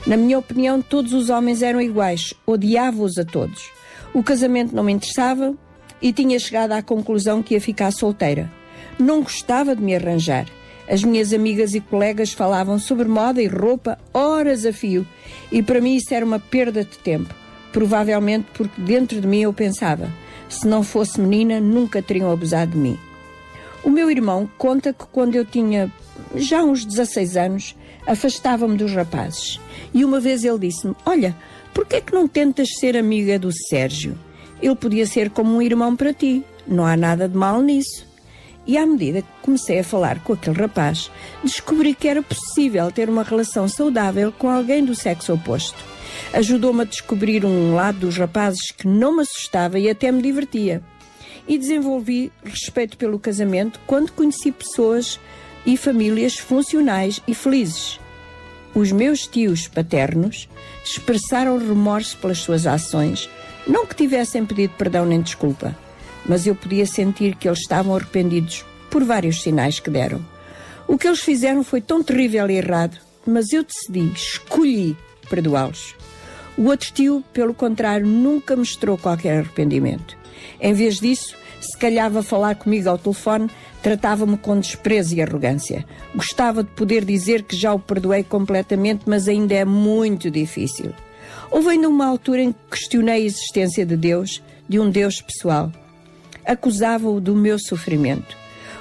Na 0.07 0.17
minha 0.17 0.39
opinião, 0.39 0.81
todos 0.81 1.13
os 1.13 1.29
homens 1.29 1.63
eram 1.63 1.81
iguais, 1.81 2.33
odiava-os 2.47 3.19
a 3.19 3.25
todos. 3.25 3.71
O 4.15 4.23
casamento 4.23 4.75
não 4.75 4.83
me 4.83 4.93
interessava 4.93 5.55
e 6.01 6.13
tinha 6.13 6.39
chegado 6.39 6.73
à 6.73 6.83
conclusão 6.83 7.43
que 7.43 7.55
ia 7.55 7.61
ficar 7.61 7.91
solteira. 7.93 8.51
Não 8.99 9.23
gostava 9.23 9.77
de 9.77 9.83
me 9.83 9.95
arranjar. 9.95 10.47
As 10.93 11.03
minhas 11.03 11.33
amigas 11.33 11.75
e 11.75 11.81
colegas 11.81 12.35
falavam 12.35 12.79
sobre 12.79 13.09
moda 13.09 13.41
e 13.41 13.47
roupa 13.47 13.99
horas 14.13 14.67
a 14.67 14.75
fio 14.75 15.07
e 15.51 15.63
para 15.63 15.81
mim 15.81 15.97
isso 15.97 16.13
era 16.13 16.23
uma 16.23 16.39
perda 16.39 16.85
de 16.85 16.99
tempo. 16.99 17.35
Provavelmente 17.73 18.49
porque 18.53 18.79
dentro 18.79 19.19
de 19.19 19.27
mim 19.27 19.41
eu 19.41 19.55
pensava: 19.55 20.13
se 20.51 20.69
não 20.69 20.83
fosse 20.83 21.19
menina, 21.19 21.59
nunca 21.59 22.03
teriam 22.03 22.31
abusado 22.31 22.73
de 22.73 22.77
mim. 22.77 22.99
O 23.83 23.89
meu 23.89 24.11
irmão 24.11 24.47
conta 24.59 24.93
que 24.93 25.07
quando 25.07 25.35
eu 25.35 25.47
tinha 25.47 25.91
já 26.35 26.63
uns 26.63 26.85
16 26.85 27.39
anos, 27.39 27.75
afastava-me 28.07 28.77
dos 28.77 28.93
rapazes. 28.93 29.59
E 29.95 30.05
uma 30.05 30.21
vez 30.21 30.45
ele 30.45 30.59
disse-me: 30.59 30.95
Olha, 31.07 31.35
por 31.73 31.87
que 31.87 31.97
é 31.97 32.01
que 32.03 32.13
não 32.13 32.29
tentas 32.29 32.69
ser 32.79 32.99
amiga 32.99 33.39
do 33.39 33.51
Sérgio? 33.51 34.15
Ele 34.61 34.77
podia 34.77 35.07
ser 35.07 35.31
como 35.31 35.57
um 35.57 35.63
irmão 35.63 35.97
para 35.97 36.13
ti. 36.13 36.45
Não 36.69 36.85
há 36.85 36.99
nada 36.99 37.27
de 37.27 37.37
mal 37.37 37.63
nisso. 37.63 38.12
E 38.67 38.79
à 38.79 38.87
medida 38.87 39.23
que 39.23 39.29
comecei 39.43 39.81
a 39.81 39.85
falar 39.85 40.21
com 40.21 40.35
aquele 40.35 40.57
rapaz, 40.57 41.11
descobri 41.43 41.95
que 41.95 42.07
era 42.07 42.23
possível 42.23 42.91
ter 42.93 43.09
uma 43.09 43.25
relação 43.25 43.67
saudável 43.67 44.31
com 44.33 44.49
alguém 44.49 44.85
do 44.85 44.95
sexo 44.95 45.35
oposto. 45.35 45.83
Ajudou-me 46.33 46.83
a 46.83 46.85
descobrir 46.85 47.45
um 47.45 47.75
lado 47.75 47.99
dos 47.99 48.17
rapazes 48.17 48.71
que 48.71 48.87
não 48.87 49.17
me 49.17 49.23
assustava 49.23 49.79
e 49.79 49.91
até 49.91 50.13
me 50.13 50.23
divertia. 50.23 50.83
E 51.49 51.59
desenvolvi 51.59 52.31
respeito 52.45 52.97
pelo 52.97 53.19
casamento 53.19 53.81
quando 53.87 54.13
conheci 54.13 54.53
pessoas 54.53 55.19
e 55.67 55.77
famílias 55.77 56.39
funcionais 56.39 57.21
e 57.27 57.35
felizes. 57.35 57.99
Os 58.75 58.93
meus 58.93 59.27
tios 59.27 59.69
paternos 59.69 60.49
expressaram 60.85 61.59
remorso 61.59 62.17
pelas 62.19 62.39
suas 62.39 62.67
ações, 62.67 63.29
não 63.67 63.87
que 63.87 63.95
tivessem 63.95 64.47
pedido 64.47 64.75
perdão 64.79 65.05
nem 65.05 65.21
desculpa, 65.21 65.77
mas 66.27 66.47
eu 66.47 66.55
podia 66.55 66.87
sentir 66.87 67.37
que 67.37 67.49
eles 67.49 67.61
estavam 67.61 67.95
arrependidos 67.95 68.65
por 68.91 69.05
vários 69.05 69.43
sinais 69.43 69.81
que 69.81 69.91
deram. 69.91 70.25
O 70.87 70.99
que 70.99 71.07
eles 71.07 71.21
fizeram 71.21 71.65
foi 71.65 71.81
tão 71.81 72.03
terrível 72.03 72.51
e 72.51 72.57
errado, 72.57 72.99
mas 73.27 73.53
eu 73.53 73.65
decidi, 73.65 74.13
escolhi 74.13 74.97
perdoá-los. 75.31 75.95
O 76.57 76.65
outro 76.65 76.93
tio, 76.93 77.25
pelo 77.33 77.55
contrário, 77.55 78.07
nunca 78.07 78.55
mostrou 78.55 78.99
qualquer 78.99 79.39
arrependimento. 79.39 80.17
Em 80.61 80.75
vez 80.75 81.01
disso, 81.01 81.35
se 81.61 81.77
calhava 81.79 82.23
falar 82.23 82.57
comigo 82.57 82.89
ao 82.89 82.99
telefone, 82.99 83.49
tratava-me 83.83 84.37
com 84.37 84.59
desprezo 84.59 85.15
e 85.15 85.23
arrogância. 85.23 85.85
Gostava 86.15 86.63
de 86.63 86.71
poder 86.71 87.05
dizer 87.05 87.45
que 87.45 87.57
já 87.57 87.73
o 87.73 87.79
perdoei 87.79 88.23
completamente, 88.23 89.05
mas 89.07 89.29
ainda 89.29 89.55
é 89.55 89.65
muito 89.65 90.31
difícil. 90.31 90.93
Houve 91.51 91.71
ainda 91.71 91.89
uma 91.89 92.07
altura 92.07 92.43
em 92.43 92.53
que 92.53 92.59
questionei 92.71 93.15
a 93.15 93.27
existência 93.27 93.87
de 93.87 93.97
Deus, 93.97 94.43
de 94.69 94.79
um 94.79 94.91
Deus 94.91 95.21
pessoal. 95.21 95.73
Acusava-o 96.45 97.21
do 97.21 97.35
meu 97.35 97.59
sofrimento. 97.59 98.37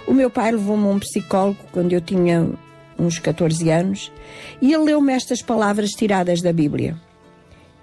O 0.08 0.14
meu 0.14 0.30
pai 0.30 0.52
levou-me 0.52 0.86
a 0.86 0.88
um 0.88 1.00
psicólogo 1.00 1.60
quando 1.72 1.94
eu 1.94 2.02
tinha 2.02 2.50
uns 2.98 3.20
14 3.20 3.70
anos 3.70 4.12
e 4.62 4.74
ele 4.74 4.84
leu-me 4.84 5.14
estas 5.14 5.42
palavras 5.42 5.92
tiradas 5.92 6.42
da 6.42 6.54
Bíblia. 6.54 6.96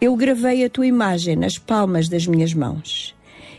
Eu 0.01 0.15
gravei 0.15 0.65
a 0.65 0.71
tua 0.71 0.87
imagem 0.87 1.37
nas 1.37 1.59
palmas 1.59 2.09
das 2.09 2.27
minhas 2.27 2.55
mãos. 2.55 3.15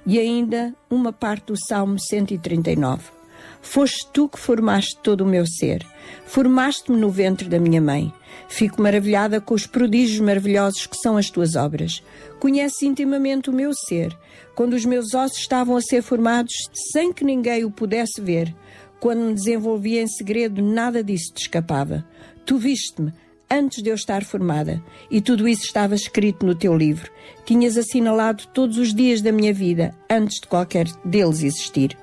E 0.06 0.18
ainda 0.18 0.74
uma 0.90 1.12
parte 1.12 1.48
do 1.48 1.56
Salmo 1.68 2.00
139. 2.00 3.19
Foste 3.62 4.08
tu 4.14 4.28
que 4.28 4.40
formaste 4.40 4.98
todo 5.02 5.22
o 5.22 5.28
meu 5.28 5.46
ser. 5.46 5.86
Formaste-me 6.26 6.98
no 6.98 7.10
ventre 7.10 7.48
da 7.48 7.60
minha 7.60 7.82
mãe. 7.82 8.12
Fico 8.48 8.82
maravilhada 8.82 9.40
com 9.40 9.54
os 9.54 9.68
prodígios 9.68 10.20
maravilhosos 10.20 10.88
que 10.88 10.98
são 10.98 11.18
as 11.18 11.30
tuas 11.30 11.56
obras. 11.56 12.04
Conheces 12.40 12.82
intimamente 12.82 13.50
o 13.50 13.54
meu 13.54 13.72
ser. 13.74 14.18
Quando 14.56 14.74
os 14.74 14.86
meus 14.86 15.14
ossos 15.14 15.40
estavam 15.40 15.76
a 15.76 15.82
ser 15.82 16.02
formados, 16.02 16.54
sem 16.92 17.14
que 17.14 17.24
ninguém 17.24 17.64
o 17.64 17.72
pudesse 17.72 18.20
ver, 18.22 18.56
quando 19.00 19.22
me 19.22 19.34
desenvolvia 19.34 20.02
em 20.02 20.08
segredo, 20.08 20.62
nada 20.62 21.04
disso 21.04 21.34
te 21.34 21.44
escapava. 21.44 22.06
Tu 22.46 22.58
viste-me 22.58 23.14
antes 23.50 23.82
de 23.82 23.90
eu 23.90 23.96
estar 23.96 24.24
formada, 24.24 24.84
e 25.10 25.22
tudo 25.22 25.48
isso 25.48 25.64
estava 25.64 25.96
escrito 25.96 26.46
no 26.46 26.54
teu 26.54 26.76
livro. 26.76 27.12
Tinhas 27.46 27.78
assinalado 27.78 28.48
todos 28.54 28.78
os 28.78 28.94
dias 28.94 29.22
da 29.22 29.32
minha 29.32 29.54
vida 29.54 29.96
antes 30.10 30.40
de 30.40 30.48
qualquer 30.48 30.86
deles 31.04 31.42
existir. 31.42 31.98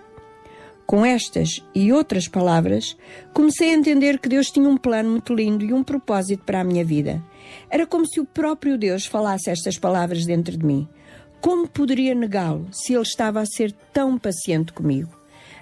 Com 0.86 1.04
estas 1.04 1.64
e 1.74 1.92
outras 1.92 2.28
palavras, 2.28 2.96
comecei 3.34 3.70
a 3.70 3.74
entender 3.74 4.20
que 4.20 4.28
Deus 4.28 4.52
tinha 4.52 4.68
um 4.68 4.76
plano 4.76 5.10
muito 5.10 5.34
lindo 5.34 5.64
e 5.64 5.72
um 5.72 5.82
propósito 5.82 6.44
para 6.44 6.60
a 6.60 6.64
minha 6.64 6.84
vida. 6.84 7.20
Era 7.68 7.84
como 7.84 8.06
se 8.06 8.20
o 8.20 8.24
próprio 8.24 8.78
Deus 8.78 9.04
falasse 9.04 9.50
estas 9.50 9.76
palavras 9.76 10.24
dentro 10.24 10.56
de 10.56 10.64
mim. 10.64 10.88
Como 11.40 11.66
poderia 11.66 12.14
negá-lo 12.14 12.68
se 12.70 12.92
ele 12.92 13.02
estava 13.02 13.40
a 13.40 13.46
ser 13.46 13.72
tão 13.92 14.16
paciente 14.16 14.72
comigo? 14.72 15.10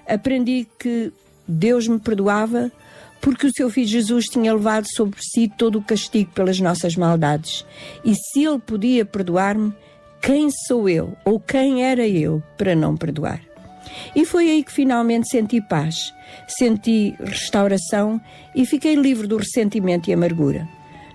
Aprendi 0.07 0.67
que 0.77 1.11
Deus 1.47 1.87
me 1.87 1.99
perdoava 1.99 2.71
porque 3.19 3.47
o 3.47 3.51
seu 3.51 3.71
filho 3.71 3.87
Jesus 3.87 4.25
tinha 4.25 4.53
levado 4.53 4.85
sobre 4.95 5.19
si 5.19 5.47
todo 5.47 5.79
o 5.79 5.83
castigo 5.83 6.31
pelas 6.33 6.59
nossas 6.59 6.95
maldades. 6.95 7.65
E 8.03 8.13
se 8.13 8.43
ele 8.43 8.59
podia 8.59 9.03
perdoar-me, 9.03 9.73
quem 10.21 10.49
sou 10.67 10.87
eu 10.87 11.17
ou 11.25 11.39
quem 11.39 11.83
era 11.83 12.07
eu 12.07 12.43
para 12.55 12.75
não 12.75 12.95
perdoar? 12.95 13.41
E 14.15 14.25
foi 14.25 14.49
aí 14.49 14.63
que 14.63 14.71
finalmente 14.71 15.29
senti 15.29 15.61
paz, 15.61 16.13
senti 16.47 17.15
restauração 17.19 18.19
e 18.53 18.65
fiquei 18.65 18.95
livre 18.95 19.27
do 19.27 19.37
ressentimento 19.37 20.09
e 20.09 20.13
amargura. 20.13 20.67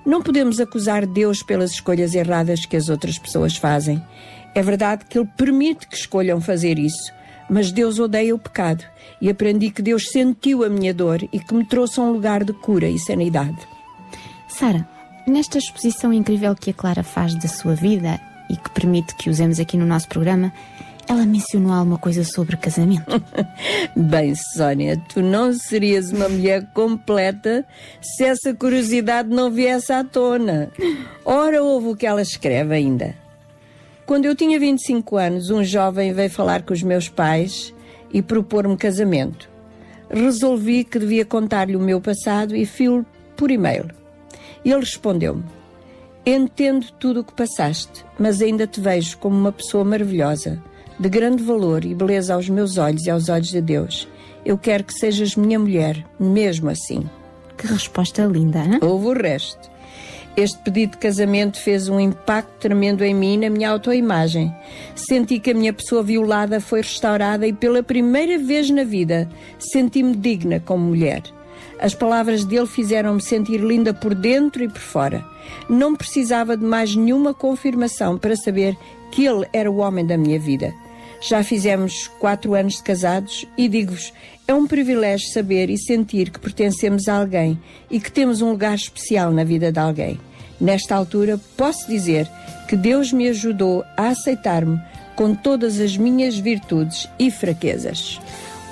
Não 0.05 0.23
podemos 0.23 0.61
acusar 0.61 1.07
Deus 1.07 1.43
pelas 1.43 1.73
escolhas 1.73 2.15
erradas 2.15 2.65
que 2.65 2.77
as 2.77 2.89
outras 2.89 3.19
pessoas 3.19 3.57
fazem. 3.57 4.02
É 4.55 4.62
verdade 4.62 5.05
que 5.05 5.19
Ele 5.19 5.28
permite 5.36 5.86
que 5.86 5.97
escolham 5.97 6.40
fazer 6.40 6.78
isso, 6.78 7.12
mas 7.48 7.70
Deus 7.70 7.98
odeia 7.98 8.35
o 8.35 8.39
pecado 8.39 8.85
e 9.20 9.28
aprendi 9.28 9.70
que 9.70 9.82
Deus 9.82 10.11
sentiu 10.11 10.65
a 10.65 10.69
minha 10.69 10.94
dor 10.94 11.23
e 11.32 11.39
que 11.39 11.55
me 11.55 11.65
trouxe 11.65 12.01
a 12.01 12.02
um 12.02 12.12
lugar 12.12 12.44
de 12.44 12.52
cura 12.52 12.89
e 12.89 12.98
sanidade. 12.98 13.59
Sara, 14.48 14.89
nesta 15.27 15.59
exposição 15.59 16.12
incrível 16.12 16.55
que 16.55 16.70
a 16.70 16.74
Clara 16.74 17.02
faz 17.02 17.35
da 17.35 17.48
sua 17.48 17.74
vida 17.74 18.20
e 18.48 18.57
que 18.57 18.70
permite 18.70 19.15
que 19.15 19.31
usemos 19.31 19.61
aqui 19.61 19.77
no 19.77 19.86
nosso 19.86 20.09
programa, 20.09 20.52
ela 21.09 21.27
mencionou 21.27 21.73
alguma 21.73 21.99
coisa 21.99 22.25
sobre 22.25 22.57
casamento. 22.57 23.23
Bem, 23.97 24.35
Sónia, 24.35 24.97
tu 25.09 25.21
não 25.21 25.53
serias 25.53 26.13
uma 26.13 26.29
mulher 26.29 26.67
completa 26.73 27.65
se 28.01 28.25
essa 28.25 28.55
curiosidade 28.55 29.29
não 29.29 29.51
viesse 29.51 29.93
à 29.93 30.05
tona. 30.05 30.71
Ora, 31.25 31.63
ouve 31.63 31.89
o 31.89 31.97
que 31.97 32.07
ela 32.07 32.23
escreve 32.23 32.75
ainda. 32.75 33.15
Quando 34.07 34.25
eu 34.25 34.35
tinha 34.35 34.59
25 34.59 35.17
anos, 35.17 35.51
um 35.51 35.63
jovem 35.63 36.13
veio 36.13 36.31
falar 36.31 36.63
com 36.63 36.73
os 36.73 36.83
meus 36.83 37.09
pais 37.09 37.73
e 38.13 38.21
propor-me 38.21 38.77
casamento. 38.77 39.49
Resolvi 40.11 40.83
que 40.83 40.99
devia 40.99 41.25
contar-lhe 41.25 41.77
o 41.77 41.81
meu 41.81 42.01
passado 42.01 42.57
e 42.57 42.67
fui 42.67 43.05
por 43.37 43.51
e-mail. 43.51 43.89
Ele 44.65 44.81
respondeu-me: 44.81 45.45
Entendo 46.27 46.87
tudo 46.99 47.21
o 47.21 47.25
que 47.25 47.33
passaste, 47.33 48.05
mas 48.19 48.43
ainda 48.43 48.67
te 48.67 48.81
vejo 48.81 49.17
como 49.19 49.37
uma 49.37 49.53
pessoa 49.53 49.85
maravilhosa, 49.85 50.63
de 51.01 51.09
grande 51.09 51.43
valor 51.43 51.83
e 51.83 51.95
beleza 51.95 52.35
aos 52.35 52.51
meus 52.51 52.77
olhos 52.77 53.07
e 53.07 53.11
aos 53.11 53.31
olhos 53.31 53.49
de 53.49 53.63
Deus. 53.63 54.07
Eu 54.45 54.59
quero 54.59 54.85
que 54.85 54.93
sejas 54.93 55.35
minha 55.35 55.59
mulher, 55.59 56.05
mesmo 56.19 56.69
assim. 56.69 57.09
Que 57.57 57.67
resposta 57.67 58.23
linda, 58.27 58.59
hein? 58.59 58.79
Houve 58.83 59.07
o 59.07 59.13
resto. 59.15 59.71
Este 60.37 60.59
pedido 60.59 60.93
de 60.93 60.99
casamento 60.99 61.59
fez 61.59 61.89
um 61.89 61.99
impacto 61.99 62.53
tremendo 62.61 63.03
em 63.03 63.15
mim 63.15 63.35
e 63.35 63.37
na 63.39 63.51
minha 63.51 63.71
autoimagem. 63.71 64.55
Senti 64.95 65.41
que 65.41 65.53
a 65.53 65.55
minha 65.55 65.73
pessoa 65.73 66.03
violada 66.03 66.61
foi 66.61 66.83
restaurada 66.83 67.47
e 67.47 67.53
pela 67.55 67.83
primeira 67.83 68.39
vez 68.39 68.69
na 68.69 68.85
vida 68.85 69.27
senti-me 69.59 70.15
digna 70.15 70.61
como 70.61 70.85
mulher. 70.85 71.23
As 71.81 71.95
palavras 71.95 72.45
dele 72.45 72.67
fizeram-me 72.67 73.23
sentir 73.23 73.59
linda 73.59 73.95
por 73.95 74.15
dentro 74.15 74.63
e 74.63 74.69
por 74.69 74.81
fora. 74.81 75.25
Não 75.67 75.97
precisava 75.97 76.59
de 76.59 76.65
mais 76.65 76.95
nenhuma 76.95 77.33
confirmação 77.33 78.19
para 78.19 78.37
saber 78.37 78.77
que 79.11 79.25
ele 79.25 79.47
era 79.51 79.71
o 79.71 79.79
homem 79.79 80.07
da 80.07 80.19
minha 80.19 80.39
vida. 80.39 80.75
Já 81.21 81.45
fizemos 81.45 82.09
quatro 82.19 82.55
anos 82.55 82.77
de 82.77 82.83
casados 82.83 83.47
e 83.57 83.69
digo-vos, 83.69 84.13
é 84.49 84.55
um 84.55 84.67
privilégio 84.67 85.31
saber 85.31 85.69
e 85.69 85.77
sentir 85.77 86.31
que 86.31 86.41
pertencemos 86.41 87.09
a 87.09 87.19
alguém 87.19 87.61
e 87.91 88.01
que 88.01 88.11
temos 88.11 88.41
um 88.41 88.51
lugar 88.51 88.75
especial 88.75 89.31
na 89.31 89.45
vida 89.45 89.71
de 89.71 89.79
alguém. 89.79 90.19
Nesta 90.59 90.95
altura, 90.95 91.39
posso 91.57 91.87
dizer 91.87 92.27
que 92.69 92.75
Deus 92.75 93.13
me 93.13 93.29
ajudou 93.29 93.85
a 93.97 94.09
aceitar-me 94.09 94.81
com 95.15 95.35
todas 95.35 95.79
as 95.79 95.97
minhas 95.97 96.39
virtudes 96.39 97.07
e 97.19 97.31
fraquezas. 97.31 98.19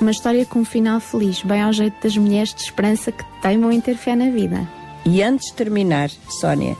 Uma 0.00 0.10
história 0.10 0.46
com 0.46 0.60
um 0.60 0.64
final 0.64 1.00
feliz, 1.00 1.42
bem 1.42 1.60
ao 1.60 1.72
jeito 1.72 2.02
das 2.02 2.16
mulheres 2.16 2.54
de 2.54 2.62
esperança 2.62 3.12
que 3.12 3.24
teimam 3.42 3.70
em 3.70 3.80
ter 3.80 3.96
fé 3.96 4.16
na 4.16 4.30
vida. 4.30 4.66
E 5.04 5.22
antes 5.22 5.48
de 5.48 5.54
terminar, 5.54 6.10
Sónia, 6.40 6.76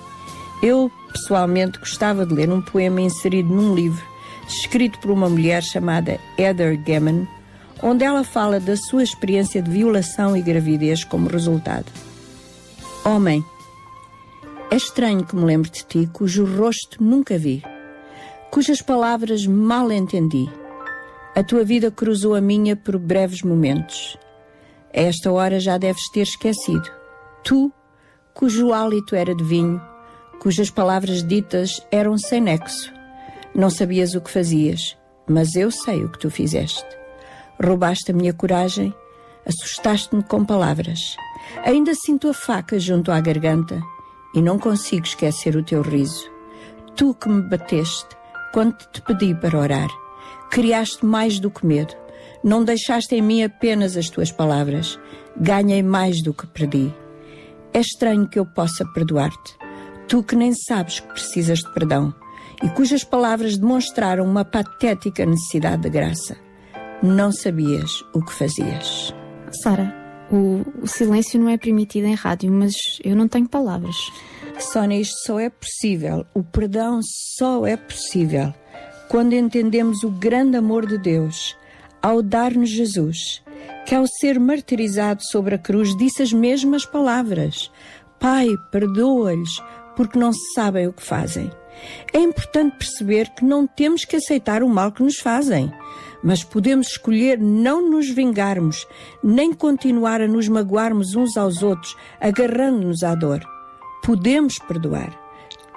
eu 0.63 0.91
pessoalmente 1.13 1.79
gostava 1.79 2.25
de 2.25 2.33
ler 2.33 2.51
um 2.51 2.63
poema 2.63 3.01
inserido 3.01 3.53
num 3.53 3.75
livro 3.75 4.18
escrito 4.49 4.99
por 4.99 5.11
uma 5.11 5.29
mulher 5.29 5.63
chamada 5.63 6.19
Heather 6.39 6.81
Gammon, 6.83 7.27
onde 7.83 8.05
ela 8.05 8.25
fala 8.25 8.59
da 8.59 8.77
sua 8.77 9.03
experiência 9.03 9.63
de 9.63 9.71
violação 9.71 10.37
e 10.37 10.43
gravidez 10.43 11.05
como 11.05 11.29
resultado. 11.29 11.87
Homem, 13.05 13.45
é 14.71 14.77
estranho 14.77 15.25
que 15.25 15.37
me 15.37 15.45
lembre 15.45 15.71
de 15.71 15.85
ti, 15.85 16.09
cujo 16.13 16.45
rosto 16.45 17.03
nunca 17.03 17.39
vi, 17.39 17.63
cujas 18.51 18.83
palavras 18.83 19.47
mal 19.47 19.91
entendi. 19.93 20.49
A 21.35 21.43
tua 21.43 21.65
vida 21.65 21.91
cruzou 21.91 22.35
a 22.35 22.41
minha 22.41 22.75
por 22.75 22.99
breves 22.99 23.43
momentos. 23.43 24.19
A 24.93 25.01
esta 25.01 25.31
hora 25.31 25.61
já 25.61 25.79
deves 25.79 26.11
ter 26.13 26.23
esquecido. 26.23 26.91
Tu, 27.45 27.73
cujo 28.35 28.73
hálito 28.73 29.15
era 29.15 29.35
de 29.35 29.45
vinho, 29.45 29.81
cujas 30.41 30.71
palavras 30.71 31.23
ditas 31.23 31.81
eram 31.93 32.19
sem 32.19 32.41
nexo. 32.41 32.98
Não 33.59 33.71
sabias 33.71 34.15
o 34.15 34.21
que 34.21 34.31
fazias, 34.31 34.97
mas 35.29 35.57
eu 35.57 35.69
sei 35.69 36.05
o 36.05 36.09
que 36.09 36.21
tu 36.21 36.31
fizeste. 36.31 36.87
Roubaste 37.61 38.13
a 38.13 38.15
minha 38.15 38.33
coragem, 38.33 38.95
assustaste-me 39.45 40.23
com 40.23 40.45
palavras. 40.45 41.17
Ainda 41.65 41.93
sinto 41.93 42.29
a 42.29 42.33
faca 42.33 42.79
junto 42.79 43.11
à 43.11 43.19
garganta 43.21 43.83
e 44.33 44.41
não 44.41 44.61
consigo 44.61 45.05
esquecer 45.05 45.57
o 45.57 45.65
teu 45.65 45.83
riso. 45.83 46.31
Tu 46.95 47.13
que 47.15 47.29
me 47.29 47.43
bateste 47.43 48.07
quando 48.55 48.77
te 48.93 49.03
pedi 49.03 49.35
para 49.35 49.59
orar. 49.59 49.89
Criaste 50.53 51.05
mais 51.05 51.41
do 51.41 51.51
que 51.51 51.67
medo. 51.67 51.97
Não 52.45 52.63
deixaste 52.63 53.17
em 53.17 53.23
mim 53.23 53.43
apenas 53.43 53.97
as 53.97 54.09
tuas 54.09 54.31
palavras. 54.31 55.01
Ganhei 55.37 55.83
mais 55.83 56.23
do 56.23 56.33
que 56.33 56.47
perdi. 56.47 56.95
É 57.75 57.81
estranho 57.81 58.29
que 58.29 58.39
eu 58.39 58.47
possa 58.47 58.85
perdoar-te. 58.95 59.57
Tu 60.07 60.23
que 60.23 60.37
nem 60.37 60.55
sabes 60.55 61.01
que 61.01 61.09
precisas 61.09 61.59
de 61.59 61.75
perdão 61.75 62.15
e 62.63 62.69
cujas 62.71 63.05
palavras 63.05 63.57
demonstraram 63.57 64.25
uma 64.25 64.45
patética 64.45 65.25
necessidade 65.25 65.83
de 65.83 65.91
graça. 65.91 66.37
Não 67.03 67.31
sabias 67.31 67.91
o 68.13 68.23
que 68.25 68.33
fazias. 68.33 69.15
Sara, 69.63 69.95
O, 70.31 70.63
o 70.83 70.87
silêncio 70.87 71.41
não 71.41 71.49
é 71.49 71.57
permitido 71.57 72.07
em 72.07 72.15
rádio, 72.15 72.53
mas 72.53 72.75
eu 73.03 73.17
não 73.17 73.27
tenho 73.27 73.49
palavras. 73.49 73.97
Sónia, 74.59 75.01
isto 75.01 75.17
só 75.25 75.41
é 75.41 75.49
possível, 75.49 76.27
o 76.35 76.43
perdão 76.43 77.01
só 77.39 77.67
é 77.67 77.77
possível 77.77 78.53
quando 79.09 79.33
entendemos 79.33 80.03
o 80.03 80.11
grande 80.11 80.57
amor 80.57 80.87
de 80.87 80.99
Deus 80.99 81.57
ao 82.03 82.23
dar-nos 82.23 82.69
Jesus, 82.69 83.43
que 83.87 83.95
ao 83.95 84.07
ser 84.07 84.39
martirizado 84.39 85.23
sobre 85.25 85.55
a 85.55 85.59
cruz 85.59 85.97
disse 85.97 86.23
as 86.23 86.33
mesmas 86.33 86.85
palavras: 86.85 87.71
Pai, 88.21 88.49
perdoa-lhes, 88.71 89.63
porque 89.97 90.19
não 90.19 90.33
sabem 90.55 90.87
o 90.87 90.93
que 90.93 91.03
fazem. 91.03 91.51
É 92.13 92.19
importante 92.19 92.77
perceber 92.79 93.29
que 93.35 93.45
não 93.45 93.67
temos 93.67 94.05
que 94.05 94.17
aceitar 94.17 94.63
o 94.63 94.69
mal 94.69 94.93
que 94.93 95.03
nos 95.03 95.19
fazem, 95.19 95.73
mas 96.23 96.43
podemos 96.43 96.89
escolher 96.89 97.39
não 97.39 97.91
nos 97.91 98.09
vingarmos, 98.09 98.87
nem 99.23 99.53
continuar 99.53 100.21
a 100.21 100.29
nos 100.29 100.49
magoarmos 100.49 101.15
uns 101.15 101.37
aos 101.37 101.63
outros, 101.63 101.97
agarrando-nos 102.21 103.03
à 103.03 103.15
dor. 103.15 103.41
Podemos 104.03 104.59
perdoar. 104.59 105.19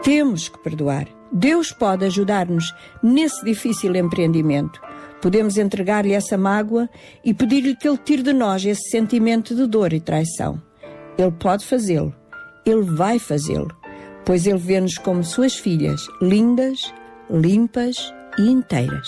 Temos 0.03 0.49
que 0.49 0.57
perdoar. 0.59 1.07
Deus 1.31 1.71
pode 1.71 2.05
ajudar-nos 2.05 2.73
nesse 3.01 3.43
difícil 3.45 3.95
empreendimento. 3.95 4.81
Podemos 5.21 5.57
entregar-lhe 5.57 6.13
essa 6.13 6.37
mágoa 6.37 6.89
e 7.23 7.33
pedir-lhe 7.33 7.75
que 7.75 7.87
ele 7.87 7.97
tire 7.97 8.23
de 8.23 8.33
nós 8.33 8.65
esse 8.65 8.89
sentimento 8.89 9.55
de 9.55 9.67
dor 9.67 9.93
e 9.93 9.99
traição. 9.99 10.61
Ele 11.17 11.31
pode 11.31 11.65
fazê-lo. 11.65 12.13
Ele 12.65 12.81
vai 12.81 13.17
fazê-lo, 13.17 13.75
pois 14.25 14.45
ele 14.45 14.57
vê-nos 14.57 14.97
como 14.97 15.23
suas 15.23 15.55
filhas, 15.55 16.01
lindas, 16.21 16.93
limpas 17.29 17.95
e 18.37 18.49
inteiras. 18.49 19.07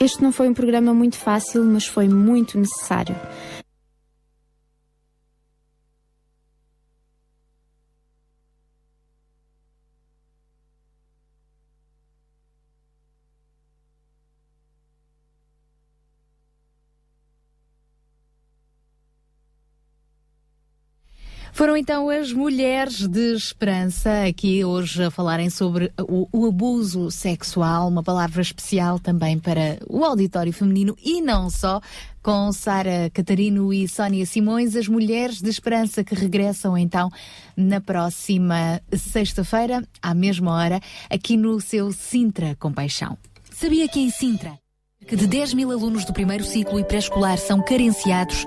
Este 0.00 0.22
não 0.22 0.32
foi 0.32 0.48
um 0.48 0.54
programa 0.54 0.92
muito 0.92 1.16
fácil, 1.16 1.64
mas 1.64 1.86
foi 1.86 2.08
muito 2.08 2.58
necessário. 2.58 3.16
Foram 21.64 21.78
então 21.78 22.10
as 22.10 22.30
mulheres 22.30 23.08
de 23.08 23.34
esperança 23.34 24.26
aqui 24.28 24.62
hoje 24.62 25.02
a 25.02 25.10
falarem 25.10 25.48
sobre 25.48 25.90
o, 25.98 26.28
o, 26.30 26.44
abuso 26.44 27.10
sexual, 27.10 27.88
uma 27.88 28.02
palavra 28.02 28.42
especial 28.42 28.98
também 28.98 29.38
para 29.38 29.78
o 29.88 30.04
auditório 30.04 30.52
feminino 30.52 30.94
e 31.02 31.22
não 31.22 31.48
só, 31.48 31.80
com 32.22 32.52
Sara 32.52 33.08
Catarino 33.14 33.72
e 33.72 33.88
Sónia 33.88 34.26
Simões, 34.26 34.76
as 34.76 34.88
mulheres 34.88 35.40
de 35.40 35.48
esperança 35.48 36.04
que 36.04 36.14
regressam 36.14 36.76
então 36.76 37.10
na 37.56 37.80
próxima 37.80 38.78
sexta-feira, 38.94 39.82
à 40.02 40.14
mesma 40.14 40.52
hora, 40.52 40.78
aqui 41.08 41.34
no 41.34 41.62
seu 41.62 41.92
Sintra 41.92 42.54
Compaixão. 42.56 43.16
Sabia 43.50 43.88
que 43.88 44.00
em 44.00 44.10
Sintra, 44.10 44.58
cerca 45.00 45.16
de 45.16 45.26
10 45.26 45.54
mil 45.54 45.70
alunos 45.72 46.04
do 46.04 46.12
primeiro 46.12 46.44
ciclo 46.44 46.78
e 46.78 46.84
pré-escolar 46.84 47.38
são 47.38 47.64
carenciados 47.64 48.46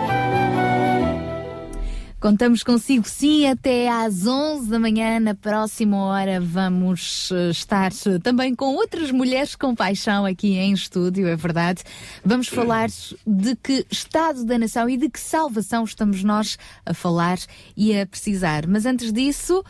Contamos 2.21 2.61
consigo, 2.63 3.09
sim, 3.09 3.47
até 3.47 3.89
às 3.89 4.27
11 4.27 4.69
da 4.69 4.77
manhã. 4.77 5.19
Na 5.19 5.33
próxima 5.33 5.97
hora 6.05 6.39
vamos 6.39 7.31
eh, 7.31 7.49
estar 7.49 7.91
eh, 8.05 8.19
também 8.19 8.53
com 8.53 8.75
outras 8.75 9.09
mulheres 9.09 9.55
com 9.55 9.73
paixão 9.73 10.23
aqui 10.23 10.53
em 10.53 10.71
estúdio, 10.71 11.27
é 11.27 11.35
verdade. 11.35 11.81
Vamos 12.23 12.47
falar 12.47 12.89
de 13.25 13.55
que 13.55 13.87
estado 13.89 14.45
da 14.45 14.59
nação 14.59 14.87
e 14.87 14.97
de 14.97 15.09
que 15.09 15.19
salvação 15.19 15.83
estamos 15.83 16.23
nós 16.23 16.59
a 16.85 16.93
falar 16.93 17.39
e 17.75 17.99
a 17.99 18.05
precisar. 18.05 18.67
Mas 18.67 18.85
antes 18.85 19.11
disso, 19.11 19.65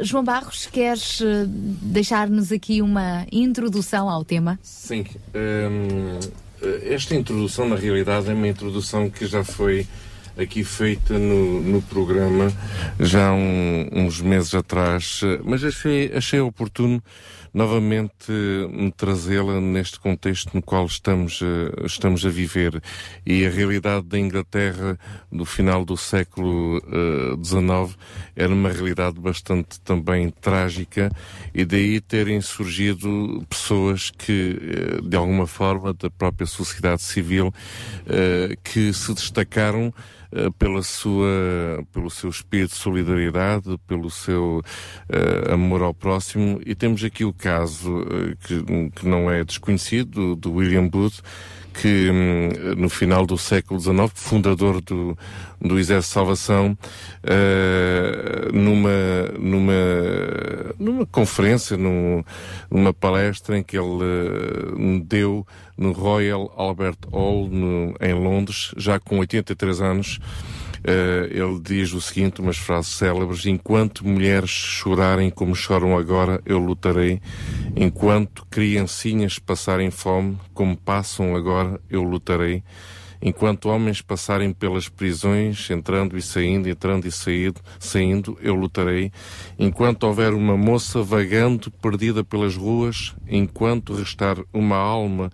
João 0.00 0.24
Barros, 0.24 0.66
queres 0.66 1.20
eh, 1.20 1.44
deixar-nos 1.46 2.50
aqui 2.50 2.82
uma 2.82 3.24
introdução 3.30 4.10
ao 4.10 4.24
tema? 4.24 4.58
Sim. 4.64 5.06
hum, 5.32 6.18
esta 6.86 7.14
introdução, 7.14 7.68
na 7.68 7.76
realidade, 7.76 8.28
é 8.28 8.34
uma 8.34 8.48
introdução 8.48 9.08
que 9.08 9.26
já 9.26 9.44
foi 9.44 9.86
aqui 10.36 10.64
feita 10.64 11.18
no, 11.18 11.60
no 11.60 11.82
programa 11.82 12.52
já 12.98 13.28
há 13.28 13.32
um, 13.32 13.88
uns 13.92 14.20
meses 14.20 14.54
atrás, 14.54 15.20
mas 15.44 15.62
achei, 15.64 16.12
achei 16.14 16.40
oportuno 16.40 17.02
novamente 17.52 18.32
me 18.72 18.90
trazê-la 18.90 19.60
neste 19.60 20.00
contexto 20.00 20.50
no 20.54 20.60
qual 20.60 20.86
estamos, 20.86 21.40
eh, 21.40 21.86
estamos 21.86 22.26
a 22.26 22.28
viver. 22.28 22.82
E 23.24 23.46
a 23.46 23.48
realidade 23.48 24.06
da 24.06 24.18
Inglaterra 24.18 24.98
do 25.30 25.44
final 25.44 25.84
do 25.84 25.96
século 25.96 26.82
XIX 27.40 27.96
era 28.34 28.52
uma 28.52 28.70
realidade 28.70 29.20
bastante 29.20 29.80
também 29.82 30.30
trágica 30.30 31.12
e 31.54 31.64
daí 31.64 32.00
terem 32.00 32.40
surgido 32.40 33.46
pessoas 33.48 34.10
que, 34.10 34.58
eh, 34.60 35.00
de 35.02 35.16
alguma 35.16 35.46
forma, 35.46 35.94
da 35.94 36.10
própria 36.10 36.46
sociedade 36.46 37.02
civil, 37.02 37.54
eh, 38.06 38.56
que 38.64 38.92
se 38.92 39.14
destacaram 39.14 39.94
eh, 39.96 40.13
pela 40.58 40.82
sua, 40.82 41.84
pelo 41.92 42.10
seu 42.10 42.30
espírito 42.30 42.70
de 42.70 42.76
solidariedade, 42.76 43.78
pelo 43.86 44.10
seu 44.10 44.60
uh, 44.60 45.52
amor 45.52 45.82
ao 45.82 45.94
próximo. 45.94 46.60
E 46.64 46.74
temos 46.74 47.02
aqui 47.04 47.24
o 47.24 47.32
caso 47.32 48.00
uh, 48.00 48.36
que, 48.44 48.90
que 48.96 49.08
não 49.08 49.30
é 49.30 49.44
desconhecido 49.44 50.34
do 50.36 50.52
William 50.54 50.88
Booth, 50.88 51.22
que 51.74 52.08
hum, 52.10 52.48
no 52.76 52.88
final 52.88 53.26
do 53.26 53.36
século 53.36 53.80
XIX, 53.80 54.10
fundador 54.14 54.80
do, 54.80 55.18
do 55.60 55.78
Exército 55.78 56.10
de 56.10 56.14
Salvação, 56.14 56.78
uh, 57.24 58.56
numa, 58.56 58.90
numa, 59.38 59.72
numa 60.78 61.06
conferência, 61.06 61.76
num, 61.76 62.22
numa 62.70 62.94
palestra 62.94 63.58
em 63.58 63.62
que 63.62 63.76
ele 63.76 63.84
uh, 63.84 65.04
deu 65.04 65.44
no 65.76 65.90
Royal 65.90 66.52
Albert 66.56 66.98
Hall, 67.12 67.48
no, 67.48 67.94
em 68.00 68.14
Londres, 68.14 68.72
já 68.76 69.00
com 69.00 69.18
83 69.18 69.80
anos, 69.80 70.20
ele 71.30 71.60
diz 71.60 71.92
o 71.92 72.00
seguinte, 72.00 72.40
umas 72.40 72.56
frases 72.56 72.92
célebres: 72.92 73.46
Enquanto 73.46 74.06
mulheres 74.06 74.50
chorarem 74.50 75.30
como 75.30 75.54
choram 75.54 75.96
agora, 75.96 76.40
eu 76.44 76.58
lutarei. 76.58 77.20
Enquanto 77.74 78.46
criancinhas 78.50 79.38
passarem 79.38 79.90
fome 79.90 80.38
como 80.52 80.76
passam 80.76 81.34
agora, 81.34 81.80
eu 81.88 82.02
lutarei. 82.02 82.62
Enquanto 83.26 83.70
homens 83.70 84.02
passarem 84.02 84.52
pelas 84.52 84.86
prisões, 84.86 85.70
entrando 85.70 86.14
e 86.18 86.20
saindo, 86.20 86.68
entrando 86.68 87.06
e 87.06 87.10
saindo, 87.10 87.58
saindo, 87.78 88.36
eu 88.42 88.54
lutarei. 88.54 89.10
Enquanto 89.58 90.04
houver 90.04 90.34
uma 90.34 90.58
moça 90.58 91.02
vagando, 91.02 91.70
perdida 91.70 92.22
pelas 92.22 92.54
ruas, 92.54 93.14
enquanto 93.26 93.94
restar 93.94 94.36
uma 94.52 94.76
alma 94.76 95.32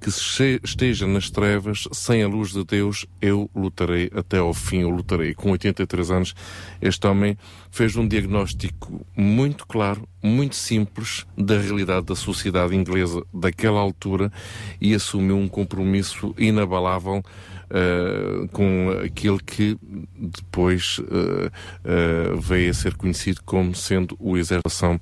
que 0.00 0.08
esteja 0.08 1.06
nas 1.06 1.28
trevas, 1.28 1.86
sem 1.92 2.22
a 2.22 2.28
luz 2.28 2.52
de 2.52 2.64
Deus, 2.64 3.06
eu 3.20 3.50
lutarei 3.54 4.10
até 4.14 4.38
ao 4.38 4.54
fim, 4.54 4.78
eu 4.78 4.90
lutarei. 4.90 5.34
Com 5.34 5.50
83 5.50 6.10
anos, 6.10 6.34
este 6.80 7.06
homem 7.06 7.36
fez 7.70 7.96
um 7.96 8.08
diagnóstico 8.08 9.06
muito 9.14 9.66
claro, 9.66 10.08
muito 10.22 10.56
simples 10.56 11.26
da 11.36 11.58
realidade 11.58 12.06
da 12.06 12.16
sociedade 12.16 12.74
inglesa 12.74 13.22
daquela 13.32 13.78
altura 13.78 14.32
e 14.80 14.94
assumiu 14.94 15.36
um 15.36 15.48
compromisso 15.48 16.34
inabalável 16.38 17.22
Uh, 17.70 18.48
com 18.48 18.90
aquele 19.04 19.38
que 19.38 19.78
depois 20.16 20.98
uh, 20.98 21.04
uh, 21.04 22.40
veio 22.40 22.68
a 22.68 22.74
ser 22.74 22.96
conhecido 22.96 23.40
como 23.44 23.76
sendo 23.76 24.16
o 24.18 24.36
exerção 24.36 25.00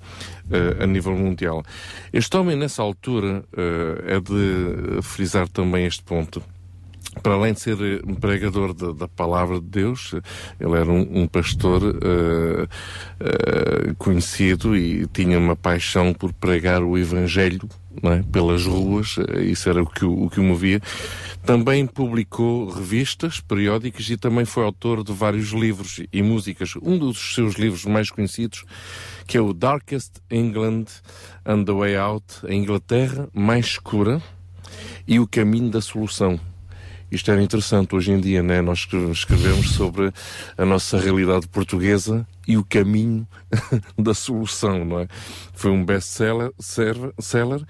a 0.81 0.86
nível 0.86 1.15
mundial. 1.15 1.62
Este 2.12 2.35
homem, 2.36 2.57
nessa 2.57 2.82
altura, 2.82 3.45
é 4.07 4.19
de 4.19 5.03
frisar 5.03 5.47
também 5.47 5.85
este 5.85 6.03
ponto. 6.03 6.43
Para 7.19 7.35
além 7.35 7.53
de 7.53 7.61
ser 7.61 7.78
eh, 7.81 8.01
um 8.07 8.15
pregador 8.15 8.73
da, 8.73 9.09
palavra 9.09 9.61
de 9.61 9.66
Deus, 9.66 10.12
eh, 10.15 10.20
ele 10.61 10.77
era 10.77 10.90
um, 10.90 11.23
um 11.23 11.27
pastor 11.27 11.82
eh, 11.82 12.69
eh, 13.20 13.95
conhecido 13.99 14.77
e 14.77 15.07
tinha 15.09 15.39
uma 15.39 15.57
paixão 15.57 16.12
por 16.12 16.32
pregar 16.32 16.82
o 16.82 16.97
Evangelho 16.97 17.69
é? 18.03 18.23
pelas 18.31 18.65
ruas, 18.65 19.16
isso 19.40 19.69
era 19.69 19.82
o 19.82 19.86
que, 19.86 20.05
o 20.05 20.24
o 20.24 20.31
que 20.31 20.40
o 20.40 20.43
movia. 20.43 20.81
Também 21.45 21.86
publicou 21.86 22.69
revistas, 22.69 23.40
periódicas 23.40 24.09
e 24.11 24.16
também 24.16 24.45
foi 24.45 24.65
autor 24.65 25.03
de 25.03 25.12
vários 25.12 25.49
livros 25.49 26.01
e 26.12 26.23
músicas. 26.23 26.74
Um 26.82 26.99
dos 26.99 27.35
seus 27.35 27.55
livros 27.55 27.85
mais 27.86 28.11
conhecidos, 28.11 28.65
que 29.27 29.36
é 29.36 29.40
o 29.40 29.53
Darkest 29.53 30.20
England 30.31 30.86
and 31.47 31.65
the 31.65 31.73
Way 31.73 31.97
Out, 31.97 32.24
a 32.47 32.53
Inglaterra 32.53 33.28
mais 33.32 33.66
escura 33.66 34.23
e 35.07 35.19
o 35.19 35.27
caminho 35.27 35.70
da 35.70 35.81
solução. 35.81 36.39
Isto 37.10 37.30
era 37.30 37.43
interessante 37.43 37.94
hoje 37.94 38.12
em 38.12 38.20
dia, 38.20 38.43
né? 38.43 38.60
Nós 38.60 38.80
escre- 38.80 39.10
escrevemos 39.10 39.70
sobre 39.70 40.12
a 40.56 40.64
nossa 40.64 40.98
realidade 40.98 41.48
portuguesa 41.48 42.26
e 42.47 42.56
o 42.56 42.64
caminho 42.64 43.26
da 43.98 44.12
solução, 44.14 44.85
não 44.85 45.01
é? 45.01 45.09
Foi 45.55 45.70
um 45.70 45.85
best-seller 45.85 46.52
seller, 46.59 47.62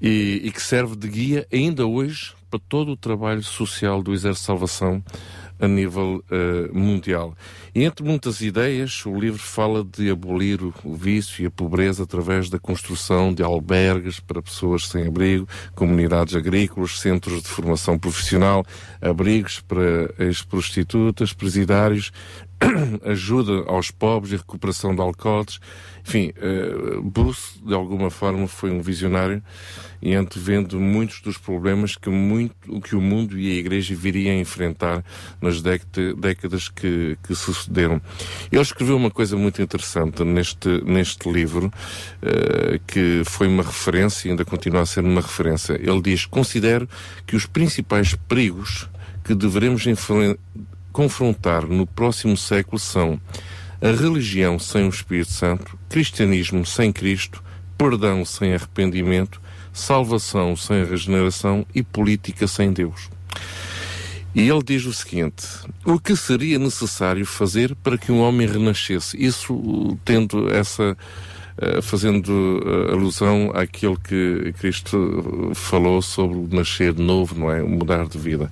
e, 0.00 0.42
e 0.44 0.50
que 0.50 0.60
serve 0.60 0.96
de 0.96 1.08
guia 1.08 1.46
ainda 1.52 1.86
hoje 1.86 2.34
para 2.50 2.60
todo 2.68 2.92
o 2.92 2.96
trabalho 2.96 3.42
social 3.42 4.02
do 4.02 4.12
Exército 4.12 4.42
de 4.42 4.46
Salvação 4.46 5.02
a 5.58 5.68
nível 5.68 6.22
eh, 6.30 6.68
mundial. 6.72 7.34
E 7.74 7.84
entre 7.84 8.04
muitas 8.04 8.40
ideias, 8.40 9.04
o 9.06 9.14
livro 9.14 9.40
fala 9.40 9.84
de 9.84 10.10
abolir 10.10 10.60
o, 10.62 10.94
vício 10.94 11.42
e 11.42 11.46
a 11.46 11.50
pobreza 11.50 12.02
através 12.02 12.48
da 12.48 12.58
construção 12.58 13.32
de 13.32 13.42
albergues 13.42 14.20
para 14.20 14.42
pessoas 14.42 14.88
sem 14.88 15.06
abrigo, 15.06 15.48
comunidades 15.74 16.34
agrícolas, 16.34 17.00
centros 17.00 17.42
de 17.42 17.48
formação 17.48 17.98
profissional, 17.98 18.64
abrigos 19.00 19.60
para 19.60 20.12
ex-prostitutas, 20.18 21.32
presidiários, 21.32 22.12
ajuda 23.04 23.64
aos 23.66 23.90
pobres 23.90 24.32
e 24.32 24.36
recuperação 24.36 24.94
de 24.94 25.00
alcoólicos. 25.00 25.60
Enfim, 26.06 26.32
eh, 26.36 26.98
Bruce, 27.02 27.58
de 27.64 27.72
alguma 27.72 28.10
forma, 28.10 28.46
foi 28.46 28.70
um 28.70 28.80
visionário 28.80 29.42
e 30.02 30.14
antevendo 30.14 30.78
muitos 30.78 31.22
dos 31.22 31.38
problemas 31.38 31.96
que, 31.96 32.10
muito, 32.10 32.80
que 32.82 32.94
o 32.94 33.00
mundo 33.00 33.38
e 33.38 33.50
a 33.50 33.54
Igreja 33.54 33.94
viriam 33.94 34.34
a 34.34 34.38
enfrentar 34.38 35.02
nas 35.40 35.62
década- 35.62 36.14
décadas 36.14 36.68
que, 36.68 37.16
que 37.26 37.34
sucederam. 37.34 38.00
Ele 38.52 38.60
escreveu 38.60 38.96
uma 38.96 39.10
coisa 39.10 39.36
muito 39.36 39.62
interessante 39.62 40.22
neste, 40.24 40.68
neste 40.84 41.30
livro, 41.30 41.72
eh, 42.20 42.80
que 42.86 43.22
foi 43.24 43.48
uma 43.48 43.62
referência 43.62 44.28
e 44.28 44.30
ainda 44.30 44.44
continua 44.44 44.82
a 44.82 44.86
ser 44.86 45.02
uma 45.02 45.22
referência. 45.22 45.72
Ele 45.72 46.02
diz: 46.02 46.26
Considero 46.26 46.86
que 47.26 47.34
os 47.34 47.46
principais 47.46 48.14
perigos 48.14 48.88
que 49.24 49.34
devemos 49.34 49.86
confrontar 50.94 51.66
no 51.66 51.84
próximo 51.84 52.36
século 52.36 52.78
são 52.78 53.20
a 53.82 53.88
religião 53.88 54.60
sem 54.60 54.86
o 54.86 54.88
Espírito 54.88 55.32
Santo, 55.32 55.76
cristianismo 55.88 56.64
sem 56.64 56.92
Cristo, 56.92 57.42
perdão 57.76 58.24
sem 58.24 58.54
arrependimento, 58.54 59.42
salvação 59.72 60.56
sem 60.56 60.84
regeneração 60.84 61.66
e 61.74 61.82
política 61.82 62.46
sem 62.46 62.72
Deus. 62.72 63.10
E 64.34 64.48
ele 64.48 64.62
diz 64.62 64.86
o 64.86 64.92
seguinte: 64.92 65.44
o 65.84 65.98
que 65.98 66.14
seria 66.14 66.60
necessário 66.60 67.26
fazer 67.26 67.74
para 67.82 67.98
que 67.98 68.12
um 68.12 68.20
homem 68.20 68.46
renascesse? 68.46 69.20
Isso 69.22 69.98
tendo 70.04 70.48
essa. 70.48 70.96
uh, 71.60 71.82
fazendo 71.82 72.28
uh, 72.28 72.92
alusão 72.92 73.50
àquilo 73.52 73.98
que 73.98 74.54
Cristo 74.60 75.50
falou 75.54 76.00
sobre 76.00 76.54
nascer 76.54 76.92
de 76.94 77.02
novo, 77.02 77.38
não 77.38 77.50
é? 77.50 77.62
Mudar 77.62 78.06
de 78.06 78.16
vida. 78.16 78.48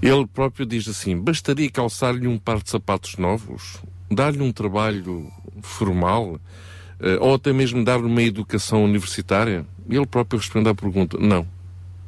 Ele 0.00 0.26
próprio 0.26 0.64
diz 0.64 0.86
assim: 0.88 1.18
bastaria 1.18 1.70
calçar-lhe 1.70 2.28
um 2.28 2.38
par 2.38 2.62
de 2.62 2.70
sapatos 2.70 3.16
novos, 3.16 3.78
dar-lhe 4.10 4.40
um 4.40 4.52
trabalho 4.52 5.30
formal, 5.60 6.40
eh, 7.00 7.18
ou 7.20 7.34
até 7.34 7.52
mesmo 7.52 7.84
dar-lhe 7.84 8.06
uma 8.06 8.22
educação 8.22 8.84
universitária? 8.84 9.66
Ele 9.88 10.06
próprio 10.06 10.38
responde 10.38 10.68
à 10.68 10.74
pergunta: 10.74 11.18
não, 11.18 11.46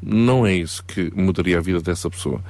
não 0.01 0.47
é 0.47 0.55
isso 0.55 0.85
que 0.85 1.13
mudaria 1.15 1.59
a 1.59 1.61
vida 1.61 1.81
dessa 1.81 2.09
pessoa. 2.09 2.43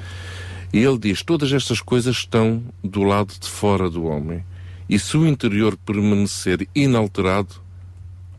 E 0.72 0.78
ele 0.78 0.98
diz: 0.98 1.22
todas 1.22 1.50
estas 1.52 1.80
coisas 1.80 2.16
estão 2.16 2.62
do 2.84 3.02
lado 3.02 3.32
de 3.38 3.48
fora 3.48 3.88
do 3.88 4.04
homem. 4.04 4.44
E 4.88 4.98
se 4.98 5.16
o 5.16 5.26
interior 5.26 5.76
permanecer 5.76 6.68
inalterado, 6.74 7.54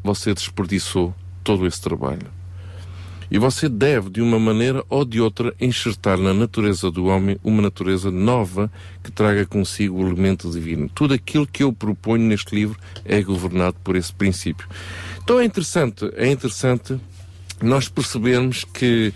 você 0.04 0.34
desperdiçou 0.34 1.16
todo 1.44 1.66
esse 1.66 1.82
trabalho. 1.82 2.41
E 3.32 3.40
você 3.40 3.70
deve, 3.70 4.10
de 4.10 4.22
uma 4.22 4.38
maneira 4.38 4.84
ou 4.90 5.06
de 5.06 5.22
outra, 5.22 5.56
enxertar 5.58 6.18
na 6.18 6.34
natureza 6.34 6.92
do 6.92 7.06
homem 7.06 7.38
uma 7.42 7.62
natureza 7.62 8.12
nova 8.12 8.70
que 9.02 9.10
traga 9.10 9.46
consigo 9.46 10.04
o 10.04 10.08
elemento 10.08 10.52
divino. 10.52 10.90
Tudo 10.94 11.14
aquilo 11.14 11.48
que 11.48 11.64
eu 11.64 11.72
proponho 11.72 12.26
neste 12.26 12.54
livro 12.54 12.78
é 13.06 13.22
governado 13.22 13.78
por 13.86 13.96
esse 13.96 14.12
princípio. 14.12 14.68
Então 15.24 15.40
é 15.40 15.46
interessante, 15.46 16.12
é 16.18 16.30
interessante 16.30 17.00
nós 17.62 17.88
percebermos 17.88 18.66
que 18.66 19.14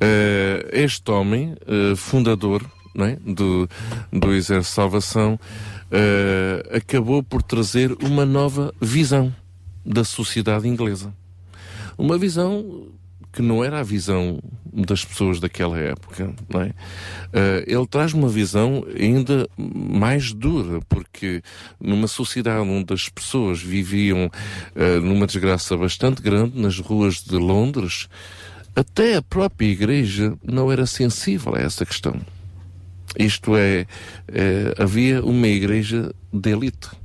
eh, 0.00 0.68
este 0.72 1.08
homem, 1.12 1.54
eh, 1.64 1.94
fundador 1.94 2.64
é, 2.98 3.16
do, 3.24 3.68
do 4.12 4.32
Exército 4.32 4.70
de 4.70 4.74
Salvação, 4.74 5.38
eh, 5.88 6.78
acabou 6.78 7.22
por 7.22 7.42
trazer 7.42 7.92
uma 8.02 8.26
nova 8.26 8.74
visão 8.80 9.32
da 9.86 10.02
sociedade 10.02 10.66
inglesa. 10.66 11.14
Uma 11.96 12.18
visão 12.18 12.88
que 13.32 13.40
não 13.40 13.64
era 13.64 13.80
a 13.80 13.82
visão 13.82 14.38
das 14.72 15.04
pessoas 15.04 15.40
daquela 15.40 15.78
época, 15.78 16.34
não 16.48 16.62
é? 16.62 16.72
Eh, 17.32 17.64
ele 17.66 17.86
traz 17.86 18.12
uma 18.12 18.28
visão 18.28 18.84
ainda 18.98 19.48
mais 19.56 20.32
dura, 20.32 20.80
porque 20.88 21.42
numa 21.80 22.06
sociedade 22.06 22.68
onde 22.68 22.92
as 22.92 23.08
pessoas 23.08 23.62
viviam 23.62 24.30
eh, 24.74 24.98
numa 25.00 25.26
desgraça 25.26 25.76
bastante 25.76 26.22
grande 26.22 26.60
nas 26.60 26.78
ruas 26.78 27.22
de 27.22 27.36
Londres, 27.36 28.08
até 28.74 29.16
a 29.16 29.22
própria 29.22 29.66
igreja 29.66 30.34
não 30.42 30.72
era 30.72 30.86
sensível 30.86 31.54
a 31.54 31.60
essa 31.60 31.84
questão. 31.84 32.20
Isto 33.18 33.56
é, 33.56 33.86
eh, 34.28 34.74
havia 34.78 35.22
uma 35.22 35.46
igreja 35.46 36.14
de 36.32 36.50
elite. 36.50 37.01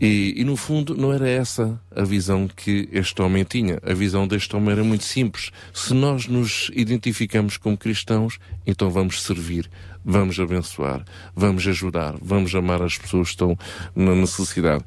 E, 0.00 0.34
e, 0.36 0.44
no 0.44 0.56
fundo 0.56 0.96
não 0.96 1.12
era 1.12 1.28
essa 1.28 1.80
a 1.94 2.02
visão 2.02 2.48
que 2.48 2.88
este 2.92 3.22
homem 3.22 3.44
tinha. 3.44 3.78
A 3.82 3.94
visão 3.94 4.26
deste 4.26 4.54
homem 4.56 4.72
era 4.72 4.84
muito 4.84 5.04
simples. 5.04 5.50
Se 5.72 5.94
nós 5.94 6.26
nos 6.26 6.70
identificamos 6.74 7.56
como 7.56 7.76
cristãos, 7.76 8.38
então 8.66 8.90
vamos 8.90 9.22
servir, 9.22 9.70
vamos 10.04 10.38
abençoar, 10.38 11.04
vamos 11.34 11.66
ajudar, 11.66 12.16
vamos 12.20 12.54
amar 12.54 12.82
as 12.82 12.98
pessoas 12.98 13.28
que 13.28 13.34
estão 13.34 13.56
na 13.94 14.14
necessidade. 14.14 14.84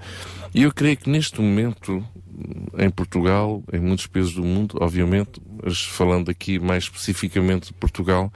E 0.53 0.63
eu 0.63 0.73
creio 0.73 0.97
que 0.97 1.09
neste 1.09 1.39
momento, 1.41 2.03
em 2.77 2.89
Portugal, 2.89 3.63
em 3.71 3.79
muitos 3.79 4.07
países 4.07 4.33
do 4.33 4.43
mundo, 4.43 4.77
obviamente, 4.81 5.41
mas 5.63 5.81
falando 5.81 6.29
aqui 6.29 6.59
mais 6.59 6.83
especificamente 6.83 7.67
de 7.67 7.73
Portugal, 7.73 8.31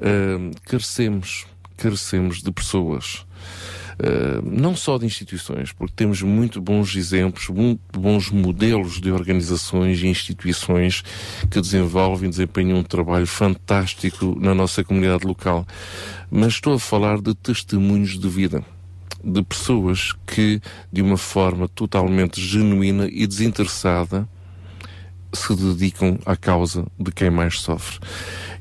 uh, 0.00 0.60
carecemos, 0.64 1.46
carecemos 1.76 2.42
de 2.42 2.52
pessoas. 2.52 3.26
Uh, 3.92 4.42
não 4.44 4.74
só 4.74 4.98
de 4.98 5.06
instituições, 5.06 5.72
porque 5.72 5.92
temos 5.94 6.22
muito 6.22 6.60
bons 6.60 6.94
exemplos, 6.96 7.48
muito 7.48 7.80
bons 7.98 8.30
modelos 8.30 9.00
de 9.00 9.10
organizações 9.10 10.02
e 10.02 10.06
instituições 10.06 11.02
que 11.50 11.60
desenvolvem 11.60 12.28
e 12.28 12.30
desempenham 12.30 12.78
um 12.78 12.82
trabalho 12.82 13.26
fantástico 13.26 14.36
na 14.40 14.54
nossa 14.54 14.82
comunidade 14.82 15.26
local. 15.26 15.66
Mas 16.30 16.54
estou 16.54 16.74
a 16.74 16.78
falar 16.78 17.20
de 17.20 17.34
testemunhos 17.34 18.18
de 18.18 18.28
vida. 18.28 18.64
De 19.22 19.42
pessoas 19.42 20.12
que, 20.26 20.60
de 20.92 21.00
uma 21.00 21.16
forma 21.16 21.68
totalmente 21.68 22.40
genuína 22.40 23.08
e 23.08 23.26
desinteressada, 23.26 24.28
se 25.32 25.54
dedicam 25.54 26.18
à 26.26 26.36
causa 26.36 26.86
de 26.98 27.10
quem 27.12 27.30
mais 27.30 27.60
sofre. 27.60 28.00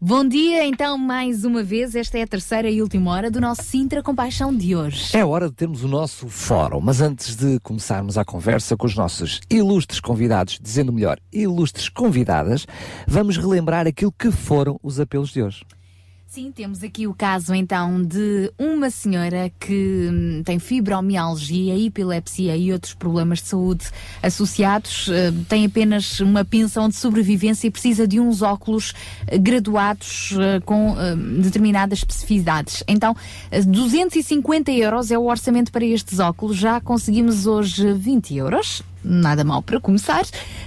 Bom 0.00 0.24
dia, 0.24 0.64
então, 0.64 0.96
mais 0.96 1.44
uma 1.44 1.60
vez. 1.60 1.96
Esta 1.96 2.18
é 2.18 2.22
a 2.22 2.26
terceira 2.26 2.70
e 2.70 2.80
última 2.80 3.10
hora 3.10 3.28
do 3.28 3.40
nosso 3.40 3.64
Sintra 3.64 4.00
Compaixão 4.00 4.56
de 4.56 4.76
hoje. 4.76 5.16
É 5.16 5.24
hora 5.24 5.48
de 5.48 5.56
termos 5.56 5.82
o 5.82 5.88
nosso 5.88 6.28
fórum, 6.28 6.80
mas 6.80 7.00
antes 7.00 7.34
de 7.34 7.58
começarmos 7.58 8.16
a 8.16 8.24
conversa 8.24 8.76
com 8.76 8.86
os 8.86 8.94
nossos 8.94 9.40
ilustres 9.50 9.98
convidados, 9.98 10.60
dizendo 10.62 10.92
melhor, 10.92 11.18
ilustres 11.32 11.88
convidadas, 11.88 12.64
vamos 13.08 13.36
relembrar 13.36 13.88
aquilo 13.88 14.12
que 14.12 14.30
foram 14.30 14.78
os 14.84 15.00
apelos 15.00 15.30
de 15.30 15.42
hoje. 15.42 15.64
Sim, 16.30 16.52
temos 16.52 16.84
aqui 16.84 17.06
o 17.06 17.14
caso 17.14 17.54
então 17.54 18.04
de 18.04 18.52
uma 18.58 18.90
senhora 18.90 19.50
que 19.58 20.10
hum, 20.12 20.42
tem 20.44 20.58
fibromialgia, 20.58 21.74
epilepsia 21.74 22.54
e 22.54 22.70
outros 22.70 22.92
problemas 22.92 23.38
de 23.38 23.48
saúde 23.48 23.86
associados, 24.22 25.08
eh, 25.08 25.32
tem 25.48 25.64
apenas 25.64 26.20
uma 26.20 26.44
pensão 26.44 26.86
de 26.86 26.96
sobrevivência 26.96 27.66
e 27.66 27.70
precisa 27.70 28.06
de 28.06 28.20
uns 28.20 28.42
óculos 28.42 28.92
eh, 29.26 29.38
graduados 29.38 30.34
eh, 30.38 30.60
com 30.66 30.94
eh, 31.00 31.16
determinadas 31.16 32.00
especificidades. 32.00 32.84
Então, 32.86 33.16
eh, 33.50 33.62
250 33.62 34.70
euros 34.70 35.10
é 35.10 35.16
o 35.16 35.24
orçamento 35.24 35.72
para 35.72 35.86
estes 35.86 36.18
óculos. 36.18 36.58
Já 36.58 36.78
conseguimos 36.78 37.46
hoje 37.46 37.94
20 37.94 38.36
euros. 38.36 38.82
Nada 39.02 39.44
mal 39.44 39.62
para 39.62 39.80
começar. 39.80 40.24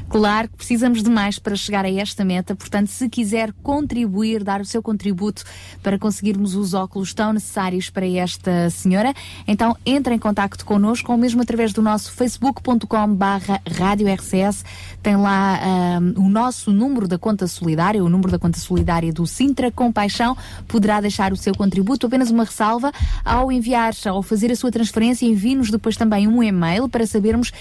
Claro 0.09 0.49
que 0.49 0.57
precisamos 0.57 1.03
de 1.03 1.09
mais 1.09 1.39
para 1.39 1.55
chegar 1.55 1.85
a 1.85 1.91
esta 1.91 2.25
meta, 2.25 2.55
portanto, 2.55 2.87
se 2.87 3.07
quiser 3.09 3.53
contribuir, 3.63 4.43
dar 4.43 4.59
o 4.59 4.65
seu 4.65 4.81
contributo 4.81 5.43
para 5.81 5.97
conseguirmos 5.97 6.53
os 6.55 6.73
óculos 6.73 7.13
tão 7.13 7.33
necessários 7.33 7.89
para 7.89 8.05
esta 8.05 8.69
senhora, 8.69 9.13
então 9.47 9.75
entre 9.85 10.13
em 10.13 10.19
contacto 10.19 10.65
connosco 10.65 11.11
ou 11.11 11.17
mesmo 11.17 11.41
através 11.41 11.71
do 11.71 11.81
nosso 11.81 12.11
facebook.com 12.11 13.15
barra 13.15 13.61
rádio 13.69 14.13
RCS. 14.13 14.65
Tem 15.01 15.15
lá 15.15 15.59
ahm, 15.61 16.13
o 16.17 16.29
nosso 16.29 16.71
número 16.71 17.07
da 17.07 17.17
conta 17.17 17.47
solidária, 17.47 18.03
o 18.03 18.09
número 18.09 18.31
da 18.31 18.39
conta 18.39 18.59
solidária 18.59 19.11
do 19.13 19.25
Sintra 19.25 19.71
Compaixão. 19.71 20.37
Poderá 20.67 20.99
deixar 21.01 21.31
o 21.31 21.37
seu 21.37 21.55
contributo, 21.55 22.07
apenas 22.07 22.29
uma 22.29 22.43
ressalva. 22.43 22.91
Ao 23.23 23.51
enviar, 23.51 23.93
ao 24.05 24.21
fazer 24.21 24.51
a 24.51 24.55
sua 24.55 24.71
transferência, 24.71 25.25
envie-nos 25.25 25.71
depois 25.71 25.97
também 25.97 26.27
um 26.27 26.43
e-mail 26.43 26.87
para 26.87 27.05
sabermos 27.07 27.51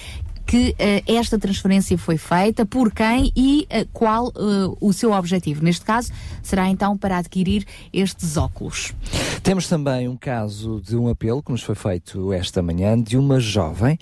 que 0.46 0.74
eh, 0.78 1.02
esta 1.06 1.38
transferência 1.38 1.96
foi 1.96 2.16
feita, 2.16 2.66
por 2.66 2.92
quem 2.92 3.32
e 3.36 3.66
eh, 3.70 3.86
qual 3.92 4.28
eh, 4.28 4.76
o 4.80 4.92
seu 4.92 5.12
objetivo. 5.12 5.62
Neste 5.62 5.84
caso, 5.84 6.12
será 6.42 6.68
então 6.68 6.96
para 6.96 7.18
adquirir 7.18 7.64
estes 7.92 8.36
óculos. 8.36 8.92
Temos 9.42 9.68
também 9.68 10.08
um 10.08 10.16
caso 10.16 10.80
de 10.80 10.96
um 10.96 11.08
apelo 11.08 11.42
que 11.42 11.52
nos 11.52 11.62
foi 11.62 11.74
feito 11.74 12.32
esta 12.32 12.62
manhã 12.62 13.00
de 13.00 13.16
uma 13.16 13.38
jovem 13.38 13.98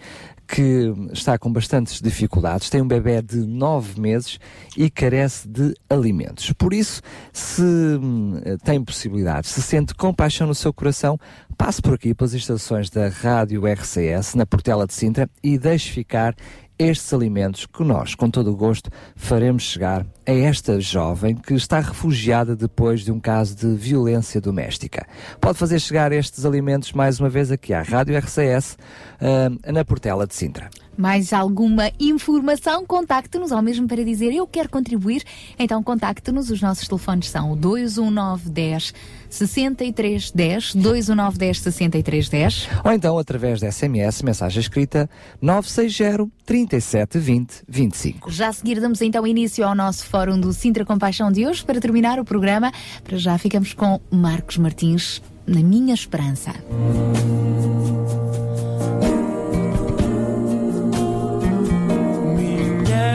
que 0.49 0.91
está 1.13 1.39
com 1.39 1.53
bastantes 1.53 2.01
dificuldades, 2.01 2.71
tem 2.71 2.81
um 2.81 2.89
bebê 2.89 3.21
de 3.21 3.37
nove 3.37 4.01
meses 4.01 4.41
e 4.75 4.89
carece 4.89 5.47
de 5.47 5.75
alimentos. 5.91 6.51
Por 6.55 6.73
isso, 6.73 7.03
se 7.35 7.63
hum, 7.63 8.41
tem 8.65 8.83
possibilidade, 8.83 9.47
se 9.47 9.61
sente 9.61 9.95
compaixão 9.95 10.47
no 10.47 10.55
seu 10.55 10.73
coração, 10.73 11.21
passe 11.59 11.83
por 11.83 11.95
aqui 11.95 12.15
pelas 12.15 12.33
estações 12.33 12.89
da 12.89 13.09
Rádio 13.09 13.67
RCS 13.67 14.37
na 14.37 14.47
Portela 14.47 14.87
de 14.87 14.95
Sintra 14.95 15.29
e 15.43 15.59
deixe 15.59 15.91
ficar 15.91 16.37
estes 16.79 17.13
alimentos 17.13 17.67
que 17.67 17.83
nós, 17.83 18.15
com 18.15 18.31
todo 18.31 18.53
o 18.53 18.57
gosto, 18.57 18.89
faremos 19.17 19.65
chegar 19.65 20.07
a 20.25 20.33
esta 20.33 20.81
jovem 20.81 21.35
que 21.35 21.55
está 21.55 21.81
refugiada 21.81 22.55
depois 22.55 23.01
de 23.01 23.11
um 23.11 23.19
caso 23.19 23.57
de 23.57 23.75
violência 23.75 24.41
doméstica. 24.41 25.05
Pode 25.41 25.59
fazer 25.59 25.81
chegar 25.81 26.13
estes 26.13 26.45
alimentos 26.45 26.93
mais 26.93 27.19
uma 27.19 27.29
vez 27.29 27.51
aqui 27.51 27.75
à 27.75 27.83
Rádio 27.83 28.17
RCS, 28.17 28.79
ah, 29.21 29.73
na 29.73 29.85
Portela 29.85 30.29
de 30.29 30.37
Sintra. 30.37 30.71
Mais 30.99 31.33
alguma 31.33 31.93
informação? 32.01 32.85
Contacte-nos, 32.85 33.53
ou 33.53 33.63
mesmo 33.63 33.87
para 33.87 34.05
dizer 34.05 34.35
eu 34.35 34.49
quero 34.49 34.69
contribuir, 34.69 35.23
então 35.57 35.81
contacte-nos. 35.81 36.51
Os 36.51 36.61
nossos 36.61 36.89
telefones 36.89 37.31
são 37.31 37.53
o 37.53 37.57
219 37.57 38.51
10 38.51 38.95
63 39.31 40.33
10, 40.33 40.75
219 40.75 41.39
10 41.39 41.61
63 41.61 42.29
10. 42.29 42.69
Ou 42.85 42.93
então 42.93 43.17
através 43.17 43.61
da 43.61 43.71
SMS, 43.71 44.23
mensagem 44.23 44.61
escrita 44.61 45.09
960 45.41 46.29
37 46.45 47.19
20 47.19 47.63
25. 47.69 48.31
Já 48.33 48.49
a 48.49 48.53
seguir 48.53 48.81
damos 48.81 49.01
então 49.01 49.25
início 49.25 49.65
ao 49.65 49.77
nosso 49.77 50.05
fórum 50.05 50.41
do 50.41 50.53
Sintra 50.53 50.85
Compaixão 50.85 51.31
de 51.31 51.47
hoje. 51.47 51.65
Para 51.65 51.81
terminar 51.81 52.19
o 52.19 52.25
programa, 52.25 52.73
para 53.05 53.17
já 53.17 53.39
ficamos 53.39 53.73
com 53.73 54.01
Marcos 54.11 54.57
Martins, 54.57 55.23
na 55.47 55.61
minha 55.61 55.95
esperança. 55.95 56.53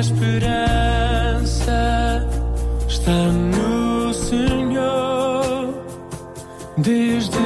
Esperança 0.04 1.82
está 2.90 3.24
no 3.56 4.14
Senhor, 4.14 5.74
desde 6.78 7.38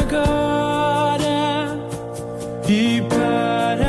agora 0.00 1.78
e 2.66 3.02
para 3.02 3.79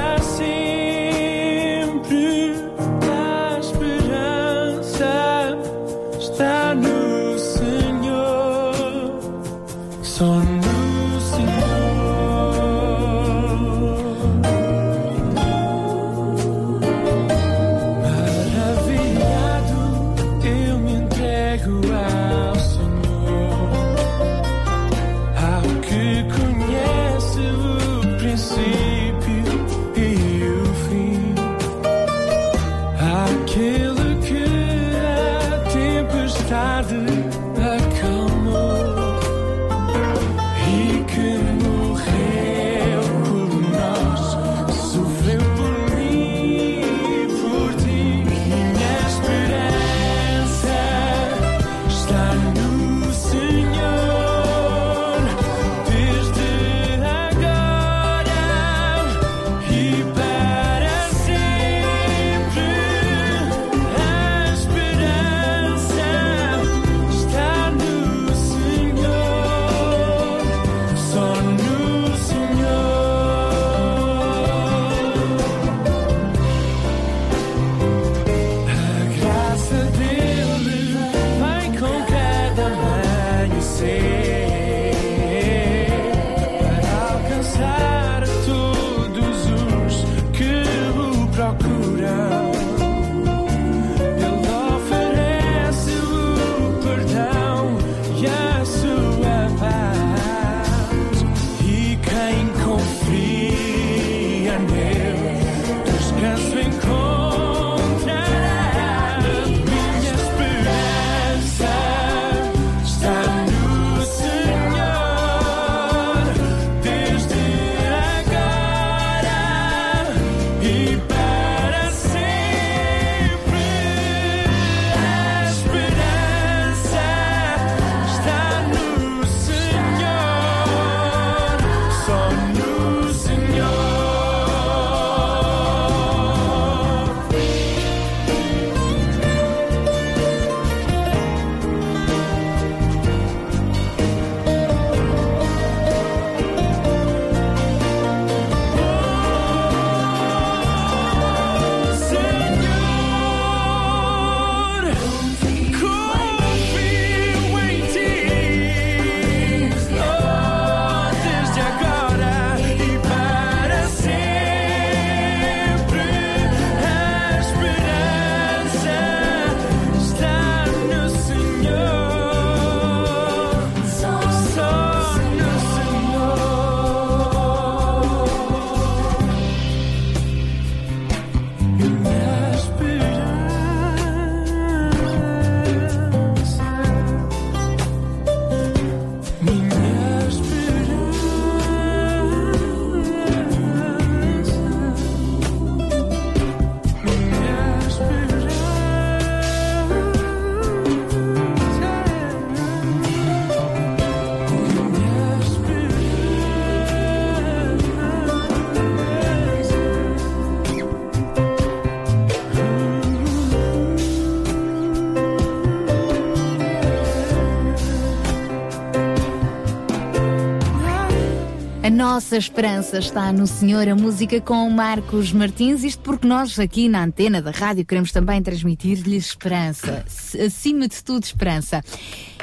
nossa 222.13 222.35
esperança 222.35 222.99
está 222.99 223.31
no 223.31 223.47
Senhor, 223.47 223.87
a 223.87 223.95
música 223.95 224.41
com 224.41 224.69
Marcos 224.69 225.31
Martins, 225.31 225.81
isto 225.81 226.03
porque 226.03 226.27
nós 226.27 226.59
aqui 226.59 226.89
na 226.89 227.05
antena 227.05 227.41
da 227.41 227.51
rádio 227.51 227.85
queremos 227.85 228.11
também 228.11 228.43
transmitir-lhe 228.43 229.15
esperança, 229.15 230.03
acima 230.45 230.89
de 230.89 231.01
tudo 231.01 231.23
esperança, 231.23 231.81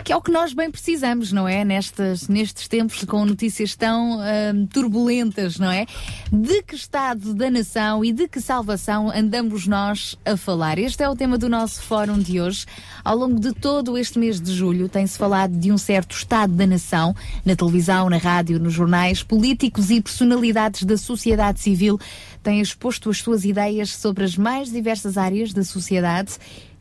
que 0.08 0.12
é 0.14 0.16
o 0.16 0.22
que 0.22 0.30
nós 0.30 0.54
bem 0.54 0.70
precisamos, 0.70 1.32
não 1.32 1.46
é? 1.46 1.66
Nestes, 1.66 2.28
nestes 2.28 2.66
tempos 2.66 3.04
com 3.04 3.26
notícias 3.26 3.76
tão 3.76 4.18
ahm, 4.18 4.64
turbulentas, 4.64 5.58
não 5.58 5.70
é? 5.70 5.84
De 6.32 6.62
que 6.62 6.74
estado 6.74 7.34
da 7.34 7.50
nação 7.50 8.02
e 8.02 8.10
de 8.10 8.26
que 8.26 8.40
salvação 8.40 9.10
andamos 9.10 9.66
nós 9.66 10.16
a 10.24 10.34
falar? 10.34 10.78
Este 10.78 11.02
é 11.02 11.08
o 11.10 11.14
tema 11.14 11.36
do 11.36 11.46
nosso 11.46 11.82
fórum 11.82 12.18
de 12.18 12.40
hoje. 12.40 12.64
Ao 13.04 13.14
longo 13.14 13.38
de 13.38 13.52
todo 13.52 13.98
este 13.98 14.18
mês 14.18 14.40
de 14.40 14.50
julho 14.50 14.88
tem-se 14.88 15.18
falado 15.18 15.54
de 15.54 15.70
um 15.70 15.76
certo 15.76 16.16
estado 16.16 16.54
da 16.54 16.66
nação, 16.66 17.14
na 17.44 17.54
televisão, 17.54 18.08
na 18.08 18.16
rádio, 18.16 18.58
nos 18.58 18.72
jornais, 18.72 19.22
políticos 19.22 19.90
e 19.90 20.00
personalidades 20.00 20.84
da 20.84 20.96
sociedade 20.96 21.60
civil 21.60 22.00
têm 22.42 22.62
exposto 22.62 23.10
as 23.10 23.18
suas 23.18 23.44
ideias 23.44 23.94
sobre 23.94 24.24
as 24.24 24.38
mais 24.38 24.70
diversas 24.70 25.18
áreas 25.18 25.52
da 25.52 25.62
sociedade. 25.62 26.38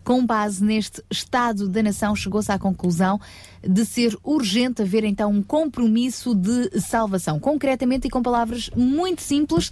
Com 0.07 0.25
base 0.25 0.63
neste 0.63 1.03
estado 1.11 1.67
da 1.67 1.83
nação, 1.83 2.15
chegou-se 2.15 2.49
à 2.49 2.57
conclusão 2.57 3.19
de 3.61 3.83
ser 3.83 4.17
urgente 4.23 4.81
haver 4.81 5.03
então 5.03 5.29
um 5.29 5.43
compromisso 5.43 6.33
de 6.33 6.79
salvação. 6.79 7.41
Concretamente 7.41 8.07
e 8.07 8.09
com 8.09 8.23
palavras 8.23 8.69
muito 8.73 9.21
simples, 9.21 9.69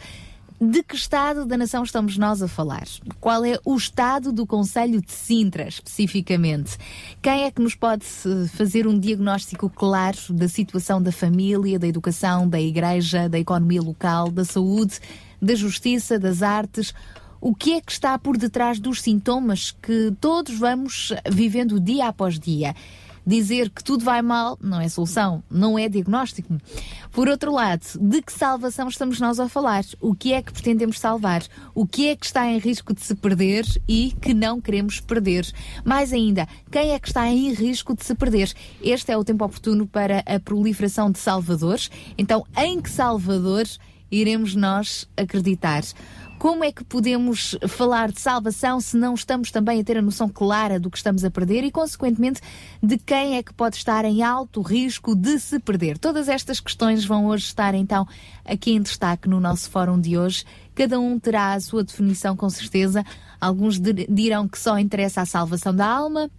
de 0.60 0.84
que 0.84 0.94
estado 0.94 1.45
da 1.45 1.56
nação 1.56 1.84
estamos 1.84 2.18
nós 2.18 2.41
a 2.41 2.49
falar? 2.49 2.84
Qual 3.22 3.45
é 3.45 3.57
o 3.64 3.78
estado 3.78 4.34
do 4.34 4.45
Conselho 4.45 5.02
de 5.02 5.14
Sintra, 5.14 5.70
especificamente? 5.70 6.78
Quem 7.22 7.44
é 7.44 7.49
que 7.49 7.62
nos 7.62 7.74
pode 7.74 8.03
eh, 8.03 8.48
fazer 8.49 8.88
um 8.88 8.99
diagnóstico 8.99 9.70
claro 9.70 10.18
da 10.32 10.49
situação 10.49 11.02
da 11.02 11.14
família, 11.14 11.80
da 11.80 11.88
educação, 11.88 12.45
da 12.45 12.60
igreja, 12.60 13.30
da 13.30 13.40
economia 13.40 13.82
local, 13.82 14.30
da 14.30 14.44
saúde, 14.44 14.99
da 15.41 15.56
justiça, 15.56 16.20
das 16.20 16.44
artes? 16.44 16.94
O 17.47 17.53
que 17.53 17.73
é 17.73 17.80
que 17.80 17.91
está 17.91 18.17
por 18.17 18.38
detrás 18.38 18.80
dos 18.80 19.03
sintomas 19.03 19.69
que 19.69 20.11
todos 20.19 20.57
vamos 20.57 21.13
vivendo 21.30 21.80
dia 21.80 22.07
após 22.07 22.39
dia? 22.39 22.76
Dizer 23.23 23.69
que 23.69 23.84
tudo 23.84 24.03
vai 24.03 24.19
mal 24.23 24.57
não 24.59 24.81
é 24.81 24.89
solução, 24.89 25.43
não 25.47 25.77
é 25.77 25.88
diagnóstico. 25.88 26.57
Por 27.11 27.27
outro 27.27 27.53
lado, 27.53 27.85
de 28.01 28.19
que 28.23 28.34
salvação 28.34 28.88
estamos 28.88 29.19
nós 29.19 29.39
a 29.39 29.47
falar? 29.47 29.84
O 30.01 30.15
que 30.15 30.34
é 30.34 30.41
que 30.41 30.51
pretendemos 30.51 30.99
salvar? 30.99 31.43
O 31.76 31.85
que 31.85 32.07
é 32.07 32.15
que 32.15 32.26
está 32.26 32.47
em 32.47 32.57
risco 32.57 32.95
de 32.95 33.01
se 33.01 33.13
perder 33.13 33.63
e 33.88 34.15
que 34.19 34.34
não 34.34 34.59
queremos 34.59 34.99
perder? 34.99 35.45
Mais 35.84 36.11
ainda, 36.13 36.47
quem 36.72 36.93
é 36.93 36.99
que 36.99 37.09
está 37.09 37.27
em 37.27 37.53
risco 37.53 37.95
de 37.95 38.03
se 38.03 38.15
perder? 38.15 38.51
Este 38.81 39.11
é 39.11 39.17
o 39.17 39.23
tempo 39.23 39.45
oportuno 39.45 39.85
para 39.85 40.23
a 40.26 40.39
proliferação 40.39 41.11
de 41.11 41.19
salvadores. 41.19 41.91
Então, 42.17 42.43
em 42.57 42.81
que 42.81 42.89
salvador 42.89 43.65
iremos 44.11 44.55
nós 44.55 45.07
acreditar? 45.15 45.84
Como 46.38 46.64
é 46.64 46.72
que 46.72 46.84
podemos 46.84 47.57
falar 47.68 48.12
de 48.12 48.20
salvação 48.20 48.80
se 48.80 48.95
não 48.98 49.14
estamos 49.16 49.52
também 49.52 49.80
a 49.80 49.84
ter 49.84 49.98
a 49.98 50.02
noção 50.02 50.30
clara 50.30 50.80
do 50.80 50.91
que 50.91 50.98
estamos 50.98 51.24
a 51.24 51.32
perder 51.32 51.64
e, 51.64 51.72
consequentemente, 51.72 52.41
de 52.84 52.98
quem 52.98 53.38
é 53.38 53.41
que 53.44 53.53
pode 53.53 53.78
estar 53.78 54.06
em 54.06 54.22
alto 54.22 54.62
risco 54.62 55.16
de 55.16 55.40
se 55.40 55.60
perder? 55.60 55.98
Todas 55.98 56.28
estas 56.28 56.60
questões 56.60 57.03
vão 57.06 57.26
hoje 57.28 57.45
estar, 57.45 57.74
então, 57.74 58.06
aqui 58.44 58.74
em 58.74 58.82
destaque 58.82 59.28
no 59.30 59.40
nosso 59.40 59.70
fórum 59.72 59.99
de 59.99 60.18
hoje. 60.18 60.44
Cada 60.76 60.99
um 60.99 61.18
terá 61.18 61.53
a 61.53 61.60
sua 61.60 61.84
definição, 61.84 62.36
com 62.36 62.49
certeza. 62.49 63.03
Alguns 63.40 63.80
dir- 63.80 64.06
dirão 64.10 64.48
que 64.48 64.60
só 64.60 64.78
interessa 64.78 65.22
a 65.22 65.26
salvação 65.26 65.74
da 65.74 65.88
alma, 65.88 66.30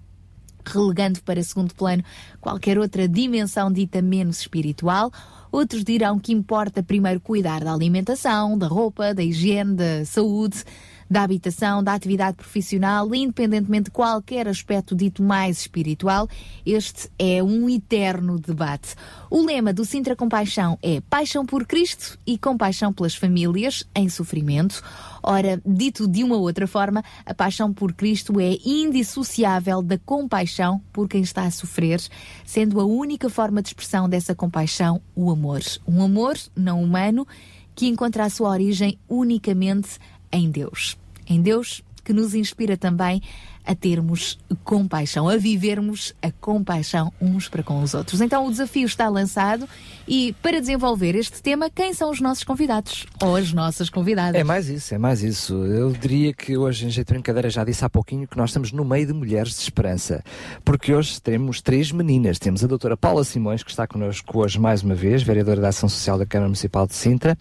relegando 0.64 1.22
para 1.22 1.42
segundo 1.42 1.74
plano 1.74 2.04
qualquer 2.40 2.78
outra 2.78 3.08
dimensão 3.08 3.72
dita 3.72 4.02
menos 4.02 4.40
espiritual. 4.40 5.10
Outros 5.56 5.82
dirão 5.84 6.18
que 6.18 6.34
importa 6.34 6.82
primeiro 6.82 7.18
cuidar 7.18 7.64
da 7.64 7.72
alimentação, 7.72 8.58
da 8.58 8.66
roupa, 8.66 9.14
da 9.14 9.22
higiene, 9.22 9.74
da 9.74 10.04
saúde, 10.04 10.62
da 11.08 11.22
habitação, 11.22 11.82
da 11.82 11.94
atividade 11.94 12.36
profissional, 12.36 13.14
independentemente 13.14 13.84
de 13.84 13.90
qualquer 13.90 14.48
aspecto 14.48 14.94
dito 14.94 15.22
mais 15.22 15.60
espiritual. 15.60 16.28
Este 16.64 17.10
é 17.18 17.42
um 17.42 17.68
eterno 17.68 18.38
debate. 18.38 18.94
O 19.30 19.44
lema 19.44 19.72
do 19.72 19.84
Sintra 19.84 20.16
Compaixão 20.16 20.78
é 20.82 21.00
Paixão 21.00 21.44
por 21.44 21.66
Cristo 21.66 22.18
e 22.26 22.36
Compaixão 22.38 22.92
pelas 22.92 23.14
famílias 23.14 23.84
em 23.94 24.08
sofrimento. 24.08 24.82
Ora, 25.22 25.60
dito 25.66 26.06
de 26.06 26.22
uma 26.22 26.36
outra 26.36 26.66
forma, 26.66 27.02
a 27.24 27.34
paixão 27.34 27.72
por 27.72 27.92
Cristo 27.92 28.38
é 28.38 28.56
indissociável 28.64 29.82
da 29.82 29.98
compaixão 29.98 30.80
por 30.92 31.08
quem 31.08 31.22
está 31.22 31.42
a 31.42 31.50
sofrer, 31.50 32.00
sendo 32.44 32.80
a 32.80 32.84
única 32.84 33.28
forma 33.28 33.60
de 33.60 33.68
expressão 33.68 34.08
dessa 34.08 34.34
compaixão 34.34 35.00
o 35.14 35.30
amor. 35.30 35.62
Um 35.86 36.02
amor 36.02 36.36
não 36.54 36.82
humano 36.82 37.26
que 37.74 37.86
encontra 37.88 38.24
a 38.24 38.30
sua 38.30 38.50
origem 38.50 38.98
unicamente 39.08 39.98
em 40.32 40.50
Deus. 40.50 40.96
Em 41.26 41.40
Deus 41.40 41.82
que 42.04 42.12
nos 42.12 42.34
inspira 42.34 42.76
também 42.76 43.20
a 43.66 43.74
termos 43.74 44.38
compaixão, 44.64 45.28
a 45.28 45.36
vivermos 45.36 46.14
a 46.22 46.30
compaixão 46.30 47.12
uns 47.20 47.48
para 47.48 47.62
com 47.62 47.82
os 47.82 47.94
outros. 47.94 48.20
Então 48.20 48.46
o 48.46 48.50
desafio 48.50 48.86
está 48.86 49.08
lançado 49.08 49.68
e 50.06 50.34
para 50.40 50.60
desenvolver 50.60 51.16
este 51.16 51.42
tema, 51.42 51.68
quem 51.68 51.92
são 51.92 52.10
os 52.10 52.20
nossos 52.20 52.44
convidados 52.44 53.06
ou 53.20 53.34
as 53.34 53.52
nossas 53.52 53.90
convidadas? 53.90 54.40
É 54.40 54.44
mais 54.44 54.68
isso, 54.68 54.94
é 54.94 54.98
mais 54.98 55.22
isso. 55.22 55.54
Eu 55.64 55.90
diria 55.92 56.32
que 56.32 56.56
hoje, 56.56 56.86
em 56.86 56.90
jeito 56.90 57.08
de 57.08 57.14
brincadeira, 57.14 57.50
já 57.50 57.64
disse 57.64 57.84
há 57.84 57.90
pouquinho 57.90 58.28
que 58.28 58.36
nós 58.36 58.50
estamos 58.50 58.70
no 58.70 58.84
meio 58.84 59.06
de 59.06 59.12
mulheres 59.12 59.54
de 59.54 59.62
esperança. 59.62 60.22
Porque 60.64 60.94
hoje 60.94 61.20
temos 61.20 61.60
três 61.60 61.90
meninas. 61.90 62.38
Temos 62.38 62.62
a 62.62 62.66
doutora 62.66 62.96
Paula 62.96 63.24
Simões, 63.24 63.62
que 63.64 63.70
está 63.70 63.86
connosco 63.86 64.38
hoje 64.38 64.60
mais 64.60 64.82
uma 64.82 64.94
vez, 64.94 65.22
vereadora 65.22 65.60
da 65.60 65.68
Ação 65.68 65.88
Social 65.88 66.18
da 66.18 66.26
Câmara 66.26 66.48
Municipal 66.48 66.86
de 66.86 66.94
Sintra, 66.94 67.36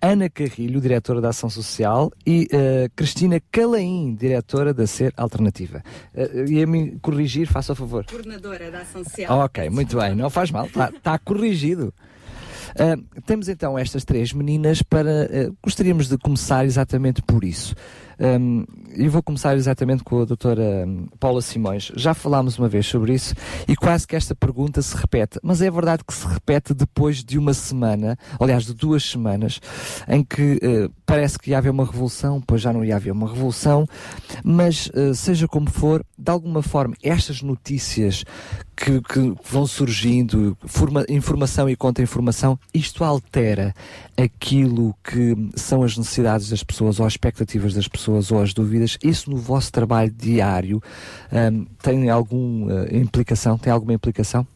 a 0.00 0.08
Ana 0.08 0.30
Carrilho, 0.30 0.80
diretora 0.80 1.20
da 1.20 1.28
Ação 1.28 1.50
Social, 1.50 2.10
e 2.26 2.48
a 2.52 2.88
Cristina 2.96 3.40
Calaim, 3.52 4.14
diretora 4.14 4.72
da 4.72 4.86
Ser 4.86 5.12
Alternativa. 5.34 5.82
Uh, 6.14 6.50
Ia-me 6.50 6.98
corrigir, 7.00 7.46
faça 7.46 7.72
o 7.72 7.76
favor. 7.76 8.04
Coordenadora 8.06 8.70
da 8.70 8.80
Ação 8.80 9.02
Social. 9.02 9.38
Ok, 9.40 9.68
muito 9.70 9.98
bem, 9.98 10.14
não 10.14 10.30
faz 10.30 10.50
mal, 10.50 10.66
está 10.66 11.18
corrigido. 11.18 11.92
Ah, 12.76 12.96
temos 13.24 13.48
então 13.48 13.78
estas 13.78 14.04
três 14.04 14.32
meninas 14.32 14.82
para. 14.82 15.24
ah, 15.24 15.52
gostaríamos 15.62 16.08
de 16.08 16.18
começar 16.18 16.64
exatamente 16.64 17.22
por 17.22 17.44
isso. 17.44 17.74
Um, 18.18 18.64
e 18.96 19.08
vou 19.08 19.22
começar 19.22 19.56
exatamente 19.56 20.04
com 20.04 20.22
a 20.22 20.24
doutora 20.24 20.86
Paula 21.18 21.42
Simões. 21.42 21.90
Já 21.96 22.14
falámos 22.14 22.58
uma 22.58 22.68
vez 22.68 22.86
sobre 22.86 23.14
isso 23.14 23.34
e 23.66 23.74
quase 23.74 24.06
que 24.06 24.14
esta 24.14 24.34
pergunta 24.34 24.80
se 24.82 24.96
repete. 24.96 25.38
Mas 25.42 25.60
é 25.60 25.70
verdade 25.70 26.04
que 26.06 26.14
se 26.14 26.26
repete 26.26 26.72
depois 26.72 27.24
de 27.24 27.38
uma 27.38 27.54
semana, 27.54 28.16
aliás, 28.38 28.64
de 28.64 28.74
duas 28.74 29.02
semanas, 29.04 29.60
em 30.08 30.22
que 30.22 30.58
eh, 30.62 30.88
parece 31.04 31.38
que 31.38 31.50
ia 31.50 31.58
haver 31.58 31.70
uma 31.70 31.84
revolução, 31.84 32.40
pois 32.40 32.60
já 32.60 32.72
não 32.72 32.84
ia 32.84 32.96
haver 32.96 33.12
uma 33.12 33.28
revolução, 33.28 33.86
mas 34.44 34.90
eh, 34.94 35.12
seja 35.14 35.48
como 35.48 35.68
for, 35.68 36.04
de 36.16 36.30
alguma 36.30 36.62
forma, 36.62 36.94
estas 37.02 37.42
notícias 37.42 38.24
que, 38.76 39.00
que 39.00 39.34
vão 39.44 39.66
surgindo, 39.66 40.56
forma- 40.66 41.04
informação 41.08 41.68
e 41.68 41.76
contra-informação, 41.76 42.58
isto 42.72 43.04
altera 43.04 43.74
aquilo 44.16 44.94
que 45.02 45.36
são 45.56 45.82
as 45.82 45.96
necessidades 45.96 46.48
das 46.48 46.62
pessoas 46.62 47.00
ou 47.00 47.06
as 47.06 47.12
expectativas 47.14 47.74
das 47.74 47.88
pessoas 47.88 48.03
ou 48.08 48.42
as 48.42 48.52
dúvidas. 48.52 48.98
Isso 49.02 49.30
no 49.30 49.36
vosso 49.36 49.72
trabalho 49.72 50.10
diário 50.10 50.82
hum, 51.32 51.66
tem 51.82 52.10
alguma 52.10 52.86
implicação? 52.90 53.58
Tem 53.58 53.72
alguma 53.72 53.92
implicação? 53.92 54.46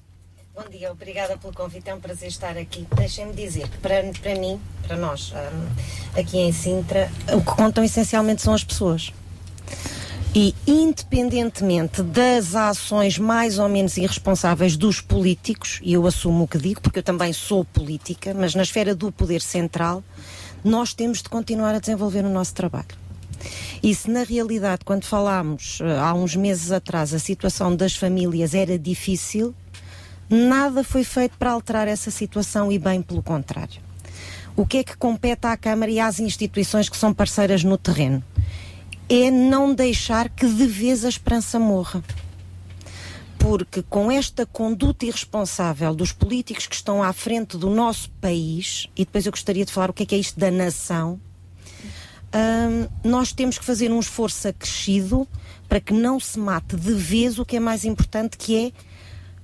Bom 0.55 0.69
dia, 0.71 0.91
obrigada 0.91 1.39
pelo 1.39 1.53
convite, 1.53 1.89
é 1.89 1.95
um 1.95 2.01
prazer 2.01 2.29
estar 2.29 2.59
aqui. 2.59 2.85
Deixem-me 2.97 3.33
dizer 3.33 3.69
que 3.69 3.79
para, 3.79 4.03
para 4.21 4.35
mim, 4.35 4.61
para 4.83 4.97
nós, 4.97 5.33
hum, 5.33 6.21
aqui 6.21 6.39
em 6.39 6.51
Sintra, 6.51 7.09
o 7.33 7.41
que 7.41 7.57
contam 7.57 7.85
essencialmente 7.85 8.43
são 8.43 8.53
as 8.53 8.65
pessoas. 8.65 9.13
E 10.35 10.55
independentemente 10.67 12.03
das 12.03 12.55
ações 12.55 13.19
mais 13.19 13.59
ou 13.59 13.69
menos 13.69 13.97
irresponsáveis 13.97 14.77
dos 14.77 15.01
políticos, 15.01 15.81
e 15.83 15.93
eu 15.93 16.07
assumo 16.07 16.45
o 16.45 16.49
que 16.49 16.59
digo, 16.59 16.81
porque 16.81 16.99
eu 16.99 17.05
também 17.05 17.33
sou 17.33 17.65
política, 17.65 18.35
mas 18.35 18.55
na 18.55 18.63
esfera 18.63 18.95
do 18.95 19.13
poder 19.13 19.41
central, 19.41 20.03
nós 20.65 20.93
temos 20.93 21.23
de 21.23 21.29
continuar 21.29 21.75
a 21.75 21.79
desenvolver 21.79 22.25
o 22.25 22.29
nosso 22.29 22.53
trabalho. 22.55 23.08
E 23.83 23.95
se 23.95 24.11
na 24.11 24.23
realidade, 24.23 24.85
quando 24.85 25.05
falámos 25.05 25.81
eh, 25.81 25.99
há 25.99 26.15
uns 26.15 26.35
meses 26.35 26.73
atrás, 26.73 27.15
a 27.15 27.19
situação 27.19 27.75
das 27.75 27.95
famílias 27.95 28.55
era 28.55 28.79
difícil, 28.79 29.55
nada 30.29 30.83
foi 30.85 31.05
feito 31.05 31.37
para 31.39 31.53
alterar 31.53 31.89
essa 31.89 32.11
situação 32.11 32.71
e 32.71 32.79
bem 32.79 33.01
pelo 33.01 33.23
contrário. 33.23 33.81
O 34.57 34.67
que 34.67 34.79
é 34.79 34.85
que 34.85 34.97
compete 34.97 35.47
à 35.47 35.57
Câmara 35.57 35.91
e 35.91 36.01
às 36.01 36.19
instituições 36.19 36.89
que 36.89 36.97
são 36.97 37.15
parceiras 37.15 37.63
no 37.63 37.79
terreno? 37.79 38.23
É 39.09 39.31
não 39.31 39.73
deixar 39.73 40.29
que 40.29 40.47
de 40.47 40.67
vez 40.67 41.05
a 41.05 41.09
esperança 41.09 41.61
morra. 41.61 42.03
Porque 43.39 43.83
com 43.83 44.11
esta 44.11 44.45
conduta 44.45 45.07
irresponsável 45.07 45.95
dos 45.95 46.11
políticos 46.11 46.67
que 46.67 46.75
estão 46.75 47.03
à 47.03 47.13
frente 47.13 47.57
do 47.57 47.71
nosso 47.71 48.11
país, 48.21 48.89
e 48.97 49.05
depois 49.05 49.27
eu 49.27 49.33
gostaria 49.33 49.65
de 49.65 49.73
falar 49.73 49.91
o 49.91 49.93
que 49.93 50.03
é 50.03 50.07
que 50.07 50.15
é 50.17 50.19
isto 50.19 50.39
da 50.39 50.51
nação, 50.51 51.21
nós 53.05 53.33
temos 53.33 53.59
que 53.59 53.65
fazer 53.65 53.91
um 53.91 54.01
esforço 54.01 54.49
acrescido 54.49 55.27
para 55.69 55.81
que 55.81 55.93
não 55.93 56.19
se 56.21 56.39
mate 56.39 56.77
de 56.77 56.93
vez 56.93 57.39
o 57.39 57.45
que 57.45 57.57
é 57.57 57.61
mais 57.61 57.85
importante, 57.85 58.37
que 58.37 58.67
é 58.67 58.73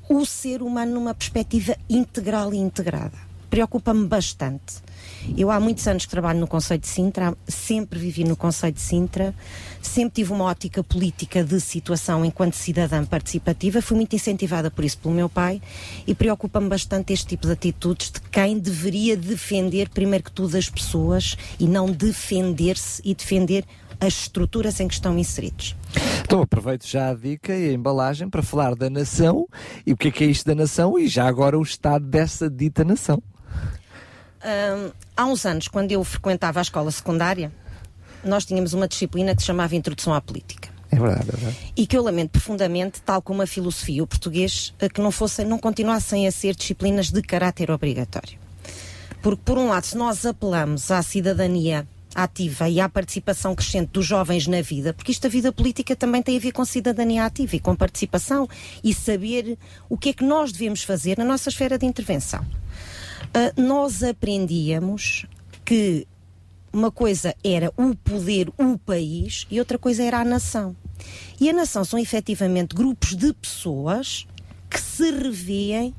o 0.09 0.24
ser 0.24 0.62
humano 0.62 0.93
numa 0.94 1.15
perspectiva 1.15 1.77
integral 1.89 2.52
e 2.52 2.59
integrada. 2.59 3.24
Preocupa-me 3.55 4.09
bastante. 4.09 4.83
Eu 5.39 5.49
há 5.49 5.61
muitos 5.61 5.87
anos 5.87 6.07
que 6.07 6.11
trabalho 6.11 6.41
no 6.41 6.47
Conselho 6.49 6.81
de 6.81 6.89
Sintra, 6.89 7.39
sempre 7.47 8.01
vivi 8.01 8.25
no 8.25 8.35
Conselho 8.35 8.73
de 8.73 8.81
Sintra, 8.81 9.33
sempre 9.81 10.15
tive 10.15 10.33
uma 10.33 10.47
ótica 10.47 10.83
política 10.83 11.45
de 11.45 11.61
situação 11.61 12.25
enquanto 12.25 12.55
cidadã 12.55 13.05
participativa, 13.05 13.81
fui 13.81 13.97
muito 13.97 14.17
incentivada 14.17 14.73
por 14.73 14.85
isso 14.85 14.99
pelo 14.99 15.15
meu 15.15 15.29
pai 15.29 15.63
e 16.05 16.17
preocupa-me 16.17 16.69
bastante 16.69 17.13
este 17.13 17.29
tipo 17.29 17.47
de 17.47 17.53
atitudes 17.53 18.11
de 18.11 18.21
quem 18.23 18.59
deveria 18.59 19.17
defender, 19.17 19.89
primeiro 19.89 20.25
que 20.25 20.33
tudo, 20.33 20.57
as 20.57 20.69
pessoas 20.69 21.37
e 21.61 21.69
não 21.69 21.87
defender-se 21.87 23.01
e 23.05 23.15
defender 23.15 23.65
as 24.01 24.15
estruturas 24.15 24.81
em 24.81 24.89
que 24.89 24.95
estão 24.95 25.17
inseridos. 25.17 25.77
Então 26.25 26.43
aproveito 26.43 26.89
já 26.89 27.11
a 27.11 27.15
dica 27.15 27.55
e 27.55 27.69
a 27.69 27.73
embalagem 27.73 28.29
para 28.29 28.43
falar 28.43 28.74
da 28.74 28.91
nação 28.91 29.47
e 29.87 29.93
o 29.93 29.97
que 29.97 30.09
é 30.09 30.11
que 30.11 30.24
é 30.24 30.27
isto 30.27 30.45
da 30.45 30.57
nação 30.57 30.99
e 30.99 31.07
já 31.07 31.29
agora 31.29 31.57
o 31.57 31.63
estado 31.63 32.05
dessa 32.05 32.51
dita 32.51 32.83
nação. 32.83 33.23
Há 35.16 35.24
uns 35.24 35.47
anos, 35.47 35.69
quando 35.69 35.93
eu 35.93 36.03
frequentava 36.05 36.61
a 36.61 36.63
escola 36.63 36.90
secundária, 36.90 37.53
nós 38.24 38.45
tínhamos 38.45 38.73
uma 38.73 38.89
disciplina 38.89 39.35
que 39.35 39.43
se 39.43 39.47
chamava 39.47 39.77
Introdução 39.77 40.14
à 40.14 40.21
Política. 40.21 40.69
É 40.90 40.97
verdade, 40.97 41.29
é 41.29 41.32
verdade. 41.32 41.56
E 41.77 41.87
que 41.87 41.97
eu 41.97 42.03
lamento 42.03 42.31
profundamente, 42.31 43.03
tal 43.03 43.21
como 43.21 43.43
a 43.43 43.47
filosofia 43.47 43.97
e 43.97 44.03
o 44.03 44.06
português, 44.06 44.73
eh, 44.79 44.89
que 44.89 45.01
não 45.01 45.11
fossem, 45.11 45.45
não 45.45 45.59
continuassem 45.59 46.27
a 46.27 46.32
ser 46.32 46.55
disciplinas 46.55 47.11
de 47.11 47.21
caráter 47.21 47.71
obrigatório. 47.71 48.39
Porque, 49.21 49.43
por 49.45 49.59
um 49.59 49.71
lado, 49.71 49.87
se 49.87 49.97
nós 49.97 50.24
apelamos 50.24 50.90
à 50.90 51.03
cidadania 51.03 51.87
ativa 52.14 52.69
e 52.69 52.81
à 52.81 52.89
participação 52.89 53.56
crescente 53.56 53.89
dos 53.89 54.06
jovens 54.06 54.47
na 54.47 54.63
vida, 54.63 54.93
porque 54.93 55.11
isto 55.11 55.27
a 55.27 55.31
vida 55.31 55.51
política 55.51 55.97
também 55.97 56.23
tem 56.23 56.37
a 56.37 56.40
ver 56.40 56.53
com 56.53 56.64
cidadania 56.64 57.24
ativa 57.24 57.56
e 57.56 57.61
com 57.61 57.74
participação 57.74 58.48
e 58.85 58.95
saber 58.95 59.59
o 59.89 59.98
que 59.98 60.11
é 60.11 60.13
que 60.13 60.23
nós 60.23 60.53
devemos 60.53 60.85
fazer 60.85 61.19
na 61.19 61.24
nossa 61.24 61.48
esfera 61.48 61.77
de 61.77 61.87
intervenção. 61.87 62.45
Uh, 63.35 63.61
nós 63.61 64.03
aprendíamos 64.03 65.27
que 65.64 66.06
uma 66.72 66.90
coisa 66.90 67.35
era 67.43 67.72
o 67.77 67.95
poder, 67.96 68.48
o 68.56 68.79
país, 68.79 69.46
e 69.51 69.59
outra 69.59 69.77
coisa 69.77 70.03
era 70.03 70.21
a 70.21 70.24
nação. 70.24 70.77
E 71.40 71.51
a 71.51 71.53
nação 71.53 71.85
são 71.85 71.98
efetivamente 71.98 72.74
grupos 72.74 73.16
de 73.16 73.32
pessoas 73.32 74.27
que 74.71 74.80
se 74.80 75.11
revêem 75.11 75.95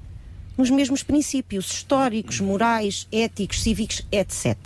nos 0.58 0.70
mesmos 0.70 1.04
princípios 1.04 1.70
históricos, 1.72 2.40
morais, 2.40 3.08
éticos, 3.12 3.62
cívicos, 3.62 4.06
etc. 4.12 4.58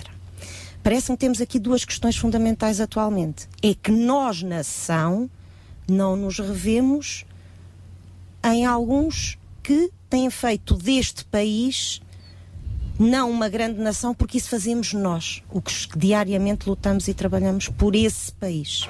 Parece-me 0.83 1.17
que 1.17 1.21
temos 1.21 1.41
aqui 1.41 1.59
duas 1.59 1.83
questões 1.83 2.17
fundamentais 2.17 2.79
atualmente. 2.79 3.47
É 3.61 3.73
que 3.73 3.91
nós, 3.91 4.43
nação, 4.43 5.29
não 5.87 6.15
nos 6.15 6.39
revemos 6.39 7.25
em 8.43 8.65
alguns 8.65 9.37
que 9.61 9.91
têm 10.09 10.29
feito 10.29 10.75
deste 10.75 11.25
país 11.25 12.01
não 12.99 13.31
uma 13.31 13.47
grande 13.47 13.79
nação, 13.79 14.13
porque 14.13 14.37
isso 14.37 14.49
fazemos 14.49 14.93
nós, 14.93 15.41
o 15.49 15.61
que 15.61 15.73
diariamente 15.97 16.67
lutamos 16.67 17.07
e 17.07 17.13
trabalhamos 17.13 17.69
por 17.69 17.95
esse 17.95 18.31
país. 18.33 18.87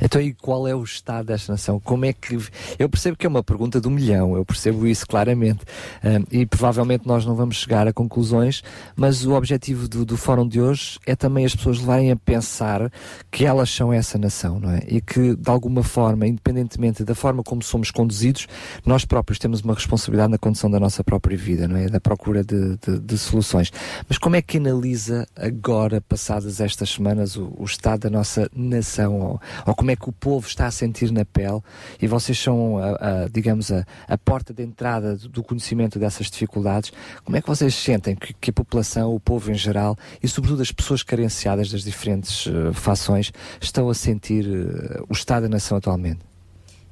Então, 0.00 0.20
e 0.20 0.32
qual 0.32 0.66
é 0.66 0.74
o 0.74 0.82
estado 0.82 1.26
desta 1.26 1.52
nação? 1.52 1.80
Como 1.80 2.04
é 2.04 2.12
que. 2.12 2.38
Eu 2.78 2.88
percebo 2.88 3.16
que 3.16 3.26
é 3.26 3.28
uma 3.28 3.42
pergunta 3.42 3.80
do 3.80 3.90
milhão, 3.90 4.36
eu 4.36 4.44
percebo 4.44 4.86
isso 4.86 5.06
claramente. 5.06 5.60
Um, 6.04 6.24
e 6.30 6.46
provavelmente 6.46 7.06
nós 7.06 7.24
não 7.24 7.34
vamos 7.34 7.56
chegar 7.56 7.86
a 7.86 7.92
conclusões, 7.92 8.62
mas 8.96 9.24
o 9.24 9.32
objetivo 9.32 9.88
do, 9.88 10.04
do 10.04 10.16
fórum 10.16 10.46
de 10.46 10.60
hoje 10.60 10.98
é 11.06 11.14
também 11.14 11.44
as 11.44 11.54
pessoas 11.54 11.78
levarem 11.80 12.10
a 12.12 12.16
pensar 12.16 12.90
que 13.30 13.44
elas 13.44 13.70
são 13.70 13.92
essa 13.92 14.18
nação, 14.18 14.60
não 14.60 14.70
é? 14.70 14.80
E 14.86 15.00
que, 15.00 15.34
de 15.34 15.50
alguma 15.50 15.82
forma, 15.82 16.26
independentemente 16.26 17.04
da 17.04 17.14
forma 17.14 17.42
como 17.42 17.62
somos 17.62 17.90
conduzidos, 17.90 18.46
nós 18.84 19.04
próprios 19.04 19.38
temos 19.38 19.60
uma 19.60 19.74
responsabilidade 19.74 20.30
na 20.30 20.38
condução 20.38 20.70
da 20.70 20.80
nossa 20.80 21.02
própria 21.02 21.36
vida, 21.36 21.66
não 21.66 21.76
é? 21.76 21.86
Da 21.86 22.00
procura 22.00 22.44
de, 22.44 22.76
de, 22.76 22.98
de 22.98 23.18
soluções. 23.18 23.72
Mas 24.08 24.18
como 24.18 24.36
é 24.36 24.42
que 24.42 24.58
analisa 24.58 25.26
agora, 25.36 26.00
passadas 26.00 26.60
estas 26.60 26.90
semanas, 26.90 27.36
o, 27.36 27.52
o 27.56 27.64
estado 27.64 28.00
da 28.00 28.10
nossa 28.10 28.48
nação? 28.54 29.20
Ou, 29.20 29.40
ou 29.68 29.74
como 29.74 29.90
é 29.90 29.96
que 29.96 30.08
o 30.08 30.12
povo 30.12 30.46
está 30.46 30.66
a 30.66 30.70
sentir 30.70 31.12
na 31.12 31.24
pele 31.24 31.60
e 32.00 32.06
vocês 32.06 32.38
são, 32.38 32.78
a, 32.78 33.24
a, 33.24 33.28
digamos, 33.28 33.70
a, 33.70 33.84
a 34.08 34.16
porta 34.16 34.54
de 34.54 34.62
entrada 34.62 35.16
do, 35.16 35.42
conhecimento 35.42 35.98
dessas 35.98 36.30
dificuldades. 36.30 36.90
Como 37.24 37.36
é 37.36 37.42
que 37.42 37.46
vocês 37.46 37.74
sentem 37.74 38.16
que, 38.16 38.32
que 38.32 38.50
a 38.50 38.52
população, 38.52 39.14
o 39.14 39.20
povo 39.20 39.50
em 39.50 39.54
geral 39.54 39.96
e, 40.22 40.28
sobretudo, 40.28 40.62
as 40.62 40.72
pessoas 40.72 41.02
carenciadas 41.02 41.70
das 41.70 41.82
diferentes 41.82 42.46
uh, 42.46 42.72
fações 42.72 43.30
estão 43.60 43.90
a 43.90 43.94
sentir 43.94 44.46
uh, 44.46 45.04
o 45.08 45.12
estado 45.12 45.42
da 45.42 45.48
nação 45.50 45.76
atualmente? 45.76 46.20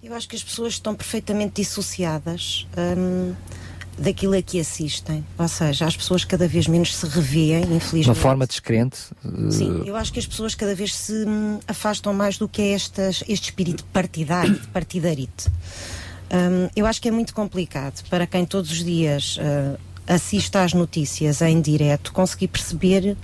Eu 0.02 0.14
acho 0.14 0.28
que 0.28 0.36
as 0.36 0.44
pessoas 0.44 0.74
estão 0.74 0.94
perfeitamente 0.94 1.54
dissociadas. 1.62 2.66
hum, 2.76 3.34
daquilo 3.98 4.34
a 4.36 4.42
que 4.42 4.60
assistem. 4.60 5.24
Ou 5.38 5.48
seja, 5.48 5.86
as 5.86 5.96
pessoas 5.96 6.24
cada 6.24 6.46
vez 6.46 6.66
menos 6.68 6.94
se 6.94 7.06
revêem, 7.06 7.62
De 7.62 7.66
uma 7.68 7.76
infelizmente. 7.76 8.18
forma 8.18 8.46
descrente? 8.46 8.98
uh, 9.24 9.50
Sim, 9.50 9.82
eu 9.86 9.96
acho 9.96 10.12
que 10.12 10.18
as 10.18 10.26
pessoas 10.26 10.54
cada 10.54 10.74
vez 10.74 10.94
se 10.94 11.12
hum, 11.26 11.58
afastam 11.66 12.12
mais 12.12 12.36
do 12.38 12.48
que 12.48 12.60
é 12.62 12.72
estas, 12.72 13.24
este 13.28 13.44
espírito 13.50 13.84
partidário, 13.92 14.54
de 14.54 14.66
partidarite. 14.68 15.48
Hum, 16.30 16.68
eu 16.74 16.86
acho 16.86 17.00
que 17.00 17.08
é 17.08 17.10
muito 17.10 17.34
complicado 17.34 18.02
para 18.10 18.26
quem 18.26 18.44
todos 18.44 18.70
os 18.70 18.84
dias 18.84 19.36
uh, 19.38 19.78
assiste 20.06 20.56
às 20.58 20.72
notícias 20.72 21.40
em 21.40 21.60
direto 21.60 22.12
conseguir 22.12 22.48
perceber 22.48 23.16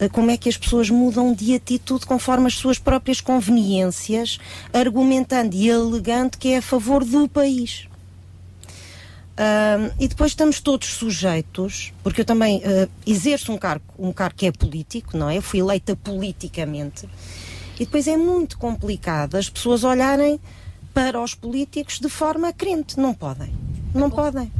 uh, 0.00 0.08
como 0.10 0.30
é 0.30 0.36
que 0.36 0.48
as 0.48 0.56
pessoas 0.56 0.88
mudam 0.90 1.32
de 1.34 1.54
atitude 1.54 2.06
conforme 2.06 2.46
as 2.46 2.54
suas 2.54 2.78
próprias 2.78 3.20
conveniências, 3.20 4.38
argumentando 4.72 5.54
e 5.54 5.70
alegando 5.70 6.36
que 6.38 6.48
é 6.48 6.58
a 6.58 6.62
favor 6.62 7.04
do 7.04 7.28
país. 7.28 7.87
Ahm, 9.38 9.92
e 10.00 10.08
depois 10.08 10.32
estamos 10.32 10.58
todos 10.60 10.88
sujeitos, 10.88 11.92
porque 12.02 12.22
eu 12.22 12.24
também 12.24 12.60
ah, 12.64 12.88
exerço 13.06 13.52
um 13.52 13.56
cargo, 13.56 13.84
um 13.96 14.12
cargo 14.12 14.34
que 14.36 14.46
é 14.46 14.50
político, 14.52 15.16
não 15.16 15.30
é? 15.30 15.36
Eu 15.36 15.42
fui 15.42 15.60
eleita 15.60 15.94
politicamente. 15.94 17.08
E 17.78 17.84
depois 17.84 18.08
é 18.08 18.16
muito 18.16 18.58
complicado 18.58 19.36
as 19.36 19.48
pessoas 19.48 19.84
olharem 19.84 20.40
para 20.92 21.22
os 21.22 21.36
políticos 21.36 22.00
de 22.00 22.08
forma 22.08 22.52
crente. 22.52 22.98
Não 22.98 23.14
podem. 23.14 23.52
Não 23.94 24.10
podem. 24.10 24.50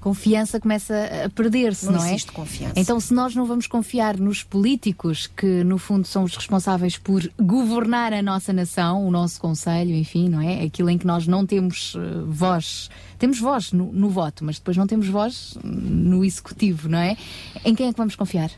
Confiança 0.00 0.58
começa 0.58 0.94
a 1.26 1.28
perder-se, 1.28 1.84
Não 1.86 1.92
não, 1.92 2.04
é? 2.04 2.08
existe 2.08 2.32
confiança. 2.32 2.72
Então, 2.76 2.98
se 2.98 3.12
nós 3.12 3.34
não 3.34 3.44
vamos 3.44 3.66
confiar 3.66 4.16
nos 4.16 4.42
políticos, 4.42 5.26
que 5.26 5.62
no 5.62 5.76
fundo 5.76 6.06
são 6.06 6.24
os 6.24 6.34
responsáveis 6.34 6.96
por 6.96 7.30
governar 7.38 8.12
a 8.14 8.22
nossa 8.22 8.50
nação, 8.52 9.06
o 9.06 9.10
nosso 9.10 9.38
conselho, 9.38 9.94
enfim, 9.94 10.28
não 10.28 10.40
é? 10.40 10.64
Aquilo 10.64 10.88
em 10.88 10.96
que 10.96 11.06
nós 11.06 11.26
não 11.26 11.44
temos 11.44 11.94
eh, 11.96 12.22
voz, 12.26 12.88
temos 13.18 13.38
voz 13.38 13.72
no, 13.72 13.92
no 13.92 14.08
voto, 14.08 14.42
mas 14.42 14.56
depois 14.58 14.76
não 14.76 14.86
temos 14.86 15.06
voz 15.06 15.58
no 15.62 16.24
executivo, 16.24 16.88
não 16.88 16.98
é? 16.98 17.16
Em 17.62 17.74
quem 17.74 17.88
é 17.88 17.92
que 17.92 17.98
vamos 17.98 18.16
confiar? 18.16 18.50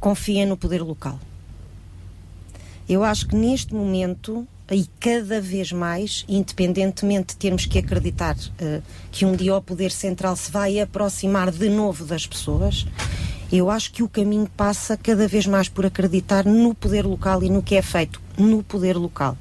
Confiem 0.00 0.46
no 0.46 0.56
poder 0.56 0.82
local. 0.82 1.20
Eu 2.88 3.02
acho 3.04 3.26
que 3.26 3.36
neste 3.36 3.74
momento, 3.74 4.46
e 4.70 4.86
cada 4.98 5.40
vez 5.40 5.70
mais, 5.70 6.24
independentemente 6.28 7.34
de 7.34 7.36
termos 7.36 7.66
que 7.66 7.78
acreditar 7.78 8.36
eh, 8.58 8.80
que 9.12 9.24
um 9.24 9.36
dia 9.36 9.54
o 9.54 9.62
poder 9.62 9.92
central 9.92 10.34
se 10.34 10.50
vai 10.50 10.80
aproximar 10.80 11.52
de 11.52 11.68
novo 11.68 12.04
das 12.04 12.26
pessoas, 12.26 12.86
eu 13.52 13.70
acho 13.70 13.92
que 13.92 14.02
o 14.02 14.08
caminho 14.08 14.50
passa 14.56 14.96
cada 14.96 15.28
vez 15.28 15.46
mais 15.46 15.68
por 15.68 15.86
acreditar 15.86 16.44
no 16.44 16.74
poder 16.74 17.06
local 17.06 17.44
e 17.44 17.48
no 17.48 17.62
que 17.62 17.76
é 17.76 17.82
feito 17.82 18.20
no 18.36 18.62
poder 18.62 18.96
local. 18.96 19.36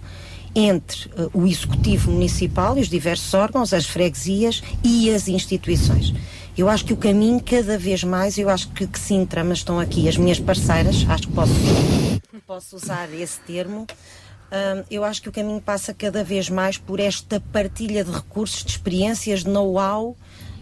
Entre 0.54 1.10
eh, 1.18 1.28
o 1.34 1.48
executivo 1.48 2.12
municipal 2.12 2.78
e 2.78 2.82
os 2.82 2.88
diversos 2.88 3.34
órgãos, 3.34 3.74
as 3.74 3.88
freguesias 3.88 4.62
e 4.84 5.10
as 5.10 5.28
instituições. 5.28 6.14
Eu 6.58 6.70
acho 6.70 6.86
que 6.86 6.94
o 6.94 6.98
caminho, 6.98 7.42
cada 7.44 7.78
vez 7.78 8.04
mais, 8.04 8.38
eu 8.38 8.48
acho 8.48 8.70
que, 8.70 8.88
que 8.88 9.00
Sintra, 9.00 9.44
mas 9.44 9.58
estão 9.58 9.80
aqui 9.80 10.08
as 10.08 10.16
minhas 10.16 10.40
parceiras, 10.40 11.06
acho 11.10 11.28
que 11.28 11.34
posso, 11.34 11.54
posso 12.48 12.76
usar 12.78 13.12
esse 13.14 13.40
termo. 13.42 13.86
Eu 14.90 15.04
acho 15.04 15.22
que 15.22 15.30
o 15.30 15.32
caminho 15.32 15.62
passa 15.62 15.94
cada 15.94 16.24
vez 16.24 16.50
mais 16.50 16.78
por 16.78 17.00
esta 17.00 17.40
partilha 17.40 18.04
de 18.04 18.12
recursos, 18.12 18.64
de 18.64 18.72
experiências, 18.72 19.44
de 19.44 19.50
know-how, 19.50 20.16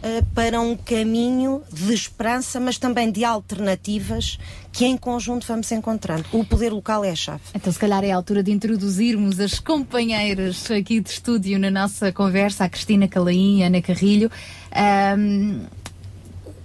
eh, 0.05 0.21
para 0.35 0.59
um 0.59 0.75
caminho 0.75 1.61
de 1.71 1.93
esperança, 1.93 2.59
mas 2.59 2.77
também 2.77 3.09
de 3.09 3.23
alternativas 3.23 4.37
que 4.69 4.85
em 4.85 4.97
conjunto 4.97 5.47
vamos 5.47 5.71
encontrando. 5.71 6.25
O 6.33 6.43
poder 6.43 6.73
local 6.73 7.05
é 7.05 7.11
a 7.11 7.15
chave. 7.15 7.41
Então, 7.55 7.71
se 7.71 7.79
calhar 7.79 8.03
é 8.03 8.11
a 8.11 8.15
altura 8.17 8.43
de 8.43 8.51
introduzirmos 8.51 9.39
as 9.39 9.59
companheiras 9.59 10.69
aqui 10.69 10.99
de 10.99 11.09
estúdio 11.09 11.57
na 11.57 11.71
nossa 11.71 12.11
conversa, 12.11 12.65
a 12.65 12.69
Cristina 12.69 13.07
Calaim 13.07 13.63
a 13.63 13.67
Ana 13.67 13.81
Carrilho. 13.81 14.29
Ahm, 14.75 15.61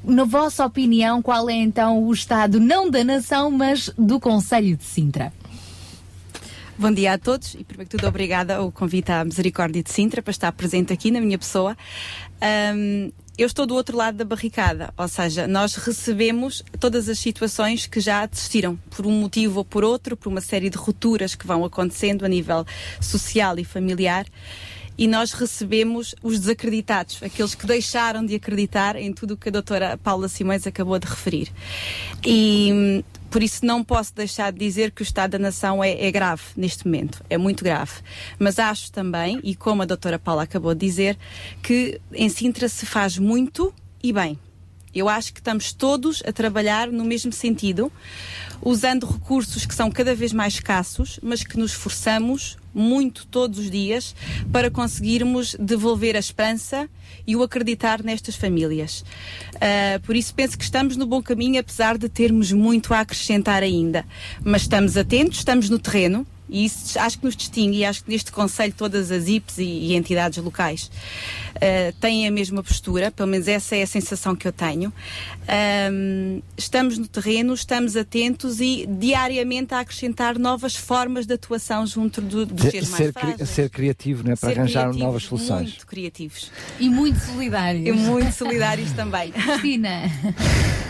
na 0.02 0.24
vossa 0.24 0.66
opinião, 0.66 1.22
qual 1.22 1.48
é 1.48 1.54
então 1.54 2.02
o 2.02 2.12
estado, 2.12 2.58
não 2.58 2.90
da 2.90 3.04
nação, 3.04 3.52
mas 3.52 3.88
do 3.96 4.18
Conselho 4.18 4.76
de 4.76 4.84
Sintra? 4.84 5.32
Bom 6.80 6.92
dia 6.92 7.14
a 7.14 7.18
todos 7.18 7.54
e, 7.54 7.64
primeiro 7.64 7.90
que 7.90 7.96
tudo, 7.96 8.06
obrigada 8.06 8.54
ao 8.54 8.70
convite 8.70 9.10
à 9.10 9.24
Misericórdia 9.24 9.82
de 9.82 9.90
Sintra 9.90 10.22
para 10.22 10.30
estar 10.30 10.52
presente 10.52 10.92
aqui 10.92 11.10
na 11.10 11.20
minha 11.20 11.36
pessoa. 11.36 11.76
Ahm, 12.40 13.10
eu 13.36 13.48
estou 13.48 13.66
do 13.66 13.74
outro 13.74 13.96
lado 13.96 14.16
da 14.16 14.24
barricada, 14.24 14.94
ou 14.96 15.08
seja, 15.08 15.48
nós 15.48 15.74
recebemos 15.74 16.62
todas 16.78 17.08
as 17.08 17.18
situações 17.18 17.88
que 17.88 17.98
já 17.98 18.28
existiram, 18.32 18.76
por 18.90 19.08
um 19.08 19.10
motivo 19.10 19.58
ou 19.58 19.64
por 19.64 19.82
outro, 19.82 20.16
por 20.16 20.28
uma 20.28 20.40
série 20.40 20.70
de 20.70 20.78
rupturas 20.78 21.34
que 21.34 21.48
vão 21.48 21.64
acontecendo 21.64 22.24
a 22.24 22.28
nível 22.28 22.64
social 23.00 23.58
e 23.58 23.64
familiar. 23.64 24.24
e 24.96 25.06
nós 25.06 25.32
recebemos 25.32 26.14
os 26.22 26.40
desacreditados, 26.40 27.22
aqueles 27.22 27.54
que 27.54 27.64
deixaram 27.66 28.26
de 28.26 28.34
acreditar 28.34 28.96
em 28.96 29.12
tudo 29.12 29.34
o 29.34 29.36
que 29.36 29.48
a 29.48 29.52
doutora 29.52 29.96
Paula 29.96 30.28
Simões 30.28 30.66
acabou 30.66 30.98
de 30.98 31.06
referir. 31.06 31.52
E 32.26 33.04
por 33.30 33.42
isso 33.42 33.64
não 33.64 33.84
posso 33.84 34.14
deixar 34.14 34.52
de 34.52 34.58
dizer 34.58 34.90
que 34.90 35.02
o 35.02 35.04
estado 35.04 35.32
da 35.32 35.38
nação 35.38 35.82
é, 35.82 36.06
é 36.06 36.10
grave 36.10 36.42
neste 36.56 36.86
momento, 36.86 37.22
é 37.28 37.36
muito 37.36 37.62
grave. 37.62 37.92
Mas 38.38 38.58
acho 38.58 38.90
também, 38.90 39.40
e 39.42 39.54
como 39.54 39.82
a 39.82 39.84
doutora 39.84 40.18
Paula 40.18 40.44
acabou 40.44 40.74
de 40.74 40.86
dizer, 40.86 41.18
que 41.62 42.00
em 42.12 42.28
Sintra 42.28 42.68
se 42.68 42.86
faz 42.86 43.18
muito 43.18 43.72
e 44.02 44.12
bem. 44.12 44.38
Eu 44.94 45.08
acho 45.08 45.32
que 45.32 45.40
estamos 45.40 45.72
todos 45.72 46.22
a 46.26 46.32
trabalhar 46.32 46.90
no 46.90 47.04
mesmo 47.04 47.30
sentido, 47.30 47.92
usando 48.62 49.06
recursos 49.06 49.66
que 49.66 49.74
são 49.74 49.90
cada 49.90 50.14
vez 50.14 50.32
mais 50.32 50.54
escassos, 50.54 51.20
mas 51.22 51.44
que 51.44 51.58
nos 51.58 51.72
esforçamos 51.72 52.56
muito 52.74 53.26
todos 53.26 53.58
os 53.58 53.70
dias 53.70 54.14
para 54.52 54.70
conseguirmos 54.70 55.54
devolver 55.58 56.16
a 56.16 56.18
esperança 56.18 56.88
e 57.28 57.36
o 57.36 57.42
acreditar 57.42 58.02
nestas 58.02 58.34
famílias. 58.34 59.04
Ah, 59.60 60.00
por 60.02 60.16
isso 60.16 60.34
penso 60.34 60.56
que 60.56 60.64
estamos 60.64 60.96
no 60.96 61.06
bom 61.06 61.22
caminho, 61.22 61.60
apesar 61.60 61.98
de 61.98 62.08
termos 62.08 62.50
muito 62.50 62.94
a 62.94 63.00
acrescentar 63.00 63.62
ainda. 63.62 64.06
Mas 64.42 64.62
estamos 64.62 64.96
atentos, 64.96 65.38
estamos 65.38 65.68
no 65.68 65.78
terreno. 65.78 66.26
E 66.48 66.64
isso 66.64 66.98
acho 66.98 67.18
que 67.18 67.24
nos 67.24 67.36
distingue, 67.36 67.78
e 67.78 67.84
acho 67.84 68.02
que 68.04 68.10
neste 68.10 68.32
Conselho 68.32 68.72
todas 68.76 69.10
as 69.10 69.28
IPs 69.28 69.58
e, 69.58 69.62
e 69.64 69.94
entidades 69.96 70.42
locais 70.42 70.90
ah, 71.56 71.92
têm 72.00 72.26
a 72.26 72.30
mesma 72.30 72.62
postura, 72.62 73.10
pelo 73.10 73.28
menos 73.28 73.46
essa 73.48 73.76
é 73.76 73.82
a 73.82 73.86
sensação 73.86 74.34
que 74.34 74.46
eu 74.48 74.52
tenho. 74.52 74.92
Ahm, 75.46 76.40
estamos 76.56 76.98
no 76.98 77.06
terreno, 77.06 77.52
estamos 77.54 77.96
atentos 77.96 78.60
e 78.60 78.86
diariamente 78.86 79.74
a 79.74 79.80
acrescentar 79.80 80.38
novas 80.38 80.74
formas 80.76 81.26
de 81.26 81.34
atuação 81.34 81.86
junto 81.86 82.20
do, 82.20 82.46
dos 82.46 82.62
Ser, 82.64 82.70
seres 82.70 82.88
mais 82.90 83.04
ser, 83.04 83.12
cri- 83.12 83.20
frágeis. 83.22 83.48
ser 83.50 83.70
criativo, 83.70 84.24
não 84.24 84.32
é? 84.32 84.36
Para 84.36 84.50
Ser 84.50 84.58
arranjar 84.58 84.94
novas 84.94 85.22
soluções. 85.24 85.68
Muito 85.70 85.86
criativos. 85.86 86.50
E 86.78 86.88
muito 86.88 87.18
solidários. 87.20 87.86
E 87.86 87.92
muito 87.92 88.32
solidários 88.32 88.92
também. 88.92 89.32
Cristina, 89.32 90.02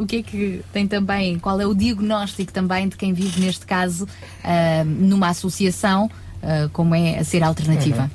o 0.00 0.06
que 0.06 0.16
é 0.16 0.22
que 0.22 0.64
tem 0.72 0.86
também, 0.86 1.38
qual 1.38 1.60
é 1.60 1.66
o 1.66 1.74
diagnóstico 1.74 2.52
também 2.52 2.88
de 2.88 2.96
quem 2.96 3.12
vive, 3.12 3.40
neste 3.40 3.66
caso, 3.66 4.08
ah, 4.42 4.82
numa 4.84 5.28
associação 5.28 6.10
ah, 6.42 6.68
como 6.72 6.94
é 6.94 7.18
a 7.18 7.24
Ser 7.24 7.42
Alternativa? 7.42 8.10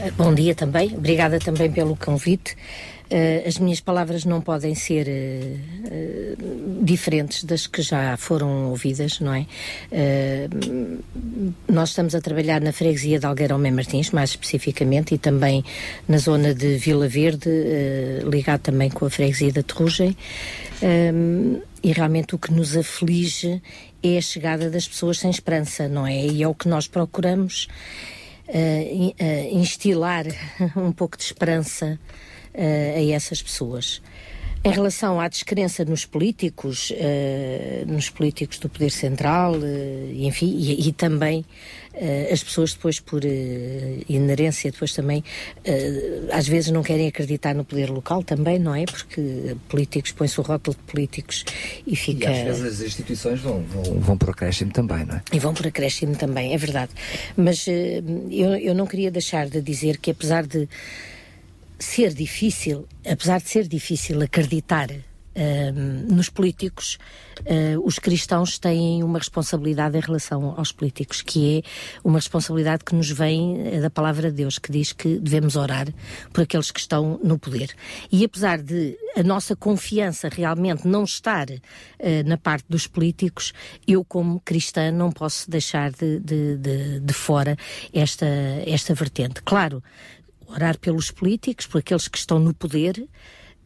Eh, 0.00 0.10
Bom 0.10 0.34
dia 0.34 0.54
também, 0.54 0.94
obrigada 0.94 1.38
também 1.38 1.70
pelo 1.72 1.96
convite. 1.96 2.56
Eh, 3.16 3.44
as 3.46 3.60
minhas 3.60 3.78
palavras 3.78 4.24
não 4.24 4.40
podem 4.40 4.74
ser 4.74 5.06
eh, 5.06 5.56
eh, 5.88 6.34
diferentes 6.82 7.44
das 7.44 7.64
que 7.64 7.80
já 7.80 8.16
foram 8.16 8.70
ouvidas, 8.70 9.20
não 9.20 9.32
é? 9.32 9.46
Nós 11.68 11.90
estamos 11.90 12.12
a 12.16 12.20
trabalhar 12.20 12.60
na 12.60 12.72
freguesia 12.72 13.20
de 13.20 13.24
Algueirão 13.24 13.56
Mem 13.56 13.70
Martins, 13.70 14.10
mais 14.10 14.30
especificamente, 14.30 15.14
e 15.14 15.18
também 15.18 15.64
na 16.08 16.18
zona 16.18 16.52
de 16.52 16.76
Vila 16.76 17.06
Verde, 17.06 17.48
ligado 18.28 18.62
também 18.62 18.90
com 18.90 19.06
a 19.06 19.10
freguesia 19.10 19.52
da 19.52 19.62
Terrugem. 19.62 20.16
E 21.82 21.92
realmente 21.92 22.34
o 22.34 22.38
que 22.38 22.52
nos 22.52 22.76
aflige 22.76 23.62
é 24.02 24.18
a 24.18 24.20
chegada 24.20 24.68
das 24.68 24.88
pessoas 24.88 25.20
sem 25.20 25.30
esperança, 25.30 25.86
não 25.86 26.04
é? 26.04 26.26
E 26.26 26.42
é 26.42 26.48
o 26.48 26.54
que 26.54 26.68
nós 26.68 26.88
procuramos 26.88 27.68
eh, 28.48 29.48
instilar 29.52 30.26
um 30.76 30.92
pouco 30.92 31.16
de 31.16 31.22
esperança 31.22 31.98
a 32.56 33.14
essas 33.14 33.42
pessoas. 33.42 34.00
Em 34.66 34.70
relação 34.70 35.20
à 35.20 35.28
descrença 35.28 35.84
nos 35.84 36.06
políticos, 36.06 36.90
eh, 36.96 37.84
nos 37.86 38.08
políticos 38.08 38.58
do 38.58 38.66
poder 38.70 38.90
central, 38.90 39.56
eh, 39.62 40.08
e 40.10 40.26
enfim, 40.26 40.56
e, 40.56 40.88
e 40.88 40.92
também 40.92 41.44
eh, 41.92 42.30
as 42.32 42.42
pessoas 42.42 42.72
depois 42.72 42.98
por 42.98 43.22
eh, 43.26 43.98
inerência, 44.08 44.70
depois 44.72 44.94
também 44.94 45.22
eh, 45.66 46.22
às 46.32 46.48
vezes 46.48 46.70
não 46.70 46.82
querem 46.82 47.06
acreditar 47.06 47.54
no 47.54 47.62
poder 47.62 47.90
local 47.90 48.22
também, 48.22 48.58
não 48.58 48.74
é? 48.74 48.86
Porque 48.86 49.54
políticos 49.68 50.12
põem-se 50.12 50.40
o 50.40 50.42
rótulo 50.42 50.74
de 50.74 50.90
políticos 50.90 51.44
e 51.86 51.92
E 51.92 51.96
fica... 51.96 52.30
às 52.30 52.38
vezes 52.38 52.64
as 52.64 52.80
instituições 52.80 53.40
vão, 53.40 53.62
vão, 53.64 54.00
vão 54.00 54.16
por 54.16 54.30
acréscimo 54.30 54.72
também, 54.72 55.04
não 55.04 55.16
é? 55.16 55.22
E 55.30 55.38
vão 55.38 55.52
por 55.52 55.66
acréscimo 55.66 56.16
também, 56.16 56.54
é 56.54 56.56
verdade. 56.56 56.92
Mas 57.36 57.68
eh, 57.68 58.02
eu, 58.30 58.56
eu 58.56 58.74
não 58.74 58.86
queria 58.86 59.10
deixar 59.10 59.46
de 59.46 59.60
dizer 59.60 59.98
que, 59.98 60.10
apesar 60.10 60.46
de 60.46 60.66
ser 61.78 62.14
difícil, 62.14 62.86
apesar 63.04 63.40
de 63.40 63.48
ser 63.48 63.66
difícil 63.68 64.22
acreditar 64.22 64.88
eh, 65.34 65.72
nos 65.72 66.28
políticos, 66.30 66.98
eh, 67.44 67.76
os 67.82 67.98
cristãos 67.98 68.58
têm 68.58 69.02
uma 69.02 69.18
responsabilidade 69.18 69.96
em 69.96 70.00
relação 70.00 70.54
aos 70.56 70.70
políticos, 70.70 71.22
que 71.22 71.58
é 71.58 71.62
uma 72.04 72.18
responsabilidade 72.18 72.84
que 72.84 72.94
nos 72.94 73.10
vem 73.10 73.66
eh, 73.66 73.80
da 73.80 73.90
palavra 73.90 74.30
de 74.30 74.36
Deus, 74.36 74.58
que 74.58 74.70
diz 74.70 74.92
que 74.92 75.18
devemos 75.18 75.56
orar 75.56 75.88
por 76.32 76.42
aqueles 76.42 76.70
que 76.70 76.78
estão 76.78 77.18
no 77.22 77.38
poder. 77.38 77.74
E 78.12 78.24
apesar 78.24 78.62
de 78.62 78.96
a 79.16 79.22
nossa 79.22 79.56
confiança 79.56 80.28
realmente 80.28 80.86
não 80.86 81.02
estar 81.04 81.46
eh, 81.98 82.22
na 82.22 82.36
parte 82.36 82.66
dos 82.68 82.86
políticos, 82.86 83.52
eu, 83.86 84.04
como 84.04 84.40
cristã, 84.40 84.92
não 84.92 85.10
posso 85.10 85.50
deixar 85.50 85.90
de, 85.90 86.20
de, 86.20 86.56
de, 86.56 87.00
de 87.00 87.12
fora 87.12 87.56
esta, 87.92 88.26
esta 88.66 88.94
vertente. 88.94 89.42
Claro, 89.42 89.82
orar 90.46 90.78
pelos 90.78 91.10
políticos, 91.10 91.66
por 91.66 91.78
aqueles 91.78 92.08
que 92.08 92.18
estão 92.18 92.38
no 92.38 92.54
poder, 92.54 93.06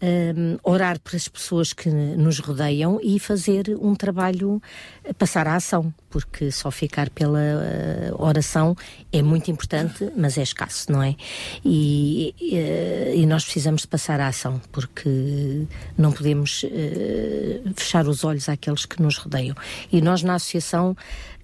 hum, 0.02 0.58
orar 0.62 0.98
por 1.00 1.14
as 1.16 1.28
pessoas 1.28 1.72
que 1.72 1.88
nos 1.88 2.38
rodeiam 2.38 3.00
e 3.02 3.18
fazer 3.18 3.76
um 3.80 3.94
trabalho, 3.94 4.62
eh, 5.04 5.12
passar 5.12 5.46
à 5.46 5.56
ação, 5.56 5.92
porque 6.08 6.50
só 6.50 6.70
ficar 6.70 7.10
pela 7.10 7.40
eh, 7.40 8.10
oração 8.16 8.76
é 9.12 9.22
muito 9.22 9.50
importante, 9.50 10.10
mas 10.16 10.38
é 10.38 10.42
escasso, 10.42 10.90
não 10.92 11.02
é? 11.02 11.16
E, 11.64 12.34
eh, 12.52 13.14
e 13.16 13.26
nós 13.26 13.44
precisamos 13.44 13.82
de 13.82 13.88
passar 13.88 14.20
à 14.20 14.28
ação, 14.28 14.60
porque 14.72 15.66
não 15.96 16.12
podemos 16.12 16.64
eh, 16.64 17.60
fechar 17.74 18.06
os 18.06 18.24
olhos 18.24 18.48
àqueles 18.48 18.86
que 18.86 19.02
nos 19.02 19.16
rodeiam. 19.16 19.56
E 19.92 20.00
nós, 20.00 20.22
na 20.22 20.34
associação, 20.34 20.96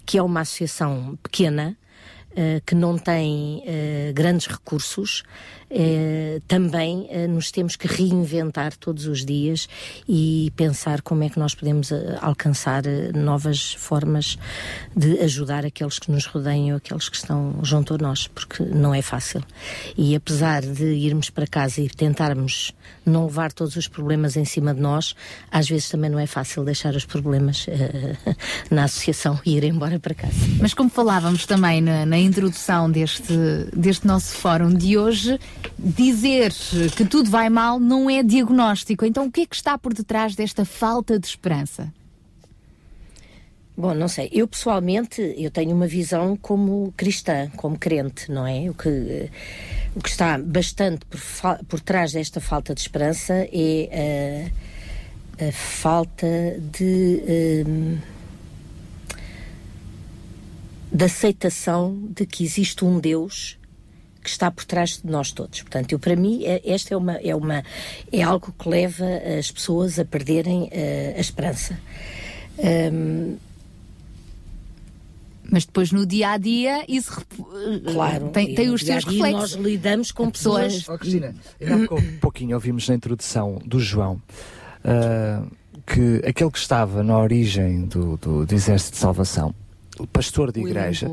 que 0.05 0.17
é 0.17 0.21
uma 0.21 0.41
associação 0.41 1.17
pequena, 1.21 1.75
que 2.65 2.75
não 2.75 2.97
tem 2.97 3.63
eh, 3.65 4.11
grandes 4.13 4.47
recursos, 4.47 5.23
eh, 5.77 6.39
também 6.47 7.05
eh, 7.09 7.27
nos 7.27 7.51
temos 7.51 7.75
que 7.75 7.85
reinventar 7.85 8.77
todos 8.77 9.07
os 9.07 9.25
dias 9.25 9.67
e 10.07 10.49
pensar 10.55 11.01
como 11.01 11.25
é 11.25 11.29
que 11.29 11.37
nós 11.37 11.53
podemos 11.53 11.91
eh, 11.91 12.17
alcançar 12.21 12.83
novas 13.13 13.73
formas 13.73 14.37
de 14.95 15.19
ajudar 15.19 15.65
aqueles 15.65 15.99
que 15.99 16.09
nos 16.09 16.27
rodeiam, 16.27 16.77
aqueles 16.77 17.09
que 17.09 17.17
estão 17.17 17.59
junto 17.61 17.93
a 17.93 17.97
nós, 17.97 18.25
porque 18.25 18.63
não 18.63 18.95
é 18.95 19.01
fácil. 19.01 19.43
E 19.97 20.15
apesar 20.15 20.61
de 20.61 20.85
irmos 20.85 21.29
para 21.29 21.45
casa 21.45 21.81
e 21.81 21.89
tentarmos 21.89 22.71
não 23.05 23.25
levar 23.25 23.51
todos 23.51 23.75
os 23.75 23.89
problemas 23.89 24.37
em 24.37 24.45
cima 24.45 24.73
de 24.73 24.79
nós, 24.79 25.13
às 25.51 25.67
vezes 25.67 25.89
também 25.89 26.09
não 26.09 26.19
é 26.19 26.25
fácil 26.25 26.63
deixar 26.63 26.95
os 26.95 27.03
problemas 27.03 27.65
na 28.71 28.85
associação 28.85 29.37
e 29.45 29.57
ir 29.57 29.65
embora 29.65 29.99
para 29.99 30.15
casa. 30.15 30.33
Mas 30.61 30.73
como 30.73 30.89
falávamos 30.89 31.45
também 31.45 31.81
na, 31.81 32.05
na 32.05 32.17
introdução 32.17 32.89
deste, 32.89 33.33
deste 33.75 34.07
nosso 34.07 34.35
fórum 34.35 34.73
de 34.73 34.97
hoje, 34.97 35.37
dizer 35.77 36.53
que 36.95 37.05
tudo 37.05 37.29
vai 37.29 37.49
mal 37.49 37.79
não 37.79 38.09
é 38.09 38.23
diagnóstico. 38.23 39.05
Então 39.05 39.25
o 39.25 39.31
que 39.31 39.41
é 39.41 39.45
que 39.45 39.55
está 39.55 39.77
por 39.77 39.93
detrás 39.93 40.35
desta 40.35 40.65
falta 40.65 41.19
de 41.19 41.27
esperança? 41.27 41.93
Bom, 43.77 43.93
não 43.93 44.07
sei. 44.07 44.29
Eu 44.31 44.47
pessoalmente 44.47 45.21
eu 45.37 45.51
tenho 45.51 45.75
uma 45.75 45.87
visão 45.87 46.37
como 46.37 46.93
cristã, 46.95 47.49
como 47.57 47.77
crente, 47.77 48.31
não 48.31 48.47
é? 48.47 48.69
O 48.69 48.73
que 48.73 48.87
eh, 48.87 49.29
o 49.93 50.01
que 50.01 50.09
está 50.09 50.37
bastante 50.37 51.05
por, 51.05 51.19
por 51.67 51.79
trás 51.81 52.13
desta 52.13 52.39
falta 52.39 52.73
de 52.73 52.81
esperança 52.81 53.33
é 53.51 54.51
a, 55.39 55.47
a 55.47 55.51
falta 55.51 56.27
de 56.71 57.63
hum, 57.67 57.97
de 60.91 61.03
aceitação 61.03 62.07
de 62.09 62.25
que 62.25 62.45
existe 62.45 62.85
um 62.85 62.99
Deus 63.01 63.57
que 64.25 64.29
está 64.31 64.49
por 64.51 64.65
trás 64.65 64.99
de 65.03 65.09
nós 65.09 65.31
todos. 65.31 65.61
Portanto, 65.61 65.91
eu, 65.93 65.99
para 65.99 66.15
mim, 66.15 66.43
é- 66.43 66.61
esta 66.65 66.93
é, 66.93 66.97
uma, 66.97 67.13
é, 67.17 67.33
uma, 67.35 67.63
é 68.11 68.21
algo 68.23 68.53
que 68.57 68.67
leva 68.67 69.05
as 69.39 69.49
pessoas 69.51 69.97
a 69.99 70.03
perderem 70.03 70.67
eh, 70.71 71.13
a 71.15 71.21
esperança. 71.21 71.79
Hum, 72.57 73.37
Mas 75.49 75.63
depois 75.65 75.91
no 75.91 76.05
dia 76.05 76.29
a 76.31 76.37
dia 76.37 76.83
isso 76.87 77.11
rep- 77.11 77.83
Claro, 77.93 78.29
tem, 78.29 78.55
tem 78.55 78.69
os 78.71 78.81
seus 78.81 79.03
dia 79.05 79.11
reflexos. 79.13 79.55
nós 79.55 79.65
lidamos 79.65 80.11
com 80.11 80.29
pessoas- 80.31 80.87
Oh, 80.89 80.97
Cristina, 80.97 81.35
há 81.61 81.75
um 81.93 82.17
pouquinho 82.19 82.55
ouvimos 82.55 82.89
na 82.89 82.95
introdução 82.95 83.61
do 83.63 83.79
João 83.79 84.19
ah, 84.83 85.43
que 85.85 86.21
aquele 86.27 86.49
que 86.49 86.57
estava 86.57 87.03
na 87.03 87.17
origem 87.19 87.85
do, 87.85 88.17
do, 88.17 88.45
do 88.45 88.55
Exército 88.55 88.93
de 88.93 88.97
Salvação, 88.97 89.53
o 89.99 90.07
pastor 90.07 90.51
de 90.51 90.61
O 90.61 90.67
igreja. 90.67 91.11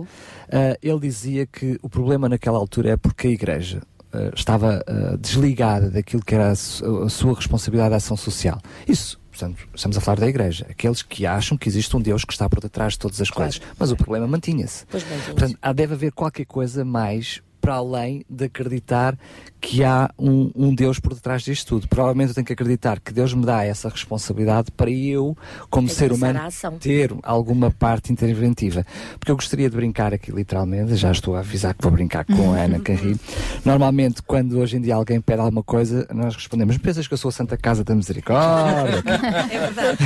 Ah, 0.52 0.76
ele 0.82 1.00
dizia 1.00 1.47
que 1.47 1.78
o 1.82 1.89
problema 1.89 2.28
naquela 2.28 2.58
altura 2.58 2.90
é 2.90 2.97
porque 2.97 3.26
a 3.28 3.31
igreja 3.31 3.82
ah, 4.12 4.31
estava 4.34 4.82
ah, 4.86 5.16
desligada 5.18 5.90
daquilo 5.90 6.22
que 6.24 6.34
era 6.34 6.50
a, 6.50 6.55
su- 6.55 7.02
a 7.02 7.08
sua 7.08 7.34
responsabilidade 7.34 7.90
de 7.90 7.97
ação 7.97 8.16
social. 8.16 8.60
Isso. 8.86 9.20
Portanto, 9.31 9.66
estamos 9.74 9.97
a 9.97 10.00
falar 10.02 10.20
da 10.20 10.28
igreja, 10.28 10.66
aqueles 10.68 11.00
que 11.02 11.24
acham 11.24 11.56
que 11.56 11.66
existe 11.66 11.97
um 11.97 12.00
Deus 12.02 12.22
que 12.22 12.34
está 12.34 12.50
por 12.50 12.60
detrás 12.60 12.92
de 12.92 12.98
todas 12.98 13.18
as 13.18 13.31
coisas, 13.31 13.62
mas 13.78 13.90
o 13.90 13.97
problema 13.97 14.26
mantinha-se. 14.26 14.84
Portanto, 14.86 15.58
há, 15.62 15.72
deve 15.72 15.94
haver 15.94 16.12
qualquer 16.12 16.44
coisa 16.44 16.84
mais 16.84 17.40
para 17.62 17.74
além 17.74 18.24
de 18.28 18.47
acreditar 18.47 19.16
que 19.60 19.84
há 19.84 20.10
um, 20.18 20.50
um 20.57 20.74
Deus 20.74 20.99
por 20.99 21.15
detrás 21.15 21.42
disto 21.42 21.68
tudo. 21.68 21.86
Provavelmente 21.89 22.31
eu 22.31 22.34
tenho 22.34 22.44
que 22.44 22.52
acreditar 22.52 22.99
que 22.99 23.12
Deus 23.12 23.32
me 23.32 23.47
dá 23.47 23.65
essa 23.65 23.89
responsabilidade 23.89 24.73
para 24.73 24.91
eu, 24.91 25.39
como 25.70 25.89
ser 25.89 26.10
humano, 26.12 26.41
ter 26.81 27.15
alguma 27.23 27.70
parte 27.70 28.12
interventiva. 28.12 28.84
Porque 29.20 29.31
eu 29.31 29.36
gostaria 29.36 29.70
de 29.70 29.76
brincar 29.76 30.12
aqui 30.12 30.32
literalmente, 30.32 30.97
já 30.97 31.12
estou 31.12 31.36
a 31.36 31.39
avisar 31.39 31.74
que 31.74 31.82
vou 31.82 31.92
brincar 31.92 32.24
com 32.24 32.52
a 32.52 32.62
Ana 32.62 32.81
Carri. 32.82 33.16
Normalmente, 33.65 34.20
quando 34.23 34.58
hoje 34.58 34.76
em 34.76 34.81
dia 34.81 34.97
alguém 34.97 35.20
pede 35.20 35.41
alguma 35.41 35.62
coisa, 35.62 36.08
nós 36.12 36.34
respondemos: 36.34 36.76
Pensas 36.78 37.07
que 37.07 37.15
eu 37.15 37.18
sou 37.18 37.28
a 37.28 37.32
Santa 37.32 37.57
Casa 37.57 37.84
da 37.84 37.94
Misericórdia? 37.94 39.02
É 39.52 39.58
verdade. 39.58 39.99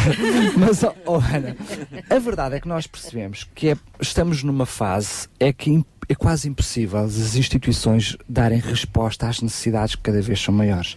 Mas, 0.58 0.82
oh, 0.82 0.92
oh, 1.06 1.14
Ana, 1.14 1.56
a 2.10 2.18
verdade 2.18 2.56
é 2.56 2.60
que 2.60 2.68
nós 2.68 2.86
percebemos 2.86 3.48
que 3.54 3.70
é- 3.70 3.76
estamos 4.00 4.42
numa 4.42 4.66
fase 4.66 5.28
é 5.40 5.52
que 5.52 5.70
é 6.08 6.14
quase 6.14 6.48
impossível 6.48 7.00
as 7.00 7.34
instituições 7.34 8.16
darem 8.28 8.58
resposta 8.58 9.28
às 9.28 9.40
necessidades 9.40 9.94
que 9.94 10.02
cada 10.02 10.20
vez 10.20 10.40
são 10.40 10.54
maiores. 10.54 10.96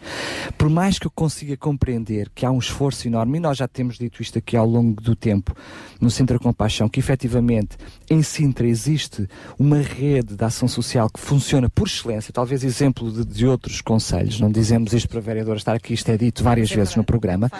Por 0.57 0.69
mais 0.69 0.99
que 0.99 1.07
eu 1.07 1.11
consiga 1.11 1.57
compreender 1.57 2.29
que 2.33 2.45
há 2.45 2.51
um 2.51 2.59
esforço 2.59 3.07
enorme, 3.07 3.37
e 3.37 3.41
nós 3.41 3.57
já 3.57 3.67
temos 3.67 3.97
dito 3.97 4.21
isto 4.21 4.37
aqui 4.37 4.55
ao 4.55 4.67
longo 4.67 5.01
do 5.01 5.15
tempo 5.15 5.55
no 5.99 6.09
Sintra 6.09 6.37
Compaixão, 6.37 6.87
que 6.87 6.99
efetivamente 6.99 7.77
em 8.09 8.21
Sintra 8.21 8.67
existe 8.67 9.27
uma 9.57 9.81
rede 9.81 10.35
de 10.35 10.43
ação 10.43 10.67
social 10.67 11.09
que 11.09 11.19
funciona 11.19 11.69
por 11.69 11.87
excelência, 11.87 12.31
talvez 12.31 12.63
exemplo 12.63 13.11
de, 13.11 13.25
de 13.25 13.45
outros 13.47 13.81
conselhos, 13.81 14.39
não 14.39 14.51
dizemos 14.51 14.93
isto 14.93 15.09
para 15.09 15.19
a 15.19 15.21
vereadora 15.21 15.57
estar 15.57 15.75
aqui, 15.75 15.93
isto 15.93 16.09
é 16.09 16.17
dito 16.17 16.43
várias 16.43 16.71
vezes 16.71 16.95
no 16.95 17.03
programa, 17.03 17.51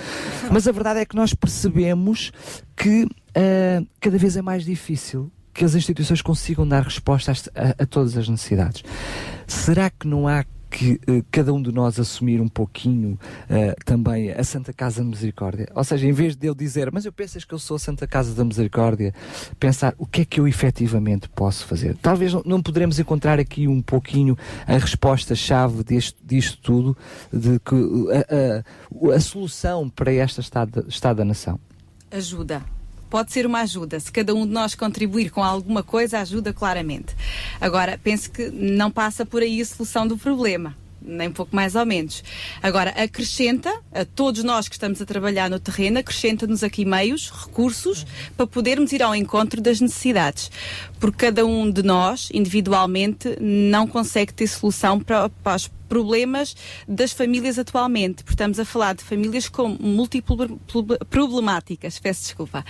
mas 0.52 0.68
a 0.68 0.72
verdade 0.72 1.00
é 1.00 1.06
que 1.06 1.16
nós 1.16 1.34
percebemos 1.34 2.32
que 2.76 3.08
ah, 3.36 3.84
cada 4.00 4.18
vez 4.18 4.38
é 4.38 4.42
mais 4.42 4.64
difícil 4.64 5.32
que 5.54 5.66
as 5.66 5.76
instituições 5.76 6.22
consigam 6.22 6.68
dar 6.68 6.84
resposta 6.84 7.32
a, 7.56 7.84
a 7.84 7.86
todas 7.86 8.16
as 8.18 8.28
necessidades. 8.30 8.84
Será 9.48 9.90
que 9.90 10.08
não 10.08 10.28
há 10.28 10.46
que 10.72 11.02
eh, 11.08 11.24
cada 11.32 11.52
um 11.52 11.60
de 11.60 11.72
nós 11.72 12.00
assumir 12.00 12.40
um 12.40 12.48
pouquinho 12.48 13.20
eh, 13.50 13.76
também 13.86 14.30
a 14.32 14.44
Santa 14.44 14.72
Casa 14.72 15.02
da 15.02 15.10
Misericórdia? 15.10 15.68
Ou 15.74 15.84
seja, 15.84 16.06
em 16.06 16.12
vez 16.12 16.36
de 16.36 16.46
eu 16.46 16.54
dizer, 16.54 16.92
mas 16.92 17.06
eu 17.06 17.12
pensas 17.12 17.44
que 17.44 17.52
eu 17.52 17.58
sou 17.58 17.76
a 17.76 17.80
Santa 17.80 18.06
Casa 18.06 18.36
da 18.36 18.46
Misericórdia, 18.46 19.12
pensar 19.60 19.96
o 19.98 20.06
que 20.06 20.22
é 20.22 20.26
que 20.26 20.40
eu 20.40 20.48
efetivamente 20.48 21.28
posso 21.30 21.66
fazer? 21.66 21.98
Talvez 21.98 22.32
não, 22.36 22.44
não 22.46 22.62
poderemos 22.62 23.00
encontrar 23.00 23.40
aqui 23.40 23.68
um 23.68 23.82
pouquinho 23.82 24.38
a 24.68 24.74
resposta-chave 24.78 25.84
disto, 25.84 26.20
disto 26.24 26.60
tudo, 26.62 26.96
de 27.34 27.60
que 27.62 27.76
a, 28.14 29.16
a- 29.16 29.20
solução 29.20 29.90
para 29.90 30.14
este 30.14 30.40
estado, 30.40 30.86
estado 30.88 31.18
da 31.18 31.26
nação. 31.26 31.60
ajuda. 32.12 32.62
Pode 33.10 33.32
ser 33.32 33.46
uma 33.46 33.62
ajuda. 33.62 34.00
Se 34.00 34.12
cada 34.12 34.36
um 34.36 34.46
de 34.46 34.52
nós 34.52 34.76
contribuir 34.76 35.32
com 35.32 35.44
alguma 35.44 35.82
coisa, 35.82 36.20
ajuda 36.20 36.54
claramente. 36.54 37.16
Agora, 37.60 38.00
penso 38.02 38.30
que 38.30 38.50
não 38.50 38.92
passa 38.92 39.26
por 39.26 39.42
aí 39.42 39.62
a 39.62 39.66
solução 39.66 40.08
do 40.08 40.18
problema. 40.18 40.78
Nem 41.02 41.32
pouco 41.32 41.56
mais 41.56 41.76
ou 41.76 41.86
menos. 41.86 42.24
Agora, 42.62 42.92
acrescenta 42.92 43.74
a 43.92 44.04
todos 44.04 44.44
nós 44.44 44.68
que 44.68 44.76
estamos 44.76 45.02
a 45.02 45.06
trabalhar 45.06 45.50
no 45.50 45.60
terreno, 45.60 45.98
acrescenta-nos 45.98 46.64
aqui 46.64 46.84
meios, 46.86 47.32
recursos, 47.32 48.06
para 48.36 48.46
podermos 48.46 48.92
ir 48.92 49.02
ao 49.02 49.16
encontro 49.16 49.62
das 49.62 49.80
necessidades. 49.80 50.52
Porque 51.00 51.26
cada 51.26 51.46
um 51.46 51.72
de 51.72 51.82
nós, 51.82 52.30
individualmente, 52.34 53.38
não 53.40 53.88
consegue 53.88 54.34
ter 54.34 54.48
solução 54.48 55.00
para, 55.00 55.30
para 55.30 55.56
os 55.56 55.72
problemas 55.90 56.56
das 56.88 57.12
famílias 57.12 57.60
atualmente. 57.60 58.24
Porque 58.24 58.34
estamos 58.34 58.60
a 58.60 58.66
falar 58.66 58.94
de 58.94 59.04
famílias 59.04 59.50
com 59.50 59.68
múltiplas 59.80 60.52
problemáticas, 61.10 62.00
peço 62.00 62.22
desculpa. 62.22 62.64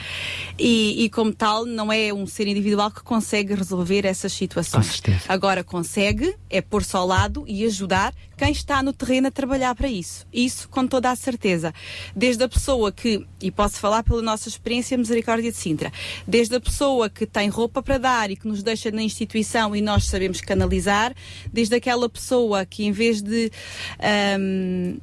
E, 0.57 1.03
e, 1.03 1.09
como 1.09 1.33
tal, 1.33 1.65
não 1.65 1.91
é 1.91 2.13
um 2.13 2.25
ser 2.25 2.47
individual 2.47 2.89
que 2.89 3.03
consegue 3.03 3.53
resolver 3.53 4.05
essas 4.05 4.31
situações. 4.33 4.87
Com 4.87 4.93
certeza. 4.93 5.25
Agora 5.27 5.63
consegue 5.63 6.35
é 6.49 6.61
pôr-se 6.61 6.95
ao 6.95 7.05
lado 7.05 7.43
e 7.47 7.65
ajudar 7.65 8.13
quem 8.37 8.51
está 8.51 8.81
no 8.81 8.93
terreno 8.93 9.27
a 9.27 9.31
trabalhar 9.31 9.75
para 9.75 9.89
isso. 9.89 10.25
Isso 10.31 10.69
com 10.69 10.87
toda 10.87 11.11
a 11.11 11.15
certeza. 11.15 11.73
Desde 12.15 12.41
a 12.41 12.47
pessoa 12.47 12.89
que, 12.89 13.25
e 13.41 13.51
posso 13.51 13.75
falar 13.79 14.01
pela 14.01 14.21
nossa 14.21 14.47
experiência 14.47 14.97
Misericórdia 14.97 15.51
de 15.51 15.57
Sintra, 15.57 15.91
desde 16.25 16.55
a 16.55 16.59
pessoa 16.59 17.09
que 17.09 17.25
tem 17.25 17.49
roupa 17.49 17.83
para 17.83 17.97
dar 17.97 18.31
e 18.31 18.37
que 18.37 18.47
nos 18.47 18.63
deixa 18.63 18.91
na 18.91 19.03
instituição 19.03 19.75
e 19.75 19.81
nós 19.81 20.05
sabemos 20.05 20.39
canalizar, 20.39 21.13
desde 21.51 21.75
aquela 21.75 22.07
pessoa 22.07 22.65
que 22.65 22.85
em 22.85 22.93
vez 22.93 23.08
de, 23.21 23.51
ahm, 23.99 24.97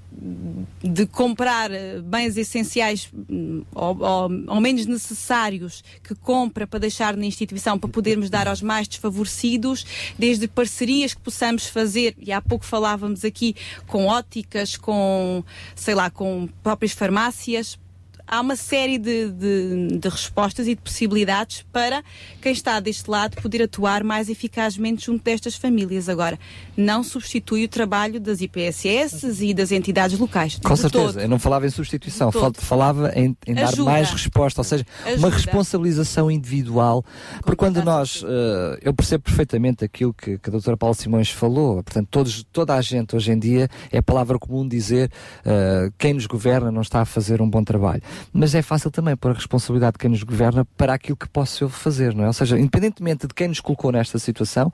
de 0.83 1.07
comprar 1.07 1.70
eh, 1.70 2.01
bens 2.01 2.36
essenciais 2.36 3.09
hum, 3.28 3.65
ou, 3.75 3.99
ou- 4.01 4.31
ou 4.49 4.60
menos 4.60 4.86
necessários 4.86 5.85
que 6.02 6.15
compra 6.15 6.67
para 6.67 6.78
deixar 6.78 7.17
na 7.17 7.26
instituição 7.26 7.78
para 7.78 7.91
podermos 7.91 8.31
dar 8.31 8.49
aos 8.49 8.62
mais 8.62 8.89
desfavorecidos, 8.89 9.85
desde 10.18 10.49
parcerias 10.49 11.12
que 11.12 11.20
possamos 11.20 11.67
fazer, 11.67 12.15
e 12.18 12.33
há 12.33 12.41
pouco 12.41 12.65
falávamos 12.65 13.25
aqui 13.25 13.55
com 13.86 14.07
óticas, 14.07 14.76
com, 14.76 15.44
sei 15.75 15.94
lá, 15.94 16.09
com 16.09 16.49
próprias 16.62 16.93
farmácias, 16.93 17.78
há 18.26 18.40
uma 18.40 18.56
série 18.56 18.98
de, 18.98 19.30
de- 19.30 19.98
de 19.98 20.08
respostas 20.08 20.66
e 20.66 20.74
de 20.74 20.80
possibilidades 20.80 21.64
para 21.72 22.02
quem 22.40 22.52
está 22.52 22.80
deste 22.80 23.10
lado 23.10 23.40
poder 23.40 23.62
atuar 23.62 24.02
mais 24.05 24.28
eficazmente 24.28 25.06
junto 25.06 25.22
destas 25.22 25.55
famílias. 25.56 26.08
Agora, 26.08 26.38
não 26.76 27.02
substitui 27.02 27.64
o 27.64 27.68
trabalho 27.68 28.20
das 28.20 28.40
IPSS 28.40 29.26
e 29.44 29.55
das 29.55 29.70
entidades 29.72 30.18
locais. 30.18 30.58
Com 30.62 30.76
certeza, 30.76 31.05
todo. 31.12 31.20
eu 31.20 31.28
não 31.28 31.38
falava 31.38 31.66
em 31.66 31.70
substituição, 31.70 32.30
falava 32.55 33.12
em, 33.14 33.36
em 33.46 33.55
dar 33.55 33.74
mais 33.76 34.10
resposta, 34.10 34.60
ou 34.60 34.64
seja, 34.64 34.84
uma 35.05 35.28
Ajuda. 35.28 35.28
responsabilização 35.30 36.30
individual. 36.30 37.05
Porque 37.42 37.56
quando 37.56 37.82
nós, 37.82 38.22
eh, 38.26 38.78
eu 38.82 38.94
percebo 38.94 39.24
perfeitamente 39.24 39.84
aquilo 39.84 40.12
que, 40.14 40.38
que 40.38 40.48
a 40.48 40.52
doutora 40.52 40.76
Paula 40.76 40.94
Simões 40.94 41.30
falou, 41.30 41.82
portanto, 41.82 42.08
todos, 42.10 42.44
toda 42.52 42.74
a 42.74 42.80
gente 42.80 43.14
hoje 43.16 43.30
em 43.32 43.38
dia 43.38 43.68
é 43.90 44.00
palavra 44.02 44.38
comum 44.38 44.66
dizer 44.66 45.10
eh, 45.44 45.90
quem 45.98 46.14
nos 46.14 46.26
governa 46.26 46.70
não 46.70 46.82
está 46.82 47.00
a 47.00 47.05
fazer 47.05 47.40
um 47.42 47.48
bom 47.48 47.62
trabalho. 47.62 48.02
Mas 48.32 48.54
é 48.54 48.62
fácil 48.62 48.90
também 48.90 49.16
pôr 49.16 49.30
a 49.30 49.34
responsabilidade 49.34 49.94
de 49.94 49.98
quem 49.98 50.10
nos 50.10 50.22
governa 50.22 50.64
para 50.76 50.94
aquilo 50.94 51.16
que 51.16 51.28
posso 51.28 51.64
eu 51.64 51.68
fazer, 51.68 52.14
não 52.14 52.24
é? 52.24 52.26
Ou 52.26 52.32
seja, 52.32 52.58
independentemente 52.58 53.26
de 53.26 53.34
quem 53.34 53.48
nos 53.48 53.60
colocou 53.60 53.90
nesta 53.92 54.18
situação, 54.18 54.72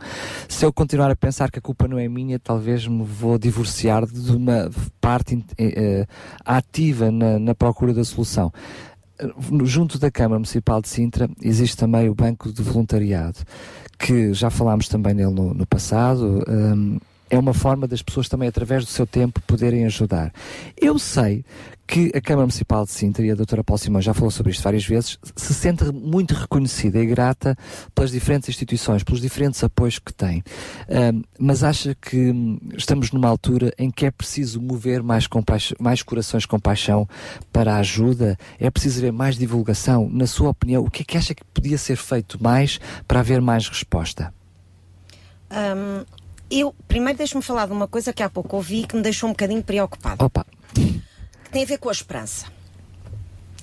se 0.49 0.65
eu 0.65 0.73
continuar 0.73 1.11
a 1.11 1.17
pensar 1.17 1.51
que 1.51 1.59
a 1.59 1.63
culpa 1.63 1.87
não 1.87 1.99
é 1.99 2.09
minha, 2.09 2.39
talvez 2.39 2.87
me 2.87 3.05
vou 3.05 3.39
divorciar 3.39 4.07
de 4.07 4.33
uma 4.33 4.71
parte 5.01 5.45
eh, 5.59 6.07
ativa 6.45 7.11
na, 7.11 7.39
na 7.39 7.55
procura 7.55 7.95
da 7.95 8.05
solução. 8.05 8.53
Eh, 9.19 9.31
Junto 9.65 9.99
da 9.99 10.11
Câmara 10.11 10.39
Municipal 10.39 10.81
de 10.83 10.89
Sintra 10.89 11.29
existe 11.41 11.77
também 11.77 12.09
o 12.09 12.15
Banco 12.15 12.53
de 12.53 12.63
Voluntariado, 12.63 13.39
que 13.99 14.35
já 14.35 14.51
falámos 14.51 14.89
também 14.89 15.15
nele 15.15 15.33
no, 15.33 15.55
no 15.55 15.67
passado. 15.67 16.43
hum, 16.49 16.99
é 17.33 17.39
uma 17.39 17.55
forma 17.55 17.89
das 17.89 18.03
pessoas 18.03 18.29
também, 18.29 18.47
através 18.47 18.85
do 18.85 18.91
seu 18.91 19.07
tempo, 19.07 19.41
poderem 19.47 19.87
ajudar. 19.87 20.31
Eu 20.79 20.99
sei 20.99 21.43
que 21.87 22.13
a 22.15 22.21
Câmara 22.21 22.43
Municipal 22.43 22.85
de 22.85 22.91
Sintra, 22.91 23.25
e 23.25 23.31
a 23.31 23.35
doutora 23.35 23.65
Paula 23.65 23.79
Simões 23.79 24.05
já 24.05 24.13
falou 24.13 24.31
sobre 24.31 24.53
isto 24.53 24.63
várias 24.63 24.85
vezes, 24.85 25.19
se 25.35 25.55
sente 25.55 25.83
muito 25.85 26.35
reconhecida 26.35 26.99
e 26.99 27.07
grata 27.07 27.57
pelas 27.95 28.11
diferentes 28.11 28.51
instituições, 28.51 29.03
pelos 29.03 29.19
diferentes 29.19 29.65
apoios 29.65 29.99
que 29.99 30.13
tem. 30.13 30.45
Hum, 30.91 31.23
mas 31.39 31.65
acha 31.65 31.95
que 31.95 32.31
hum, 32.31 32.59
estamos 32.77 33.11
numa 33.13 33.29
altura 33.29 33.73
em 33.79 33.91
que 33.91 34.05
é 34.05 34.11
preciso 34.11 34.61
mover 34.61 35.03
mais, 35.03 35.27
mais 35.81 36.03
corações 36.03 36.45
com 36.45 36.61
paixão 36.61 37.09
para 37.51 37.77
a 37.77 37.79
ajuda? 37.79 38.37
É 38.61 38.71
preciso 38.71 38.99
haver 38.99 39.13
mais 39.13 39.39
divulgação? 39.39 40.07
Na 40.13 40.27
sua 40.27 40.51
opinião, 40.51 40.85
o 40.85 40.91
que 40.91 41.01
é 41.01 41.05
que 41.07 41.17
acha 41.17 41.35
que 41.35 41.45
podia 41.47 41.79
ser 41.79 41.97
feito 41.97 42.43
mais 42.43 42.79
para 43.09 43.21
haver 43.21 43.41
mais 43.41 43.67
resposta? 43.69 44.35
Hum, 45.51 46.05
eu, 46.61 46.75
primeiro, 46.87 47.17
deixe-me 47.17 47.43
falar 47.43 47.67
de 47.67 47.73
uma 47.73 47.89
coisa 47.89 48.13
que 48.13 48.23
há 48.23 48.29
pouco 48.29 48.57
ouvi 48.57 48.81
e 48.81 48.87
que 48.87 48.95
me 48.95 49.03
deixou 49.03 49.29
um 49.29 49.33
bocadinho 49.33 49.63
preocupada. 49.63 50.25
Opa! 50.25 50.45
Que 50.75 51.51
tem 51.51 51.63
a 51.63 51.67
ver 51.67 51.79
com 51.79 51.89
a 51.89 51.93
esperança. 51.93 52.47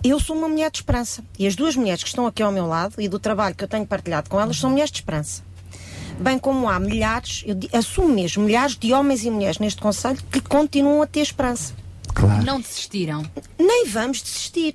Eu 0.03 0.19
sou 0.19 0.35
uma 0.35 0.47
mulher 0.47 0.71
de 0.71 0.77
esperança. 0.77 1.23
E 1.37 1.45
as 1.45 1.55
duas 1.55 1.75
mulheres 1.75 2.01
que 2.01 2.09
estão 2.09 2.25
aqui 2.25 2.41
ao 2.41 2.51
meu 2.51 2.65
lado 2.65 2.95
e 2.99 3.07
do 3.07 3.19
trabalho 3.19 3.53
que 3.53 3.63
eu 3.63 3.67
tenho 3.67 3.85
partilhado 3.85 4.29
com 4.29 4.39
elas 4.39 4.57
são 4.57 4.69
mulheres 4.69 4.91
de 4.91 4.97
esperança. 4.97 5.43
Bem 6.19 6.37
como 6.37 6.67
há 6.67 6.79
milhares, 6.79 7.43
eu 7.45 7.55
assumo 7.77 8.09
mesmo, 8.09 8.43
milhares 8.43 8.75
de 8.75 8.91
homens 8.91 9.23
e 9.23 9.29
mulheres 9.29 9.59
neste 9.59 9.81
Conselho 9.81 10.21
que 10.31 10.41
continuam 10.41 11.01
a 11.01 11.07
ter 11.07 11.21
esperança. 11.21 11.73
Não 12.43 12.59
desistiram. 12.59 13.23
Nem 13.57 13.85
vamos 13.85 14.21
desistir. 14.21 14.73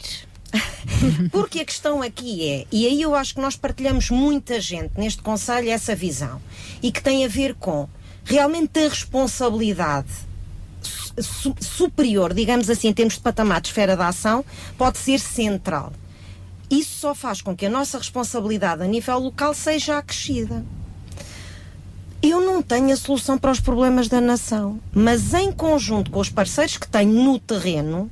Porque 1.31 1.61
a 1.61 1.65
questão 1.65 2.01
aqui 2.01 2.49
é, 2.49 2.67
e 2.71 2.87
aí 2.87 3.03
eu 3.03 3.15
acho 3.15 3.35
que 3.35 3.41
nós 3.41 3.57
partilhamos 3.57 4.09
muita 4.11 4.61
gente 4.61 4.93
neste 4.97 5.21
Conselho 5.21 5.69
essa 5.69 5.95
visão, 5.95 6.41
e 6.83 6.93
que 6.93 7.03
tem 7.03 7.25
a 7.25 7.29
ver 7.29 7.55
com 7.55 7.89
realmente 8.25 8.79
a 8.79 8.89
responsabilidade 8.89 10.09
su- 11.21 11.55
superior, 11.61 12.33
digamos 12.35 12.69
assim, 12.71 12.89
em 12.89 12.93
termos 12.95 13.15
de 13.15 13.21
patamar 13.21 13.61
de 13.61 13.69
esfera 13.69 13.97
de 13.97 14.03
ação, 14.03 14.45
pode 14.77 14.99
ser 14.99 15.19
central. 15.21 15.93
Isso 16.71 16.99
só 16.99 17.15
faz 17.15 17.41
com 17.43 17.55
que 17.55 17.67
a 17.67 17.71
nossa 17.71 17.99
responsabilidade 17.99 18.83
a 18.83 18.87
nível 18.87 19.19
local 19.19 19.55
seja 19.55 19.99
acrescida. 19.99 20.65
Eu 22.23 22.41
não 22.41 22.63
tenho 22.63 22.91
a 22.93 22.97
solução 22.97 23.37
para 23.37 23.51
os 23.51 23.61
problemas 23.61 24.09
da 24.09 24.21
nação, 24.21 24.81
mas 24.93 25.35
em 25.35 25.53
conjunto 25.53 26.11
com 26.11 26.21
os 26.21 26.31
parceiros 26.31 26.79
que 26.79 26.89
tenho 26.89 27.13
no 27.13 27.39
terreno, 27.39 28.11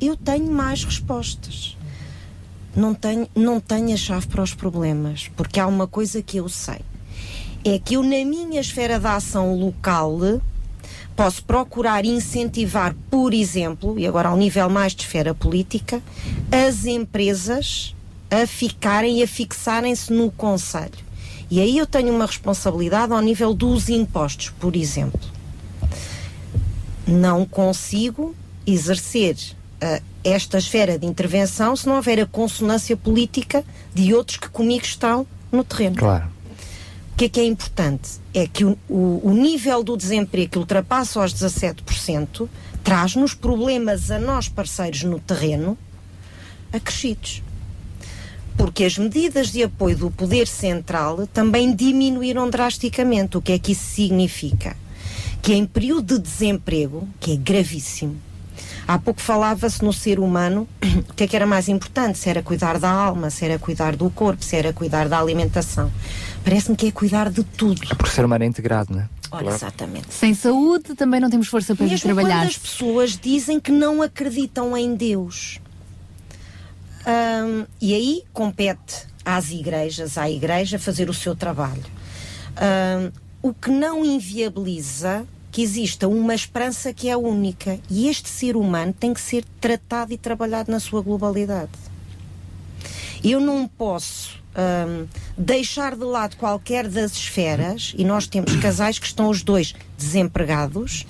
eu 0.00 0.16
tenho 0.16 0.50
mais 0.50 0.84
respostas. 0.84 1.76
Não 2.76 2.94
tenho, 2.94 3.28
não 3.34 3.58
tenho 3.58 3.92
a 3.92 3.96
chave 3.96 4.28
para 4.28 4.42
os 4.44 4.54
problemas, 4.54 5.28
porque 5.36 5.58
há 5.58 5.66
uma 5.66 5.88
coisa 5.88 6.22
que 6.22 6.36
eu 6.36 6.48
sei. 6.48 6.78
É 7.64 7.78
que 7.78 7.94
eu, 7.94 8.02
na 8.02 8.24
minha 8.24 8.60
esfera 8.60 8.98
de 8.98 9.06
ação 9.06 9.54
local, 9.54 10.18
posso 11.14 11.44
procurar 11.44 12.04
incentivar, 12.04 12.94
por 13.10 13.34
exemplo, 13.34 13.98
e 13.98 14.06
agora 14.06 14.30
ao 14.30 14.36
nível 14.36 14.70
mais 14.70 14.94
de 14.94 15.02
esfera 15.02 15.34
política, 15.34 16.02
as 16.50 16.86
empresas 16.86 17.94
a 18.30 18.46
ficarem 18.46 19.18
e 19.18 19.22
a 19.22 19.28
fixarem-se 19.28 20.12
no 20.12 20.30
Conselho. 20.30 21.10
E 21.50 21.60
aí 21.60 21.76
eu 21.76 21.86
tenho 21.86 22.14
uma 22.14 22.26
responsabilidade 22.26 23.12
ao 23.12 23.20
nível 23.20 23.52
dos 23.52 23.88
impostos, 23.88 24.50
por 24.60 24.76
exemplo. 24.76 25.20
Não 27.06 27.44
consigo 27.44 28.34
exercer 28.64 29.34
uh, 29.34 30.02
esta 30.22 30.58
esfera 30.58 30.96
de 30.96 31.06
intervenção 31.06 31.74
se 31.74 31.88
não 31.88 31.96
houver 31.96 32.20
a 32.20 32.26
consonância 32.26 32.96
política 32.96 33.64
de 33.92 34.14
outros 34.14 34.36
que 34.38 34.48
comigo 34.48 34.84
estão 34.84 35.26
no 35.50 35.64
terreno. 35.64 35.96
Claro. 35.96 36.39
O 37.20 37.22
que 37.22 37.26
é 37.26 37.28
que 37.28 37.40
é 37.40 37.44
importante? 37.44 38.12
É 38.32 38.46
que 38.46 38.64
o, 38.64 38.78
o, 38.88 39.20
o 39.22 39.34
nível 39.34 39.84
do 39.84 39.94
desemprego 39.94 40.52
que 40.52 40.58
ultrapassa 40.58 41.22
os 41.22 41.34
17% 41.34 42.48
traz-nos 42.82 43.34
problemas 43.34 44.10
a 44.10 44.18
nós, 44.18 44.48
parceiros 44.48 45.02
no 45.02 45.20
terreno, 45.20 45.76
acrescidos. 46.72 47.42
Porque 48.56 48.84
as 48.84 48.96
medidas 48.96 49.52
de 49.52 49.62
apoio 49.62 49.98
do 49.98 50.10
Poder 50.10 50.48
Central 50.48 51.26
também 51.26 51.76
diminuíram 51.76 52.48
drasticamente. 52.48 53.36
O 53.36 53.42
que 53.42 53.52
é 53.52 53.58
que 53.58 53.72
isso 53.72 53.84
significa? 53.84 54.74
Que 55.42 55.52
em 55.52 55.66
período 55.66 56.18
de 56.18 56.22
desemprego, 56.22 57.06
que 57.20 57.32
é 57.32 57.36
gravíssimo, 57.36 58.16
Há 58.86 58.98
pouco 58.98 59.20
falava-se 59.20 59.84
no 59.84 59.92
ser 59.92 60.18
humano 60.18 60.66
o 61.08 61.14
que 61.14 61.22
é 61.22 61.26
que 61.28 61.36
era 61.36 61.46
mais 61.46 61.68
importante, 61.68 62.18
se 62.18 62.28
era 62.28 62.42
cuidar 62.42 62.76
da 62.78 62.90
alma, 62.90 63.30
se 63.30 63.44
era 63.44 63.56
cuidar 63.56 63.94
do 63.94 64.10
corpo, 64.10 64.44
se 64.44 64.56
era 64.56 64.72
cuidar 64.72 65.08
da 65.08 65.18
alimentação. 65.20 65.92
Parece-me 66.44 66.76
que 66.76 66.86
é 66.86 66.92
cuidar 66.92 67.30
de 67.30 67.44
tudo. 67.44 67.96
Por 67.96 68.08
ser 68.08 68.24
humano 68.24 68.44
é 68.44 68.46
integrado, 68.46 68.92
não 68.92 69.00
é? 69.00 69.08
Olha, 69.30 69.42
claro. 69.42 69.56
exatamente. 69.56 70.12
Sem 70.12 70.34
saúde 70.34 70.94
também 70.94 71.20
não 71.20 71.30
temos 71.30 71.48
força 71.48 71.74
para 71.76 71.86
Mesmo 71.86 72.00
trabalhar. 72.00 72.40
Quando 72.40 72.48
as 72.48 72.58
pessoas 72.58 73.16
dizem 73.16 73.60
que 73.60 73.70
não 73.70 74.02
acreditam 74.02 74.76
em 74.76 74.94
Deus. 74.94 75.60
Hum, 77.06 77.64
e 77.80 77.94
aí 77.94 78.24
compete 78.32 79.06
às 79.24 79.50
igrejas, 79.50 80.18
à 80.18 80.28
igreja, 80.28 80.78
fazer 80.78 81.08
o 81.08 81.14
seu 81.14 81.36
trabalho. 81.36 81.84
Hum, 82.56 83.12
o 83.42 83.54
que 83.54 83.70
não 83.70 84.04
inviabiliza 84.04 85.26
que 85.52 85.62
exista 85.62 86.06
uma 86.08 86.34
esperança 86.34 86.92
que 86.92 87.08
é 87.08 87.16
única 87.16 87.78
e 87.88 88.08
este 88.08 88.28
ser 88.28 88.56
humano 88.56 88.92
tem 88.92 89.12
que 89.12 89.20
ser 89.20 89.44
tratado 89.60 90.12
e 90.12 90.18
trabalhado 90.18 90.70
na 90.70 90.78
sua 90.78 91.02
globalidade. 91.02 91.70
Eu 93.22 93.40
não 93.40 93.66
posso 93.66 94.39
hum, 94.56 95.06
deixar 95.36 95.96
de 95.96 96.04
lado 96.04 96.36
qualquer 96.36 96.88
das 96.88 97.12
esferas 97.12 97.94
e 97.96 98.04
nós 98.04 98.26
temos 98.26 98.54
casais 98.56 98.98
que 98.98 99.06
estão 99.06 99.28
os 99.28 99.42
dois 99.42 99.74
desempregados 99.96 101.06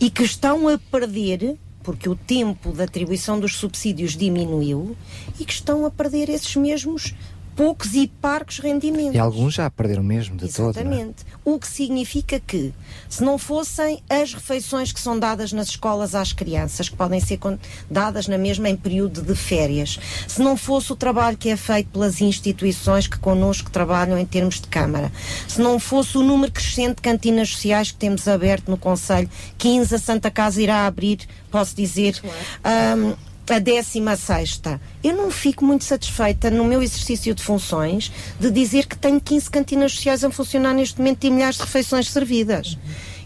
e 0.00 0.10
que 0.10 0.22
estão 0.22 0.68
a 0.68 0.78
perder 0.78 1.56
porque 1.82 2.08
o 2.08 2.14
tempo 2.14 2.72
da 2.72 2.84
atribuição 2.84 3.40
dos 3.40 3.56
subsídios 3.56 4.16
diminuiu 4.16 4.96
e 5.38 5.44
que 5.44 5.52
estão 5.52 5.84
a 5.86 5.90
perder 5.90 6.28
esses 6.28 6.54
mesmos 6.56 7.14
poucos 7.60 7.94
e 7.94 8.06
parcos 8.06 8.58
rendimentos. 8.58 9.14
E 9.14 9.18
alguns 9.18 9.52
já 9.52 9.68
perderam 9.68 10.02
mesmo 10.02 10.34
de 10.34 10.50
todo. 10.50 10.78
é? 10.78 10.80
Exatamente. 10.80 11.26
O 11.44 11.58
que 11.58 11.68
significa 11.68 12.40
que, 12.40 12.72
se 13.06 13.22
não 13.22 13.36
fossem 13.36 14.02
as 14.08 14.32
refeições 14.32 14.92
que 14.92 14.98
são 14.98 15.18
dadas 15.18 15.52
nas 15.52 15.68
escolas 15.68 16.14
às 16.14 16.32
crianças, 16.32 16.88
que 16.88 16.96
podem 16.96 17.20
ser 17.20 17.38
dadas 17.90 18.26
na 18.26 18.38
mesma 18.38 18.70
em 18.70 18.76
período 18.76 19.20
de 19.20 19.34
férias, 19.34 20.00
se 20.26 20.40
não 20.40 20.56
fosse 20.56 20.90
o 20.90 20.96
trabalho 20.96 21.36
que 21.36 21.50
é 21.50 21.56
feito 21.56 21.90
pelas 21.90 22.22
instituições 22.22 23.06
que 23.06 23.18
connosco 23.18 23.70
trabalham 23.70 24.16
em 24.16 24.24
termos 24.24 24.58
de 24.58 24.66
Câmara, 24.66 25.12
se 25.46 25.60
não 25.60 25.78
fosse 25.78 26.16
o 26.16 26.22
número 26.22 26.50
crescente 26.50 26.96
de 26.96 27.02
cantinas 27.02 27.50
sociais 27.50 27.90
que 27.90 27.98
temos 27.98 28.26
aberto 28.26 28.70
no 28.70 28.78
Conselho, 28.78 29.28
15 29.58 29.94
a 29.94 29.98
Santa 29.98 30.30
Casa 30.30 30.62
irá 30.62 30.86
abrir, 30.86 31.28
posso 31.50 31.76
dizer. 31.76 32.22
Um, 32.64 33.29
a 33.52 33.58
16 33.58 34.60
Eu 35.02 35.16
não 35.16 35.30
fico 35.30 35.64
muito 35.64 35.84
satisfeita 35.84 36.50
no 36.50 36.64
meu 36.64 36.82
exercício 36.82 37.34
de 37.34 37.42
funções 37.42 38.12
de 38.38 38.50
dizer 38.50 38.86
que 38.86 38.96
tenho 38.96 39.20
15 39.20 39.50
cantinas 39.50 39.92
sociais 39.92 40.24
a 40.24 40.30
funcionar 40.30 40.74
neste 40.74 40.98
momento 40.98 41.24
e 41.24 41.30
milhares 41.30 41.56
de 41.56 41.62
refeições 41.62 42.08
servidas. 42.10 42.78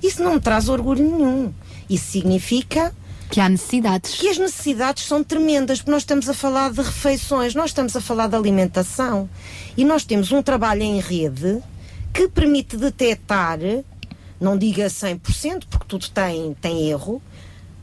Isso 0.02 0.22
não 0.22 0.34
me 0.34 0.40
traz 0.40 0.68
orgulho 0.68 1.02
nenhum. 1.02 1.52
Isso 1.88 2.12
significa 2.12 2.94
que 3.30 3.40
há 3.40 3.48
necessidades. 3.48 4.14
Que 4.14 4.28
as 4.28 4.38
necessidades 4.38 5.04
são 5.04 5.24
tremendas, 5.24 5.78
porque 5.78 5.90
nós 5.90 6.02
estamos 6.02 6.28
a 6.28 6.34
falar 6.34 6.70
de 6.70 6.80
refeições, 6.80 7.54
nós 7.54 7.70
estamos 7.70 7.96
a 7.96 8.00
falar 8.00 8.28
de 8.28 8.36
alimentação. 8.36 9.28
E 9.76 9.84
nós 9.84 10.04
temos 10.04 10.30
um 10.32 10.42
trabalho 10.42 10.82
em 10.82 11.00
rede 11.00 11.60
que 12.12 12.28
permite 12.28 12.76
detectar, 12.76 13.58
não 14.40 14.56
diga 14.56 14.86
100%, 14.86 15.64
porque 15.68 15.86
tudo 15.88 16.08
tem, 16.10 16.54
tem 16.60 16.88
erro, 16.88 17.20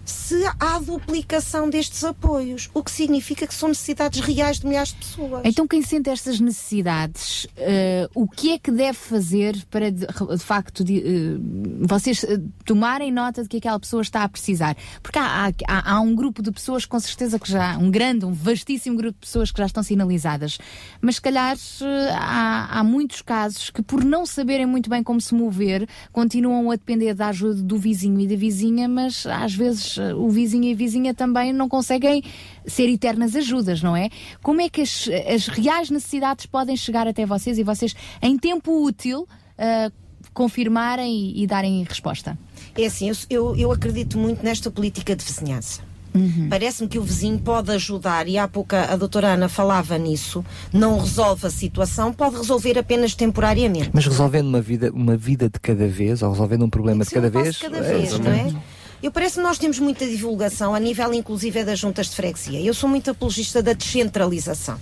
se 0.05 0.35
há 0.59 0.79
duplicação 0.79 1.69
destes 1.69 2.03
apoios, 2.03 2.69
o 2.73 2.83
que 2.83 2.91
significa 2.91 3.45
que 3.45 3.53
são 3.53 3.69
necessidades 3.69 4.19
reais 4.19 4.59
de 4.59 4.67
milhares 4.67 4.89
de 4.89 4.95
pessoas. 4.95 5.41
Então, 5.45 5.67
quem 5.67 5.81
sente 5.81 6.09
estas 6.09 6.39
necessidades, 6.39 7.45
uh, 7.45 8.09
o 8.15 8.27
que 8.27 8.53
é 8.53 8.59
que 8.59 8.71
deve 8.71 8.97
fazer 8.97 9.63
para, 9.69 9.91
de, 9.91 10.05
de 10.05 10.43
facto, 10.43 10.83
de, 10.83 10.97
uh, 10.99 11.87
vocês 11.87 12.23
uh, 12.23 12.41
tomarem 12.65 13.11
nota 13.11 13.43
de 13.43 13.49
que 13.49 13.57
aquela 13.57 13.79
pessoa 13.79 14.01
está 14.01 14.23
a 14.23 14.29
precisar? 14.29 14.75
Porque 15.01 15.19
há, 15.19 15.51
há, 15.67 15.93
há, 15.93 16.01
um 16.01 16.15
grupo 16.15 16.41
de 16.41 16.51
pessoas, 16.51 16.85
com 16.85 16.99
certeza 16.99 17.39
que 17.39 17.49
já, 17.49 17.77
um 17.77 17.91
grande, 17.91 18.25
um 18.25 18.33
vastíssimo 18.33 18.97
grupo 18.97 19.13
de 19.13 19.27
pessoas 19.27 19.51
que 19.51 19.59
já 19.59 19.65
estão 19.65 19.83
sinalizadas, 19.83 20.57
mas 20.99 21.15
se 21.15 21.21
calhar 21.21 21.55
há, 22.13 22.79
há 22.79 22.83
muitos 22.83 23.21
casos 23.21 23.69
que, 23.69 23.81
por 23.81 24.03
não 24.03 24.25
saberem 24.25 24.65
muito 24.65 24.89
bem 24.89 25.03
como 25.03 25.21
se 25.21 25.33
mover, 25.33 25.87
continuam 26.11 26.71
a 26.71 26.75
depender 26.75 27.13
da 27.13 27.27
ajuda 27.27 27.61
do 27.61 27.77
vizinho 27.77 28.19
e 28.19 28.27
da 28.27 28.35
vizinha, 28.35 28.87
mas 28.87 29.25
às 29.25 29.53
vezes 29.53 29.90
o 29.97 30.29
vizinho 30.29 30.65
e 30.65 30.73
a 30.73 30.75
vizinha 30.75 31.13
também 31.13 31.53
não 31.53 31.67
conseguem 31.69 32.23
ser 32.65 32.89
eternas 32.89 33.35
ajudas, 33.35 33.81
não 33.81 33.95
é? 33.95 34.09
Como 34.41 34.61
é 34.61 34.69
que 34.69 34.81
as, 34.81 35.09
as 35.27 35.47
reais 35.47 35.89
necessidades 35.89 36.45
podem 36.45 36.75
chegar 36.75 37.07
até 37.07 37.25
vocês 37.25 37.57
e 37.57 37.63
vocês, 37.63 37.95
em 38.21 38.37
tempo 38.37 38.83
útil, 38.83 39.21
uh, 39.21 39.91
confirmarem 40.33 41.13
e, 41.13 41.43
e, 41.43 41.47
darem 41.47 41.83
resposta? 41.83 42.37
É 42.75 42.85
assim, 42.85 43.11
eu, 43.29 43.55
eu, 43.55 43.71
acredito 43.71 44.17
muito 44.17 44.43
nesta 44.43 44.71
política 44.71 45.15
de 45.15 45.23
vizinhança. 45.23 45.81
Uhum. 46.13 46.47
Parece-me 46.49 46.89
que 46.89 46.99
o 46.99 47.01
vizinho 47.01 47.39
pode 47.39 47.71
ajudar, 47.71 48.27
e 48.27 48.37
há 48.37 48.47
pouco 48.47 48.75
a 48.75 48.95
doutora 48.97 49.29
Ana 49.29 49.47
falava 49.47 49.97
nisso, 49.97 50.43
não 50.73 50.99
resolve 50.99 51.47
a 51.47 51.49
situação, 51.49 52.11
pode 52.11 52.35
resolver 52.35 52.77
apenas 52.77 53.15
temporariamente. 53.15 53.91
Mas 53.93 54.05
resolvendo 54.05 54.47
uma 54.47 54.61
vida, 54.61 54.91
uma 54.91 55.15
vida 55.15 55.49
de 55.49 55.59
cada 55.59 55.87
vez, 55.87 56.21
ou 56.21 56.31
resolvendo 56.31 56.65
um 56.65 56.69
problema 56.69 57.05
de 57.05 57.11
cada 57.11 57.27
um 57.27 57.43
vez. 57.43 57.55
De 57.55 57.61
cada 57.61 57.81
vez, 57.81 58.13
é, 58.13 58.17
não 58.17 58.31
é? 58.31 58.53
Eu 59.01 59.11
parece 59.11 59.35
que 59.35 59.41
nós 59.41 59.57
temos 59.57 59.79
muita 59.79 60.05
divulgação 60.05 60.75
a 60.75 60.79
nível 60.79 61.11
inclusive 61.11 61.63
das 61.63 61.79
juntas 61.79 62.07
de 62.07 62.15
freguesia. 62.15 62.61
Eu 62.61 62.73
sou 62.73 62.87
muito 62.87 63.09
apologista 63.09 63.61
da 63.61 63.73
descentralização. 63.73 64.79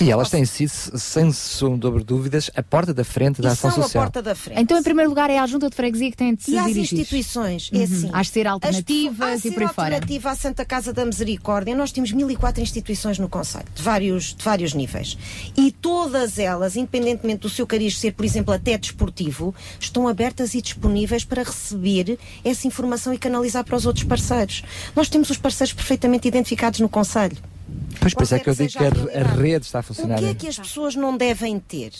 E 0.00 0.10
elas 0.10 0.30
têm 0.30 0.44
sido, 0.44 0.70
sem 0.70 1.32
sombra 1.32 1.98
de 1.98 2.04
dúvidas, 2.04 2.50
a 2.54 2.62
porta 2.62 2.92
da 2.92 3.04
frente 3.04 3.40
da 3.40 3.50
e 3.50 3.52
ação 3.52 3.70
são 3.70 3.82
social. 3.82 4.02
a 4.02 4.06
porta 4.06 4.22
da 4.22 4.34
frente. 4.34 4.60
Então, 4.60 4.78
em 4.78 4.82
primeiro 4.82 5.08
lugar, 5.08 5.30
é 5.30 5.38
a 5.38 5.46
junta 5.46 5.70
de 5.70 5.76
freguesia 5.76 6.10
que 6.10 6.16
tem 6.16 6.34
de 6.34 6.42
se 6.42 6.50
e 6.50 6.60
dirigir. 6.60 6.82
As 6.82 6.92
instituições, 6.92 7.70
é 7.72 7.82
assim. 7.82 8.10
Há 8.12 8.22
de 8.22 8.28
ser 8.28 8.46
alternativas 8.46 9.44
e 9.44 9.50
por 9.52 9.62
aí 9.62 9.68
fora. 9.68 9.94
alternativa 9.94 10.30
à 10.30 10.34
Santa 10.34 10.64
Casa 10.64 10.92
da 10.92 11.04
Misericórdia. 11.04 11.74
Nós 11.74 11.92
temos 11.92 12.12
1004 12.12 12.62
instituições 12.62 13.18
no 13.18 13.28
Conselho, 13.28 13.66
de 13.74 13.82
vários, 13.82 14.34
de 14.34 14.44
vários 14.44 14.74
níveis. 14.74 15.16
E 15.56 15.70
todas 15.70 16.38
elas, 16.38 16.76
independentemente 16.76 17.40
do 17.40 17.48
seu 17.48 17.66
cariz 17.66 17.98
ser, 17.98 18.12
por 18.12 18.24
exemplo, 18.24 18.52
até 18.52 18.76
desportivo, 18.76 19.54
estão 19.78 20.08
abertas 20.08 20.54
e 20.54 20.60
disponíveis 20.60 21.24
para 21.24 21.42
receber 21.42 22.18
essa 22.44 22.66
informação 22.66 23.12
e 23.12 23.18
canalizar 23.18 23.64
para 23.64 23.76
os 23.76 23.86
outros 23.86 24.04
parceiros. 24.04 24.62
Nós 24.94 25.08
temos 25.08 25.30
os 25.30 25.38
parceiros 25.38 25.72
perfeitamente 25.72 26.26
identificados 26.26 26.80
no 26.80 26.88
Conselho. 26.88 27.53
Pois, 28.00 28.14
pois 28.14 28.32
é 28.32 28.38
que 28.38 28.50
eu 28.50 28.54
digo 28.54 28.70
que 28.70 28.78
a, 28.78 29.20
a 29.20 29.34
rede 29.34 29.66
está 29.66 29.78
a 29.78 29.82
funcionar. 29.82 30.18
O 30.18 30.18
que 30.18 30.26
é 30.26 30.34
que 30.34 30.48
as 30.48 30.58
pessoas 30.58 30.94
não 30.94 31.16
devem 31.16 31.58
ter? 31.58 31.92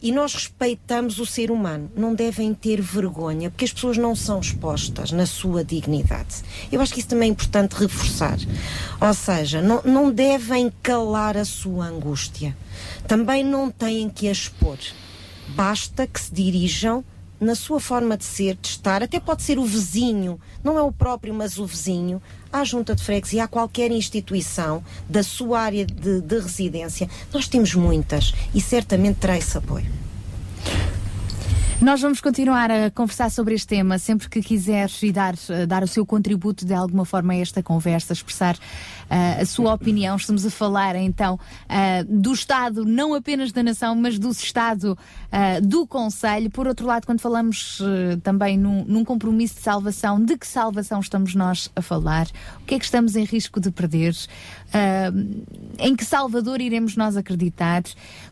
E 0.00 0.12
nós 0.12 0.32
respeitamos 0.32 1.18
o 1.18 1.26
ser 1.26 1.50
humano, 1.50 1.90
não 1.96 2.14
devem 2.14 2.54
ter 2.54 2.80
vergonha, 2.80 3.50
porque 3.50 3.64
as 3.64 3.72
pessoas 3.72 3.96
não 3.96 4.14
são 4.14 4.38
expostas 4.38 5.10
na 5.10 5.26
sua 5.26 5.64
dignidade. 5.64 6.36
Eu 6.70 6.80
acho 6.80 6.92
que 6.94 7.00
isso 7.00 7.08
também 7.08 7.28
é 7.28 7.32
importante 7.32 7.72
reforçar. 7.72 8.38
Ou 9.00 9.14
seja, 9.14 9.60
não, 9.60 9.82
não 9.82 10.12
devem 10.12 10.72
calar 10.82 11.36
a 11.36 11.44
sua 11.44 11.86
angústia. 11.86 12.56
Também 13.08 13.42
não 13.42 13.70
têm 13.70 14.08
que 14.08 14.28
a 14.28 14.32
expor. 14.32 14.78
Basta 15.48 16.06
que 16.06 16.20
se 16.20 16.32
dirijam 16.32 17.04
na 17.40 17.54
sua 17.54 17.80
forma 17.80 18.16
de 18.16 18.24
ser, 18.24 18.56
de 18.60 18.68
estar, 18.68 19.02
até 19.02 19.20
pode 19.20 19.42
ser 19.42 19.58
o 19.58 19.64
vizinho, 19.64 20.40
não 20.62 20.76
é 20.76 20.82
o 20.82 20.90
próprio, 20.90 21.32
mas 21.32 21.58
o 21.58 21.66
vizinho, 21.66 22.20
à 22.52 22.64
junta 22.64 22.94
de 22.94 23.02
freguesia, 23.02 23.44
a 23.44 23.48
qualquer 23.48 23.90
instituição 23.90 24.82
da 25.08 25.22
sua 25.22 25.60
área 25.60 25.84
de, 25.84 26.20
de 26.20 26.38
residência. 26.38 27.08
Nós 27.32 27.48
temos 27.48 27.74
muitas 27.74 28.34
e 28.54 28.60
certamente 28.60 29.16
terá 29.16 29.36
esse 29.36 29.56
apoio. 29.56 29.86
Nós 31.80 32.02
vamos 32.02 32.20
continuar 32.20 32.72
a 32.72 32.90
conversar 32.90 33.30
sobre 33.30 33.54
este 33.54 33.68
tema 33.68 34.00
sempre 34.00 34.28
que 34.28 34.42
quiseres 34.42 35.00
e 35.00 35.12
dar, 35.12 35.34
eh, 35.48 35.64
dar 35.64 35.84
o 35.84 35.86
seu 35.86 36.04
contributo 36.04 36.66
de 36.66 36.74
alguma 36.74 37.04
forma 37.04 37.32
a 37.32 37.36
esta 37.36 37.62
conversa, 37.62 38.12
expressar 38.12 38.56
uh, 38.56 39.40
a 39.40 39.46
sua 39.46 39.74
opinião. 39.74 40.16
Estamos 40.16 40.44
a 40.44 40.50
falar 40.50 40.96
então 40.96 41.34
uh, 41.36 42.04
do 42.08 42.32
Estado, 42.32 42.84
não 42.84 43.14
apenas 43.14 43.52
da 43.52 43.62
nação, 43.62 43.94
mas 43.94 44.18
do 44.18 44.28
Estado 44.28 44.98
uh, 44.98 45.64
do 45.64 45.86
Conselho. 45.86 46.50
Por 46.50 46.66
outro 46.66 46.84
lado, 46.84 47.06
quando 47.06 47.20
falamos 47.20 47.80
também 48.24 48.58
num, 48.58 48.84
num 48.84 49.04
compromisso 49.04 49.54
de 49.54 49.60
salvação, 49.60 50.20
de 50.20 50.36
que 50.36 50.48
salvação 50.48 50.98
estamos 50.98 51.36
nós 51.36 51.70
a 51.76 51.80
falar? 51.80 52.26
O 52.60 52.64
que 52.64 52.74
é 52.74 52.78
que 52.80 52.84
estamos 52.84 53.14
em 53.14 53.22
risco 53.22 53.60
de 53.60 53.70
perder? 53.70 54.16
Em 55.78 55.96
que 55.96 56.04
Salvador 56.04 56.60
iremos 56.60 56.96
nós 56.96 57.16
acreditar? 57.16 57.82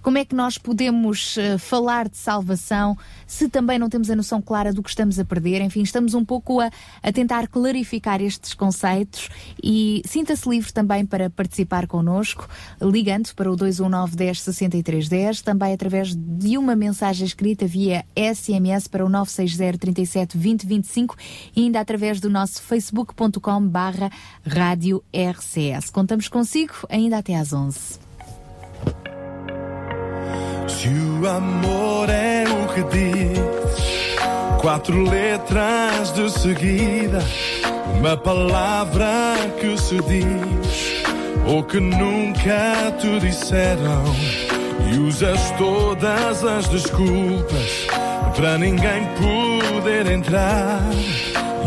Como 0.02 0.18
é 0.18 0.24
que 0.24 0.34
nós 0.34 0.58
podemos 0.58 1.36
falar 1.58 2.08
de 2.08 2.16
salvação 2.16 2.97
se 3.26 3.48
também 3.48 3.78
não 3.78 3.89
temos 3.89 4.10
a 4.10 4.16
noção 4.16 4.42
clara 4.42 4.73
do 4.73 4.82
que 4.82 4.90
estamos 4.90 5.18
a 5.18 5.24
perder? 5.24 5.60
Enfim, 5.62 5.82
estamos 5.82 6.15
um 6.15 6.24
pouco 6.24 6.60
a, 6.60 6.70
a 7.02 7.12
tentar 7.12 7.48
clarificar 7.48 8.20
estes 8.20 8.55
conceitos 8.55 9.28
e 9.62 10.02
sinta-se 10.05 10.48
livre 10.48 10.73
também 10.73 11.06
para 11.06 11.31
participar 11.31 11.86
connosco, 11.86 12.48
ligando 12.81 13.34
para 13.34 13.50
o 13.50 13.56
219 13.56 14.16
10 14.16 14.40
63 14.40 15.08
10, 15.08 15.42
também 15.42 15.73
através 15.73 16.15
de 16.15 16.58
uma 16.58 16.76
mensagem 16.76 17.26
escrita 17.26 17.66
via 17.66 18.05
SMS 18.16 18.89
para 18.89 19.05
o 19.05 19.08
960 19.08 19.78
37 19.78 20.36
20 20.36 20.66
25 20.66 21.16
e 21.55 21.62
ainda 21.65 21.81
através 21.81 22.20
do 22.20 22.28
nosso 22.28 22.62
facebook.com 22.62 23.66
barra 23.66 24.10
rádio 24.47 25.02
RCS. 25.12 25.90
Contamos 25.90 26.25
consigo 26.30 26.74
ainda 26.88 27.18
até 27.18 27.34
às 27.34 27.52
11. 27.52 27.78
Se 30.68 30.88
o 30.88 31.28
amor 31.28 32.08
é 32.08 32.44
o 32.44 32.74
que 32.74 32.82
diz, 32.96 34.16
quatro 34.60 35.02
letras 35.02 36.12
de 36.12 36.30
seguida, 36.30 37.18
uma 37.98 38.16
palavra 38.16 39.36
que 39.60 39.76
se 39.78 39.96
diz, 40.02 41.02
ou 41.46 41.62
que 41.62 41.80
nunca 41.80 42.92
te 42.98 43.20
disseram, 43.20 44.05
e 44.92 44.98
usas 44.98 45.50
todas 45.52 46.44
as 46.44 46.68
desculpas 46.68 47.86
para 48.36 48.58
ninguém 48.58 49.06
poder 49.16 50.10
entrar. 50.10 50.80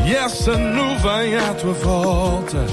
E 0.09 0.15
essa 0.15 0.57
nuvem 0.57 1.35
à 1.35 1.53
tua 1.53 1.73
volta 1.73 2.65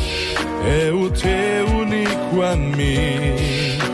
é 0.65 0.90
o 0.90 1.10
teu 1.10 1.66
único 1.81 2.40
amigo. 2.40 3.84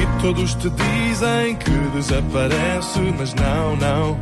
E 0.00 0.22
todos 0.22 0.54
te 0.54 0.70
dizem 0.70 1.56
que 1.56 1.70
desaparece, 1.94 3.00
mas 3.18 3.34
não, 3.34 3.76
não. 3.76 4.18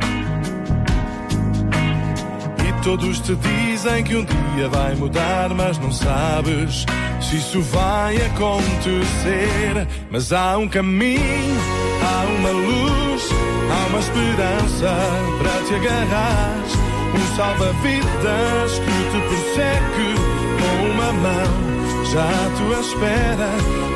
E 2.67 2.83
todos 2.83 3.21
te 3.21 3.33
dizem 3.33 4.03
que 4.03 4.17
um 4.17 4.25
dia 4.25 4.67
vai 4.67 4.93
mudar, 4.95 5.47
mas 5.55 5.77
não 5.77 5.93
sabes 5.93 6.85
se 7.21 7.37
isso 7.37 7.61
vai 7.61 8.17
acontecer. 8.17 9.87
Mas 10.11 10.33
há 10.33 10.57
um 10.57 10.67
caminho, 10.67 11.57
há 12.03 12.25
uma 12.39 12.49
luz, 12.49 13.29
há 13.71 13.87
uma 13.87 13.99
esperança 13.99 14.97
para 15.39 15.65
te 15.65 15.75
agarrar. 15.75 16.82
Um 17.13 17.35
salva-vidas 17.35 18.79
que 18.79 18.95
te 19.11 19.19
persegue 19.29 20.15
com 20.59 20.75
uma 20.91 21.13
mão 21.13 21.73
já 22.11 22.25
à 22.25 22.45
tua 22.57 22.79
espera. 22.79 23.49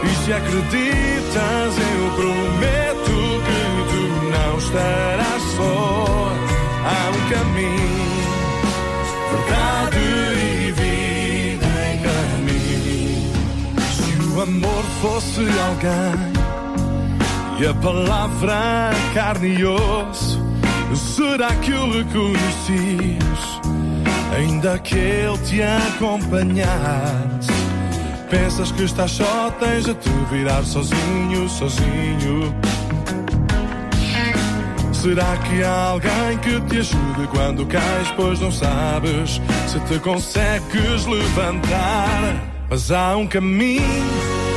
E 0.03 0.09
se 0.23 0.33
acreditas, 0.33 1.77
eu 1.77 2.11
prometo 2.15 3.15
que 3.45 3.61
tu 3.91 4.01
não 4.31 4.57
estarás 4.57 5.43
só. 5.55 6.05
Há 6.85 7.09
um 7.09 7.21
caminho, 7.29 8.17
verdade 9.31 9.97
e 9.97 10.71
vida 10.71 11.69
em 11.91 11.97
caminho. 12.07 13.31
Se 13.95 14.11
o 14.23 14.41
amor 14.41 14.83
fosse 15.01 15.41
alguém 15.67 16.37
e 17.59 17.65
a 17.65 17.73
palavra 17.73 18.91
carne 19.13 19.59
e 19.59 19.65
osso, 19.65 20.39
será 20.95 21.53
que 21.55 21.73
o 21.73 21.91
reconhecias? 21.91 23.61
Ainda 24.35 24.77
que 24.79 24.95
ele 24.95 25.37
te 25.39 25.61
acompanhasse. 25.61 27.51
Pensas 28.29 28.71
que 28.71 28.83
estás 28.83 29.11
só, 29.11 29.51
tens 29.59 29.87
a 29.87 29.93
te 29.93 30.09
virar 30.29 30.63
sozinho, 30.63 31.47
sozinho. 31.47 32.53
Será 34.91 35.37
que 35.37 35.63
há 35.63 35.89
alguém 35.91 36.37
que 36.41 36.59
te 36.61 36.79
ajude 36.79 37.27
quando 37.31 37.65
cais, 37.65 38.11
pois 38.15 38.39
não 38.41 38.51
sabes 38.51 39.39
se 39.67 39.79
te 39.81 39.99
consegues 39.99 41.05
levantar? 41.05 42.43
Mas 42.69 42.91
há 42.91 43.15
um 43.15 43.25
caminho, 43.25 43.81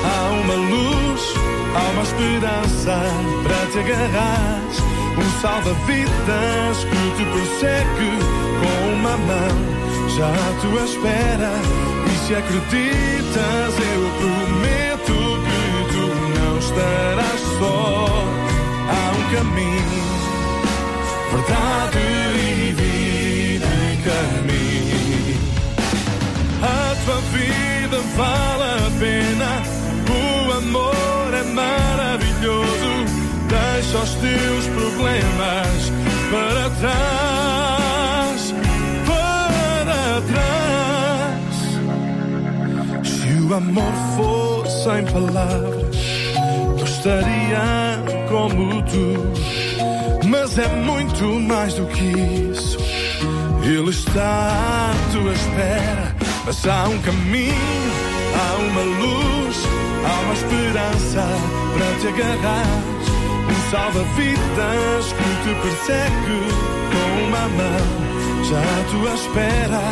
há 0.04 0.30
uma 0.42 0.54
luz, 0.54 1.34
há 1.74 1.90
uma 1.92 2.02
esperança 2.02 3.02
para 3.44 3.66
te 3.70 3.78
agarrar. 3.78 4.99
Um 5.18 5.40
salva-vidas 5.40 6.84
que 6.84 7.02
te 7.16 7.24
persegue 7.24 8.10
com 8.60 8.92
uma 8.94 9.16
mão, 9.16 9.56
já 10.16 10.28
à 10.28 10.52
tua 10.60 10.84
espera. 10.84 11.52
E 12.06 12.26
se 12.26 12.34
acreditas, 12.34 13.72
eu 13.94 14.02
prometo 14.20 15.18
que 15.46 15.62
tu 15.92 16.04
não 16.38 16.58
estarás 16.58 17.40
só. 17.58 18.24
Há 18.88 19.02
um 19.16 19.24
caminho, 19.34 20.04
verdade 21.32 21.98
e 22.36 22.72
vida 22.72 23.68
em 23.92 23.96
caminho. 24.02 25.40
A 26.62 26.96
tua 27.04 27.20
vida 27.32 27.98
vale 28.16 28.49
Deixa 33.90 34.04
os 34.04 34.14
teus 34.14 34.66
problemas 34.68 35.92
para 36.30 36.70
trás, 36.78 38.54
para 39.04 40.22
trás. 40.30 41.58
Se 43.04 43.32
o 43.40 43.52
amor 43.52 43.92
fosse 44.16 44.84
sem 44.84 45.04
palavras, 45.06 45.96
eu 46.78 46.84
estaria 46.84 47.98
como 48.28 48.80
tu. 48.84 50.28
Mas 50.28 50.56
é 50.56 50.68
muito 50.68 51.24
mais 51.40 51.74
do 51.74 51.84
que 51.86 52.12
isso. 52.52 52.78
Ele 53.64 53.90
está 53.90 54.92
à 54.92 54.94
tua 55.12 55.32
espera, 55.32 56.14
mas 56.46 56.64
há 56.64 56.84
um 56.88 56.98
caminho, 57.00 57.90
há 58.36 58.54
uma 58.56 58.82
luz, 58.82 59.56
há 60.06 60.20
uma 60.20 60.34
esperança 60.34 61.26
para 61.74 61.98
te 61.98 62.06
agarrar. 62.06 62.99
Salva-vidas 63.70 65.12
que 65.12 65.30
te 65.44 65.54
persegue 65.62 66.38
com 66.90 67.08
uma 67.28 67.44
mão, 67.50 67.86
já 68.42 68.58
à 68.58 68.82
tua 68.90 69.14
espera. 69.14 69.82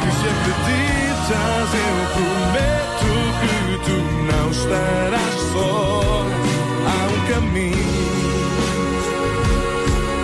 E 0.00 0.10
se 0.10 0.26
acreditas, 0.32 1.70
eu 1.74 1.96
prometo 2.14 3.12
que 3.42 3.54
tu 3.84 3.98
não 4.32 4.46
estarás 4.50 5.36
só. 5.52 6.24
Há 6.86 6.98
um 7.12 7.20
caminho, 7.30 7.90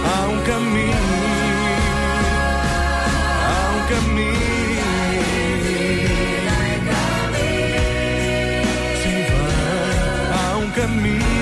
há 0.07 0.19
um 0.29 0.41
caminho. 0.45 1.13
Há 3.45 3.61
um 3.77 3.81
caminho. 3.91 4.89
Sim. 9.03 9.21
Há 10.33 10.57
um 10.57 10.71
caminho. 10.71 11.42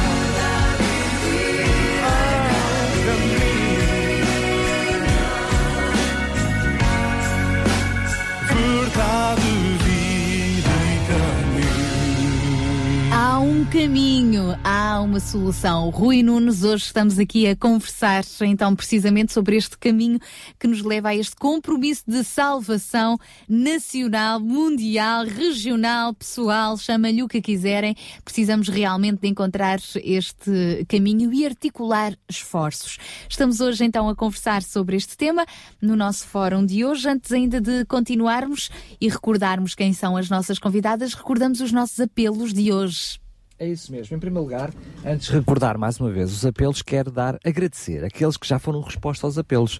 caminho, 13.71 14.53
há 14.65 14.99
uma 14.99 15.21
solução. 15.21 15.89
Rui 15.91 16.21
Nunes, 16.21 16.61
hoje 16.61 16.83
estamos 16.83 17.17
aqui 17.17 17.47
a 17.47 17.55
conversar 17.55 18.21
então 18.41 18.75
precisamente 18.75 19.31
sobre 19.31 19.55
este 19.55 19.77
caminho 19.77 20.19
que 20.59 20.67
nos 20.67 20.81
leva 20.81 21.07
a 21.07 21.15
este 21.15 21.37
compromisso 21.37 22.03
de 22.05 22.21
salvação 22.21 23.17
nacional, 23.47 24.41
mundial, 24.41 25.23
regional, 25.23 26.13
pessoal, 26.13 26.75
chama-lhe 26.77 27.23
o 27.23 27.29
que 27.29 27.41
quiserem. 27.41 27.95
Precisamos 28.25 28.67
realmente 28.67 29.21
de 29.21 29.29
encontrar 29.29 29.79
este 30.03 30.85
caminho 30.89 31.33
e 31.33 31.45
articular 31.45 32.13
esforços. 32.29 32.97
Estamos 33.29 33.61
hoje 33.61 33.85
então 33.85 34.09
a 34.09 34.15
conversar 34.15 34.63
sobre 34.63 34.97
este 34.97 35.15
tema 35.15 35.45
no 35.81 35.95
nosso 35.95 36.27
fórum 36.27 36.65
de 36.65 36.83
hoje. 36.83 37.07
Antes 37.07 37.31
ainda 37.31 37.61
de 37.61 37.85
continuarmos 37.85 38.69
e 38.99 39.07
recordarmos 39.07 39.75
quem 39.75 39.93
são 39.93 40.17
as 40.17 40.29
nossas 40.29 40.59
convidadas, 40.59 41.13
recordamos 41.13 41.61
os 41.61 41.71
nossos 41.71 42.01
apelos 42.01 42.53
de 42.53 42.69
hoje. 42.73 43.20
É 43.61 43.67
isso 43.67 43.91
mesmo. 43.91 44.17
Em 44.17 44.19
primeiro 44.19 44.43
lugar, 44.43 44.73
antes 45.05 45.27
de 45.27 45.33
recordar 45.33 45.77
mais 45.77 45.99
uma 45.99 46.09
vez 46.09 46.33
os 46.33 46.43
apelos, 46.43 46.81
quero 46.81 47.11
dar 47.11 47.37
agradecer 47.45 48.03
aqueles 48.03 48.35
que 48.35 48.47
já 48.47 48.57
foram 48.57 48.81
resposta 48.81 49.27
aos 49.27 49.37
apelos. 49.37 49.79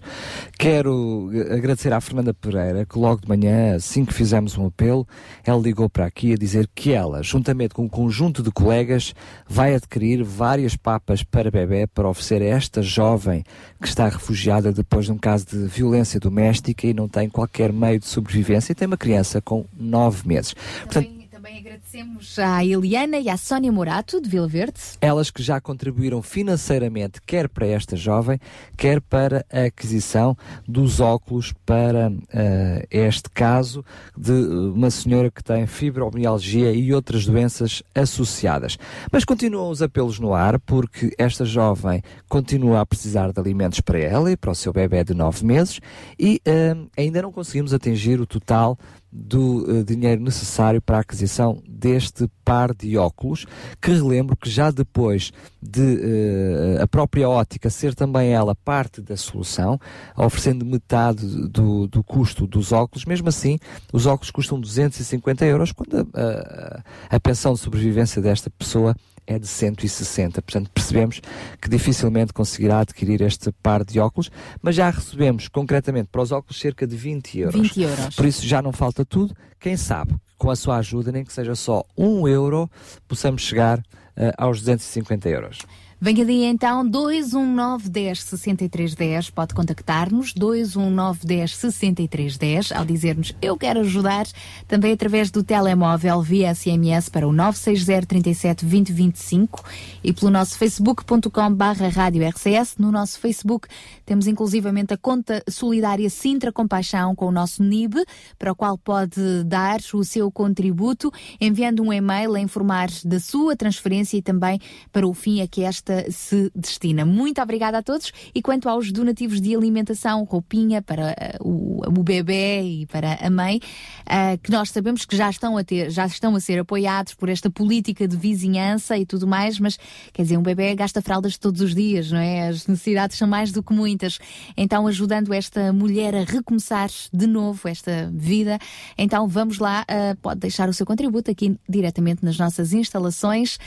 Quero 0.56 1.28
eh, 1.34 1.52
agradecer 1.52 1.92
à 1.92 2.00
Fernanda 2.00 2.32
Pereira, 2.32 2.86
que 2.86 2.96
logo 2.96 3.22
de 3.22 3.28
manhã, 3.28 3.74
assim 3.74 4.04
que 4.04 4.14
fizemos 4.14 4.56
um 4.56 4.66
apelo, 4.68 5.04
ela 5.44 5.60
ligou 5.60 5.90
para 5.90 6.06
aqui 6.06 6.32
a 6.32 6.36
dizer 6.36 6.70
que 6.72 6.92
ela, 6.92 7.24
juntamente 7.24 7.74
com 7.74 7.86
um 7.86 7.88
conjunto 7.88 8.40
de 8.40 8.52
colegas, 8.52 9.16
vai 9.48 9.74
adquirir 9.74 10.22
várias 10.22 10.76
papas 10.76 11.24
para 11.24 11.50
bebê 11.50 11.84
para 11.88 12.08
oferecer 12.08 12.40
a 12.40 12.56
esta 12.56 12.82
jovem 12.82 13.42
que 13.80 13.88
está 13.88 14.08
refugiada 14.08 14.72
depois 14.72 15.06
de 15.06 15.10
um 15.10 15.18
caso 15.18 15.44
de 15.46 15.56
violência 15.66 16.20
doméstica 16.20 16.86
e 16.86 16.94
não 16.94 17.08
tem 17.08 17.28
qualquer 17.28 17.72
meio 17.72 17.98
de 17.98 18.06
sobrevivência 18.06 18.70
e 18.70 18.76
tem 18.76 18.86
uma 18.86 18.96
criança 18.96 19.42
com 19.42 19.66
nove 19.76 20.28
meses. 20.28 20.54
Portanto, 20.84 21.21
Também 21.42 21.58
agradecemos 21.58 22.38
à 22.38 22.64
Eliana 22.64 23.18
e 23.18 23.28
à 23.28 23.36
Sónia 23.36 23.72
Morato, 23.72 24.20
de 24.20 24.28
Vila 24.28 24.46
Verde. 24.46 24.78
elas 25.00 25.28
que 25.28 25.42
já 25.42 25.60
contribuíram 25.60 26.22
financeiramente, 26.22 27.20
quer 27.20 27.48
para 27.48 27.66
esta 27.66 27.96
jovem, 27.96 28.38
quer 28.76 29.00
para 29.00 29.44
a 29.52 29.64
aquisição 29.64 30.36
dos 30.68 31.00
óculos 31.00 31.52
para 31.66 32.12
eh, 32.32 32.86
este 32.88 33.28
caso 33.28 33.84
de 34.16 34.30
uma 34.30 34.88
senhora 34.88 35.32
que 35.32 35.42
tem 35.42 35.66
fibromialgia 35.66 36.70
e 36.70 36.94
outras 36.94 37.26
doenças 37.26 37.82
associadas. 37.92 38.78
Mas 39.10 39.24
continuam 39.24 39.68
os 39.68 39.82
apelos 39.82 40.20
no 40.20 40.34
ar, 40.34 40.60
porque 40.60 41.12
esta 41.18 41.44
jovem 41.44 42.04
continua 42.28 42.82
a 42.82 42.86
precisar 42.86 43.32
de 43.32 43.40
alimentos 43.40 43.80
para 43.80 43.98
ela 43.98 44.30
e 44.30 44.36
para 44.36 44.52
o 44.52 44.54
seu 44.54 44.72
bebê 44.72 45.02
de 45.02 45.12
nove 45.12 45.44
meses 45.44 45.80
e 46.16 46.40
eh, 46.44 46.76
ainda 46.96 47.20
não 47.20 47.32
conseguimos 47.32 47.74
atingir 47.74 48.20
o 48.20 48.26
total 48.26 48.78
do 49.12 49.80
eh, 49.80 49.82
dinheiro 49.82 50.22
necessário 50.22 50.80
para 50.80 50.96
a 50.96 51.00
aquisição 51.00 51.62
deste 51.68 52.26
par 52.42 52.74
de 52.74 52.96
óculos, 52.96 53.44
que 53.80 53.90
relembro 53.90 54.34
que 54.34 54.48
já 54.48 54.70
depois 54.70 55.32
de 55.60 55.98
eh, 56.00 56.78
a 56.82 56.86
própria 56.88 57.28
ótica 57.28 57.68
ser 57.68 57.94
também 57.94 58.30
ela 58.32 58.54
parte 58.54 59.02
da 59.02 59.16
solução, 59.16 59.78
oferecendo 60.16 60.64
metade 60.64 61.26
do, 61.48 61.86
do 61.86 62.02
custo 62.02 62.46
dos 62.46 62.72
óculos, 62.72 63.04
mesmo 63.04 63.28
assim, 63.28 63.58
os 63.92 64.06
óculos 64.06 64.30
custam 64.30 64.58
250 64.58 65.44
euros, 65.44 65.72
quando 65.72 65.98
a, 66.14 66.20
a- 66.20 66.82
a 67.16 67.20
pensão 67.20 67.52
de 67.52 67.60
sobrevivência 67.60 68.22
desta 68.22 68.48
pessoa 68.48 68.96
é 69.32 69.38
de 69.38 69.46
160. 69.46 70.40
Portanto, 70.42 70.70
percebemos 70.72 71.20
que 71.60 71.68
dificilmente 71.68 72.32
conseguirá 72.32 72.80
adquirir 72.80 73.22
este 73.22 73.50
par 73.62 73.84
de 73.84 73.98
óculos, 73.98 74.30
mas 74.60 74.76
já 74.76 74.90
recebemos 74.90 75.48
concretamente 75.48 76.08
para 76.10 76.22
os 76.22 76.32
óculos 76.32 76.60
cerca 76.60 76.86
de 76.86 76.96
20 76.96 77.38
euros. 77.38 77.60
20 77.60 77.82
euros. 77.82 78.14
Por 78.14 78.26
isso 78.26 78.46
já 78.46 78.62
não 78.62 78.72
falta 78.72 79.04
tudo. 79.04 79.34
Quem 79.58 79.76
sabe, 79.76 80.14
com 80.36 80.50
a 80.50 80.56
sua 80.56 80.78
ajuda, 80.78 81.12
nem 81.12 81.24
que 81.24 81.32
seja 81.32 81.54
só 81.54 81.84
um 81.96 82.26
euro, 82.26 82.70
possamos 83.06 83.42
chegar 83.42 83.82
eh, 84.16 84.32
aos 84.36 84.58
250 84.60 85.28
euros. 85.28 85.58
Venha 86.04 86.26
daí 86.26 86.42
então 86.46 86.84
219 86.84 87.88
10 87.88 88.22
63 88.24 88.94
10, 88.96 89.30
pode 89.30 89.54
contactar-nos 89.54 90.34
219 90.34 91.24
10 91.24 91.54
63 91.54 92.36
10 92.38 92.72
ao 92.72 92.84
dizer-nos 92.84 93.32
eu 93.40 93.56
quero 93.56 93.78
ajudar, 93.82 94.26
também 94.66 94.92
através 94.92 95.30
do 95.30 95.44
telemóvel 95.44 96.20
via 96.20 96.52
SMS 96.52 97.08
para 97.08 97.28
o 97.28 97.32
960 97.32 98.04
37 98.04 98.66
20 98.66 98.92
25 98.92 99.64
e 100.02 100.12
pelo 100.12 100.32
nosso 100.32 100.58
facebook.com 100.58 101.54
barra 101.54 101.86
rádio 101.86 102.28
RCS. 102.28 102.78
No 102.78 102.90
nosso 102.90 103.20
Facebook 103.20 103.68
temos 104.04 104.26
inclusivamente 104.26 104.92
a 104.92 104.96
conta 104.96 105.40
solidária 105.48 106.10
Sintra 106.10 106.50
Compaixão 106.50 107.14
com 107.14 107.26
o 107.26 107.30
nosso 107.32 107.62
NIB, 107.62 108.04
para 108.36 108.50
o 108.50 108.56
qual 108.56 108.76
pode 108.76 109.44
dar 109.44 109.78
o 109.94 110.02
seu 110.02 110.32
contributo 110.32 111.12
enviando 111.40 111.80
um 111.80 111.92
e-mail 111.92 112.34
a 112.34 112.40
informar 112.40 112.88
da 113.04 113.20
sua 113.20 113.54
transferência 113.54 114.16
e 114.16 114.22
também 114.22 114.58
para 114.90 115.06
o 115.06 115.14
fim 115.14 115.40
a 115.40 115.46
que 115.46 115.62
esta 115.62 115.91
se 116.10 116.50
destina. 116.54 117.04
Muito 117.04 117.40
obrigada 117.40 117.78
a 117.78 117.82
todos 117.82 118.12
e 118.34 118.42
quanto 118.42 118.68
aos 118.68 118.90
donativos 118.92 119.40
de 119.40 119.54
alimentação, 119.54 120.24
roupinha 120.24 120.82
para 120.82 121.10
eh, 121.18 121.36
o, 121.40 121.82
o 121.86 122.02
bebê 122.02 122.62
e 122.62 122.86
para 122.86 123.14
a 123.14 123.30
mãe, 123.30 123.60
eh, 124.06 124.36
que 124.38 124.50
nós 124.50 124.70
sabemos 124.70 125.04
que 125.04 125.16
já 125.16 125.28
estão 125.30 125.56
a 125.56 125.64
ter, 125.64 125.90
já 125.90 126.06
estão 126.06 126.34
a 126.36 126.40
ser 126.40 126.58
apoiados 126.58 127.14
por 127.14 127.28
esta 127.28 127.50
política 127.50 128.06
de 128.06 128.16
vizinhança 128.16 128.96
e 128.96 129.06
tudo 129.06 129.26
mais, 129.26 129.58
mas 129.58 129.78
quer 130.12 130.22
dizer, 130.22 130.36
um 130.36 130.42
bebê 130.42 130.74
gasta 130.74 131.00
fraldas 131.02 131.36
todos 131.36 131.60
os 131.60 131.74
dias, 131.74 132.10
não 132.10 132.18
é? 132.18 132.48
As 132.48 132.66
necessidades 132.66 133.16
são 133.16 133.28
mais 133.28 133.52
do 133.52 133.62
que 133.62 133.72
muitas. 133.72 134.18
Então, 134.56 134.86
ajudando 134.86 135.32
esta 135.32 135.72
mulher 135.72 136.14
a 136.14 136.24
recomeçar 136.24 136.88
de 137.12 137.26
novo 137.26 137.68
esta 137.68 138.10
vida, 138.12 138.58
então 138.96 139.26
vamos 139.28 139.58
lá, 139.58 139.84
eh, 139.88 140.14
pode 140.20 140.40
deixar 140.40 140.68
o 140.68 140.72
seu 140.72 140.86
contributo 140.86 141.30
aqui 141.30 141.56
diretamente 141.68 142.24
nas 142.24 142.38
nossas 142.38 142.72
instalações. 142.72 143.58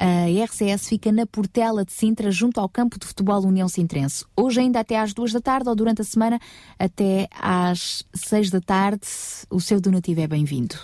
A 0.00 0.44
RCS 0.44 0.88
fica 0.88 1.12
na 1.12 1.26
Portela 1.26 1.84
de 1.84 1.92
Sintra, 1.92 2.30
junto 2.30 2.58
ao 2.58 2.70
campo 2.70 2.98
de 2.98 3.06
futebol 3.06 3.44
União 3.44 3.68
Sintrense. 3.68 4.24
Hoje 4.34 4.58
ainda 4.58 4.80
até 4.80 4.98
às 4.98 5.12
duas 5.12 5.30
da 5.30 5.42
tarde 5.42 5.68
ou 5.68 5.74
durante 5.74 6.00
a 6.00 6.04
semana 6.04 6.40
até 6.78 7.28
às 7.38 8.02
seis 8.14 8.48
da 8.48 8.62
tarde. 8.62 9.06
O 9.50 9.60
seu 9.60 9.78
donativo 9.78 10.22
é 10.22 10.26
bem-vindo. 10.26 10.74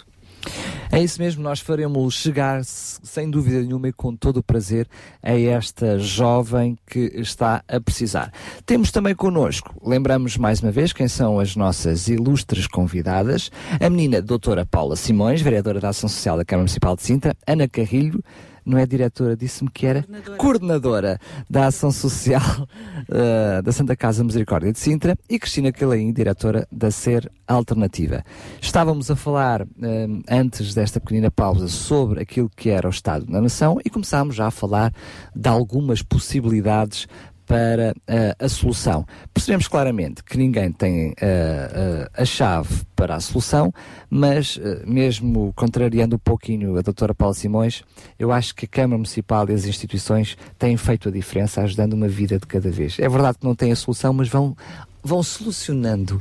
É 0.93 1.03
isso 1.03 1.21
mesmo, 1.21 1.43
nós 1.43 1.61
faremos 1.61 2.15
chegar, 2.15 2.63
sem 2.63 3.31
dúvida 3.31 3.61
nenhuma 3.63 3.89
e 3.89 3.93
com 3.93 4.15
todo 4.15 4.37
o 4.37 4.43
prazer, 4.43 4.87
a 5.23 5.33
esta 5.33 5.99
jovem 5.99 6.77
que 6.87 7.11
está 7.15 7.65
a 7.67 7.81
precisar. 7.81 8.31
Temos 8.67 8.93
também 8.93 9.15
connosco, 9.15 9.75
lembramos 9.85 10.37
mais 10.37 10.61
uma 10.61 10.71
vez 10.71 10.93
quem 10.93 11.09
são 11.09 11.41
as 11.41 11.57
nossas 11.57 12.07
ilustres 12.07 12.67
convidadas, 12.67 13.51
a 13.81 13.91
menina 13.91 14.23
doutora 14.23 14.65
Paula 14.65 14.95
Simões, 14.95 15.41
vereadora 15.41 15.81
da 15.81 15.89
Ação 15.89 16.09
Social 16.09 16.37
da 16.37 16.45
Câmara 16.45 16.63
Municipal 16.63 16.95
de 16.95 17.03
Sintra, 17.03 17.37
Ana 17.47 17.67
Carrilho, 17.67 18.23
não 18.67 18.77
é 18.77 18.85
diretora, 18.85 19.37
disse-me 19.37 19.71
que 19.71 19.87
era 19.87 20.05
coordenadora, 20.37 21.21
da 21.49 21.67
Ação 21.67 21.93
Social 21.93 22.69
eh, 23.09 23.63
da 23.63 23.71
Santa 23.71 23.95
Casa 23.95 24.25
Misericórdia 24.25 24.73
de 24.73 24.79
Sintra 24.79 25.17
e 25.31 25.39
Cristina 25.39 25.71
Calaim, 25.71 26.13
diretora 26.13 26.67
da 26.71 26.91
Ser 26.91 27.31
Alternativa. 27.47 28.25
Estávamos 28.61 29.09
a 29.11 29.17
falar 29.17 29.63
eh, 29.63 30.07
antes 30.29 30.75
desta 30.75 30.99
pequenina 30.99 31.31
pausa 31.31 31.69
sobre 31.69 32.21
aquilo 32.21 32.51
que 32.55 32.71
era 32.71 32.89
o 32.89 32.91
Estado 32.91 33.25
da 33.27 33.41
Nação 33.41 33.79
e 33.85 33.89
começámos 33.89 34.35
já 34.35 34.49
a 34.49 34.51
falar 34.51 34.93
de 35.35 35.49
algumas 35.49 36.03
possibilidades 36.03 37.07
para 37.47 37.95
eh, 38.07 38.37
a 38.39 38.49
solução. 38.49 39.07
Percebemos 39.33 39.69
claramente 39.69 40.23
que 40.23 40.37
ninguém 40.37 40.73
tem 40.73 41.15
eh, 41.21 41.71
eh, 41.73 42.11
a 42.23 42.25
chave 42.25 42.85
para 42.97 43.15
a 43.15 43.21
solução, 43.21 43.73
mas 44.11 44.59
mesmo 44.87 45.53
contrariando 45.55 46.17
um 46.17 46.19
pouquinho 46.19 46.77
a 46.79 46.83
doutora 46.83 47.15
Paula 47.15 47.35
Simões, 47.35 47.85
eu 48.19 48.33
acho 48.33 48.55
que 48.55 48.65
a 48.65 48.69
Câmara 48.69 48.97
Municipal 48.97 49.49
e 49.49 49.53
as 49.53 49.67
instituições 49.67 50.37
têm 50.59 50.77
feito 50.77 51.09
a 51.09 51.13
diferença 51.13 51.61
ajudando 51.61 51.93
uma 51.93 52.09
vida 52.09 52.39
de 52.39 52.47
cada 52.47 52.71
vez. 52.71 52.99
É 52.99 53.09
verdade 53.09 53.39
que 53.39 53.45
não 53.45 53.55
têm 53.55 53.71
a 53.71 53.77
solução, 53.77 54.13
mas 54.13 54.29
vão 54.29 54.57
vão 55.05 55.23
solucionando 55.23 56.21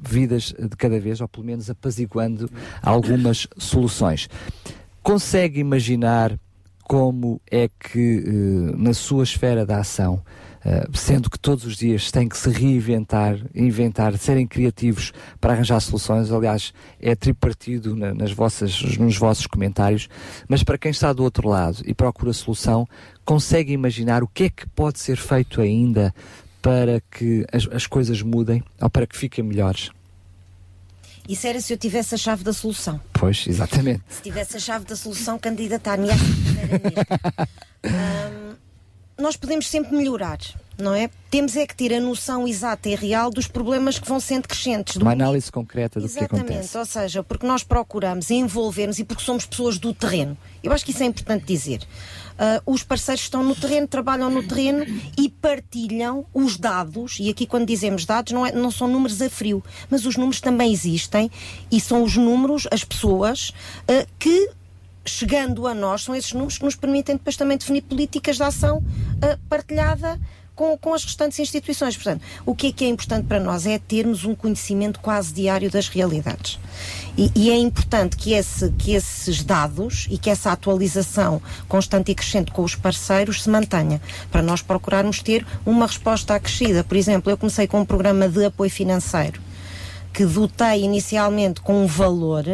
vidas 0.00 0.54
de 0.56 0.76
cada 0.76 1.00
vez, 1.00 1.20
ou 1.20 1.26
pelo 1.26 1.44
menos 1.44 1.68
apaziguando 1.68 2.48
algumas 2.80 3.48
soluções. 3.58 4.28
Consegue 5.02 5.58
imaginar 5.58 6.38
como 6.84 7.40
é 7.50 7.68
que 7.68 8.22
na 8.76 8.94
sua 8.94 9.24
esfera 9.24 9.66
de 9.66 9.72
ação, 9.72 10.22
sendo 10.94 11.28
que 11.28 11.38
todos 11.38 11.64
os 11.64 11.76
dias 11.76 12.10
têm 12.10 12.28
que 12.28 12.36
se 12.38 12.48
reinventar, 12.50 13.36
inventar, 13.54 14.16
serem 14.16 14.46
criativos 14.46 15.12
para 15.40 15.52
arranjar 15.54 15.80
soluções, 15.80 16.30
aliás, 16.30 16.72
é 17.00 17.14
tripartido 17.16 17.96
na- 17.96 18.14
nas 18.14 18.32
vossas, 18.32 18.80
nos 18.96 19.16
vossos 19.16 19.46
comentários, 19.46 20.08
mas 20.48 20.62
para 20.62 20.78
quem 20.78 20.90
está 20.90 21.12
do 21.12 21.22
outro 21.24 21.48
lado 21.48 21.82
e 21.84 21.92
procura 21.94 22.32
solução, 22.32 22.86
consegue 23.24 23.72
imaginar 23.72 24.22
o 24.22 24.28
que 24.28 24.44
é 24.44 24.50
que 24.50 24.66
pode 24.68 25.00
ser 25.00 25.16
feito 25.16 25.60
ainda 25.60 26.14
para 26.60 27.00
que 27.10 27.44
as, 27.52 27.66
as 27.72 27.86
coisas 27.86 28.22
mudem 28.22 28.62
ou 28.80 28.88
para 28.88 29.06
que 29.06 29.16
fiquem 29.16 29.42
melhores? 29.44 29.90
Isso 31.28 31.46
era 31.46 31.60
se 31.60 31.72
eu 31.72 31.76
tivesse 31.78 32.14
a 32.16 32.18
chave 32.18 32.42
da 32.42 32.52
solução. 32.52 33.00
Pois, 33.12 33.44
exatamente. 33.46 34.02
Se 34.08 34.22
tivesse 34.22 34.56
a 34.56 34.60
chave 34.60 34.84
da 34.84 34.96
solução, 34.96 35.38
candidatar-me 35.38 36.08
à. 36.10 36.14
Hum, 37.84 38.54
nós 39.22 39.36
podemos 39.36 39.68
sempre 39.68 39.96
melhorar. 39.96 40.38
não 40.78 40.94
é? 40.94 41.08
Temos 41.30 41.54
é 41.56 41.64
que 41.66 41.76
ter 41.76 41.94
a 41.94 42.00
noção 42.00 42.48
exata 42.48 42.88
e 42.88 42.94
real 42.96 43.30
dos 43.30 43.46
problemas 43.46 43.98
que 43.98 44.08
vão 44.08 44.18
sendo 44.18 44.48
crescentes. 44.48 44.96
Uma 44.96 45.12
análise 45.12 45.50
concreta 45.52 46.00
do 46.00 46.08
que 46.08 46.18
Exatamente, 46.18 46.50
acontece. 46.52 46.76
ou 46.78 46.84
seja, 46.84 47.22
porque 47.22 47.46
nós 47.46 47.62
procuramos 47.62 48.30
envolver-nos 48.30 48.98
e 48.98 49.04
porque 49.04 49.22
somos 49.22 49.46
pessoas 49.46 49.78
do 49.78 49.94
terreno. 49.94 50.36
Eu 50.62 50.72
acho 50.72 50.84
que 50.84 50.90
isso 50.90 51.02
é 51.02 51.06
importante 51.06 51.44
dizer. 51.44 51.80
Ah, 52.38 52.60
os 52.66 52.82
parceiros 52.82 53.22
estão 53.22 53.44
no 53.44 53.54
terreno, 53.54 53.86
trabalham 53.86 54.28
no 54.30 54.42
terreno 54.42 54.84
e 55.16 55.28
partilham 55.28 56.24
os 56.34 56.56
dados. 56.56 57.18
E 57.20 57.30
aqui, 57.30 57.46
quando 57.46 57.66
dizemos 57.66 58.04
dados, 58.04 58.32
não, 58.32 58.44
é- 58.44 58.52
não 58.52 58.70
são 58.70 58.88
números 58.88 59.20
a 59.22 59.30
frio, 59.30 59.62
mas 59.88 60.04
os 60.04 60.16
números 60.16 60.40
também 60.40 60.72
existem 60.72 61.30
e 61.70 61.80
são 61.80 62.02
os 62.02 62.16
números, 62.16 62.66
as 62.72 62.82
pessoas 62.82 63.52
ah, 63.86 64.06
que. 64.18 64.50
Chegando 65.04 65.66
a 65.66 65.74
nós, 65.74 66.02
são 66.04 66.14
esses 66.14 66.32
números 66.32 66.58
que 66.58 66.64
nos 66.64 66.76
permitem 66.76 67.16
depois 67.16 67.36
também 67.36 67.58
definir 67.58 67.82
políticas 67.82 68.36
de 68.36 68.42
ação 68.42 68.82
ah, 69.20 69.36
partilhada 69.48 70.20
com, 70.54 70.76
com 70.78 70.94
as 70.94 71.04
restantes 71.04 71.38
instituições. 71.38 71.96
Portanto, 71.96 72.22
o 72.46 72.54
que 72.54 72.68
é 72.68 72.72
que 72.72 72.84
é 72.84 72.88
importante 72.88 73.26
para 73.26 73.40
nós 73.40 73.66
é 73.66 73.78
termos 73.78 74.24
um 74.24 74.34
conhecimento 74.34 75.00
quase 75.00 75.32
diário 75.32 75.70
das 75.70 75.88
realidades. 75.88 76.58
E, 77.16 77.32
e 77.34 77.50
é 77.50 77.56
importante 77.56 78.16
que, 78.16 78.32
esse, 78.32 78.70
que 78.72 78.92
esses 78.92 79.42
dados 79.42 80.06
e 80.10 80.18
que 80.18 80.30
essa 80.30 80.52
atualização 80.52 81.42
constante 81.68 82.12
e 82.12 82.14
crescente 82.14 82.52
com 82.52 82.62
os 82.62 82.74
parceiros 82.74 83.42
se 83.42 83.50
mantenha, 83.50 84.00
para 84.30 84.42
nós 84.42 84.62
procurarmos 84.62 85.20
ter 85.20 85.44
uma 85.66 85.86
resposta 85.86 86.34
acrescida. 86.34 86.84
Por 86.84 86.96
exemplo, 86.96 87.30
eu 87.30 87.36
comecei 87.36 87.66
com 87.66 87.80
um 87.80 87.84
programa 87.84 88.28
de 88.28 88.44
apoio 88.44 88.70
financeiro 88.70 89.40
que 90.12 90.26
dotei 90.26 90.82
inicialmente 90.82 91.60
com 91.62 91.84
um 91.84 91.86
valor 91.86 92.44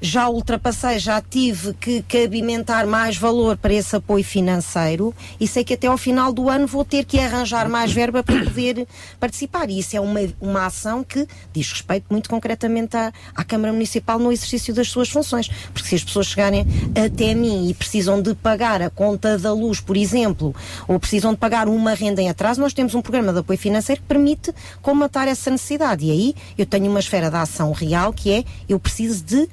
já 0.00 0.28
ultrapassei, 0.28 0.98
já 0.98 1.20
tive 1.20 1.74
que 1.74 2.02
cabimentar 2.02 2.86
mais 2.86 3.16
valor 3.16 3.56
para 3.56 3.72
esse 3.72 3.96
apoio 3.96 4.24
financeiro 4.24 5.14
e 5.40 5.46
sei 5.46 5.64
que 5.64 5.74
até 5.74 5.86
ao 5.86 5.98
final 5.98 6.32
do 6.32 6.48
ano 6.48 6.66
vou 6.66 6.84
ter 6.84 7.04
que 7.04 7.18
arranjar 7.18 7.68
mais 7.68 7.92
verba 7.92 8.22
para 8.22 8.44
poder 8.44 8.86
participar. 9.18 9.68
E 9.70 9.78
isso 9.80 9.96
é 9.96 10.00
uma, 10.00 10.20
uma 10.40 10.66
ação 10.66 11.02
que 11.02 11.26
diz 11.52 11.70
respeito 11.72 12.06
muito 12.10 12.30
concretamente 12.30 12.96
à, 12.96 13.12
à 13.34 13.44
Câmara 13.44 13.72
Municipal 13.72 14.18
no 14.18 14.30
exercício 14.30 14.72
das 14.72 14.88
suas 14.88 15.08
funções. 15.08 15.48
Porque 15.72 15.88
se 15.88 15.94
as 15.96 16.04
pessoas 16.04 16.26
chegarem 16.26 16.66
até 17.04 17.34
mim 17.34 17.68
e 17.68 17.74
precisam 17.74 18.22
de 18.22 18.34
pagar 18.34 18.80
a 18.80 18.90
conta 18.90 19.36
da 19.36 19.52
luz, 19.52 19.80
por 19.80 19.96
exemplo, 19.96 20.54
ou 20.86 20.98
precisam 21.00 21.32
de 21.32 21.38
pagar 21.38 21.68
uma 21.68 21.94
renda 21.94 22.22
em 22.22 22.28
atraso, 22.28 22.60
nós 22.60 22.72
temos 22.72 22.94
um 22.94 23.02
programa 23.02 23.32
de 23.32 23.40
apoio 23.40 23.58
financeiro 23.58 24.00
que 24.00 24.06
permite 24.06 24.54
comatar 24.80 25.26
essa 25.26 25.50
necessidade. 25.50 26.06
E 26.06 26.10
aí 26.10 26.34
eu 26.56 26.66
tenho 26.66 26.88
uma 26.88 27.00
esfera 27.00 27.30
de 27.30 27.36
ação 27.36 27.72
real 27.72 28.12
que 28.12 28.30
é 28.30 28.44
eu 28.68 28.78
preciso 28.78 29.24
de 29.24 29.48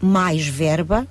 mais 0.00 0.46
verba 0.46 1.06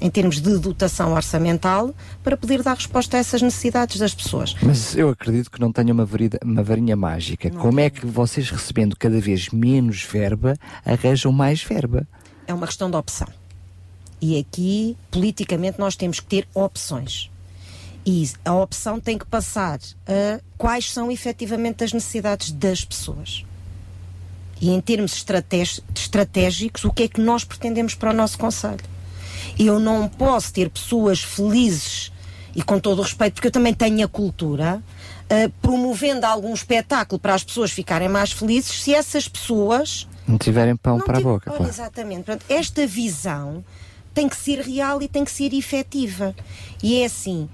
em 0.00 0.10
termos 0.10 0.40
de 0.40 0.58
dotação 0.58 1.14
orçamental 1.14 1.94
para 2.22 2.36
poder 2.36 2.62
dar 2.62 2.74
resposta 2.74 3.16
a 3.16 3.20
essas 3.20 3.40
necessidades 3.40 3.98
das 3.98 4.14
pessoas. 4.14 4.54
Mas 4.62 4.94
eu 4.94 5.08
acredito 5.08 5.50
que 5.50 5.58
não 5.60 5.72
tenha 5.72 5.92
uma, 5.92 6.04
varida- 6.04 6.38
uma 6.44 6.62
varinha 6.62 6.94
mágica. 6.94 7.50
Como 7.50 7.80
é 7.80 7.88
que 7.88 8.04
vocês, 8.04 8.50
recebendo 8.50 8.94
cada 8.96 9.18
vez 9.20 9.48
menos 9.48 10.02
verba, 10.02 10.54
arranjam 10.84 11.32
mais 11.32 11.62
verba? 11.62 12.06
É 12.46 12.52
uma 12.52 12.66
questão 12.66 12.90
de 12.90 12.96
opção. 12.96 13.28
E 14.20 14.38
aqui, 14.38 14.96
politicamente, 15.10 15.78
nós 15.78 15.96
temos 15.96 16.20
que 16.20 16.26
ter 16.26 16.48
opções. 16.54 17.30
E 18.04 18.30
a 18.44 18.54
opção 18.54 19.00
tem 19.00 19.18
que 19.18 19.26
passar 19.26 19.78
a 20.06 20.40
quais 20.56 20.92
são 20.92 21.10
efetivamente 21.10 21.82
as 21.82 21.92
necessidades 21.92 22.52
das 22.52 22.84
pessoas. 22.84 23.44
E 24.60 24.70
em 24.70 24.80
termos 24.80 25.12
estratégicos, 25.94 26.84
o 26.84 26.90
que 26.90 27.04
é 27.04 27.08
que 27.08 27.20
nós 27.20 27.44
pretendemos 27.44 27.94
para 27.94 28.10
o 28.10 28.12
nosso 28.12 28.38
Conselho? 28.38 28.84
Eu 29.58 29.78
não 29.78 30.08
posso 30.08 30.52
ter 30.52 30.70
pessoas 30.70 31.22
felizes, 31.22 32.12
e 32.54 32.62
com 32.62 32.78
todo 32.78 33.00
o 33.00 33.02
respeito, 33.02 33.34
porque 33.34 33.48
eu 33.48 33.52
também 33.52 33.74
tenho 33.74 34.04
a 34.04 34.08
cultura, 34.08 34.82
ah, 35.28 35.50
promovendo 35.60 36.24
algum 36.24 36.54
espetáculo 36.54 37.18
para 37.18 37.34
as 37.34 37.44
pessoas 37.44 37.70
ficarem 37.70 38.08
mais 38.08 38.32
felizes, 38.32 38.82
se 38.82 38.94
essas 38.94 39.28
pessoas 39.28 40.08
Não 40.26 40.38
tiverem 40.38 40.74
pão 40.74 40.98
não 40.98 41.04
para 41.04 41.18
a 41.18 41.20
boca, 41.20 41.50
claro. 41.50 41.68
Exatamente. 41.68 42.30
Esta 42.48 42.86
visão 42.86 43.62
tem 44.14 44.28
que 44.28 44.36
ser 44.36 44.60
real 44.60 45.02
e 45.02 45.08
tem 45.08 45.24
que 45.24 45.30
ser 45.30 45.52
efetiva. 45.52 46.34
E 46.82 47.02
é 47.02 47.04
assim, 47.04 47.48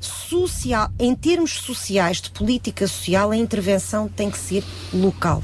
social, 0.00 0.90
em 0.98 1.14
termos 1.14 1.52
sociais, 1.52 2.20
de 2.20 2.30
política 2.30 2.86
social, 2.86 3.30
a 3.30 3.36
intervenção 3.36 4.08
tem 4.08 4.30
que 4.30 4.38
ser 4.38 4.64
local. 4.92 5.42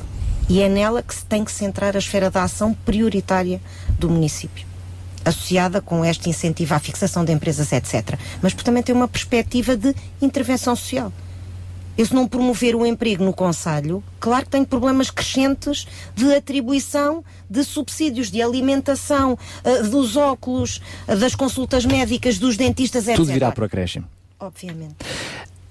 E 0.53 0.61
é 0.61 0.69
nela 0.69 1.03
que 1.03 1.15
se 1.15 1.25
tem 1.25 1.43
que 1.43 1.51
centrar 1.51 1.97
a 1.97 1.99
esfera 1.99 2.31
da 2.31 2.43
ação 2.43 2.75
prioritária 2.75 3.59
do 3.99 4.11
município. 4.11 4.67
Associada 5.25 5.81
com 5.81 6.05
este 6.05 6.29
incentivo 6.29 6.75
à 6.75 6.79
fixação 6.79 7.25
de 7.25 7.33
empresas, 7.33 7.73
etc. 7.73 8.19
Mas 8.43 8.53
por 8.53 8.63
também 8.63 8.83
tem 8.83 8.95
uma 8.95 9.09
perspectiva 9.09 9.75
de 9.75 9.95
intervenção 10.21 10.77
social. 10.77 11.11
Eu 11.97 12.05
se 12.05 12.15
não 12.15 12.29
promover 12.29 12.77
o 12.77 12.85
emprego 12.85 13.25
no 13.25 13.33
Conselho, 13.33 14.05
claro 14.21 14.45
que 14.45 14.51
tenho 14.51 14.67
problemas 14.67 15.11
crescentes 15.11 15.87
de 16.15 16.35
atribuição 16.35 17.25
de 17.49 17.65
subsídios, 17.65 18.31
de 18.31 18.43
alimentação, 18.43 19.39
eh, 19.65 19.85
dos 19.85 20.19
óculos, 20.19 20.83
eh, 21.09 21.17
das 21.17 21.35
consultas 21.35 21.87
médicas, 21.87 22.39
dos 22.39 22.59
dentistas, 22.59 23.09
etc. 23.09 23.17
Tudo 23.17 23.33
virá 23.33 23.53
por 23.53 23.65
acréscimo. 23.65 24.05
Obviamente. 24.39 24.97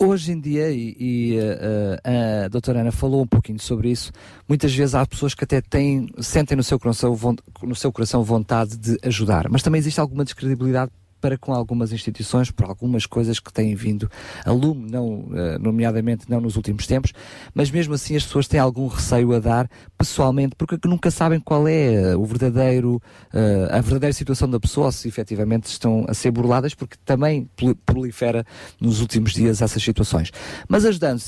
Hoje 0.03 0.31
em 0.31 0.39
dia, 0.39 0.71
e, 0.71 0.95
e, 0.99 1.37
uh, 1.37 2.45
a 2.45 2.47
doutora 2.47 2.81
Ana 2.81 2.91
falou 2.91 3.21
um 3.21 3.27
pouquinho 3.27 3.59
sobre 3.59 3.91
isso, 3.91 4.11
muitas 4.49 4.73
vezes 4.73 4.95
há 4.95 5.05
pessoas 5.05 5.35
que 5.35 5.43
até 5.43 5.61
têm, 5.61 6.09
sentem 6.17 6.57
no 6.57 6.63
seu, 6.63 6.79
coração, 6.79 7.15
no 7.61 7.75
seu 7.75 7.91
coração 7.91 8.23
vontade 8.23 8.79
de 8.79 8.97
ajudar, 9.03 9.47
mas 9.47 9.61
também 9.61 9.77
existe 9.77 9.99
alguma 9.99 10.23
descredibilidade 10.23 10.91
para 11.21 11.37
com 11.37 11.53
algumas 11.53 11.93
instituições, 11.93 12.49
por 12.49 12.65
algumas 12.65 13.05
coisas 13.05 13.39
que 13.39 13.53
têm 13.53 13.75
vindo 13.75 14.09
a 14.43 14.51
lume, 14.51 14.89
não, 14.89 15.29
eh, 15.33 15.57
nomeadamente 15.59 16.25
não 16.27 16.41
nos 16.41 16.55
últimos 16.55 16.87
tempos, 16.87 17.13
mas 17.53 17.69
mesmo 17.69 17.93
assim 17.93 18.15
as 18.15 18.23
pessoas 18.23 18.47
têm 18.47 18.59
algum 18.59 18.87
receio 18.87 19.31
a 19.33 19.39
dar 19.39 19.69
pessoalmente, 19.97 20.55
porque 20.57 20.77
nunca 20.87 21.11
sabem 21.11 21.39
qual 21.39 21.67
é 21.67 21.93
eh, 21.93 22.15
o 22.15 22.25
verdadeiro, 22.25 23.01
eh, 23.31 23.67
a 23.69 23.79
verdadeira 23.79 24.13
situação 24.13 24.49
da 24.49 24.59
pessoa, 24.59 24.91
se 24.91 25.07
efetivamente 25.07 25.67
estão 25.67 26.05
a 26.07 26.13
ser 26.13 26.31
burladas, 26.31 26.73
porque 26.73 26.97
também 27.05 27.47
proli- 27.55 27.75
prolifera 27.85 28.43
nos 28.79 28.99
últimos 28.99 29.33
dias 29.33 29.61
essas 29.61 29.83
situações. 29.83 30.31
Mas 30.67 30.85
ajudando 30.85 31.21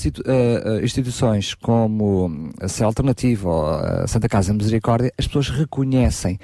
instituições 0.82 1.54
como 1.54 2.50
a 2.60 2.66
Céu 2.66 2.88
Alternativa 2.88 3.48
ou 3.48 3.66
a 3.66 4.06
Santa 4.08 4.28
Casa 4.28 4.50
de 4.50 4.58
Misericórdia, 4.58 5.12
as 5.16 5.26
pessoas 5.26 5.50
reconhecem 5.50 6.38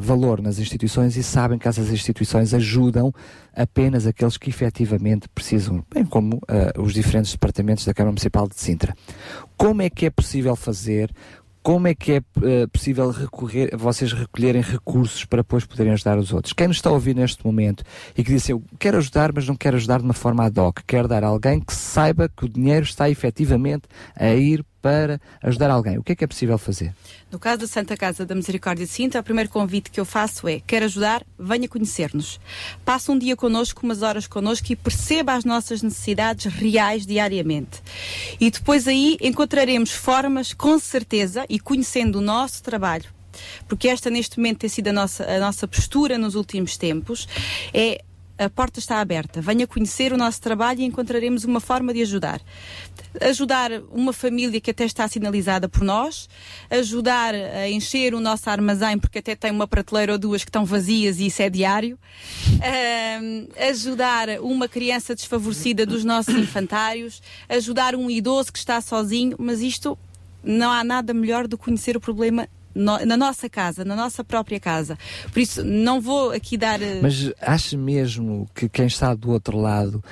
valor 0.00 0.40
nas 0.40 0.58
instituições 0.58 1.16
e 1.16 1.22
sabem 1.22 1.58
que 1.58 1.68
essas 1.68 1.90
instituições 1.90 2.45
ajudam 2.54 3.12
apenas 3.54 4.06
aqueles 4.06 4.36
que 4.36 4.50
efetivamente 4.50 5.28
precisam, 5.28 5.84
bem 5.92 6.04
como 6.04 6.40
eh, 6.48 6.72
os 6.78 6.92
diferentes 6.92 7.32
departamentos 7.32 7.84
da 7.84 7.94
Câmara 7.94 8.12
Municipal 8.12 8.48
de 8.48 8.60
Sintra. 8.60 8.94
Como 9.56 9.82
é 9.82 9.90
que 9.90 10.06
é 10.06 10.10
possível 10.10 10.54
fazer? 10.54 11.10
Como 11.62 11.88
é 11.88 11.94
que 11.94 12.12
é 12.12 12.22
eh, 12.42 12.66
possível 12.68 13.10
recorrer, 13.10 13.76
vocês 13.76 14.12
recolherem 14.12 14.62
recursos 14.62 15.24
para 15.24 15.42
depois 15.42 15.64
poderem 15.64 15.92
ajudar 15.94 16.16
os 16.16 16.32
outros? 16.32 16.52
Quem 16.52 16.68
nos 16.68 16.76
está 16.76 16.90
a 16.90 16.92
ouvir 16.92 17.16
neste 17.16 17.44
momento 17.44 17.82
e 18.16 18.22
que 18.22 18.30
diz 18.30 18.44
assim, 18.44 18.52
eu 18.52 18.62
quero 18.78 18.98
ajudar, 18.98 19.32
mas 19.34 19.48
não 19.48 19.56
quero 19.56 19.76
ajudar 19.76 19.98
de 19.98 20.04
uma 20.04 20.14
forma 20.14 20.44
ad 20.44 20.60
hoc, 20.60 20.80
quero 20.86 21.08
dar 21.08 21.24
a 21.24 21.26
alguém 21.26 21.58
que 21.58 21.74
saiba 21.74 22.28
que 22.28 22.44
o 22.44 22.48
dinheiro 22.48 22.84
está 22.84 23.10
efetivamente 23.10 23.88
a 24.14 24.32
ir 24.34 24.64
para 24.86 25.20
ajudar 25.42 25.68
alguém. 25.68 25.98
O 25.98 26.02
que 26.04 26.12
é 26.12 26.14
que 26.14 26.22
é 26.22 26.26
possível 26.28 26.56
fazer? 26.56 26.94
No 27.28 27.40
caso 27.40 27.62
da 27.62 27.66
Santa 27.66 27.96
Casa 27.96 28.24
da 28.24 28.36
Misericórdia 28.36 28.86
de 28.86 28.92
Sintra, 28.92 29.20
o 29.20 29.24
primeiro 29.24 29.50
convite 29.50 29.90
que 29.90 29.98
eu 29.98 30.04
faço 30.04 30.46
é: 30.46 30.60
quer 30.64 30.84
ajudar? 30.84 31.24
Venha 31.36 31.66
conhecer-nos. 31.68 32.38
Passe 32.84 33.10
um 33.10 33.18
dia 33.18 33.34
connosco, 33.34 33.80
umas 33.82 34.02
horas 34.02 34.28
connosco 34.28 34.70
e 34.70 34.76
perceba 34.76 35.32
as 35.32 35.44
nossas 35.44 35.82
necessidades 35.82 36.52
reais 36.52 37.04
diariamente. 37.04 37.82
E 38.38 38.48
depois 38.48 38.86
aí 38.86 39.18
encontraremos 39.20 39.90
formas, 39.90 40.54
com 40.54 40.78
certeza, 40.78 41.44
e 41.48 41.58
conhecendo 41.58 42.20
o 42.20 42.22
nosso 42.22 42.62
trabalho, 42.62 43.06
porque 43.66 43.88
esta 43.88 44.08
neste 44.08 44.38
momento 44.38 44.58
tem 44.58 44.70
sido 44.70 44.86
a 44.88 44.92
nossa, 44.92 45.24
a 45.24 45.40
nossa 45.40 45.66
postura 45.66 46.16
nos 46.16 46.36
últimos 46.36 46.76
tempos, 46.76 47.28
é 47.74 48.02
a 48.38 48.50
porta 48.50 48.78
está 48.78 49.00
aberta. 49.00 49.40
Venha 49.40 49.66
conhecer 49.66 50.12
o 50.12 50.16
nosso 50.16 50.40
trabalho 50.40 50.80
e 50.80 50.84
encontraremos 50.84 51.44
uma 51.44 51.60
forma 51.60 51.92
de 51.92 52.02
ajudar. 52.02 52.40
Ajudar 53.20 53.70
uma 53.90 54.12
família 54.12 54.60
que 54.60 54.70
até 54.70 54.84
está 54.84 55.08
sinalizada 55.08 55.68
por 55.68 55.82
nós, 55.82 56.28
ajudar 56.70 57.34
a 57.34 57.68
encher 57.68 58.14
o 58.14 58.20
nosso 58.20 58.48
armazém, 58.50 58.98
porque 58.98 59.18
até 59.20 59.34
tem 59.34 59.50
uma 59.50 59.66
prateleira 59.66 60.12
ou 60.12 60.18
duas 60.18 60.44
que 60.44 60.50
estão 60.50 60.64
vazias 60.64 61.18
e 61.18 61.26
isso 61.26 61.40
é 61.40 61.48
diário. 61.48 61.98
Ajudar 63.70 64.28
uma 64.40 64.68
criança 64.68 65.14
desfavorecida 65.14 65.86
dos 65.86 66.04
nossos 66.04 66.34
infantários, 66.34 67.22
ajudar 67.48 67.94
um 67.94 68.10
idoso 68.10 68.52
que 68.52 68.58
está 68.58 68.80
sozinho, 68.80 69.36
mas 69.38 69.60
isto 69.60 69.98
não 70.44 70.70
há 70.70 70.84
nada 70.84 71.14
melhor 71.14 71.48
do 71.48 71.56
que 71.56 71.64
conhecer 71.64 71.96
o 71.96 72.00
problema 72.00 72.48
no- 72.76 73.04
na 73.04 73.16
nossa 73.16 73.48
casa, 73.48 73.84
na 73.84 73.96
nossa 73.96 74.22
própria 74.22 74.60
casa. 74.60 74.98
Por 75.32 75.38
isso, 75.40 75.64
não 75.64 76.00
vou 76.00 76.30
aqui 76.30 76.56
dar. 76.56 76.80
eh, 76.80 77.00
Mas 77.02 77.32
acha 77.40 77.76
mesmo 77.76 78.46
que 78.54 78.68
quem 78.68 78.86
está 78.86 79.14
do 79.14 79.30
outro 79.30 79.56
lado 79.58 80.02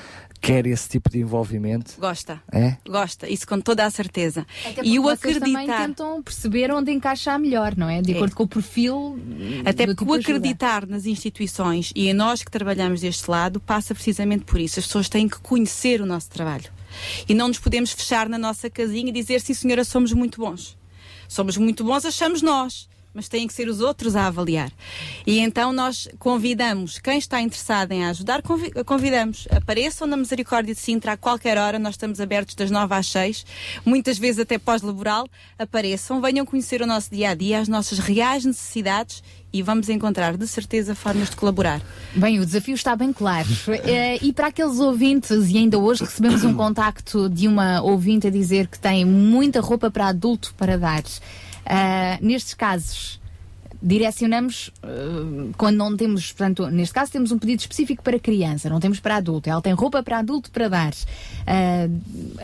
quer 0.41 0.67
esse 0.67 0.87
tipo 0.91 1.09
de 1.09 1.19
envolvimento? 1.21 1.95
Gosta. 1.99 2.39
É? 2.53 2.77
Gosta, 2.87 3.27
isso 3.29 3.47
com 3.47 3.59
toda 3.61 3.83
a 3.85 3.91
certeza. 3.91 4.47
Até 4.65 4.83
E 4.85 4.99
o 4.99 5.03
vocês 5.05 5.39
também 5.39 5.55
acreditar. 5.57 5.87
tentam 5.87 6.23
perceber 6.23 6.71
onde 6.71 6.93
encaixar 6.93 7.39
melhor, 7.39 7.75
não 7.77 7.89
é? 7.89 8.03
De 8.03 8.13
É. 8.13 8.17
acordo 8.17 8.35
com 8.37 8.43
o 8.43 8.49
perfil. 8.49 9.19
Até 9.65 9.87
do 9.87 9.95
porque 9.95 10.05
tipo 10.05 10.13
o 10.13 10.19
de 10.19 10.25
ajuda. 10.27 10.39
acreditar 10.39 10.87
nas 10.87 11.07
instituições 11.07 11.93
e 11.97 12.09
em 12.09 12.13
nós 12.13 12.43
que 12.43 12.51
trabalhamos 12.51 13.01
deste 13.01 13.31
lado 13.31 13.59
passa 13.59 13.95
precisamente 13.95 14.45
por 14.45 14.61
isso. 14.61 14.79
As 14.79 14.87
pessoas 14.87 15.09
têm 15.09 15.27
que 15.29 15.39
conhecer 15.41 16.03
o 16.03 16.07
nosso 16.07 16.29
trabalho. 16.29 16.71
E 17.29 17.33
não 17.35 17.49
nos 17.49 17.59
podemos 17.59 17.93
fechar 17.93 18.29
na 18.29 18.37
nossa 18.39 18.69
casinha 18.71 19.09
e 19.09 19.13
dizer, 19.13 19.41
sim 19.41 19.55
senhora, 19.55 19.83
somos 19.83 20.13
muito 20.13 20.41
bons. 20.41 20.77
Somos 21.29 21.57
muito 21.57 21.85
bons, 21.85 22.05
achamos 22.05 22.43
nós 22.43 22.89
mas 23.15 23.29
têm 23.29 23.47
que 23.47 23.55
ser 23.55 23.69
os 23.69 23.81
outros 23.81 24.17
a 24.17 24.27
avaliar. 24.27 24.71
E 25.27 25.39
então 25.39 25.73
nós 25.73 26.09
convidamos, 26.19 26.99
quem 26.99 27.17
está 27.19 27.41
interessado 27.41 27.93
em 27.93 28.05
ajudar, 28.05 28.43
convi- 28.43 28.73
convidamos, 28.85 29.47
apareçam 29.51 30.07
na 30.07 30.17
Misericórdia 30.17 30.75
de 30.75 30.81
Sintra 30.81 31.13
a 31.13 31.17
qualquer 31.17 31.57
hora, 31.57 31.79
nós 31.79 31.95
estamos 31.95 32.21
abertos 32.21 32.55
das 32.55 32.71
9 32.71 32.95
às 32.95 33.07
6, 33.07 33.47
muitas 33.87 34.19
vezes 34.19 34.41
até 34.41 34.59
pós-laboral, 34.59 35.27
apareçam, 35.59 36.21
venham 36.21 36.45
conhecer 36.45 36.83
o 36.83 36.87
nosso 36.87 37.11
dia 37.11 37.31
a 37.31 37.35
dia, 37.35 37.61
as 37.61 37.69
nossas 37.69 37.99
reais 37.99 38.45
necessidades 38.45 39.23
e 39.53 39.63
vamos 39.63 39.89
encontrar 39.89 40.37
de 40.37 40.49
certeza 40.49 40.97
formas 40.97 41.31
de 41.31 41.37
colaborar. 41.37 41.81
Bem, 42.17 42.41
o 42.41 42.45
desafio 42.45 42.75
está 42.75 42.97
bem 42.97 43.13
claro. 43.13 43.49
Eh, 43.85 44.19
e 44.21 44.33
para 44.33 44.49
aqueles 44.49 44.81
ouvintes, 44.81 45.49
e 45.49 45.59
ainda 45.59 45.79
hoje 45.79 46.03
recebemos 46.03 46.43
um 46.43 46.55
contacto 46.55 47.29
de 47.29 47.47
uma 47.47 47.81
ouvinte 47.81 48.27
a 48.27 48.31
dizer 48.31 48.67
que 48.67 48.79
tem 48.79 49.05
muita 49.05 49.61
roupa 49.61 49.93
para 49.93 50.09
adulto 50.09 50.53
para 50.59 50.77
dar. 50.77 51.05
Ah, 51.67 52.19
nestes 52.21 52.55
casos, 52.55 53.21
direcionamos 53.85 54.71
ah, 54.83 55.53
quando 55.59 55.77
não 55.77 55.95
temos, 55.97 56.33
portanto, 56.33 56.67
neste 56.69 56.95
caso 56.95 57.13
temos 57.13 57.31
um 57.31 57.39
pedido 57.39 57.61
específico 57.61 58.03
para 58.03 58.19
criança, 58.19 58.71
não 58.71 58.81
temos 58.81 58.99
para 58.99 59.17
adulto. 59.17 59.49
Ela 59.51 59.61
tem 59.61 59.75
roupa 59.75 60.03
para 60.03 60.19
adulto 60.19 60.51
para 60.51 60.69
dar. 60.69 60.93
Ah, 61.47 61.87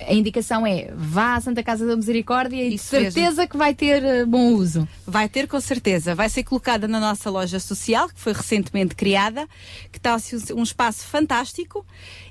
a 0.06 0.12
indicação 0.12 0.66
é 0.66 0.92
vá 0.94 1.36
à 1.36 1.40
Santa 1.40 1.62
Casa 1.62 1.86
da 1.86 1.96
Misericórdia 1.96 2.62
e 2.62 2.70
de 2.70 2.78
certeza 2.78 3.46
que 3.46 3.56
vai 3.56 3.74
ter 3.74 4.04
ah, 4.04 4.26
bom 4.26 4.52
uso. 4.52 4.86
Vai 5.06 5.28
ter 5.28 5.48
com 5.48 5.60
certeza. 5.60 6.14
Vai 6.14 6.28
ser 6.28 6.44
colocada 6.44 6.86
na 6.86 7.00
nossa 7.00 7.30
loja 7.30 7.58
social, 7.58 8.08
que 8.08 8.20
foi 8.20 8.34
recentemente 8.34 8.94
criada, 8.94 9.48
que 9.90 9.98
está 9.98 10.16
um 10.54 10.62
espaço 10.62 11.06
fantástico 11.06 11.86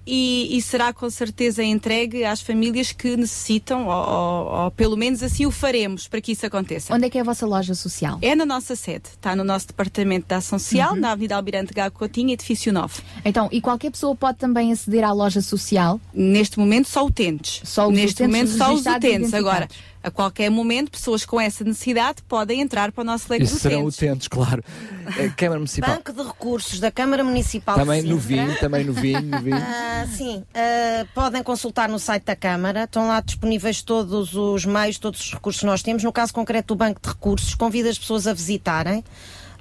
e, 0.10 0.58
e 0.58 0.62
será 0.62 0.92
com 0.92 1.10
certeza 1.10 1.64
entregue 1.64 2.24
às 2.24 2.42
famílias 2.42 2.92
que 2.92 3.16
necessitam, 3.16 3.88
ou, 3.88 3.94
ou- 3.94 4.64
ou 4.66 4.72
pelo 4.72 4.98
menos 4.98 5.22
assim 5.22 5.46
o 5.46 5.52
faremos 5.52 6.08
para 6.08 6.20
que 6.20 6.32
isso 6.32 6.46
aconteça. 6.46 6.94
Onde 6.94 7.06
é 7.06 7.10
que 7.10 7.18
é 7.18 7.22
a 7.22 7.24
vossa 7.24 7.46
loja 7.46 7.76
social? 7.76 8.18
É 8.22 8.34
na 8.36 8.46
nossa 8.46 8.76
sede. 8.76 9.04
Está 9.10 9.36
no 9.36 9.44
nosso 9.44 9.68
departamento 9.68 10.28
de 10.28 10.34
ação 10.36 10.58
social, 10.58 10.94
Uhum. 10.94 11.00
na 11.00 11.12
Avenida 11.12 11.36
Almirante 11.36 11.74
Gago 11.74 11.96
Coutinho, 11.98 12.32
edifício 12.32 12.74
9. 12.74 13.02
Então, 13.24 13.48
e 13.52 13.62
qualquer 13.62 13.92
pessoa 13.92 14.16
pode 14.16 14.38
também 14.38 14.72
aceder 14.72 15.04
à 15.04 15.12
loja 15.12 15.42
social? 15.42 16.00
Neste 16.14 16.58
momento 16.58 16.88
só 16.90 17.06
utentes. 17.06 17.62
Só 17.64 17.88
os 17.88 17.94
Neste 17.94 18.24
utentes 18.24 18.28
momento 18.28 18.58
só 18.58 18.74
os 18.74 18.86
utentes. 18.86 19.34
Agora. 19.34 19.68
A 20.02 20.10
qualquer 20.10 20.50
momento, 20.50 20.92
pessoas 20.92 21.26
com 21.26 21.40
essa 21.40 21.64
necessidade 21.64 22.22
podem 22.28 22.62
entrar 22.62 22.92
para 22.92 23.02
o 23.02 23.06
nosso 23.06 23.30
leque 23.30 23.44
E 23.44 23.48
de 23.48 23.54
serão 23.54 23.82
utentes. 23.82 23.98
utentes, 23.98 24.28
claro. 24.28 24.64
A 25.06 25.30
Câmara 25.36 25.60
Municipal. 25.60 25.96
Banco 25.96 26.14
de 26.14 26.24
Recursos 26.24 26.80
da 26.80 26.90
Câmara 26.90 27.24
Municipal 27.24 27.76
Também 27.76 28.04
de 28.04 28.10
no 28.10 28.18
vinho, 28.18 28.58
também 28.60 28.86
no 28.86 28.94
vinho, 28.94 29.22
no 29.22 29.42
vinho. 29.42 29.58
Ah, 29.58 30.08
sim, 30.16 30.44
ah, 30.54 31.06
podem 31.14 31.44
consultar 31.44 31.90
no 31.90 32.00
site 32.00 32.24
da 32.24 32.36
Câmara, 32.36 32.86
estão 32.86 33.08
lá 33.08 33.20
disponíveis 33.20 33.82
todos 33.82 34.36
os 34.36 34.66
meios, 34.66 34.98
todos 34.98 35.20
os 35.20 35.34
recursos 35.34 35.60
que 35.60 35.66
nós 35.66 35.82
temos. 35.82 36.04
No 36.04 36.14
caso 36.14 36.34
concreto 36.34 36.74
do 36.74 36.78
Banco 36.78 37.02
de 37.02 37.10
Recursos, 37.10 37.54
convido 37.54 37.90
as 37.90 38.00
pessoas 38.00 38.26
a 38.26 38.34
visitarem, 38.34 39.04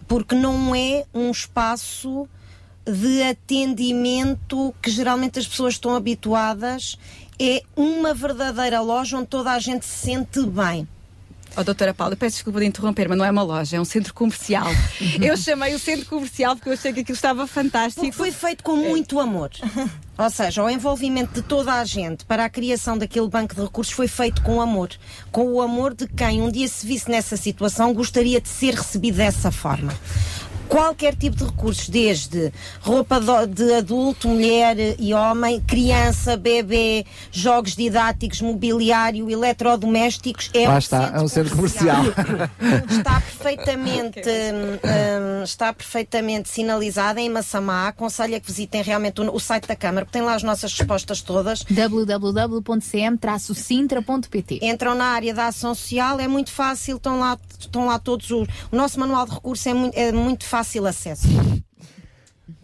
porque 0.07 0.35
não 0.35 0.75
é 0.75 1.05
um 1.13 1.31
espaço 1.31 2.29
de 2.87 3.23
atendimento 3.23 4.75
que 4.81 4.91
geralmente 4.91 5.39
as 5.39 5.47
pessoas 5.47 5.75
estão 5.75 5.95
habituadas. 5.95 6.99
É 7.41 7.63
uma 7.77 8.13
verdadeira 8.15 8.81
loja 8.81 9.17
onde 9.17 9.29
toda 9.29 9.53
a 9.53 9.59
gente 9.59 9.87
se 9.87 10.07
sente 10.07 10.45
bem. 10.45 10.89
Oh, 11.57 11.65
doutora 11.65 11.93
Paula, 11.93 12.15
peço 12.15 12.37
desculpa 12.37 12.61
de 12.61 12.67
interromper, 12.67 13.09
mas 13.09 13.19
não 13.19 13.25
é 13.25 13.31
uma 13.31 13.43
loja, 13.43 13.77
é 13.77 13.81
um 13.81 13.85
centro 13.85 14.15
comercial. 14.15 14.69
eu 15.21 15.37
chamei 15.37 15.75
o 15.75 15.79
centro 15.79 16.07
comercial 16.07 16.55
porque 16.55 16.69
eu 16.69 16.75
achei 16.75 16.93
que 16.93 17.01
aquilo 17.01 17.17
estava 17.17 17.47
fantástico. 17.47 18.01
Porque 18.01 18.17
foi 18.17 18.31
feito 18.31 18.63
com 18.63 18.77
muito 18.77 19.19
amor. 19.19 19.51
Ou 20.19 20.31
seja, 20.31 20.63
o 20.63 20.71
envolvimento 20.71 21.35
de 21.35 21.43
toda 21.43 21.75
a 21.75 21.85
gente 21.85 22.25
para 22.25 22.45
a 22.45 22.51
criação 22.51 22.99
daquele 22.99 23.29
banco 23.29 23.55
de 23.55 23.63
recursos 23.63 23.93
foi 23.93 24.09
feito 24.09 24.43
com 24.43 24.61
amor. 24.61 24.91
Com 25.33 25.53
o 25.53 25.61
amor 25.61 25.95
de 25.95 26.07
quem 26.07 26.43
um 26.43 26.51
dia 26.51 26.69
se 26.69 26.87
visse 26.87 27.11
nessa 27.11 27.37
situação 27.37 27.95
gostaria 27.95 28.41
de 28.41 28.49
ser 28.49 28.75
recebido 28.75 29.17
dessa 29.17 29.51
forma. 29.51 29.93
Qualquer 30.69 31.17
tipo 31.17 31.37
de 31.37 31.45
recursos, 31.45 31.89
desde 31.89 32.53
roupa 32.81 33.21
de 33.47 33.75
adulto, 33.75 34.29
mulher 34.29 34.77
e 34.99 35.15
homem, 35.15 35.61
criança, 35.61 36.37
bebê, 36.37 37.07
jogos 37.33 37.75
didáticos, 37.75 38.43
mobiliário, 38.43 39.31
eletrodomésticos, 39.31 40.51
é 40.55 40.69
Lá 40.69 40.75
um 40.75 40.79
está, 40.79 41.01
centro 41.01 41.17
é 41.17 41.21
um 41.23 41.29
centro 41.29 41.57
comercial. 41.57 42.05
está 42.91 43.21
perfeitamente 43.39 44.21
hum, 44.21 44.79
hum, 45.41 45.43
está 45.43 45.73
perfeitamente 45.73 46.49
sinalizada 46.49 47.21
em 47.21 47.29
Massamá. 47.31 47.89
Aconselho 47.89 48.37
a 48.37 48.41
que 48.41 48.47
visitem 48.47 48.83
realmente 48.83 49.21
o, 49.21 49.35
o 49.35 49.41
site 49.41 49.67
da 49.67 49.75
Câmara, 49.77 50.05
porque 50.05 50.19
tem 50.19 50.27
lá 50.27 50.35
as 50.35 50.43
nossas 50.43 50.75
respostas 50.75 51.23
todas. 51.23 51.65
www.cm-sintra.pt 51.65 54.59
Entram 54.63 54.95
na 54.95 55.07
área 55.07 55.33
da 55.35 55.47
ação 55.47 55.75
social, 55.75 56.21
é 56.21 56.29
muito 56.29 56.51
fácil, 56.51 56.97
estão 56.97 57.21
lá, 57.21 57.39
estão 57.59 57.87
lá 57.87 57.99
todos 57.99 58.31
os. 58.31 58.49
O 58.71 58.77
nosso 58.77 58.99
manual 58.99 59.27
de 59.27 59.33
recursos 59.33 59.67
é 59.67 59.75
muito, 59.75 59.97
é 59.97 60.13
muito 60.13 60.45
fácil 60.45 60.87
acesso. 60.87 61.29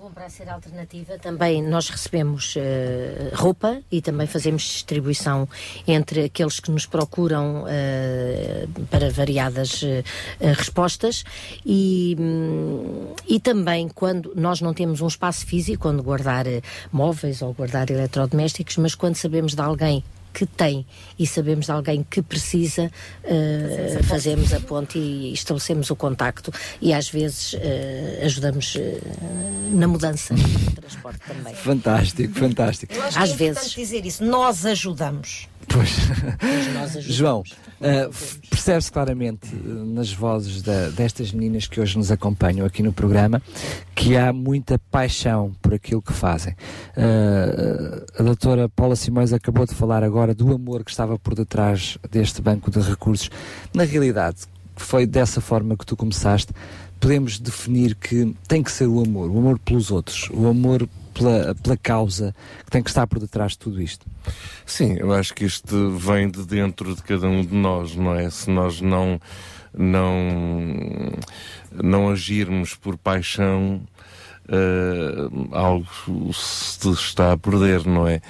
Bom, 0.04 0.10
para 0.10 0.28
ser 0.28 0.50
alternativa, 0.50 1.18
também 1.18 1.62
nós 1.62 1.88
recebemos 1.88 2.54
eh, 2.58 3.30
roupa 3.32 3.80
e 3.90 4.02
também 4.02 4.26
fazemos 4.26 4.62
distribuição 4.62 5.48
entre 5.86 6.24
aqueles 6.24 6.60
que 6.60 6.70
nos 6.70 6.84
procuram 6.84 7.64
eh, 7.66 8.66
para 8.90 9.10
variadas 9.10 9.82
eh, 9.82 10.02
respostas 10.40 11.24
e, 11.64 12.14
hum, 12.18 13.14
e 13.26 13.40
também 13.40 13.88
quando 13.88 14.32
nós 14.34 14.60
não 14.60 14.74
temos 14.74 15.00
um 15.00 15.06
espaço 15.06 15.46
físico 15.46 15.88
onde 15.88 16.02
guardar 16.02 16.44
móveis 16.92 17.40
ou 17.40 17.54
guardar 17.54 17.90
eletrodomésticos, 17.90 18.76
mas 18.76 18.94
quando 18.94 19.16
sabemos 19.16 19.54
de 19.54 19.60
alguém 19.62 20.04
que 20.34 20.44
tem 20.44 20.84
e 21.18 21.26
sabemos 21.26 21.66
de 21.66 21.72
alguém 21.72 22.04
que 22.10 22.20
precisa, 22.20 22.90
eh, 23.22 24.00
fazemos 24.02 24.52
a 24.52 24.58
ponte 24.60 24.98
e 24.98 25.32
estabelecemos 25.32 25.90
o 25.90 25.96
contacto 25.96 26.52
e 26.82 26.92
às 26.92 27.08
vezes 27.08 27.54
eh, 27.60 28.20
ajudamos 28.24 28.74
eh, 28.76 29.00
na 29.72 29.86
mudança 29.86 30.34
do 30.34 30.72
transporte 30.72 31.20
também. 31.26 31.54
Fantástico, 31.54 32.34
fantástico. 32.34 32.92
Eu 32.92 33.02
acho 33.04 33.18
Às 33.18 33.28
que 33.28 33.34
é 33.34 33.36
vezes. 33.36 33.56
importante 33.62 33.76
dizer 33.76 34.04
isso. 34.06 34.24
Nós 34.24 34.66
ajudamos. 34.66 35.48
Pois. 35.68 35.96
João, 37.02 37.40
uh, 37.40 38.14
percebe-se 38.50 38.92
claramente 38.92 39.54
uh, 39.54 39.84
nas 39.86 40.12
vozes 40.12 40.62
da- 40.62 40.88
destas 40.90 41.32
meninas 41.32 41.66
que 41.66 41.80
hoje 41.80 41.96
nos 41.96 42.10
acompanham 42.10 42.66
aqui 42.66 42.82
no 42.82 42.92
programa 42.92 43.42
que 43.94 44.16
há 44.16 44.32
muita 44.32 44.78
paixão 44.90 45.52
por 45.60 45.74
aquilo 45.74 46.00
que 46.02 46.12
fazem. 46.12 46.54
Uh, 46.96 48.04
a 48.18 48.22
doutora 48.22 48.68
Paula 48.68 48.96
Simões 48.96 49.32
acabou 49.32 49.66
de 49.66 49.74
falar 49.74 50.02
agora 50.04 50.34
do 50.34 50.52
amor 50.54 50.84
que 50.84 50.90
estava 50.90 51.18
por 51.18 51.34
detrás 51.34 51.98
deste 52.10 52.40
banco 52.40 52.70
de 52.70 52.80
recursos. 52.80 53.30
Na 53.74 53.84
realidade, 53.84 54.38
foi 54.76 55.06
dessa 55.06 55.40
forma 55.40 55.76
que 55.76 55.86
tu 55.86 55.96
começaste. 55.96 56.52
Podemos 57.00 57.38
definir 57.38 57.94
que 57.96 58.34
tem 58.48 58.62
que 58.62 58.70
ser 58.72 58.86
o 58.86 59.02
amor, 59.02 59.30
o 59.30 59.38
amor 59.38 59.58
pelos 59.58 59.90
outros, 59.90 60.28
o 60.32 60.46
amor 60.48 60.88
pela, 61.14 61.54
pela 61.54 61.76
causa 61.76 62.34
que 62.64 62.70
tem 62.70 62.82
que 62.82 62.90
estar 62.90 63.06
por 63.06 63.18
detrás 63.18 63.52
de 63.52 63.58
tudo 63.58 63.80
isto. 63.80 64.04
Sim, 64.66 64.96
eu 64.98 65.12
acho 65.12 65.32
que 65.32 65.44
isto 65.44 65.92
vem 65.92 66.30
de 66.30 66.44
dentro 66.44 66.94
de 66.94 67.02
cada 67.02 67.28
um 67.28 67.44
de 67.44 67.54
nós, 67.54 67.94
não 67.94 68.14
é? 68.14 68.28
Se 68.28 68.50
nós 68.50 68.80
não 68.80 69.20
não 69.72 71.12
não 71.72 72.08
agirmos 72.10 72.74
por 72.74 72.96
paixão, 72.96 73.82
eh, 74.48 75.28
algo 75.52 76.32
se 76.32 76.90
está 76.90 77.32
a 77.32 77.38
perder, 77.38 77.86
não 77.86 78.06
é? 78.06 78.20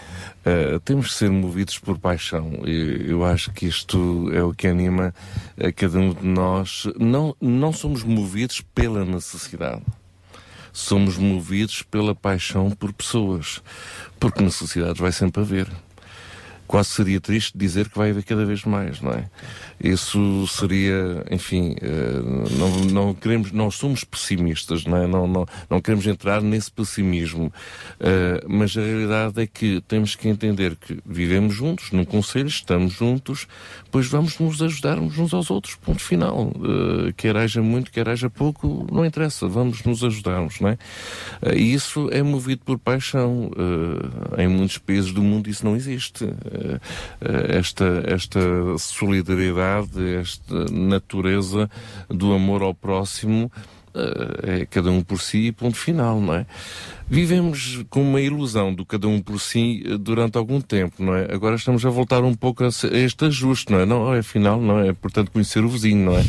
Eh, 0.45 0.79
temos 0.85 1.09
que 1.09 1.15
ser 1.15 1.31
movidos 1.31 1.79
por 1.79 1.99
paixão. 1.99 2.63
E 2.67 3.07
eu 3.09 3.25
acho 3.25 3.53
que 3.53 3.67
isto 3.67 4.31
é 4.33 4.43
o 4.43 4.53
que 4.53 4.67
anima 4.67 5.15
a 5.59 5.73
cada 5.73 5.99
um 5.99 6.13
de 6.13 6.27
nós. 6.27 6.87
Não, 6.99 7.35
não 7.41 7.73
somos 7.73 8.05
movidos 8.05 8.61
pela 8.75 9.05
necessidade 9.05 9.83
somos 10.75 11.17
movidos 11.17 11.83
pela 11.83 12.17
paixão 12.17 12.69
por 12.73 12.93
pessoas, 12.93 13.63
porque 14.19 14.43
necessidades 14.43 15.01
vai 15.01 15.13
sempre 15.13 15.41
haver. 15.41 15.69
Quase 16.67 16.89
seria 16.89 17.21
triste 17.21 17.57
dizer 17.57 17.89
que 17.89 17.97
vai 17.97 18.11
haver 18.11 18.25
cada 18.25 18.45
vez 18.45 18.65
mais, 18.65 19.01
não 19.01 19.13
é? 19.13 19.31
Isso 19.85 20.47
seria, 20.47 21.27
enfim, 21.31 21.77
eh, 21.79 22.23
não, 22.59 22.71
não 22.87 23.15
queremos, 23.15 23.53
não 23.53 23.71
somos 23.71 24.03
pessimistas, 24.03 24.87
não 24.87 24.97
é? 24.97 25.07
Não, 25.07 25.27
não, 25.27 25.45
não 25.69 25.79
queremos 25.79 26.07
entrar 26.07 26.41
nesse 26.41 26.71
pessimismo, 26.71 27.53
Eh, 28.01 28.45
mas 28.49 28.77
a 28.77 28.81
realidade 28.81 29.41
é 29.41 29.47
que 29.47 29.81
temos 29.83 30.15
que 30.15 30.29
entender 30.29 30.77
que 30.77 30.99
vivemos 31.07 31.55
juntos, 31.55 31.91
num 31.93 32.05
conselho, 32.05 32.49
estamos 32.49 32.93
juntos, 32.95 33.47
pois 33.91 34.07
vamos 34.07 34.39
nos 34.39 34.61
ajudarmos 34.61 35.19
uns 35.19 35.33
aos 35.33 35.51
outros, 35.51 35.75
ponto 35.77 36.03
final. 36.03 36.53
Eh, 37.09 37.13
quer 37.17 37.37
haja 37.37 37.63
muito, 37.63 37.91
quer 37.91 38.09
haja 38.09 38.29
pouco, 38.29 38.87
não 38.93 39.05
interessa, 39.05 39.47
vamos 39.47 39.83
nos 39.85 40.03
ajudarmos, 40.03 40.61
não 40.61 40.71
é? 40.71 40.79
E 41.55 41.73
isso 41.75 42.09
é 42.11 42.23
movido 42.23 42.63
por 42.65 42.79
paixão. 42.79 43.51
Em 44.37 44.49
muitos 44.49 44.79
países 44.79 45.13
do 45.13 45.23
mundo 45.23 45.49
isso 45.49 45.65
não 45.65 45.77
existe. 45.77 46.25
Esta, 47.49 48.03
esta 48.07 48.41
solidariedade, 48.79 49.74
esta 50.21 50.65
natureza 50.73 51.71
do 52.09 52.33
amor 52.33 52.63
ao 52.63 52.75
próximo 52.75 53.51
eh, 53.95 54.63
é 54.63 54.67
cada 54.67 54.91
um 54.91 55.03
por 55.03 55.21
si, 55.21 55.53
ponto 55.53 55.77
final, 55.77 56.21
não 56.21 56.35
é? 56.35 56.47
Vivemos 57.09 57.85
com 57.89 58.03
uma 58.03 58.21
ilusão 58.21 58.75
do 58.75 58.85
cada 58.85 59.07
um 59.07 59.23
por 59.23 59.41
si 59.41 59.85
eh, 59.87 59.97
durante 59.97 60.37
algum 60.37 60.61
tempo, 60.61 61.03
não 61.03 61.15
é? 61.15 61.33
Agora 61.33 61.55
estamos 61.55 61.87
a 61.87 61.91
voltar 61.91 62.25
um 62.25 62.35
pouco 62.35 62.65
a 62.65 62.69
este 62.69 63.25
ajuste, 63.27 63.71
não 63.71 63.79
é? 63.79 63.87
Não, 63.87 64.13
é 64.13 64.19
afinal, 64.19 64.61
não 64.61 64.81
é? 64.81 64.93
Portanto, 64.93 65.31
conhecer 65.31 65.65
o 65.65 65.69
vizinho, 65.69 66.05
não 66.07 66.19
é? 66.19 66.25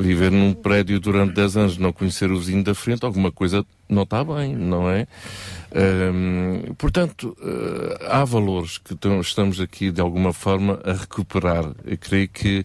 Viver 0.00 0.30
num 0.30 0.52
prédio 0.52 0.98
durante 1.00 1.34
10 1.34 1.56
anos, 1.56 1.78
não 1.78 1.92
conhecer 1.92 2.30
o 2.30 2.38
vizinho 2.38 2.62
da 2.64 2.74
frente, 2.74 3.04
alguma 3.04 3.30
coisa 3.32 3.64
não 3.88 4.02
está 4.02 4.22
bem, 4.22 4.54
não 4.54 4.88
é? 4.90 5.06
Hum, 5.74 6.74
portanto, 6.78 7.36
eh, 7.42 8.06
há 8.10 8.24
valores 8.24 8.78
que 8.78 8.94
estamos 9.20 9.60
aqui 9.60 9.90
de 9.90 10.00
alguma 10.00 10.32
forma 10.32 10.80
a 10.84 10.92
recuperar. 10.92 11.64
Eu 11.84 11.98
creio 11.98 12.28
que 12.28 12.64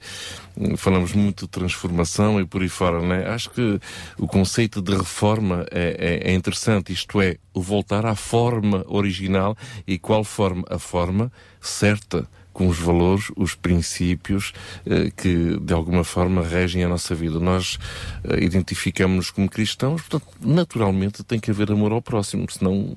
hum, 0.57 0.77
falamos 0.77 1.13
muito 1.13 1.45
de 1.45 1.51
transformação 1.51 2.39
e 2.39 2.45
por 2.45 2.61
aí 2.61 2.69
fora, 2.69 3.01
não 3.01 3.13
é? 3.13 3.27
Acho 3.29 3.49
que 3.49 3.79
o 4.17 4.27
conceito 4.27 4.81
de 4.81 4.95
reforma 4.95 5.65
é, 5.71 6.21
é- 6.25 6.31
é 6.31 6.33
interessante, 6.33 6.93
isto 6.93 7.21
é, 7.21 7.37
o 7.53 7.61
voltar 7.61 8.05
à 8.05 8.15
forma 8.15 8.85
original 8.87 9.55
e 9.85 9.97
qual 9.99 10.23
forma? 10.23 10.63
A 10.69 10.79
forma 10.79 11.31
certa 11.61 12.27
com 12.53 12.67
os 12.67 12.77
valores, 12.77 13.31
os 13.35 13.55
princípios 13.55 14.53
eh, 14.85 15.11
que 15.15 15.59
de 15.59 15.73
alguma 15.73 16.03
forma 16.03 16.43
regem 16.43 16.83
a 16.83 16.87
nossa 16.87 17.15
vida. 17.15 17.39
Nós 17.39 17.79
eh, 18.23 18.43
identificamos-nos 18.43 19.31
como 19.31 19.49
cristãos, 19.49 20.01
portanto, 20.03 20.27
naturalmente 20.39 21.23
tem 21.23 21.39
que 21.39 21.51
haver 21.51 21.71
amor 21.71 21.91
ao 21.91 22.01
próximo, 22.01 22.45
senão 22.49 22.95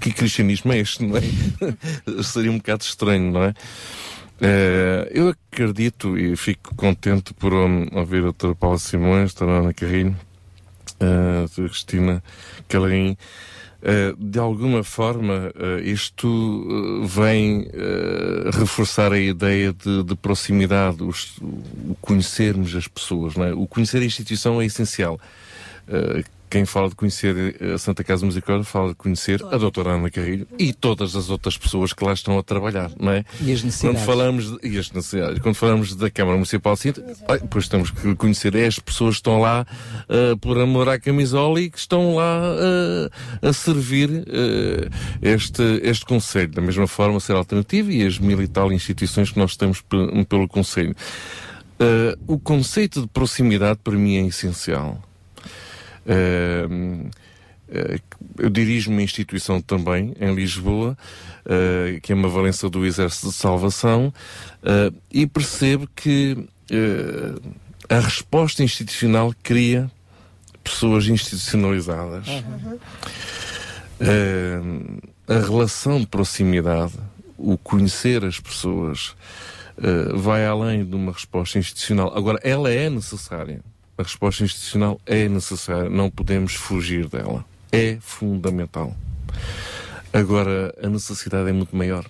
que 0.00 0.12
cristianismo 0.12 0.72
é 0.72 0.78
este, 0.78 1.04
não 1.04 1.16
é? 1.16 1.22
Seria 2.22 2.50
um 2.50 2.58
bocado 2.58 2.82
estranho, 2.82 3.32
não 3.32 3.44
é? 3.44 3.54
Eh, 4.40 5.10
eu 5.12 5.28
acredito 5.28 6.16
e 6.16 6.36
fico 6.36 6.74
contente 6.74 7.34
por 7.34 7.52
hum, 7.52 7.86
ouvir 7.92 8.18
a 8.18 8.22
doutora 8.22 8.54
Paula 8.54 8.78
Simões, 8.78 9.34
a 9.36 9.38
doutora 9.38 9.60
Ana 9.60 9.74
Carrinho, 9.74 10.16
a 11.00 11.40
doutora 11.40 11.68
Cristina 11.68 12.22
Calarim, 12.68 13.16
Uh, 13.80 14.16
de 14.18 14.40
alguma 14.40 14.82
forma, 14.82 15.52
uh, 15.54 15.78
isto 15.78 16.26
uh, 16.26 17.06
vem 17.06 17.70
reforçar 18.52 19.12
a 19.12 19.18
ideia 19.18 19.72
de, 19.72 20.02
de 20.02 20.16
proximidade, 20.16 21.04
os, 21.04 21.38
o 21.38 21.96
conhecermos 22.00 22.74
as 22.74 22.88
pessoas. 22.88 23.36
É? 23.36 23.52
O 23.52 23.68
conhecer 23.68 24.02
a 24.02 24.04
instituição 24.04 24.60
é 24.60 24.66
essencial. 24.66 25.20
Quem 26.48 26.64
fala 26.64 26.88
de 26.88 26.94
conhecer 26.94 27.56
a 27.74 27.78
Santa 27.78 28.02
Casa 28.02 28.24
Misericórdia 28.26 28.64
fala 28.64 28.88
de 28.88 28.94
conhecer 28.94 29.42
a 29.44 29.56
doutora 29.56 29.90
Ana 29.92 30.10
Carrilho 30.10 30.46
e 30.58 30.72
todas 30.72 31.14
as 31.14 31.30
outras 31.30 31.56
pessoas 31.56 31.92
que 31.92 32.04
lá 32.04 32.12
estão 32.12 32.38
a 32.38 32.42
trabalhar, 32.42 32.90
não 32.98 33.12
é? 33.12 33.24
E 33.40 33.52
as 33.52 33.62
necessidades. 33.62 33.80
Quando 34.00 34.06
falamos 34.06 34.50
de, 34.50 34.68
e 34.68 34.78
as 34.78 34.90
necessidades. 34.90 35.38
Quando 35.40 35.54
falamos 35.54 35.94
da 35.94 36.10
Câmara 36.10 36.36
Municipal 36.36 36.74
de 36.74 36.80
Sintra, 36.80 37.04
pois 37.50 37.68
temos 37.68 37.90
que 37.90 38.14
conhecer 38.16 38.54
é 38.54 38.66
as 38.66 38.78
pessoas 38.78 39.16
que 39.16 39.20
estão 39.20 39.40
lá 39.40 39.66
uh, 40.08 40.36
por 40.38 40.58
amor 40.58 40.88
à 40.88 40.98
camisola 40.98 41.60
e 41.60 41.70
que 41.70 41.78
estão 41.78 42.16
lá 42.16 42.40
uh, 42.40 43.46
a 43.48 43.52
servir 43.52 44.10
uh, 44.10 44.90
este, 45.22 45.62
este 45.82 46.04
Conselho. 46.06 46.50
Da 46.52 46.62
mesma 46.62 46.86
forma, 46.86 47.20
ser 47.20 47.34
alternativo 47.36 47.90
e 47.90 48.06
as 48.06 48.18
mil 48.18 48.40
e 48.42 48.48
tal 48.48 48.72
instituições 48.72 49.30
que 49.30 49.38
nós 49.38 49.56
temos 49.56 49.80
pe- 49.80 50.24
pelo 50.28 50.48
Conselho. 50.48 50.94
Uh, 51.80 52.18
o 52.26 52.38
conceito 52.38 53.02
de 53.02 53.06
proximidade 53.06 53.78
para 53.84 53.94
mim 53.94 54.16
é 54.16 54.26
essencial. 54.26 55.00
Uh, 56.08 57.10
eu 58.38 58.48
dirijo 58.48 58.90
uma 58.90 59.02
instituição 59.02 59.60
também 59.60 60.14
em 60.18 60.34
Lisboa, 60.34 60.96
uh, 61.44 62.00
que 62.00 62.12
é 62.12 62.14
uma 62.14 62.28
valência 62.28 62.68
do 62.70 62.86
Exército 62.86 63.28
de 63.28 63.34
Salvação, 63.34 64.12
uh, 64.62 64.94
e 65.10 65.26
percebo 65.26 65.86
que 65.94 66.48
a 67.88 67.98
resposta 68.00 68.62
institucional 68.62 69.34
cria 69.42 69.90
pessoas 70.62 71.06
institucionalizadas. 71.06 72.26
Uh, 74.00 75.00
a 75.26 75.38
relação 75.38 76.00
de 76.00 76.06
proximidade, 76.06 76.94
o 77.36 77.58
conhecer 77.58 78.24
as 78.24 78.40
pessoas, 78.40 79.14
vai 80.14 80.44
além 80.44 80.84
de 80.84 80.96
uma 80.96 81.12
resposta 81.12 81.58
institucional. 81.58 82.12
Agora, 82.16 82.40
ela 82.42 82.70
é 82.70 82.90
necessária. 82.90 83.60
A 83.98 84.04
resposta 84.04 84.44
institucional 84.44 85.00
é 85.04 85.28
necessária. 85.28 85.90
Não 85.90 86.08
podemos 86.08 86.54
fugir 86.54 87.08
dela. 87.08 87.44
É 87.72 87.98
fundamental. 88.00 88.96
Agora, 90.12 90.72
a 90.80 90.88
necessidade 90.88 91.50
é 91.50 91.52
muito 91.52 91.76
maior. 91.76 92.06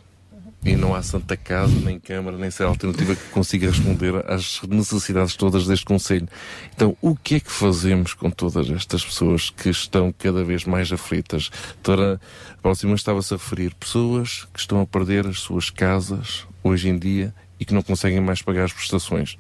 E 0.62 0.76
não 0.76 0.94
há 0.94 1.02
Santa 1.02 1.34
Casa, 1.34 1.73
nem 1.81 1.99
Câmara, 1.99 2.36
nem 2.36 2.50
ser 2.50 2.65
alternativa 2.65 3.17
que 3.17 3.31
consiga 3.31 3.70
responder 3.70 4.12
às 4.31 4.60
necessidades 4.62 5.34
todas 5.34 5.67
deste 5.67 5.86
Conselho. 5.86 6.28
Então, 6.75 6.94
o 7.00 7.17
que 7.17 7.36
é 7.36 7.41
que 7.41 7.50
fazemos 7.50 8.12
com 8.12 8.28
todas 8.28 8.68
estas 8.68 9.02
pessoas 9.02 9.49
que 9.49 9.70
estão 9.70 10.12
cada 10.12 10.44
vez 10.44 10.65
mais 10.67 10.92
aflitas? 10.92 11.50
Doutora 11.83 12.20
Paula 12.60 12.75
Simões 12.75 13.00
estava-se 13.00 13.33
a 13.33 13.39
referir 13.39 13.75
pessoas 13.76 14.47
que 14.52 14.60
estão 14.60 14.83
a 14.83 14.86
perder 14.86 15.26
as 15.26 15.41
suas 15.41 15.70
casas 15.70 16.47
hoje 16.62 16.91
em 16.91 16.99
dia 16.99 17.34
e 17.58 17.65
que 17.65 17.73
não 17.73 17.83
conseguem 17.83 18.20
mais 18.20 18.42
pagar 18.42 18.65
as 18.65 18.73
prestações. 18.75 19.39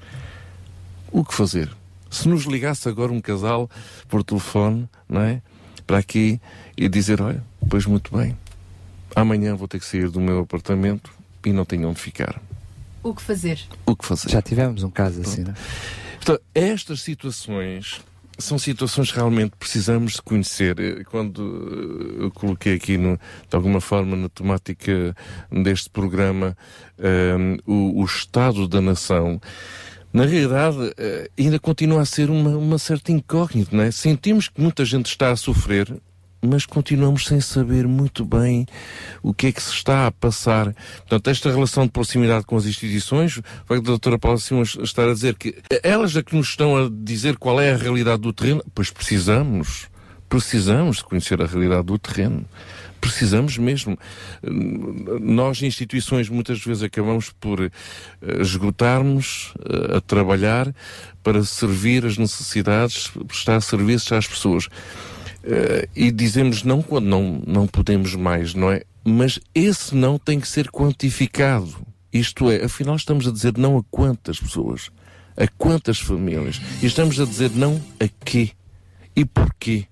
O 1.12 1.22
que 1.22 1.34
fazer? 1.34 1.77
Se 2.10 2.28
nos 2.28 2.44
ligasse 2.44 2.88
agora 2.88 3.12
um 3.12 3.20
casal 3.20 3.70
por 4.08 4.22
telefone, 4.22 4.88
não 5.08 5.20
é? 5.20 5.42
Para 5.86 5.98
aqui 5.98 6.40
e 6.76 6.88
dizer, 6.88 7.20
olha, 7.20 7.42
pois 7.68 7.86
muito 7.86 8.16
bem, 8.16 8.36
amanhã 9.14 9.54
vou 9.54 9.68
ter 9.68 9.78
que 9.78 9.86
sair 9.86 10.10
do 10.10 10.20
meu 10.20 10.40
apartamento 10.40 11.10
e 11.44 11.52
não 11.52 11.64
tenho 11.64 11.88
onde 11.88 12.00
ficar. 12.00 12.40
O 13.02 13.14
que 13.14 13.22
fazer? 13.22 13.60
O 13.86 13.96
que 13.96 14.04
fazer? 14.04 14.28
Já 14.28 14.42
tivemos 14.42 14.82
um 14.82 14.90
caso 14.90 15.20
assim, 15.20 15.42
não 15.42 15.52
é? 15.52 15.54
Portanto, 16.16 16.42
estas 16.54 17.00
situações 17.00 18.02
são 18.38 18.56
situações 18.56 19.10
que 19.10 19.16
realmente 19.16 19.54
precisamos 19.58 20.14
de 20.14 20.22
conhecer. 20.22 20.78
Eh, 20.78 21.04
Quando 21.04 22.18
eh, 22.20 22.24
eu 22.24 22.30
coloquei 22.30 22.74
aqui, 22.74 22.96
no, 22.96 23.16
de 23.16 23.56
alguma 23.56 23.80
forma, 23.80 24.16
na 24.16 24.28
temática 24.28 25.14
deste 25.50 25.90
programa, 25.90 26.56
eh, 26.98 27.36
o, 27.66 28.00
o 28.00 28.04
Estado 28.04 28.68
da 28.68 28.80
Nação, 28.80 29.40
na 30.18 30.24
realidade, 30.24 30.92
eh, 30.98 31.30
ainda 31.38 31.60
continua 31.60 32.00
a 32.00 32.04
ser 32.04 32.28
uma, 32.28 32.50
uma 32.50 32.76
certa 32.76 33.12
incógnita, 33.12 33.76
não 33.76 33.84
é? 33.84 33.92
Sentimos 33.92 34.48
que 34.48 34.60
muita 34.60 34.84
gente 34.84 35.06
está 35.06 35.30
a 35.30 35.36
sofrer, 35.36 35.96
mas 36.42 36.66
continuamos 36.66 37.24
sem 37.24 37.40
saber 37.40 37.86
muito 37.86 38.24
bem 38.24 38.66
o 39.22 39.32
que 39.32 39.46
é 39.46 39.52
que 39.52 39.62
se 39.62 39.72
está 39.72 40.08
a 40.08 40.10
passar. 40.10 40.74
Portanto, 40.96 41.28
esta 41.28 41.48
relação 41.52 41.84
de 41.86 41.92
proximidade 41.92 42.44
com 42.46 42.56
as 42.56 42.66
instituições, 42.66 43.36
o 43.36 43.42
facto 43.64 43.82
da 43.84 43.90
doutora 43.90 44.18
Paula 44.18 44.38
Simões 44.38 44.76
estar 44.82 45.08
a 45.08 45.14
dizer 45.14 45.36
que 45.36 45.54
elas 45.84 46.16
é 46.16 46.22
que 46.24 46.34
nos 46.34 46.48
estão 46.48 46.76
a 46.76 46.90
dizer 46.90 47.36
qual 47.36 47.60
é 47.60 47.72
a 47.72 47.76
realidade 47.76 48.20
do 48.20 48.32
terreno, 48.32 48.64
pois 48.74 48.90
precisamos, 48.90 49.86
precisamos 50.28 50.96
de 50.96 51.04
conhecer 51.04 51.40
a 51.40 51.46
realidade 51.46 51.84
do 51.84 51.96
terreno. 51.96 52.44
Precisamos 53.00 53.56
mesmo. 53.56 53.98
Nós, 55.20 55.62
instituições, 55.62 56.28
muitas 56.28 56.62
vezes 56.62 56.82
acabamos 56.82 57.30
por 57.30 57.60
eh, 57.60 57.70
esgotarmos 58.40 59.54
eh, 59.58 59.96
a 59.96 60.00
trabalhar 60.00 60.74
para 61.22 61.44
servir 61.44 62.04
as 62.04 62.18
necessidades, 62.18 63.10
prestar 63.26 63.60
serviços 63.60 64.12
às 64.12 64.26
pessoas. 64.26 64.68
Eh, 65.44 65.88
e 65.94 66.10
dizemos 66.10 66.62
não 66.62 66.82
quando 66.82 67.06
não, 67.06 67.42
não 67.46 67.66
podemos 67.66 68.14
mais, 68.14 68.54
não 68.54 68.70
é? 68.70 68.82
Mas 69.04 69.38
esse 69.54 69.94
não 69.94 70.18
tem 70.18 70.38
que 70.38 70.48
ser 70.48 70.70
quantificado. 70.70 71.74
Isto 72.12 72.50
é, 72.50 72.64
afinal 72.64 72.96
estamos 72.96 73.26
a 73.26 73.30
dizer 73.30 73.56
não 73.56 73.78
a 73.78 73.82
quantas 73.90 74.38
pessoas, 74.38 74.90
a 75.36 75.46
quantas 75.56 75.98
famílias. 75.98 76.60
E 76.82 76.86
estamos 76.86 77.18
a 77.20 77.24
dizer 77.24 77.50
não 77.54 77.80
a 78.00 78.08
quê 78.24 78.50
e 79.14 79.24
porquê. 79.24 79.87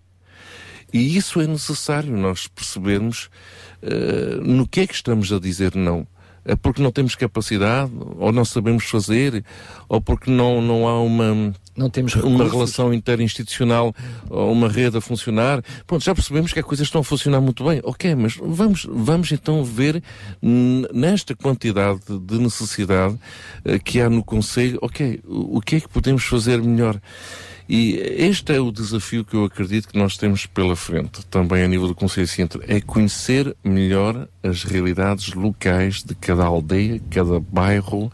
E 0.92 1.16
isso 1.16 1.40
é 1.40 1.46
necessário 1.46 2.16
nós 2.16 2.46
percebermos 2.46 3.28
uh, 3.82 4.40
no 4.42 4.66
que 4.66 4.80
é 4.80 4.86
que 4.86 4.94
estamos 4.94 5.32
a 5.32 5.38
dizer 5.38 5.74
não. 5.74 6.06
É 6.48 6.54
porque 6.54 6.80
não 6.80 6.92
temos 6.92 7.16
capacidade, 7.16 7.90
ou 8.18 8.30
não 8.30 8.44
sabemos 8.44 8.84
fazer, 8.84 9.44
ou 9.88 10.00
porque 10.00 10.30
não, 10.30 10.62
não 10.62 10.86
há 10.86 11.02
uma, 11.02 11.52
não 11.76 11.90
temos 11.90 12.14
uma 12.14 12.48
relação 12.48 12.94
interinstitucional, 12.94 13.92
ou 14.30 14.52
uma 14.52 14.68
rede 14.68 14.96
a 14.96 15.00
funcionar. 15.00 15.60
Pronto, 15.88 16.04
já 16.04 16.14
percebemos 16.14 16.52
que 16.52 16.60
as 16.60 16.64
coisas 16.64 16.86
estão 16.86 17.00
a 17.00 17.04
funcionar 17.04 17.40
muito 17.40 17.64
bem. 17.64 17.80
Ok, 17.82 18.14
mas 18.14 18.36
vamos, 18.40 18.86
vamos 18.88 19.32
então 19.32 19.64
ver 19.64 20.00
nesta 20.40 21.34
quantidade 21.34 22.00
de 22.08 22.38
necessidade 22.38 23.14
uh, 23.14 23.82
que 23.82 24.00
há 24.00 24.08
no 24.08 24.22
Conselho, 24.22 24.78
ok, 24.80 25.20
o, 25.26 25.58
o 25.58 25.60
que 25.60 25.76
é 25.76 25.80
que 25.80 25.88
podemos 25.88 26.22
fazer 26.22 26.62
melhor? 26.62 27.00
E 27.68 27.94
este 28.16 28.54
é 28.54 28.60
o 28.60 28.70
desafio 28.70 29.24
que 29.24 29.34
eu 29.34 29.44
acredito 29.44 29.88
que 29.88 29.98
nós 29.98 30.16
temos 30.16 30.46
pela 30.46 30.76
frente, 30.76 31.26
também 31.26 31.64
a 31.64 31.68
nível 31.68 31.88
do 31.88 31.94
Conselho 31.94 32.26
de 32.26 32.32
Sintra, 32.32 32.62
é 32.68 32.80
conhecer 32.80 33.56
melhor 33.64 34.28
as 34.40 34.62
realidades 34.62 35.34
locais 35.34 36.04
de 36.04 36.14
cada 36.14 36.44
aldeia, 36.44 37.00
cada 37.10 37.40
bairro, 37.40 38.12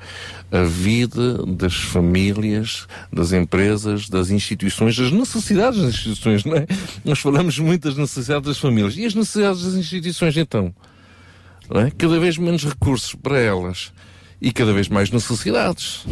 a 0.50 0.62
vida 0.62 1.44
das 1.47 1.74
famílias, 1.74 2.86
das 3.12 3.32
empresas, 3.32 4.08
das 4.08 4.31
instituições, 4.31 4.97
das 4.97 5.12
necessidades 5.12 5.81
das 5.81 5.94
instituições, 5.94 6.44
não 6.44 6.56
é? 6.56 6.66
Nós 7.05 7.18
falamos 7.18 7.58
muito 7.58 7.89
das 7.89 7.98
necessidades 7.98 8.48
das 8.48 8.58
famílias. 8.58 8.97
E 8.97 9.05
as 9.05 9.14
necessidades 9.14 9.64
das 9.64 9.74
instituições, 9.74 10.34
então? 10.36 10.74
É? 11.74 11.90
Cada 11.90 12.18
vez 12.18 12.39
menos 12.39 12.64
recursos 12.64 13.14
para 13.14 13.39
elas 13.39 13.92
e 14.40 14.50
cada 14.50 14.72
vez 14.72 14.89
mais 14.89 15.10
necessidades. 15.10 16.05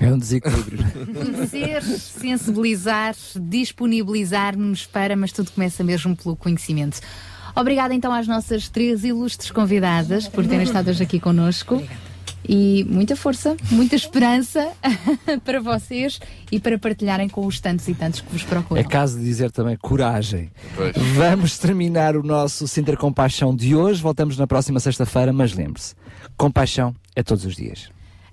É 0.00 0.12
um 0.12 0.18
desequilíbrio. 0.18 0.78
Conhecer, 1.14 1.82
sensibilizar, 1.82 3.14
disponibilizar-nos 3.36 4.86
para, 4.86 5.16
mas 5.16 5.32
tudo 5.32 5.50
começa 5.50 5.82
mesmo 5.82 6.16
pelo 6.16 6.36
conhecimento. 6.36 7.00
Obrigada 7.54 7.92
então 7.92 8.12
às 8.12 8.28
nossas 8.28 8.68
três 8.68 9.02
ilustres 9.02 9.50
convidadas 9.50 10.28
por 10.28 10.46
terem 10.46 10.62
estado 10.62 10.90
hoje 10.90 11.02
aqui 11.02 11.18
connosco. 11.18 11.82
E 12.48 12.86
muita 12.88 13.14
força, 13.14 13.56
muita 13.70 13.94
esperança 13.94 14.72
para 15.44 15.60
vocês 15.60 16.18
e 16.50 16.58
para 16.58 16.78
partilharem 16.78 17.28
com 17.28 17.44
os 17.44 17.60
tantos 17.60 17.86
e 17.88 17.94
tantos 17.94 18.22
que 18.22 18.32
vos 18.32 18.42
procuram. 18.42 18.80
É 18.80 18.84
caso 18.84 19.18
de 19.18 19.24
dizer 19.24 19.50
também 19.50 19.76
coragem. 19.76 20.50
Vamos 21.14 21.58
terminar 21.58 22.16
o 22.16 22.22
nosso 22.22 22.66
Sinter 22.66 22.96
Compaixão 22.96 23.54
de 23.54 23.74
hoje. 23.74 24.00
Voltamos 24.00 24.38
na 24.38 24.46
próxima 24.46 24.80
sexta-feira, 24.80 25.30
mas 25.30 25.52
lembre-se: 25.52 25.94
compaixão 26.38 26.94
é 27.14 27.22
todos 27.22 27.44
os 27.44 27.54
dias. 27.54 27.90